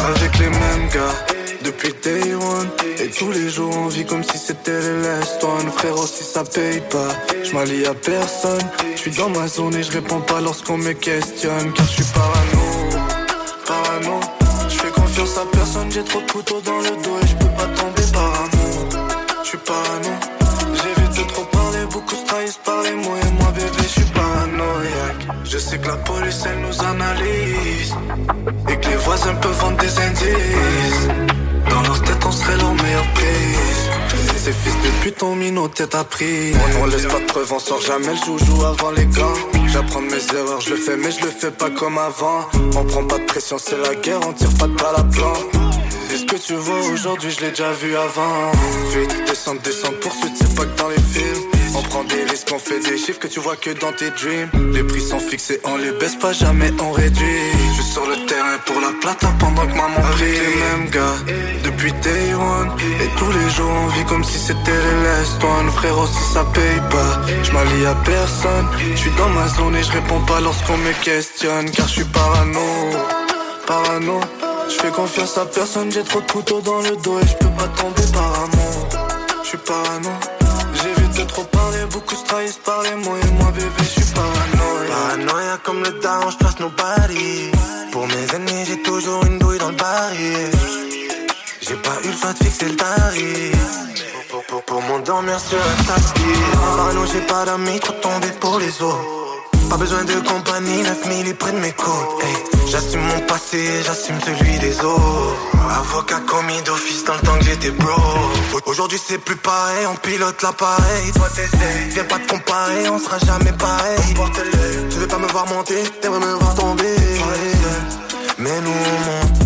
[0.06, 1.16] Avec les mêmes gars
[1.64, 2.70] depuis day one.
[3.00, 6.44] Et tous les jours on vit comme si c'était les last one Frérot si ça
[6.44, 7.08] paye pas
[7.42, 8.70] Je m'allie à personne.
[8.94, 11.72] Je suis dans ma zone et je réponds pas lorsqu'on me questionne.
[11.72, 12.67] Car je suis parano
[15.18, 18.02] confiance à personne J'ai trop de couteaux dans le dos Et je peux pas tomber
[18.12, 18.88] par amour.
[19.42, 20.12] Je suis parano
[20.74, 24.10] J'évite de trop parler Beaucoup se trahissent par les mots Et moi bébé je suis
[24.12, 25.26] paranoïaque.
[25.44, 27.94] Je sais que la police elle nous analyse
[28.68, 31.37] et que les voisins peuvent vendre des indices
[31.70, 33.90] Dans leur tête on serait leur meilleure prise
[34.36, 37.52] Ces fils de pute ont mis nos têtes à prix On, laisse pas de preuves,
[37.52, 39.34] on sort jamais le joujou avant les gants
[39.66, 42.46] J'apprends mes erreurs, je le fais mais je le fais pas comme avant.
[42.74, 45.34] On prend pas de pression, c'est la guerre, on tire pas de balle à plan
[46.18, 48.50] ce que tu vois aujourd'hui, je l'ai déjà vu avant?
[48.92, 52.58] Vite, descendre, descendre, poursuite, c'est pas que dans les films on prend des risques, on
[52.58, 54.50] fait des chiffres que tu vois que dans tes dreams.
[54.72, 57.40] Les prix sont fixés, on les baisse pas, jamais on réduit.
[57.76, 60.24] Je suis sur le terrain pour la plata pendant que maman prie.
[60.24, 61.18] Avec les mêmes gars,
[61.64, 62.70] depuis day one.
[63.02, 65.70] Et tous les jours on vit comme si c'était les last one.
[65.70, 68.66] Frérot, si ça paye pas, je m'allie à personne.
[68.94, 71.70] Je suis dans ma zone et je réponds pas lorsqu'on me questionne.
[71.70, 72.66] Car je suis parano,
[73.66, 74.20] parano.
[74.68, 77.54] Je fais confiance à personne, j'ai trop de couteaux dans le dos et je peux
[77.56, 78.88] pas tomber par amour.
[79.42, 80.37] Je suis parano.
[81.18, 83.16] De trop parler, beaucoup se trahissent par les mots.
[83.16, 87.50] Et moi bébé je suis paranoïa Paranoïa comme le down, je place nos paris.
[87.90, 90.50] Pour mes ennemis j'ai toujours une douille dans le baril.
[91.60, 93.56] J'ai pas eu le choix de fixer le tarif.
[94.30, 96.38] Pour, pour, pour m'endormir sur un tapis.
[96.52, 99.27] Parano j'ai pas d'amis, trop tombé pour les autres
[99.68, 102.24] pas besoin de compagnie, 9000 est près de mes côtes
[102.70, 105.36] J'assume mon passé, j'assume celui des autres.
[105.70, 108.00] Avocat commis d'office dans le temps que j'étais bro.
[108.66, 111.12] Aujourd'hui c'est plus pareil, on pilote l'appareil.
[111.14, 114.14] Toi t'essayes, viens pas te comparer, on sera jamais pareil.
[114.90, 116.96] Tu veux pas me voir monter, t'aimerais me voir tomber.
[118.38, 119.37] Mais nous on monte,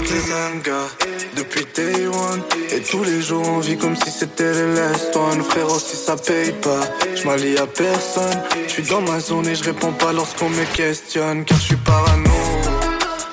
[0.00, 2.42] un depuis day one.
[2.72, 5.42] Et tous les jours on vit comme si c'était les last one.
[5.42, 6.80] Frérot si ça paye pas
[7.14, 8.42] Je m'allie à personne.
[8.66, 11.44] Je suis dans ma zone et je réponds pas lorsqu'on me questionne.
[11.44, 12.30] Car je suis parano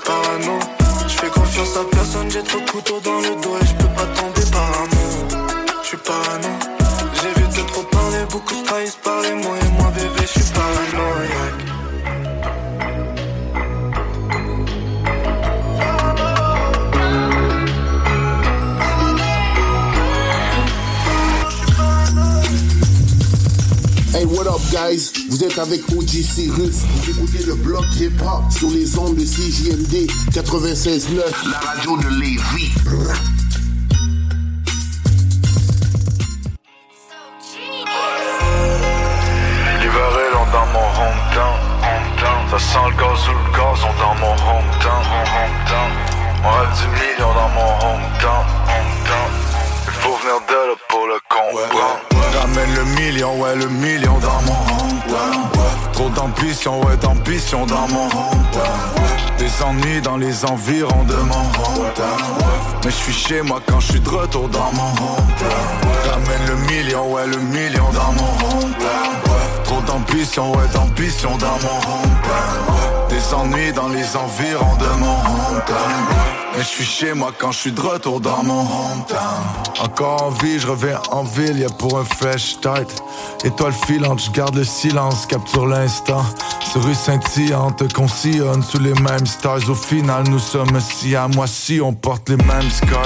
[0.06, 0.60] Parano.
[1.08, 3.94] Je fais confiance à personne J'ai trop de couteaux dans le dos Et je peux
[3.96, 5.48] pas tomber par amour.
[5.84, 6.50] Je suis parano.
[7.22, 9.00] J'évite de trop parler Beaucoup se trahissent
[24.72, 25.12] guys?
[25.30, 26.76] Vous êtes avec OG Cyrus.
[26.96, 31.22] Vous écoutez le bloc hip-hop sur les ondes de CJMD 96.9.
[31.52, 32.72] La radio de Lévis.
[39.80, 42.50] L'hiver est long dans mon hometown, hometown.
[42.52, 45.04] Ça sent le gaz ou le gazon dans mon hometown,
[45.36, 45.92] hometown.
[46.44, 49.32] On a 10 millions dans mon hometown, hometown.
[49.86, 52.17] Il faut venir de là pour le comprendre.
[52.35, 55.49] Ramène le million, ouais, le million dans mon hometown.
[55.93, 59.07] Trop d'ambition, ouais, d'ambition dans mon hometown.
[59.38, 62.07] Des ennuis dans les environs de mon hometown
[62.83, 65.77] Mais je suis chez moi quand je suis de retour dans mon hometown
[66.09, 68.77] Ramène le million, ouais le million dans mon hometown
[69.85, 76.06] D'ambition, ouais d'ambition dans mon hometown Des ennuis dans les environs de mon hometown.
[76.56, 79.43] Mais je suis chez moi quand je suis de retour dans mon hometown.
[79.80, 83.03] Encore en vie, je reviens en ville, y'a pour un fresh start.
[83.43, 86.25] Étoile filante, je garde le silence, capture l'instant.
[86.72, 89.69] Sur rue scintillante, qu'on sillonne sous les mêmes stars.
[89.69, 93.06] Au final, nous sommes si à moi si on porte les mêmes scars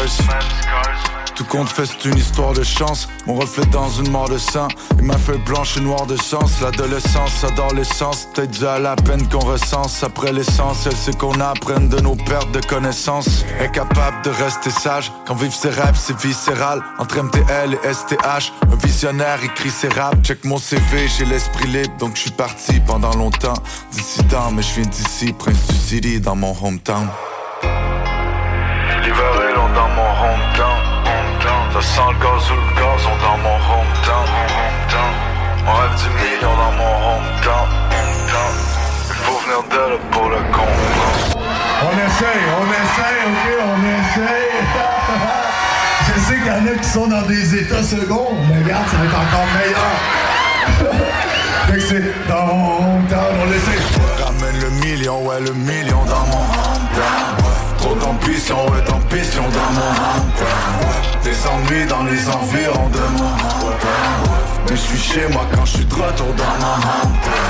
[1.35, 3.07] tout compte fait c'est une histoire de chance.
[3.27, 4.67] Mon reflet dans une mort de sang.
[4.99, 6.61] Et ma feuille blanche et noire de sens.
[6.61, 8.27] L'adolescence adore l'essence.
[8.33, 10.03] Peut-être à la peine qu'on recense.
[10.03, 13.45] Après l'essentiel c'est qu'on apprenne de nos pertes de connaissances.
[13.59, 15.11] Incapable de rester sage.
[15.25, 16.81] Quand vivre ses rêves c'est viscéral.
[16.99, 21.95] Entre MTL et STH Un visionnaire écrit ses raps Check mon CV j'ai l'esprit libre
[21.99, 23.53] Donc je suis parti pendant longtemps.
[23.91, 27.07] Dissident mais je viens d'ici Prince du City dans mon hometown.
[29.73, 30.80] Dans mon hometown.
[31.73, 34.27] Ça sent le gaz ou le gazon dans mon hometown.
[35.65, 37.69] On rêve du million dans mon hometown.
[39.07, 41.39] Il faut venir d'elle pour le comprendre.
[41.83, 44.51] On essaye, on essaye, ok, on essaye.
[46.13, 48.97] Je sais qu'il y en a qui sont dans des états seconds, mais regarde, ça
[48.97, 49.95] va être encore meilleur.
[51.67, 53.79] fait que c'est dans mon hometown, on essaye.
[54.21, 57.40] Ramène le million, ouais le million dans mon hometown
[57.81, 63.31] Trop d'ambition, ouais d'ambition dans mon hometown Des ennuis dans les environs de mon
[64.69, 67.41] Mais je suis chez moi quand je suis de retour dans mon hometown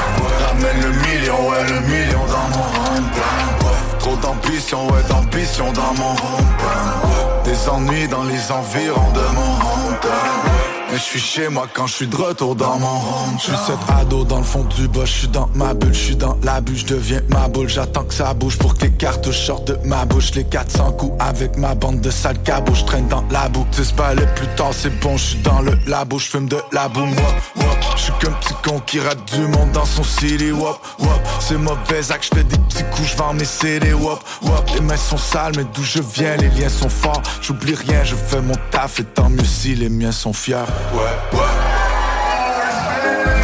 [0.47, 6.11] Ramène le million, ouais le million dans mon hometown Trop d'ambition, ouais d'ambition dans mon
[6.11, 10.50] hometown Des ennuis dans les environs de mon hometown
[10.91, 13.37] mais je suis chez moi quand je suis de retour dans mon home.
[13.37, 15.99] Je suis cet ado dans le fond du bas, je suis dans ma bulle, je
[15.99, 18.91] suis dans la bulle, je deviens ma boule, j'attends que ça bouge pour que les
[18.91, 22.83] cartouches sortent de ma bouche, les 400 coups avec ma bande de sale cabot, je
[22.83, 26.19] traîne dans la boucle, c'est le plus tard, c'est bon, je suis dans le labo,
[26.19, 29.71] je fume de la boue, moi, je suis comme petit con qui rate du monde
[29.71, 33.45] dans son city, wop, wop, c'est mauvais acte, je des petits coups, je vends mes
[33.45, 37.21] CD, wop, wop, les mains sont sales, mais d'où je viens, les liens sont forts,
[37.41, 40.57] j'oublie rien, je fais mon taf, et tant mieux si les miens sont fiers.
[40.93, 40.99] Ouais,
[41.33, 41.55] ouais.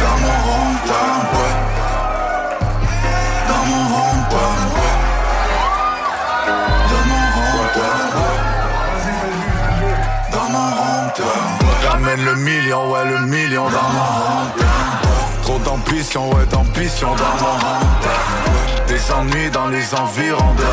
[0.00, 1.54] Dans mon hometown, ouais.
[3.48, 4.96] Dans mon hometown, ouais.
[6.90, 8.38] Dans mon hometown, ouais.
[10.32, 11.90] Dans mon hometown.
[11.90, 14.12] Ramène le million, ouais, le million dans mon.
[15.42, 17.56] Trop d'ambition, ouais, d'ambition dans mon.
[18.86, 20.72] Des ennuis dans les environs mon.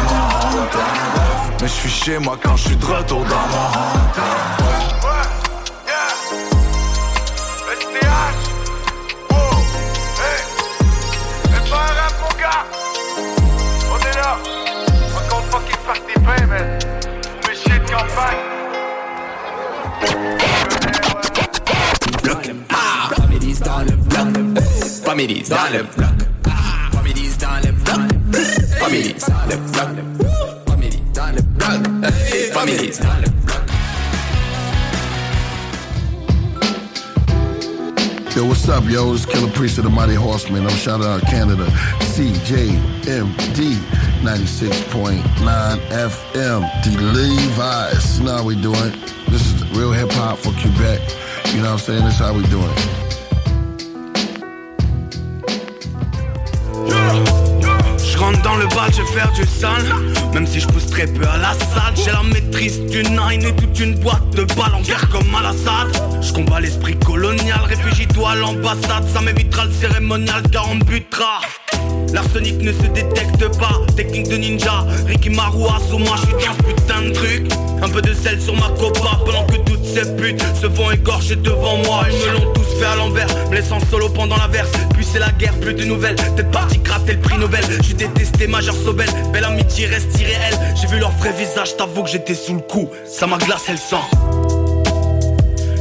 [1.61, 4.94] Mais je suis chez moi quand je suis de retour dans mon hometown.
[25.15, 25.85] Families dans le
[26.91, 27.71] Families dans le.
[28.79, 29.55] Families dans le.
[30.65, 31.41] Families dans le.
[32.51, 33.27] Families dans le.
[38.35, 39.13] Yo, what's up, yo?
[39.13, 40.63] It's Killer Priest of the Mighty Horseman.
[40.63, 41.63] I'm shouting out Canada.
[42.11, 43.79] CJMD
[44.21, 46.83] 96.9 FM.
[46.83, 48.17] The Levi's.
[48.19, 48.91] How we doing.
[49.29, 50.99] This is real hip hop for Quebec.
[51.53, 52.03] You know what I'm saying?
[52.03, 53.04] This is how we doing.
[57.97, 59.83] Je rentre dans le bal, je vais faire du sale.
[60.33, 63.55] Même si je pousse très peu à la salle J'ai la maîtrise d'une nine et
[63.55, 65.87] toute une boîte de balles en guerre comme à l'Assad
[66.21, 69.07] Je combats l'esprit colonial, réfugie-toi à l'ambassade.
[69.13, 71.39] Ça m'évitera le cérémonial car on butera
[72.13, 76.73] L'arsenic ne se détecte pas, technique de ninja Ricky Marou, Asuma, je suis dans ce
[76.73, 77.51] putain de truc.
[77.81, 81.35] Un peu de sel sur ma copa pendant que toutes ces putes se font égorger
[81.35, 82.05] devant moi.
[82.09, 84.71] Ils me l'ont tous fait à l'envers, me laissant solo pendant la verse.
[84.93, 87.63] Puis c'est la guerre, plus de nouvelles, peut-être parti gratter le prix Nobel.
[87.81, 90.57] J'ai détesté Major Sobel, belle amitié reste irréelle.
[90.79, 93.77] J'ai vu leur vrai visage, t'avoue que j'étais sous le coup, ça m'a glacé le
[93.77, 94.01] sang.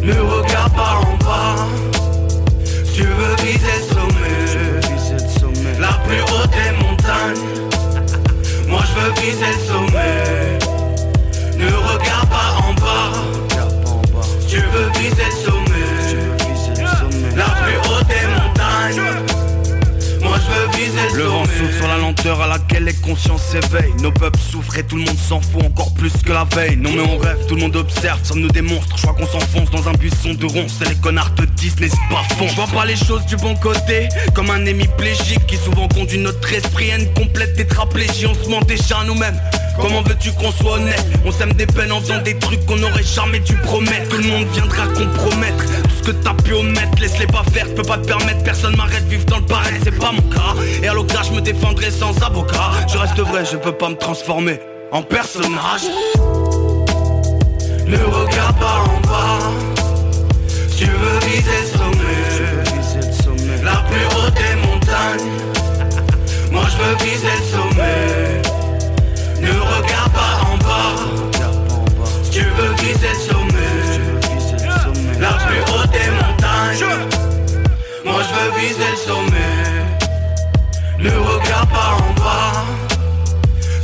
[0.02, 1.66] Ne regarde pas en bas,
[2.94, 3.93] tu veux viser
[6.04, 7.68] plus haute des montagnes.
[8.68, 10.53] Moi je veux viser le sommet
[21.84, 25.18] sur la lenteur à laquelle est conscience s'éveille Nos peuples souffrent et tout le monde
[25.18, 26.76] s'en fout encore plus que la veille.
[26.76, 29.70] Non mais on rêve, tout le monde observe, sommes-nous des monstres Je crois qu'on s'enfonce
[29.70, 32.66] dans un buisson de ronces Et les connards te disent n'hésite pas fond Je vois
[32.66, 36.98] pas les choses du bon côté Comme un hémiplégique qui souvent conduit notre esprit à
[36.98, 38.26] une complète tétraplégie.
[38.26, 39.38] On se ment déjà nous-mêmes.
[39.80, 41.04] Comment veux-tu qu'on soit honnête?
[41.24, 44.08] On sème des peines en faisant des trucs qu'on aurait jamais dû promettre.
[44.08, 45.64] Que le monde viendra compromettre.
[45.64, 49.04] Tout ce que t'as pu omettre Laisse-les pas faire, peux pas te permettre Personne m'arrête,
[49.08, 50.54] vivre dans le pareil, c'est pas mon cas.
[50.82, 51.40] Et à l'occasion je me
[51.74, 52.70] défendrai sans avocat.
[52.92, 54.60] Je reste vrai, je peux pas me transformer
[54.92, 55.82] en personnage.
[57.86, 59.38] Ne regarde pas en bas.
[60.76, 63.62] Tu veux viser le sommet.
[63.62, 65.32] La plus haute des montagnes.
[66.50, 68.42] Moi je veux viser le sommet.
[69.40, 70.94] Ne regarde pas en bas.
[72.30, 73.74] Tu veux viser le sommet.
[75.20, 76.90] La plus haute des montagnes.
[78.04, 79.53] Moi je veux viser le sommet
[81.04, 82.64] Ne regarde pas en bas.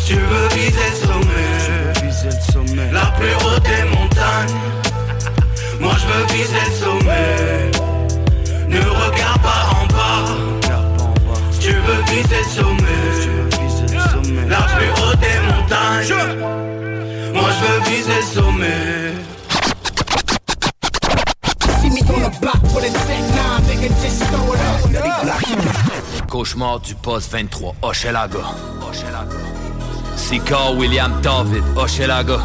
[0.06, 2.90] Tu veux viser le sommet.
[2.92, 4.56] La plus haute des montagnes.
[5.78, 7.70] Moi je veux viser le sommet.
[8.68, 10.24] Ne regarde pas en bas.
[11.60, 13.08] Tu veux viser le sommet.
[14.48, 16.14] La plus haute des montagnes.
[17.34, 19.10] Moi je veux viser le sommet
[26.30, 28.38] Cauchemar du poste 23, Hochelaga.
[30.14, 32.38] Sicard William David, Hochelaga.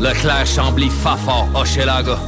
[0.00, 2.18] Leclerc Chambly Fafard, Hochelaga.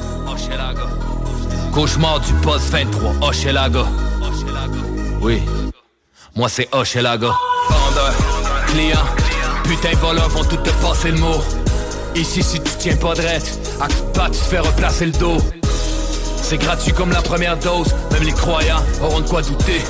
[1.72, 3.84] Cauchemar du poste 23, Hochelaga.
[5.20, 5.42] Oui,
[6.36, 7.32] moi c'est Hochelaga.
[7.68, 8.14] Vendeur,
[8.68, 9.04] client,
[9.64, 11.42] putain voleurs vont tout te passer le mot.
[12.14, 15.12] Ici si tu tiens pas de à coup de pas tu te fais replacer le
[15.12, 15.38] dos.
[16.52, 19.80] C'est gratuit comme la première dose, même les croyants auront de quoi douter.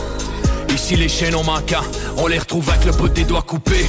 [0.73, 1.83] Ici les chaînons manquants,
[2.17, 3.85] on les retrouve avec le bout des doigts coupés.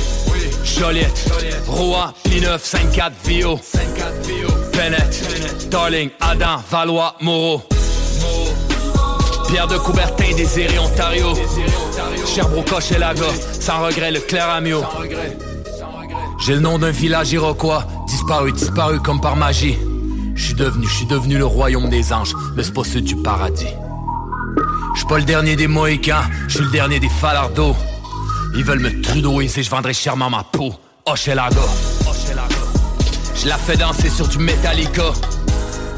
[0.64, 1.32] Joliette,
[1.68, 3.60] Rouen, P9, 5-4, Vio,
[5.70, 7.62] Darling, Adam, Valois, Moreau.
[9.50, 11.36] Pierre de Coubertin, Désiré, Ontario.
[12.26, 13.28] Sherbrooke, Hochelaga,
[13.60, 14.84] sans regret, le Clair Amio.
[16.44, 19.78] J'ai le nom d'un village iroquois, disparu, disparu comme par magie.
[20.36, 23.74] Je devenu, je suis devenu le royaume des anges, mais c'est pas ceux du paradis.
[24.96, 27.76] Je pas le dernier des Mohicans, je suis le dernier des Falardeaux.
[28.56, 30.74] Ils veulent me trudoiser, je vendrai chèrement ma peau.
[31.06, 31.62] Hochelaga.
[33.36, 35.12] Je la fais danser sur du Metallica.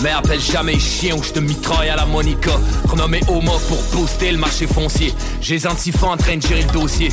[0.02, 2.52] Mais appelle jamais chien ou je te mitraille à la Monica
[2.90, 6.72] Renommé Homo pour booster le marché foncier J'ai les antifas en train de gérer le
[6.72, 7.10] dossier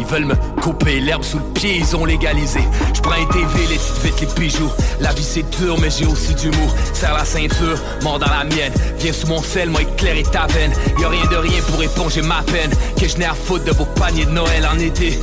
[0.00, 2.60] ils veulent me couper l'herbe sous le pied, ils ont légalisé.
[2.94, 4.70] Je prends un TV, les petites vite les bijoux.
[5.00, 6.70] La vie c'est dur, mais j'ai aussi du mou.
[6.94, 8.72] Serre la ceinture, mort dans la mienne.
[8.98, 10.72] Viens sous mon sel, moi éclairer ta veine.
[10.98, 12.70] Y'a rien de rien pour éponger ma peine.
[12.98, 15.18] Que je n'ai à foutre de vos paniers de Noël en été.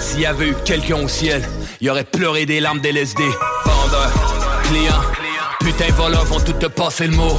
[0.00, 1.42] S'il y avait eu quelqu'un au ciel,
[1.80, 3.22] il aurait pleuré des larmes d'LSD.
[3.64, 4.10] Vendeur,
[4.64, 5.02] client,
[5.60, 7.38] putain voleurs vont tout te passer le mot.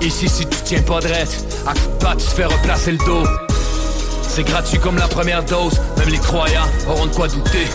[0.00, 2.98] Ici si tu tiens pas de à coup de pas tu te fais replacer le
[2.98, 3.53] dos.
[4.34, 7.68] C'est gratuit comme la première dose, même les croyants auront de quoi douter.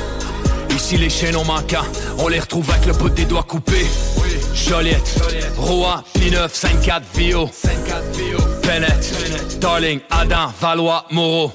[0.75, 1.85] Ici les chaînons manquants,
[2.17, 3.87] on les retrouve avec le bout des doigts coupés.
[4.53, 5.21] Joliette,
[5.55, 7.49] Rouen, P9, 5-4, Vio,
[8.63, 11.53] Bennett, Darling, Adam, Valois, Moreau.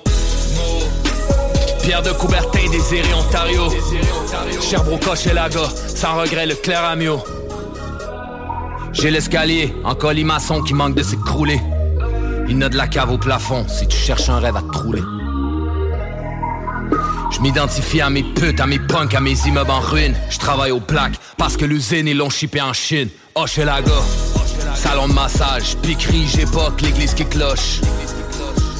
[1.82, 3.70] Pierre de Coubertin, Désiré, Ontario.
[4.62, 7.22] Sherbrooke, Hochelaga, sans regret, le Clair Amio.
[8.94, 11.60] J'ai l'escalier, en colimaçon qui manque de s'écrouler.
[12.48, 15.02] Il n'a de la cave au plafond si tu cherches un rêve à te trouler.
[17.30, 20.14] Je m'identifie à mes putes, à mes punks, à mes immeubles en ruine.
[20.30, 23.08] Je travaille aux plaques parce que l'usine ils l'ont chippé en Chine.
[23.34, 23.90] Hochelaga,
[24.74, 27.80] salon de massage, piquerie, j'époque, l'église qui cloche.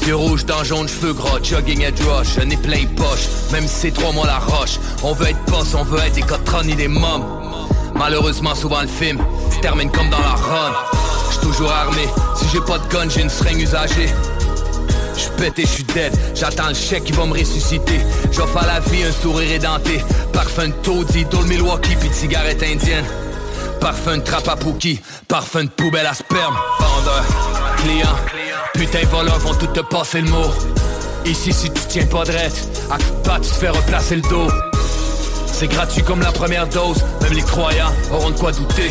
[0.07, 3.75] Yeux rouge dans jaune, cheveux gras, jogging et rush, un plein les poches, même si
[3.75, 4.79] c'est trois mois la roche.
[5.03, 7.25] On veut être boss, on veut être des cotrons ni des mômes.
[7.95, 9.19] Malheureusement, souvent le film
[9.51, 10.73] se termine comme dans la run.
[11.31, 14.09] J'suis toujours armé, si j'ai pas de gun, j'ai une seringue usagée.
[15.17, 18.01] J'suis pété, j'suis dead, j'attends le chèque qui va me ressusciter.
[18.33, 20.03] J'offre à la vie un sourire édenté.
[20.33, 23.05] Parfum de taudis, le Milwaukee, puis de cigarette indienne.
[23.81, 26.57] Parfum de trappe à Pookie, parfum de poubelle à sperme.
[26.81, 27.25] Vendeur,
[27.77, 28.17] client,
[28.75, 30.51] putain voleurs vont tout te passer le mot.
[31.27, 34.49] Ici si tu tiens pas de à coup pas tu te fais replacer le dos.
[35.57, 38.91] C'est gratuit comme la première dose, même les croyants auront de quoi douter.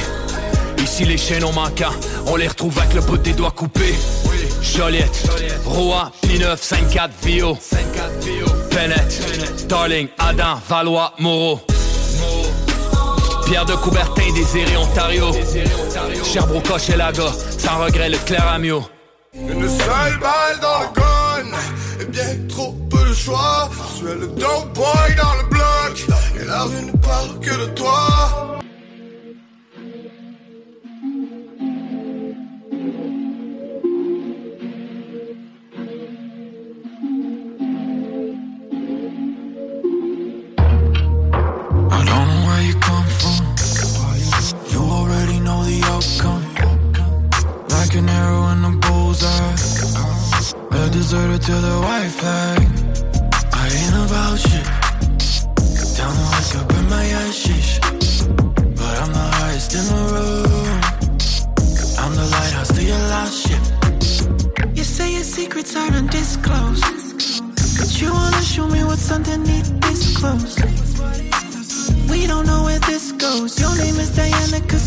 [0.77, 1.92] Ici les chaînons manquants,
[2.25, 3.93] on les retrouve avec le bout des doigts coupés.
[4.61, 5.30] Joliette,
[5.66, 7.58] Rouen, P9, 5-4, Vio,
[8.72, 11.59] Bennett, Darling, Adam, Valois, Moreau.
[13.45, 15.32] Pierre de Coubertin, Désiré, Ontario.
[16.24, 17.25] Sherbrooke, Hochelaga,
[17.58, 18.58] sans regret, le Clair
[19.33, 21.58] Une seule balle dans le gun,
[22.00, 23.69] et bien trop peu de choix.
[24.00, 25.52] J'appelle le dope boy dans le.
[26.43, 28.59] Et la rue ne parle que de toi.
[41.89, 43.39] I don't know where you come from.
[44.72, 46.43] You already know the outcome.
[47.69, 49.55] Like an arrow in a bullseye.
[50.72, 52.59] A deserter to the white flag.
[53.53, 54.83] I ain't about shit.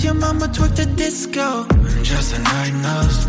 [0.06, 1.66] Your mama twerked the disco.
[2.02, 3.25] Just a night nurse.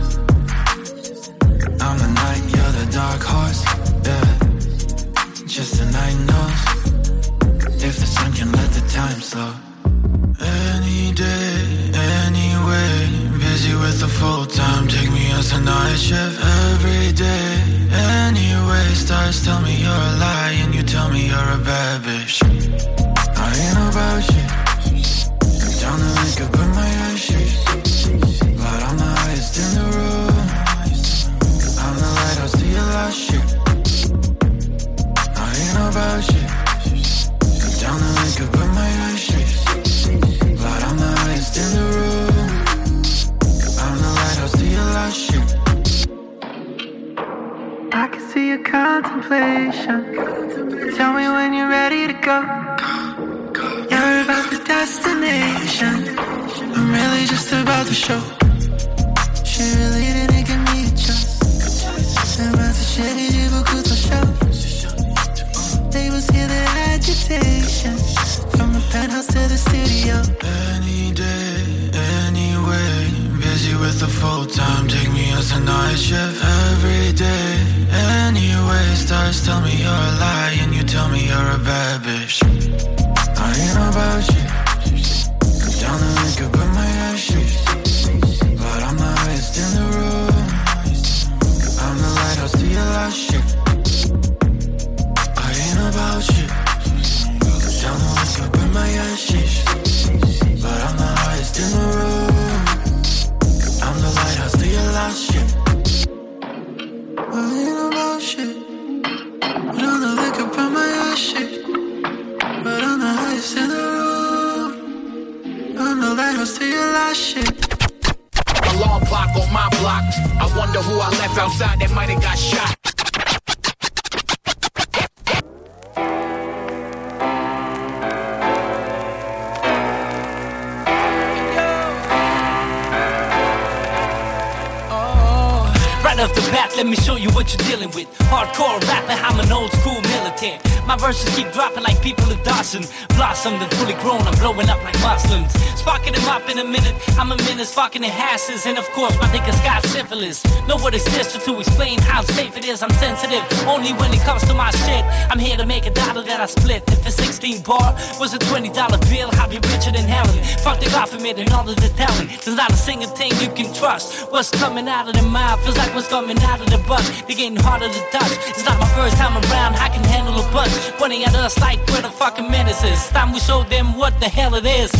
[163.87, 167.01] What's coming out of the mouth feels like what's coming out of the butt.
[167.25, 168.33] They're getting harder to touch.
[168.49, 170.73] It's not my first time around, I can handle a bunch.
[170.99, 172.91] Pointing at us like we're the fucking menaces.
[172.91, 174.91] It's time we show them what the hell it is.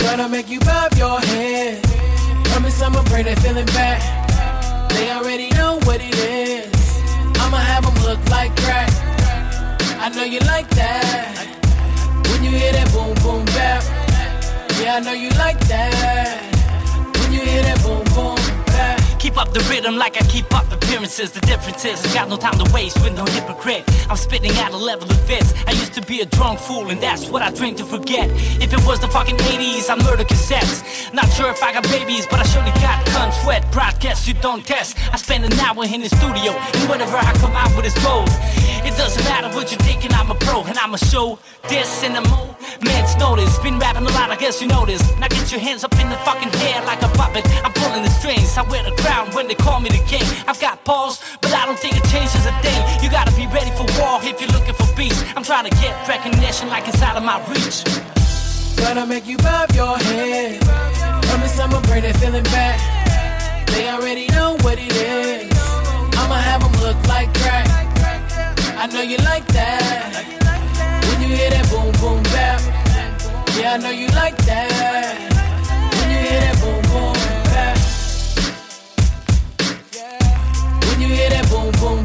[0.00, 1.82] Gonna make you bob your head.
[2.44, 4.00] Promise I'ma bring that feeling back.
[4.88, 6.72] They already know what it is.
[7.36, 8.88] I'ma have them look like crack.
[10.00, 10.71] I know you like
[19.52, 21.30] the rhythm like I keep up appearances.
[21.30, 23.84] The difference is, I got no time to waste with no hypocrite.
[24.08, 25.52] I'm spitting at a level of fits.
[25.66, 28.30] I used to be a drunk fool, and that's what I drink to forget.
[28.60, 31.12] If it was the fucking 80s, I murder cassettes.
[31.12, 33.70] Not sure if I got babies, but I surely got cunt sweat.
[33.72, 34.96] Broadcast you don't test.
[35.12, 38.30] I spend an hour in the studio, and whatever I come out with is gold.
[38.84, 42.22] It doesn't matter what you're thinking, I'm a pro, and I'ma show this in the
[42.84, 43.58] moment's notice.
[43.58, 45.18] Been rapping a lot, I guess you noticed.
[45.18, 47.44] Now get your hands up in the fucking air like a puppet.
[47.64, 50.24] I'm pulling the strings, I wear the crown when they call me the king.
[50.46, 52.80] I've got balls, but I don't think it changes a thing.
[53.02, 55.18] You gotta be ready for war if you're looking for peace.
[55.36, 57.84] I'm trying to get recognition like it's out of my reach.
[58.76, 60.60] Gonna make you bob your head.
[60.60, 62.78] Promise I'ma bring that feeling back.
[63.68, 65.50] They already know what it is.
[66.18, 67.68] I'ma have them look like crack.
[68.76, 70.51] I know you like that.
[71.32, 72.60] You hear that boom boom bap.
[73.56, 74.68] Yeah, I know you like that.
[75.96, 77.14] When you hear that boom boom
[77.48, 77.78] bap.
[80.88, 82.01] When you hear that boom boom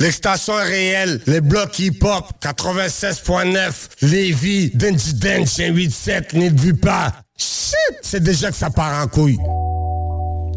[0.00, 1.20] l'extension est réelle.
[1.26, 7.12] Les blocs hip-hop, 96.9, Lévis, Denji Dench, 187, n'y vu pas.
[7.36, 9.38] Shit, c'est déjà que ça part en couille.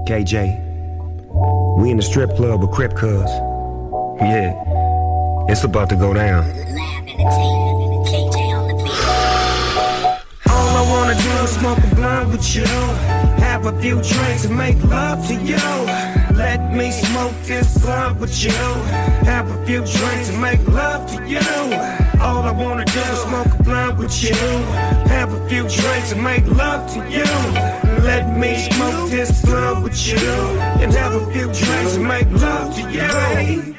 [0.05, 0.35] KJ,
[1.77, 3.29] we in the strip club with Crip Cuz.
[4.19, 4.53] Yeah,
[5.47, 6.43] it's about to go down.
[10.49, 12.65] All I wanna do is smoke a blunt with you.
[13.41, 16.12] Have a few drinks and make love to you.
[16.35, 18.51] Let me smoke this blunt with you.
[19.25, 21.39] Have a few drinks and make love to you.
[22.19, 24.35] All I wanna do is smoke a blunt with you.
[25.13, 27.25] Have a few drinks and make love to you.
[28.03, 30.17] Let me smoke this blunt with you.
[30.81, 33.75] And have a few drinks and make love to you.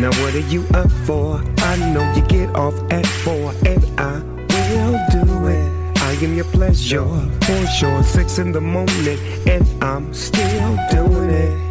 [0.00, 1.42] Now what are you up for?
[1.58, 5.98] I know you get off at four, and I will do it.
[5.98, 7.04] I am your pleasure,
[7.42, 8.02] for sure.
[8.02, 11.69] Six in the morning, and I'm still doing it.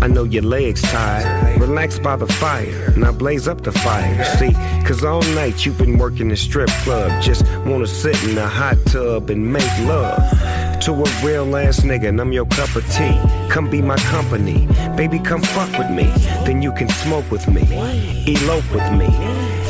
[0.00, 1.60] I know your legs tired.
[1.60, 2.94] Relax by the fire.
[2.96, 4.24] Now blaze up the fire.
[4.38, 4.52] See,
[4.86, 7.22] cause all night you've been working the strip club.
[7.22, 10.18] Just wanna sit in a hot tub and make love.
[10.82, 13.20] To a real ass nigga, and I'm your cup of tea.
[13.50, 14.68] Come be my company.
[14.96, 16.04] Baby, come fuck with me.
[16.46, 17.62] Then you can smoke with me.
[18.26, 19.08] Elope with me.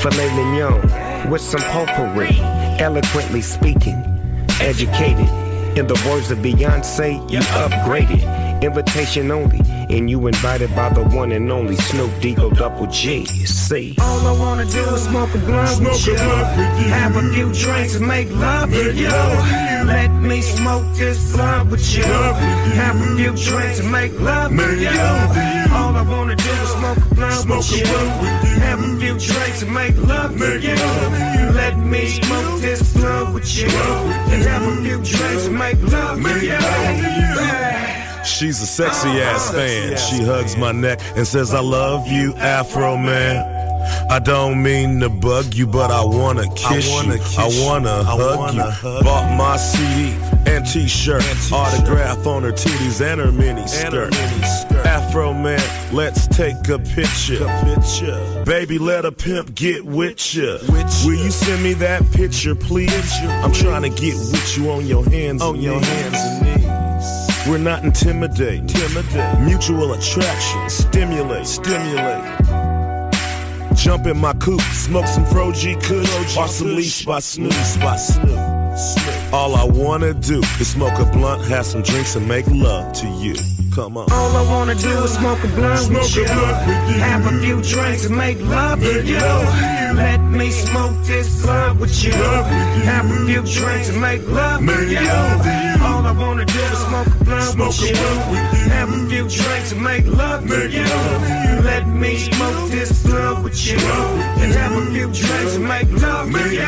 [0.01, 2.39] Filet mignon with some potpourri.
[2.79, 3.97] Eloquently speaking,
[4.61, 5.29] educated.
[5.77, 8.63] In the words of Beyonce, you upgraded.
[8.63, 9.61] Invitation only,
[9.91, 13.25] and you invited by the one and only Snoop Deagle Double G.
[13.25, 16.17] See, All I wanna do is smoke a blunt with you.
[16.17, 19.09] Have a few drinks and make love to you.
[19.09, 22.05] Let me smoke this blunt with you.
[22.05, 24.89] Have a few drinks and make love to you.
[25.75, 27.87] All I wanna do is smoke a blunt with you.
[28.61, 30.77] Have a few drinks and make love to you.
[31.53, 33.69] Let me smoke this blunt with you.
[33.69, 37.68] And have a few drinks and make love to you.
[38.29, 39.97] She's a sexy ass fan.
[39.97, 43.57] She hugs my neck and says, I love you, Afro man.
[44.11, 47.21] I don't mean to bug you, but I wanna kiss wanna you.
[47.21, 48.71] kiss I wanna I hug wanna you.
[48.71, 50.13] hug Bought my CD
[50.47, 54.15] and t-shirt, autograph on her titties and her mini skirt.
[54.87, 55.61] Afro man,
[55.95, 57.45] let's take a picture.
[57.45, 58.45] a picture.
[58.45, 60.59] Baby, let a pimp get with ya.
[60.69, 63.13] Will you send me that picture, please?
[63.43, 66.68] I'm trying to get with you on your hands, on your hands and knees.
[67.49, 69.41] We're not intimidate, intimidate.
[69.41, 72.23] Mutual attraction, stimulate, stimulate.
[73.75, 77.97] Jump in my coupe, smoke some Fro G Kush, or some leash by Snoop, by
[77.97, 79.33] Snoop.
[79.33, 83.07] All I wanna do is smoke a blunt, have some drinks, and make love to
[83.07, 83.35] you.
[83.75, 84.11] Come on.
[84.11, 86.25] All I wanna do is smoke a blunt with you.
[86.25, 89.19] Have a few drinks and make love to you.
[89.95, 92.13] Let me smoke this blunt with you.
[92.13, 94.99] Have a few drinks and make love to you.
[95.85, 97.97] All I wanna do is smoke a blunt with you.
[98.71, 100.85] Have a few drinks and make love to you.
[101.63, 103.79] Let me smoke this blunt with you.
[104.43, 106.67] And have a few drinks and make love to you.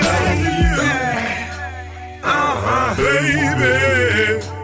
[2.23, 2.95] Uh-huh.
[2.97, 4.60] Baby.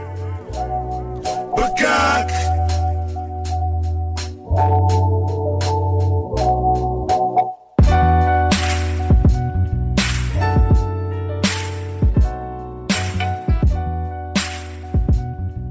[1.57, 2.31] Bagak.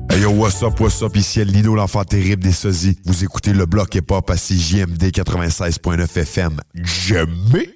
[0.10, 2.98] Hey yo, what's up, what's up, ici Lino, l'enfant terrible des sosies.
[3.06, 6.62] Vous écoutez le bloc hip-hop à CJMD 96.9 FM.
[6.74, 7.74] Jamais!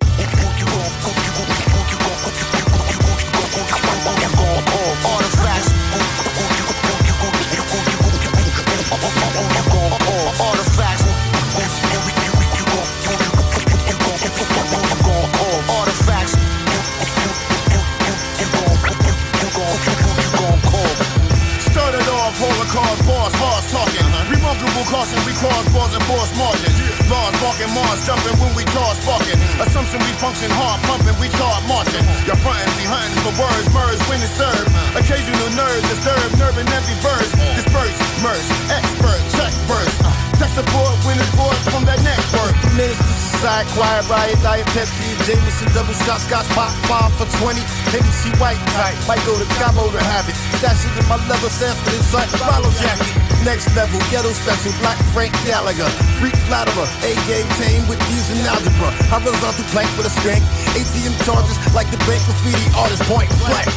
[26.30, 26.78] Force margins.
[27.10, 29.38] Bars barking, Mars jumping when we jaws sparking.
[29.62, 32.06] Assumption we function hard pumping, we start marching.
[32.26, 34.70] You're fronting behind for words, merge when it's served.
[34.94, 37.32] Occasional nerves disturb, nerve and empty verse.
[37.58, 39.96] Disperse, merge, expert, check verse.
[40.38, 42.54] Tech support when it's bored from that network.
[42.78, 47.60] Minister side, quiet riot, diet Pepsi, Jameson, double shot, scotch, pop, five for 20.
[47.92, 50.36] Hennessy white type, might go to Cabo to have it.
[50.60, 53.29] Stash it in my leather for this like follow jacket.
[53.44, 55.88] Next level, ghetto special, black Frank Gallagher.
[56.20, 58.92] Freak flatterer, A-game tame with D's and algebra.
[59.08, 60.44] Horizontal plank with a skank.
[60.76, 63.68] ATM charges like the bank graffiti artist point blank.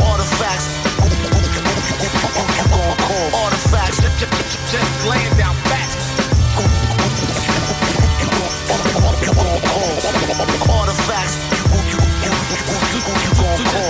[0.00, 0.66] Artifacts.
[3.34, 4.00] Artifacts.
[4.72, 5.63] Just laying down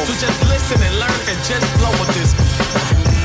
[0.05, 2.37] So just listen and learn and just blow with this.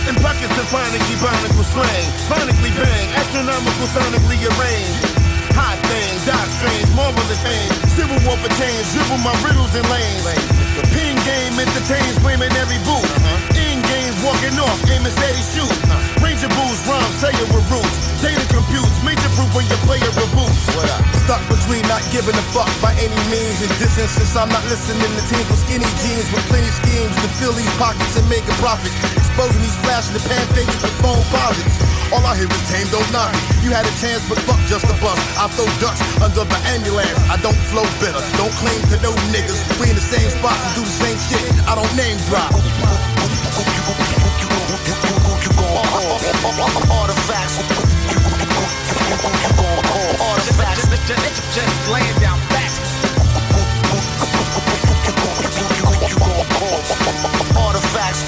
[0.08, 2.08] In buckets of phonicky bonical slang.
[2.32, 5.04] Phonically bang, astronomical sonically arranged.
[5.60, 7.68] Hot thing, dot strange, marvelous fame.
[8.00, 10.24] Civil war for change, dribble my riddles and lanes.
[10.80, 13.12] The Pin game entertains, flaming every booth.
[13.60, 15.76] In games, walking off, aiming steady shoot.
[16.40, 18.00] Ranger boost, rhymes, say it with roots.
[18.24, 20.72] Data computes, major proof when you your player reboots.
[21.28, 25.04] Stuck between not giving a fuck by any means and distance since I'm not listening
[25.04, 28.56] to teams with skinny jeans with plenty schemes to fill these pockets and make a
[28.64, 28.88] profit.
[29.20, 31.76] Exposing these flashing the pan pages with phone posits.
[32.16, 33.44] All I hear is tame, don't knock it.
[33.60, 35.20] You had a chance, but fuck just a bust.
[35.36, 37.20] I throw ducks under the ambulance.
[37.28, 38.24] I don't flow bitter.
[38.40, 39.60] Don't claim to know niggas.
[39.76, 41.52] We in the same spots and do the same shit.
[41.68, 42.56] I don't name drop.
[46.20, 47.60] Artifacts.
[50.20, 50.90] Artifacts.
[51.56, 52.80] Just laying down facts.
[57.56, 58.24] Artifacts.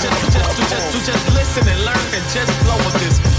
[0.00, 3.29] Just, just, just, just listen and learn and just flow with this.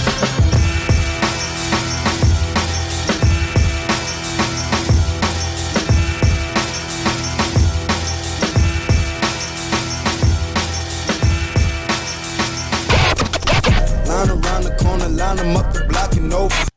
[16.32, 16.72] Over.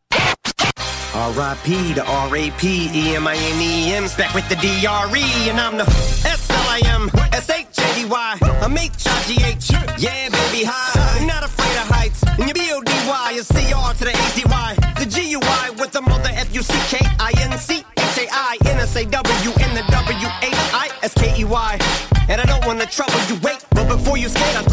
[1.15, 1.95] R.I.P.
[1.95, 2.91] to R.A.P.
[2.93, 9.71] E-M-I-N-E-M's back with the D-R-E And I'm the S-L-I-M S-H-A-D-Y I'm H-I-G-H
[10.03, 14.11] Yeah, baby, hi I'm not afraid of heights And your B-O-D-Y is C-R to the
[14.11, 21.79] A-Z-Y The G-U-I with the mother F-U-C-K-I-N-C H-A-I-N-S-A-W and the W-H-I-S-K-E-Y
[22.29, 24.67] And I don't wanna trouble you, wait But before you skate, I'd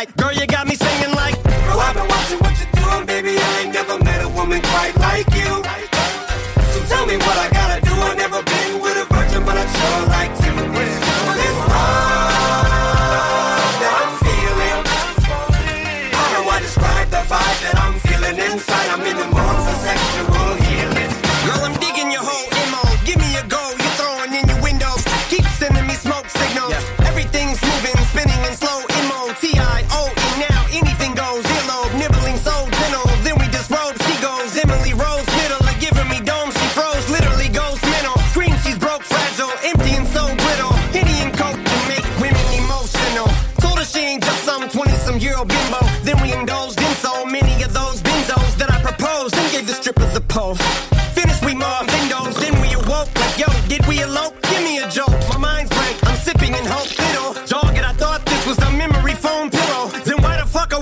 [0.00, 0.69] minds think alike Girl, you got me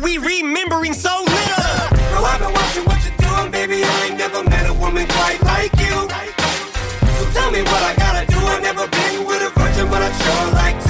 [0.08, 1.88] we remembering so little?
[1.90, 3.84] Bro, I've been watching what you're doing, baby.
[3.84, 6.08] I ain't never met a woman quite like you.
[7.18, 8.38] So tell me what I gotta do.
[8.38, 10.87] I've never been with a virgin, but I'd sure like to.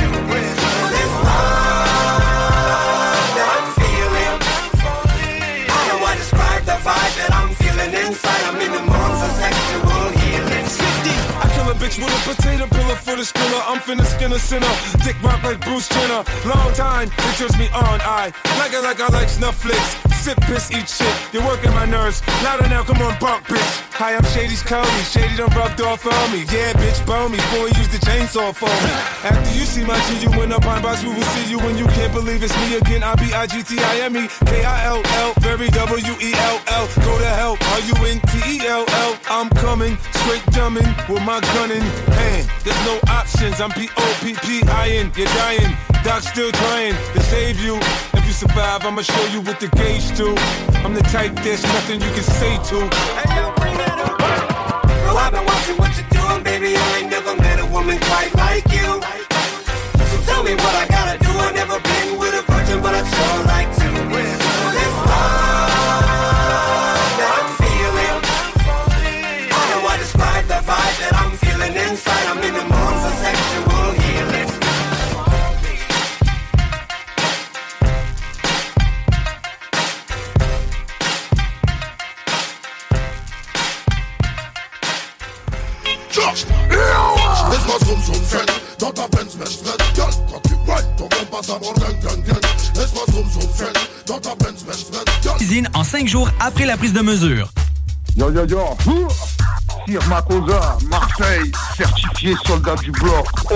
[13.18, 14.70] I'm finna skin a sinner.
[15.02, 16.22] Dick rock like Bruce Jenner.
[16.46, 18.00] Long time, it turns me on.
[18.00, 20.14] I like it like I like Snufflix.
[20.14, 21.32] Sip, piss, eat shit.
[21.32, 22.22] You're working my nerves.
[22.44, 23.87] Louder now, come on, bump, bitch.
[23.98, 24.86] Hi, I'm Shady's Cody.
[25.10, 26.46] Shady done rubbed off on me.
[26.54, 27.38] Yeah, bitch, bone me.
[27.38, 28.92] Before he used the chainsaw for me.
[29.26, 31.02] After you see my G, you in a pine box.
[31.02, 33.02] We will see you when you can't believe it's me again.
[33.02, 35.34] I B I G T I M E K I L L.
[35.42, 36.86] Very W E L L.
[37.02, 37.58] Go to hell.
[37.58, 39.18] R U N T E L L.
[39.30, 42.46] I'm coming, straight dumbing with my gun in hand.
[42.62, 43.60] There's no options.
[43.60, 45.10] I'm P O P P I N.
[45.16, 45.74] You're dying.
[46.04, 47.74] Doc still trying to save you.
[48.14, 50.36] If you survive, I'ma show you what the gauge do.
[50.86, 52.78] I'm the type there's nothing you can say to.
[53.18, 53.57] Hey, yo,
[55.38, 56.76] been watching what you're doing, baby.
[56.76, 59.00] I ain't never met a woman quite like you.
[60.10, 61.27] So tell me what I gotta do.
[89.38, 90.06] Dans ta Benz, Benz, Benz, gueule.
[90.30, 92.40] Quand tu whines, ton bon passe avant gang, gang, gang.
[92.74, 93.76] Laisse-moi zoom, zoom, friend,
[94.06, 95.36] dans ta Benz, Benz, Benz, gueule.
[95.36, 97.50] Cuisine en 5 jours après la prise de mesure.
[98.16, 98.76] Yo yo yo,
[99.86, 103.26] Sir Makosa, Marseille, certifié soldat du bloc.
[103.50, 103.54] Oh.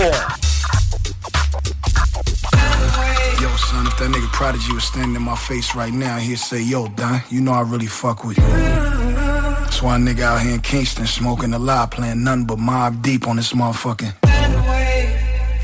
[3.40, 6.62] Yo, son, if that nigga Prodigy was standing in my face right now, he'd say,
[6.62, 8.44] Yo, Don, you know I really fuck with you.
[8.44, 13.02] That's why a nigga out here in Kingston smoking a lot, playing nothing but Mob
[13.02, 14.31] Deep on this motherfucking.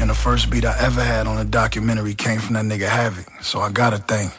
[0.09, 3.27] And the first beat I ever had on a documentary came from that nigga Havoc,
[3.43, 4.33] so I gotta thank.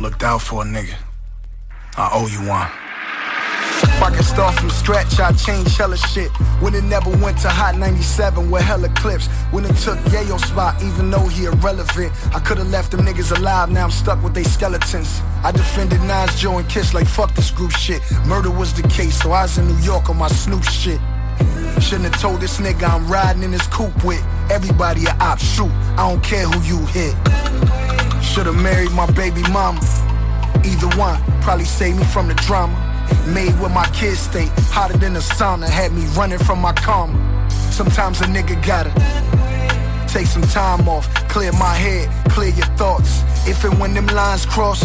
[0.00, 0.96] Looked out for a nigga.
[1.96, 2.68] I owe you one.
[3.84, 6.32] If I can start from scratch, I'd change hella shit.
[6.60, 9.28] When it never went to Hot 97 with hella clips.
[9.52, 12.12] When it took Yayo spot, even though he irrelevant.
[12.34, 15.20] I could've left them niggas alive, now I'm stuck with they skeletons.
[15.44, 18.02] I defended Nas, Joe, and Kiss like fuck this group shit.
[18.26, 21.00] Murder was the case, so I was in New York on my Snoop shit.
[21.80, 25.70] Shouldn't have told this nigga I'm riding in his coupe with everybody a op shoot.
[25.96, 27.14] I don't care who you hit.
[28.22, 29.80] Should've married my baby mama.
[30.64, 32.76] Either one probably saved me from the drama.
[33.26, 37.18] Made where my kids stay, hotter than the sauna, had me running from my karma.
[37.70, 38.90] Sometimes a nigga gotta
[40.08, 43.22] take some time off, clear my head, clear your thoughts.
[43.46, 44.82] If and when them lines cross,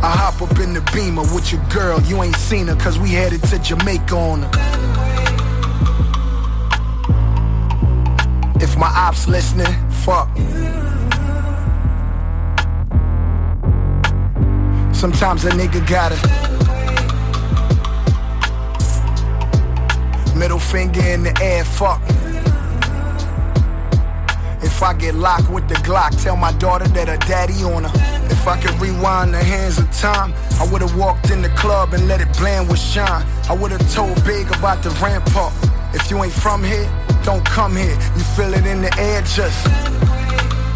[0.00, 2.00] I hop up in the beamer with your girl.
[2.02, 4.50] You ain't seen her, cause we headed to Jamaica on her.
[8.60, 10.28] If my ops listening, fuck.
[14.94, 16.16] Sometimes a nigga gotta
[20.38, 22.00] Middle finger in the air, fuck.
[24.62, 28.26] If I get locked with the Glock, tell my daughter that her daddy on her.
[28.30, 32.08] If I could rewind the hands of time, I would've walked in the club and
[32.08, 33.24] let it blend with shine.
[33.48, 35.52] I would've told Big about the rampart.
[35.94, 36.88] If you ain't from here,
[37.24, 37.98] don't come here.
[38.16, 39.58] You feel it in the air, just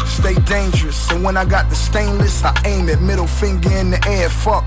[0.07, 1.11] stay dangerous.
[1.11, 4.65] And when I got the stainless, I aim it, middle finger in the air, fuck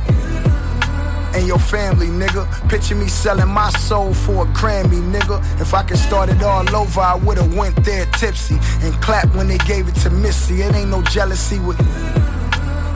[1.34, 2.46] and your family, nigga.
[2.68, 5.38] Picture me selling my soul for a Grammy, nigga.
[5.60, 9.48] If I could start it all over, I would've went there tipsy and clapped when
[9.48, 10.62] they gave it to Missy.
[10.62, 11.78] It ain't no jealousy with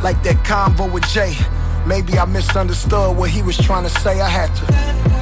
[0.02, 1.34] like that convo with Jay.
[1.86, 4.20] Maybe I misunderstood what he was trying to say.
[4.20, 5.20] I had to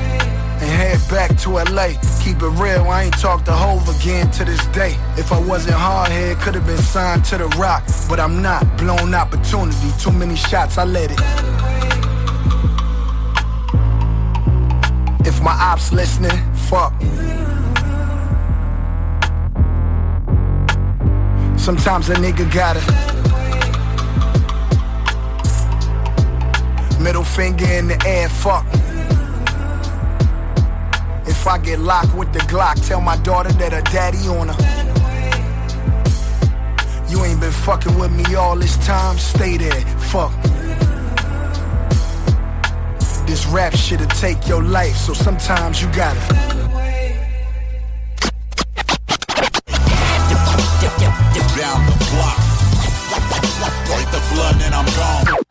[0.60, 1.94] and head back to LA.
[2.22, 4.96] Keep it real, I ain't talked to Hove again to this day.
[5.16, 8.76] If I wasn't hard head, could have been signed to the rock, but I'm not.
[8.76, 11.77] Blown opportunity, too many shots, I let it.
[15.28, 16.94] If my ops listening, fuck.
[21.58, 22.80] Sometimes a nigga gotta.
[27.02, 28.64] Middle finger in the air, fuck.
[31.26, 34.56] If I get locked with the Glock, tell my daughter that her daddy on her.
[37.10, 40.32] You ain't been fucking with me all this time, stay there, fuck.
[43.28, 46.18] This rap shit'll take your life, so sometimes you gotta.
[51.58, 52.38] Down the block.
[54.12, 55.44] The and I'm gone.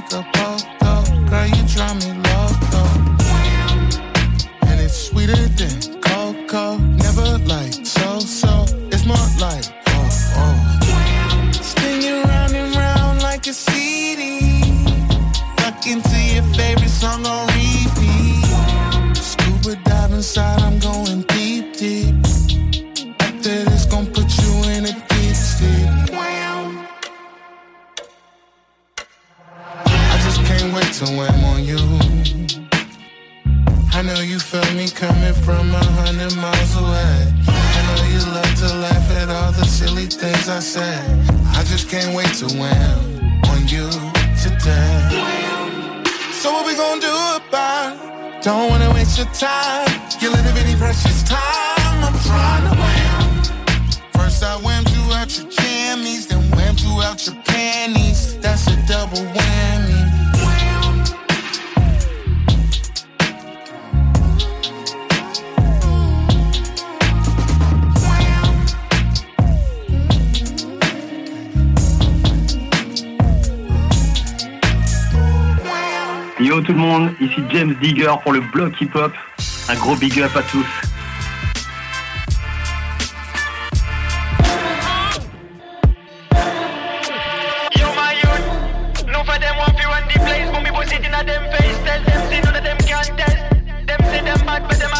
[0.00, 0.39] Like a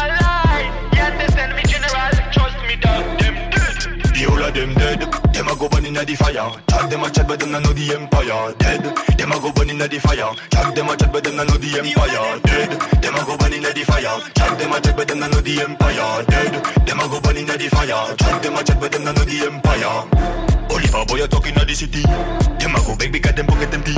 [0.07, 0.89] lie.
[0.93, 2.11] You understand me, general?
[2.31, 3.03] Trust me, dog.
[3.19, 4.13] Them dead.
[4.15, 5.01] The whole of them dead.
[5.33, 6.51] Them a go burn inna the fire.
[6.69, 8.53] Chat them a chat, but them not know the empire.
[8.57, 8.83] Dead.
[9.17, 10.33] Them a go burn inna the fire.
[10.51, 12.30] Chat them a chat, but them not know the empire.
[15.41, 16.25] Know the empire.
[16.25, 16.53] Dead.
[16.85, 18.15] Them a go burn inna the fire.
[18.15, 20.05] Chat them a chat, but them not know the empire.
[20.69, 22.01] Oliver boy a talking in the city.
[22.01, 23.93] Them a go beg because them pocket empty.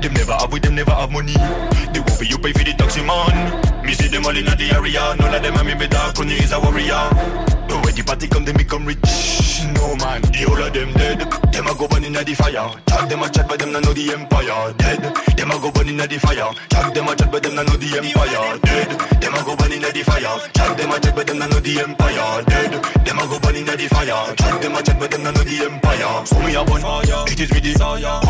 [0.00, 1.34] Them never have with them never have money.
[1.92, 3.84] They won't pay you pay for the taxi man.
[3.84, 5.14] Me see them all in the area.
[5.18, 6.04] None of them a me better.
[6.16, 7.08] Kanye is a warrior.
[7.68, 8.98] But when the party come, they become rich.
[9.74, 10.97] No man, the whole of them.
[11.58, 12.70] Them a go burn inna the fire.
[12.86, 14.72] Chat them a chat, but them not know the empire.
[14.78, 15.02] Dead.
[15.34, 16.54] Them a go burn inna the fire.
[16.70, 18.58] Chat them a chat, but them not know the empire.
[18.62, 18.90] Dead.
[19.18, 20.38] Them a go burn inna the fire.
[20.54, 22.44] Chat them a chat, but them not know the empire.
[22.46, 22.72] Dead.
[23.02, 24.36] Them a go burn inna the fire.
[24.38, 26.26] Chat them a chat, but them not know the empire.
[26.30, 27.26] So me a burn fire.
[27.26, 27.74] It is with the.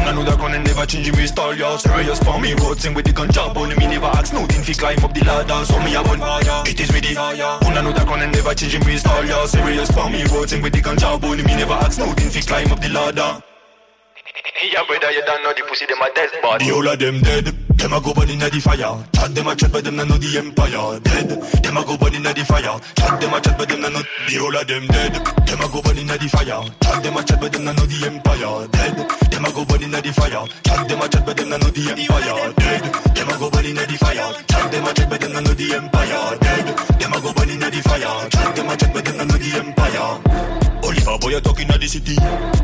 [0.00, 1.52] Una know that can never change me style.
[1.52, 2.56] Yeah, serious for me.
[2.56, 3.76] Road sing with the ganja bun.
[3.76, 5.68] Me never ask nothing fi climb up the ladder.
[5.68, 6.64] So me a burn fire.
[6.64, 7.12] It is with the.
[7.12, 9.20] Una know that can never change me style.
[9.20, 10.24] Yeah, serious for me.
[10.32, 11.44] Road sing with the ganja bun.
[11.44, 13.17] Me never ask nothing fi climb up the ladder.
[13.18, 16.66] Yeah, brother, you don't know the pussy, them a dead body.
[16.66, 17.46] The whole of them dead.
[17.78, 19.06] Them a go burn inna the fire.
[19.14, 20.98] Chat them a chat, but them not know the empire.
[20.98, 21.30] Dead.
[21.62, 22.78] Them a go burn inna the fire.
[22.94, 25.14] Chat them a chat, but them not know the whole of them dead.
[25.46, 26.62] Them a go burn inna the fire.
[26.82, 28.66] Chat them a chat, but them not know the empire.
[28.70, 28.96] Dead.
[29.30, 30.46] Them a go burn inna the fire.
[30.62, 32.54] Chat them a chat, but them not know the empire.
[32.54, 32.82] Dead.
[33.14, 34.30] Them a go burn inna the fire.
[34.46, 36.38] Chat them a chat, but them not know the empire.
[36.38, 36.66] Dead.
[36.98, 38.28] Them a go burn inna the fire.
[38.30, 40.67] Chat them a chat, but them not know the empire.
[40.88, 42.14] Oliver boy a talking in the city.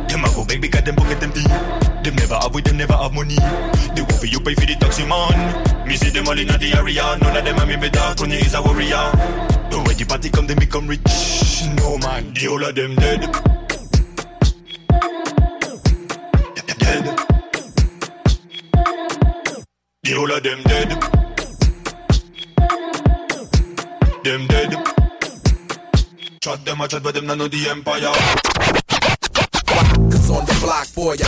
[0.08, 1.42] Them a go beg because them pocket empty.
[1.42, 3.36] Them never have with them never have money.
[3.92, 5.36] They won't pay you pay for the taxi man.
[5.86, 7.18] Me see them all in the area.
[7.20, 8.16] None of them a me better.
[8.16, 9.12] Kanye is a warrior.
[9.68, 11.04] But when the party come, they become rich.
[11.76, 13.28] No man, the whole of them dead.
[16.80, 17.04] Dead.
[20.02, 20.88] The whole of them dead.
[24.24, 24.83] Them dead.
[26.44, 28.12] Chat them a chat, but them not know the empire.
[30.12, 31.24] Cause on the block for ya.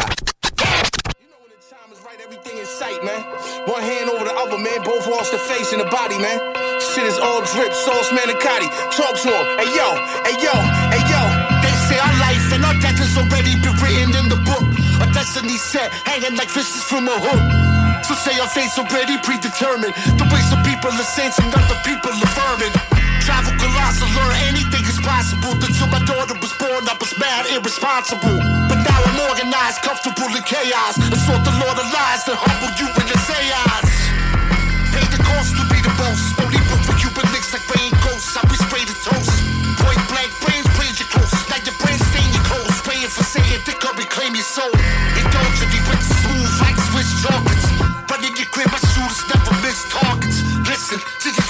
[2.21, 3.25] Everything in sight, man.
[3.65, 4.85] One hand over the other, man.
[4.85, 6.37] Both lost the face and the body, man.
[6.93, 8.69] Shit is all drip, sauce manicotti.
[8.93, 9.45] Talk to him.
[9.57, 9.89] Hey yo,
[10.29, 10.53] hey yo,
[10.93, 11.23] hey yo.
[11.65, 14.69] They say our life and our death has already been written in the book.
[15.01, 17.41] A destiny set, hanging like fishes from a hook.
[18.05, 19.97] So say our fate's already predetermined.
[20.21, 22.73] The waste of people are saints and other people are vermin.
[23.25, 24.76] Travel colossal, learn anything
[25.07, 25.55] is possible.
[25.55, 28.39] Until my daughter was born, I was mad, irresponsible.
[28.69, 30.99] But now I'm organized, comfortable in chaos.
[30.99, 33.95] And sought the Lord of lies to humble you in the seance.
[34.95, 36.21] Pay the cost to be the boss.
[36.43, 38.35] Only book for Cuban links like rain ghosts.
[38.37, 39.35] I be sprayed to toast.
[39.83, 41.35] Point blank, brains brains your close.
[41.51, 42.79] Like your brain stain your clothes.
[42.83, 44.73] Praying for Satan to come reclaim your soul.
[45.15, 47.69] Indulge in the rich smooth like Swiss chocolates.
[48.11, 50.43] Running your crib, my shooters never miss targets.
[50.67, 51.46] Listen to the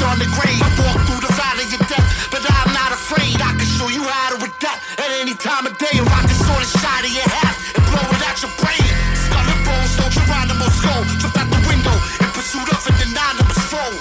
[0.00, 0.56] from the grave.
[0.64, 3.36] I walk through the valley of death, but I'm not afraid.
[3.36, 6.00] I can show you how to adapt at any time of day.
[6.00, 8.88] Or I can sort of shot of your hat and blow it out your brain.
[9.12, 11.04] Skull and bones, don't Geronimo skull.
[11.20, 13.94] Jump out the window in pursuit of an anonymous foe.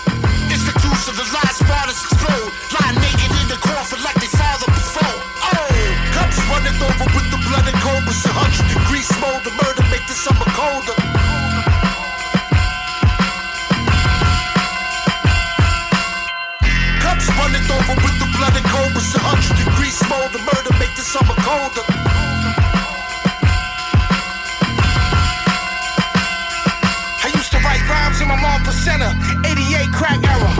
[0.47, 2.49] Institutionalized martyrs explode.
[2.79, 5.19] Lying naked in the coffin like they father before.
[5.51, 5.67] Oh,
[6.15, 8.19] cups running over with the blood and Tesla.
[8.39, 9.19] I apply the pressure.
[9.19, 9.78] Off the no
[21.49, 21.57] I
[27.33, 30.53] used to write rhymes in my mom's for 88 crack error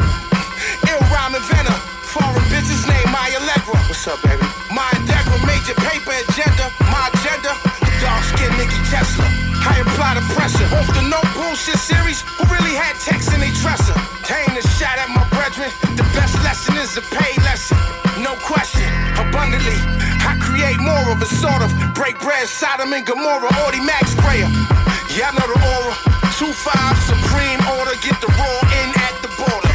[0.90, 1.78] Ill rhyme inventor.
[2.10, 3.78] Foreign business name my Allegra.
[3.86, 4.42] What's up baby?
[4.74, 7.54] My endeavor major paper agenda My agenda.
[7.86, 9.30] The Dark skin Nikki Tesla
[9.62, 12.26] I apply the pressure Off the no bullshit series.
[12.42, 13.94] Who really had text in a dresser?
[14.26, 15.70] Tame the shot at my brethren.
[15.94, 17.29] The best lesson is a pain
[19.30, 19.78] abundantly.
[20.26, 24.50] I create more of a sort of break bread, Sodom and Gomorrah, Audi Max sprayer.
[25.14, 25.94] Yeah, I know the aura.
[26.42, 26.56] 2-5,
[27.06, 29.74] supreme order, get the raw in at the border.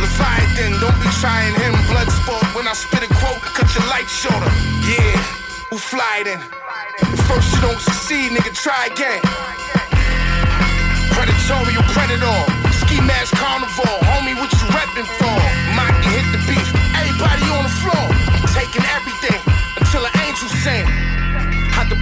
[0.00, 2.44] Leviathan, don't be trying him, blood sport.
[2.54, 4.50] When I spit a quote, cut your life shorter.
[4.88, 5.16] Yeah,
[5.70, 6.40] who fly then?
[7.28, 9.20] First you don't succeed, nigga, try again.
[11.12, 12.40] Predatorial predator,
[12.80, 14.52] ski mask carnivore, homie, what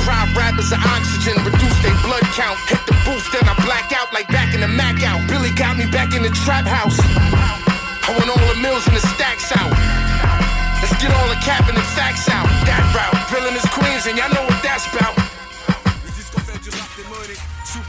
[0.04, 4.12] deprive rappers of oxygen, reduce their blood count, hit the booth, then I black out
[4.12, 5.26] like back in the Mac out.
[5.28, 7.00] Billy got me back in the trap house.
[7.00, 9.72] I want all the mills and the stacks out.
[10.84, 12.44] Let's get all the cap and the facts out.
[12.68, 15.16] That route, villain is Queens, and y'all know what that's about.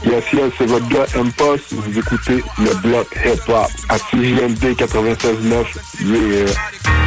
[0.02, 1.72] Yes, yes, c'est votre gars Impost.
[1.72, 5.66] Vous écoutez le bloc hip-hop à CJMD 96.9.
[6.00, 7.05] Yeah.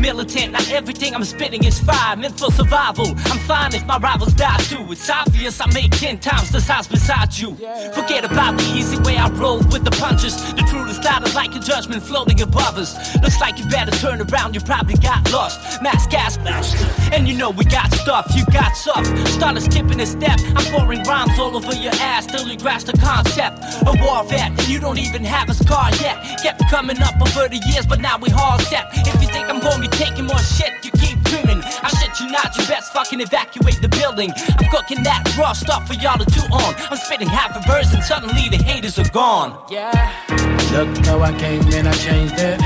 [0.00, 0.52] Militant.
[0.52, 2.16] Not everything I'm spitting is fire.
[2.16, 3.08] Meant for survival.
[3.08, 4.84] I'm fine if my rivals die too.
[4.90, 7.54] It's obvious I make ten times the size beside you.
[7.92, 10.34] Forget about the easy way I roll with the punches.
[10.54, 12.92] The truth started like a judgment floating above us.
[13.22, 14.54] Looks like you better turn around.
[14.54, 15.82] You probably got lost.
[15.82, 16.86] Mass gas blaster.
[17.14, 18.30] And you know we got stuff.
[18.36, 19.06] You got soft.
[19.28, 20.38] Started skipping a step.
[20.56, 23.58] I'm pouring rhymes all over your ass till you grasp the concept.
[23.86, 24.50] A war vet.
[24.50, 26.16] And you don't even have a scar yet.
[26.42, 28.88] Kept coming up over the years, but now we all set.
[28.92, 31.62] If you think I'm gonna be taking more shit, you keep dreaming.
[31.64, 34.30] I shit you not, you best fucking evacuate the building.
[34.58, 36.74] I'm cooking that raw stuff for y'all to chew on.
[36.90, 39.56] I'm spitting half a verse and suddenly the haters are gone.
[39.70, 40.59] Yeah.
[40.72, 42.60] Look how I came and I changed it.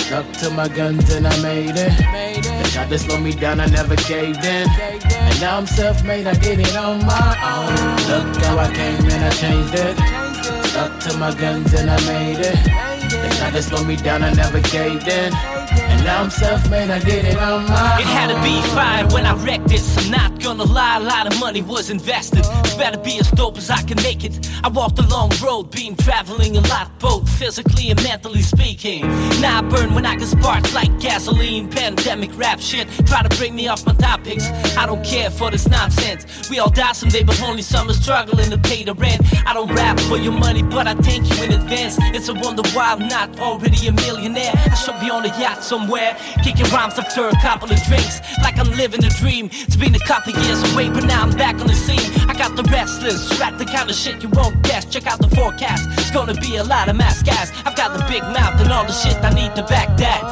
[0.00, 1.92] Stuck to my guns and I made it.
[1.98, 4.68] They tried to slow me down, I never caved in.
[4.68, 7.72] And now I'm self-made, I did it on my own.
[8.10, 10.66] Look how I came and I changed it.
[10.66, 12.91] Stuck to my guns and I made it.
[13.12, 15.32] They tried to slow me down, I never caved in.
[15.34, 19.26] And now I'm self-made, I did it on my It had to be fire when
[19.26, 19.96] I wrecked this.
[19.98, 22.44] I'm not gonna lie, a lot of money was invested.
[22.64, 24.50] It's better be as dope as I can make it.
[24.64, 29.02] I walked a long road, been traveling a lot, both physically and mentally speaking.
[29.40, 31.68] Now I burn when I can spark like gasoline.
[31.68, 34.48] Pandemic rap shit, try to bring me off my topics.
[34.76, 36.50] I don't care for this nonsense.
[36.50, 39.20] We all die someday, but only some are struggling to pay the rent.
[39.46, 41.96] I don't rap for your money, but I thank you in advance.
[42.14, 44.52] It's a wonder why Not already a millionaire.
[44.54, 48.58] I should be on a yacht somewhere, kicking rhymes after a couple of drinks, like
[48.58, 49.48] I'm living a dream.
[49.52, 52.12] It's been a couple years away, but now I'm back on the scene.
[52.28, 54.84] I got the restless, rap the kind of shit you won't guess.
[54.84, 57.52] Check out the forecast, it's gonna be a lot of mass gas.
[57.64, 60.22] I've got the big mouth and all the shit I need to back that.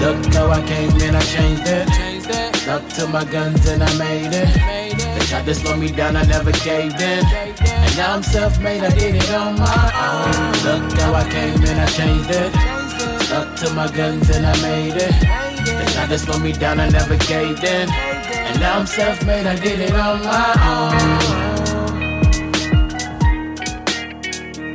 [0.00, 2.56] Look how I came and I changed it.
[2.56, 4.77] Stuck to my guns and I made it.
[5.28, 7.22] Tried to slow me down, I never caved in.
[7.26, 10.52] And now I'm self-made, I did it on my own.
[10.64, 12.50] Look how I came and I changed it.
[13.24, 15.12] Stuck to my guns and I made it.
[15.66, 17.90] They tried to slow me down, I never caved in.
[17.90, 20.94] And now I'm self-made, I did it on my own.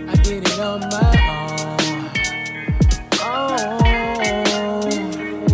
[0.08, 2.12] I did it on my own.
[3.26, 4.90] Oh,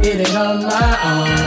[0.01, 1.38] did it on my own.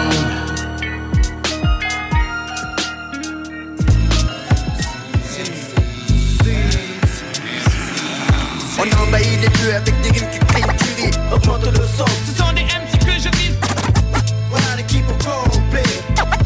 [8.83, 11.11] On envahit les bleus avec des rimes qui crient du riz.
[11.33, 12.05] Augmente le son.
[12.27, 13.57] Ce sont des MC que je vise.
[14.51, 15.85] Voilà l'équipe au complet.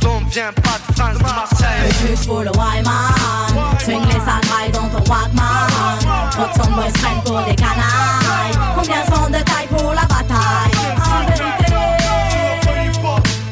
[0.03, 1.89] Bombe vient pas de France, de Marseille.
[1.89, 3.15] Le juge pour le Wyman
[3.83, 5.67] Swing les sangrais dans ton Walkman
[6.37, 8.53] Hudson Boys prennent pour des canailles.
[8.75, 10.77] Combien sont de taille pour la bataille?
[10.99, 11.73] En vérité.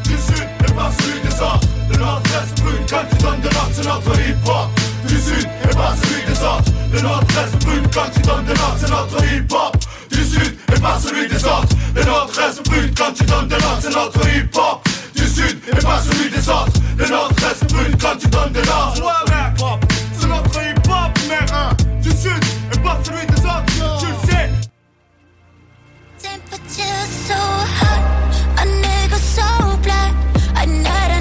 [0.04, 1.68] Du sud et pas celui des autres.
[1.90, 4.68] Le nord-est brûle quand tu donnes de notes C'est notre hip-hop.
[5.08, 8.78] Du sud et pas celui des autres Le nord-est brûle quand tu donnes de notes
[8.78, 9.76] C'est notre hip-hop
[10.12, 11.74] Du sud et pas celui des autres.
[11.96, 16.00] Le nord-est brûle quand tu donnes de notes C'est notre hip-hop Du sud et pas
[16.00, 16.72] celui des autres.
[16.96, 19.02] Le nord-est brûle quand tu donnes de notes
[20.20, 21.50] C'est notre hip-hop mec
[22.00, 23.98] Du sud et pas celui des autres.
[23.98, 24.50] Tu le sais.
[26.22, 27.34] Temperature so
[27.80, 28.02] hot,
[28.56, 30.14] a nigga so black.
[30.56, 31.13] I know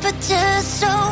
[0.00, 1.07] Temperature so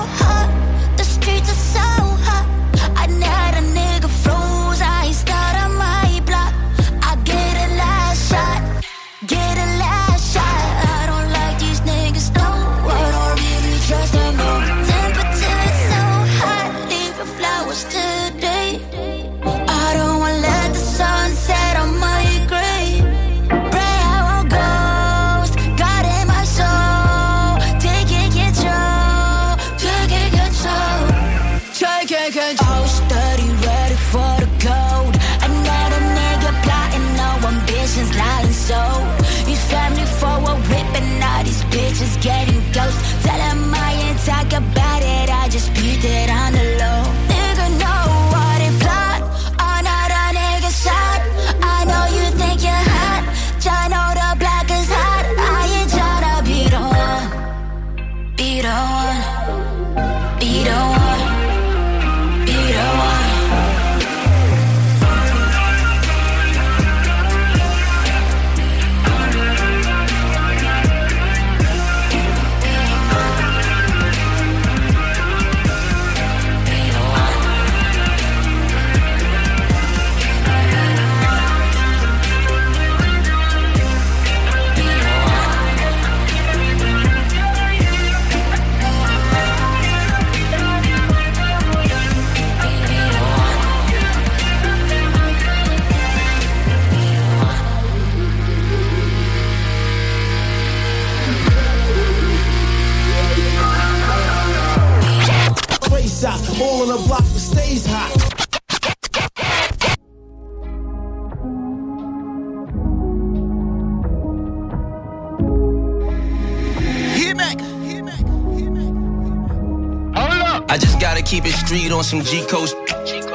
[122.06, 122.76] some G coast.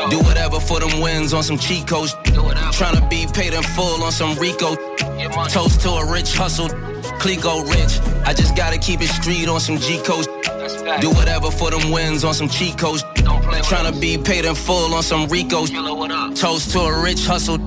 [0.10, 2.14] Do whatever for them wins on some cheat codes.
[2.24, 4.76] Tryna be paid in full on some Rico.
[5.50, 6.70] Toast to a rich hustle.
[7.20, 8.00] Clico rich.
[8.26, 10.30] I just gotta keep it street on some G coast.
[11.02, 13.04] Do whatever for them wins on some cheat codes.
[13.04, 15.70] Tryna be paid in full on some Ricos.
[16.40, 17.58] Toast to a rich hustle.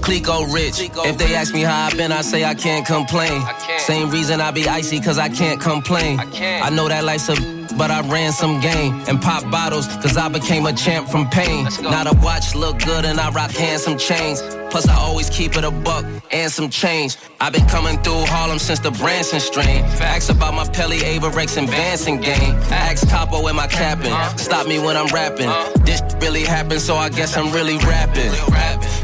[0.00, 0.80] Clico rich.
[0.80, 3.42] If they ask me how I been, I say I can't complain.
[3.78, 6.18] Same reason I be icy, cause I can't complain.
[6.20, 10.28] I know that life's a but I ran some game and pop bottles, cause I
[10.28, 11.64] became a champ from pain.
[11.82, 14.42] Now the watch look good and I rock handsome chains.
[14.70, 17.16] Plus I always keep it a buck and some change.
[17.40, 19.84] I've been coming through Harlem since the Branson strain.
[19.96, 22.54] Facts about my Pelly, Averex, and Vanson game.
[22.70, 24.12] Ask Capo in my capping.
[24.12, 24.34] Uh.
[24.36, 25.48] Stop me when I'm rapping.
[25.48, 25.70] Uh.
[25.84, 28.32] This really happened, so I guess I'm really rapping.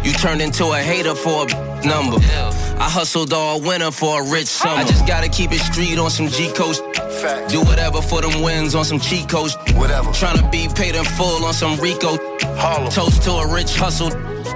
[0.04, 2.16] You turned into a hater for a number.
[2.80, 4.76] I hustled all winter for a rich summer.
[4.76, 6.82] I just gotta keep it street on some G coast.
[7.48, 9.56] Do whatever for them wins on some cheat codes.
[9.74, 10.10] Whatever.
[10.10, 12.16] Tryna be paid in full on some Rico.
[12.56, 12.90] Harlem.
[12.90, 14.10] Toast to a rich hustle.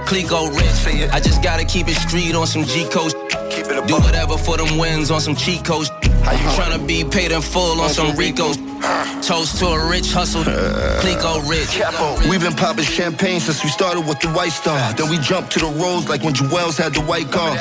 [0.05, 1.11] Clico rich.
[1.11, 3.17] I just gotta keep it street on some G coast.
[3.49, 3.87] Keep it a bull.
[3.87, 5.89] Do whatever for them wins on some cheat codes.
[5.89, 8.57] Tryna be paid in full on some Ricos.
[8.57, 9.21] Uh.
[9.21, 10.43] Toast to a rich hustle.
[10.43, 11.81] Clico rich.
[12.29, 14.93] We've been popping champagne since we started with the White Star.
[14.93, 17.57] Then we jumped to the Rose like when Jewels had the white car.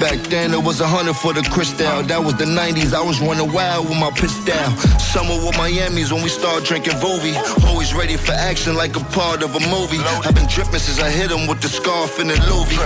[0.00, 2.02] Back then it was a hundred for the Cristal.
[2.08, 2.96] That was the 90s.
[2.96, 4.72] I was running wild with my piss down.
[4.96, 7.36] Summer with Miami's when we started drinking Vovi.
[7.68, 10.00] Always ready for action like a part of a movie.
[10.24, 12.80] I've been dripping since I hit him with the scarf and the Louis.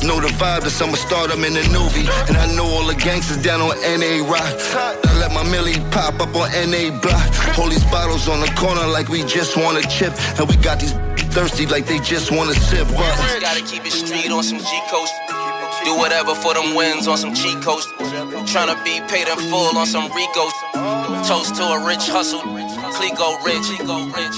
[0.00, 2.08] Know the vibe, the summer start, I'm in the newbie.
[2.28, 4.48] And I know all the gangsters down on NA Rock.
[4.72, 7.28] I let my millie pop up on NA Block.
[7.52, 10.16] Hold these bottles on the corner like we just want a chip.
[10.40, 10.96] And we got these
[11.36, 12.88] thirsty like they just want to sip.
[12.96, 15.35] I gotta keep it street on some G coast.
[15.86, 17.88] Do whatever for them wins on some cheat coast.
[18.50, 20.52] Tryna be paid in full on some Ricos.
[21.28, 22.40] Toast to a rich hustle.
[22.40, 23.62] Clico rich.
[23.62, 24.36] Clico rich.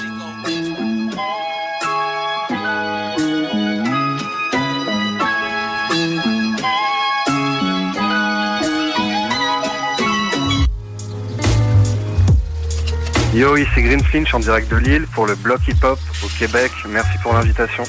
[13.32, 16.72] Yo, ici Green Flinch en direct de Lille pour le bloc hip-hop au Québec.
[16.86, 17.84] Merci pour l'invitation.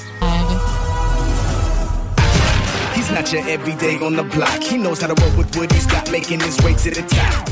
[3.20, 4.64] He's not your everyday on the block.
[4.64, 7.50] He knows how to work with what he's got, making his way to the top.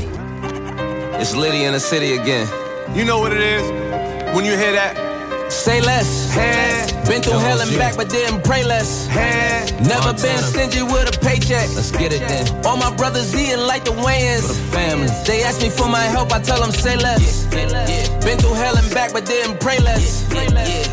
[1.20, 2.48] It's Liddy in the city again.
[2.96, 5.07] You know what it is when you hear that.
[5.50, 6.32] Say less.
[6.32, 6.86] Hey.
[7.08, 9.06] Been through hell and back, but didn't pray less.
[9.06, 9.64] Hey.
[9.80, 11.68] Never been stingy with a paycheck.
[11.74, 12.66] Let's get it then.
[12.66, 14.46] All my brothers eating like the Wayans.
[14.48, 15.08] The family.
[15.26, 17.48] They ask me for my help, I tell them say less.
[17.52, 20.28] yeah Been through hell and back, but didn't pray less.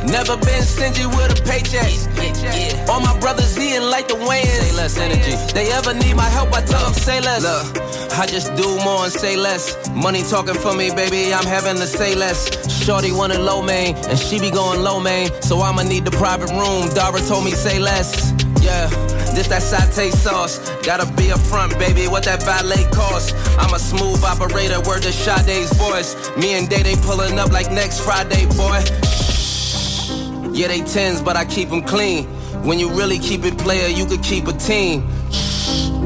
[0.06, 1.92] Never been stingy with a paycheck.
[2.90, 4.45] All my brothers eating like the Wayans.
[4.45, 5.35] Say less energy.
[5.53, 7.43] They ever need my help, I tell them say less.
[7.43, 9.90] Look, I just do more and say less.
[9.90, 12.48] Money talking for me, baby, I'm having to say less.
[12.85, 16.49] Shorty wanted low main, and she be going low man, So I'ma need the private
[16.49, 16.93] room.
[16.93, 18.32] Dara told me say less.
[18.61, 18.88] Yeah,
[19.33, 20.59] this that satay sauce.
[20.85, 22.07] Gotta be up front, baby.
[22.07, 23.33] What that valet cost?
[23.57, 24.80] I'm a smooth operator.
[24.88, 26.15] Word to Sade's voice.
[26.38, 28.80] Me and Day they pulling up like next Friday, boy.
[30.53, 32.25] Yeah, they tens, but I keep them clean.
[32.67, 35.07] When you really keep it player, you could keep a team.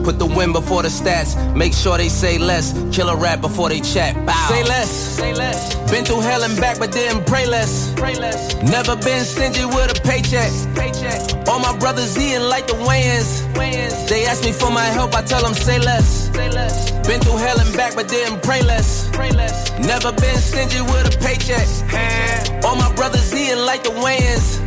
[0.09, 1.37] Put the win before the stats.
[1.55, 2.73] Make sure they say less.
[2.91, 4.15] Kill a rap before they chat.
[4.25, 4.47] Bow.
[4.49, 4.89] Say less.
[4.89, 5.75] Say less.
[5.91, 7.93] Been through hell and back, but didn't pray less.
[7.93, 8.55] Pray less.
[8.63, 10.49] Never been stingy with a paycheck.
[10.73, 11.47] Paycheck.
[11.47, 13.45] All my brothers eating like the Wayans.
[13.53, 14.09] Wayans.
[14.09, 16.33] They ask me for my help, I tell them say less.
[16.33, 16.89] Say less.
[17.07, 19.09] Been through hell and back, but didn't pray less.
[19.13, 19.77] Pray less.
[19.77, 21.67] Never been stingy with a paycheck.
[21.87, 22.61] Hey.
[22.63, 24.57] All my brothers eating like the Wayans.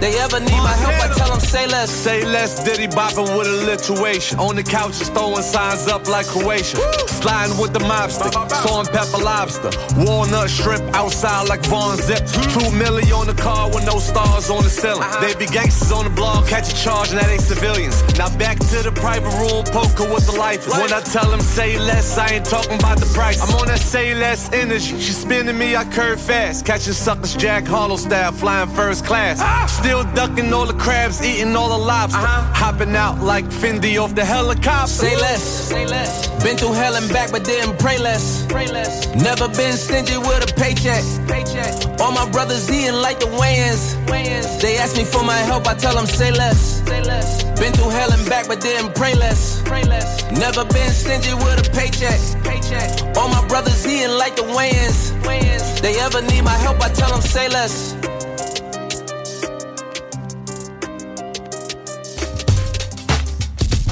[0.00, 1.90] They ever need my help, I tell them say less.
[1.90, 4.38] Say less, Diddy bopping with alliteration.
[4.38, 6.78] On the couch, just throwing signs up like Croatia.
[7.20, 9.70] Sliding with the mobster, and pepper lobster.
[9.98, 12.24] Walnut shrimp outside like Von Zip.
[12.54, 15.02] Two milli on the car with no stars on the ceiling.
[15.02, 15.20] Uh-huh.
[15.20, 17.96] They be gangsters on the block, catch a charge, and that ain't civilians.
[18.16, 20.66] Now back to the private room, poker with the life.
[20.68, 23.42] When I tell them say less, I ain't talking about the price.
[23.42, 24.98] I'm on that say less energy.
[25.00, 26.64] She spinning me, I curve fast.
[26.64, 29.40] Catching suckers, Jack Harlow style, flying first class.
[29.40, 29.66] Ah!
[29.66, 32.18] Still ducking all the crabs, eating all the lobster.
[32.18, 32.54] Uh-huh.
[32.54, 34.59] Hopping out like Fendi off the helicopter.
[34.62, 35.42] Say less.
[35.68, 36.28] Say less.
[36.44, 38.44] Been through hell and back, but didn't pray less.
[38.46, 39.06] Pray less.
[39.14, 41.02] Never been stingy with a paycheck.
[41.26, 42.00] Paycheck.
[42.00, 43.94] All my brothers eating like the Wayans.
[44.06, 44.60] Wayans.
[44.60, 46.82] They ask me for my help, I tell them say less.
[46.86, 47.44] Say less.
[47.58, 49.62] Been through hell and back, but didn't pray less.
[49.64, 50.30] Pray less.
[50.32, 52.20] Never been stingy with a paycheck.
[52.44, 53.16] Paycheck.
[53.16, 55.12] All my brothers eating like the Wayans.
[55.22, 55.80] Wayans.
[55.80, 57.94] They ever need my help, I tell them say less.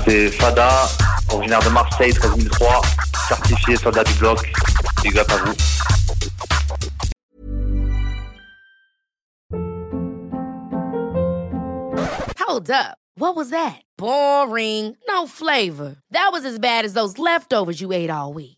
[0.09, 0.89] C'est Fada,
[1.31, 2.81] originaire de Marseille, 13003,
[3.29, 4.39] certifié soldat du bloc.
[5.03, 5.53] Big up à vous.
[12.39, 12.97] Hold up.
[13.17, 13.83] What was that?
[13.99, 14.97] Boring.
[15.07, 15.97] No flavor.
[16.11, 18.58] That was as bad as those leftovers you ate all week.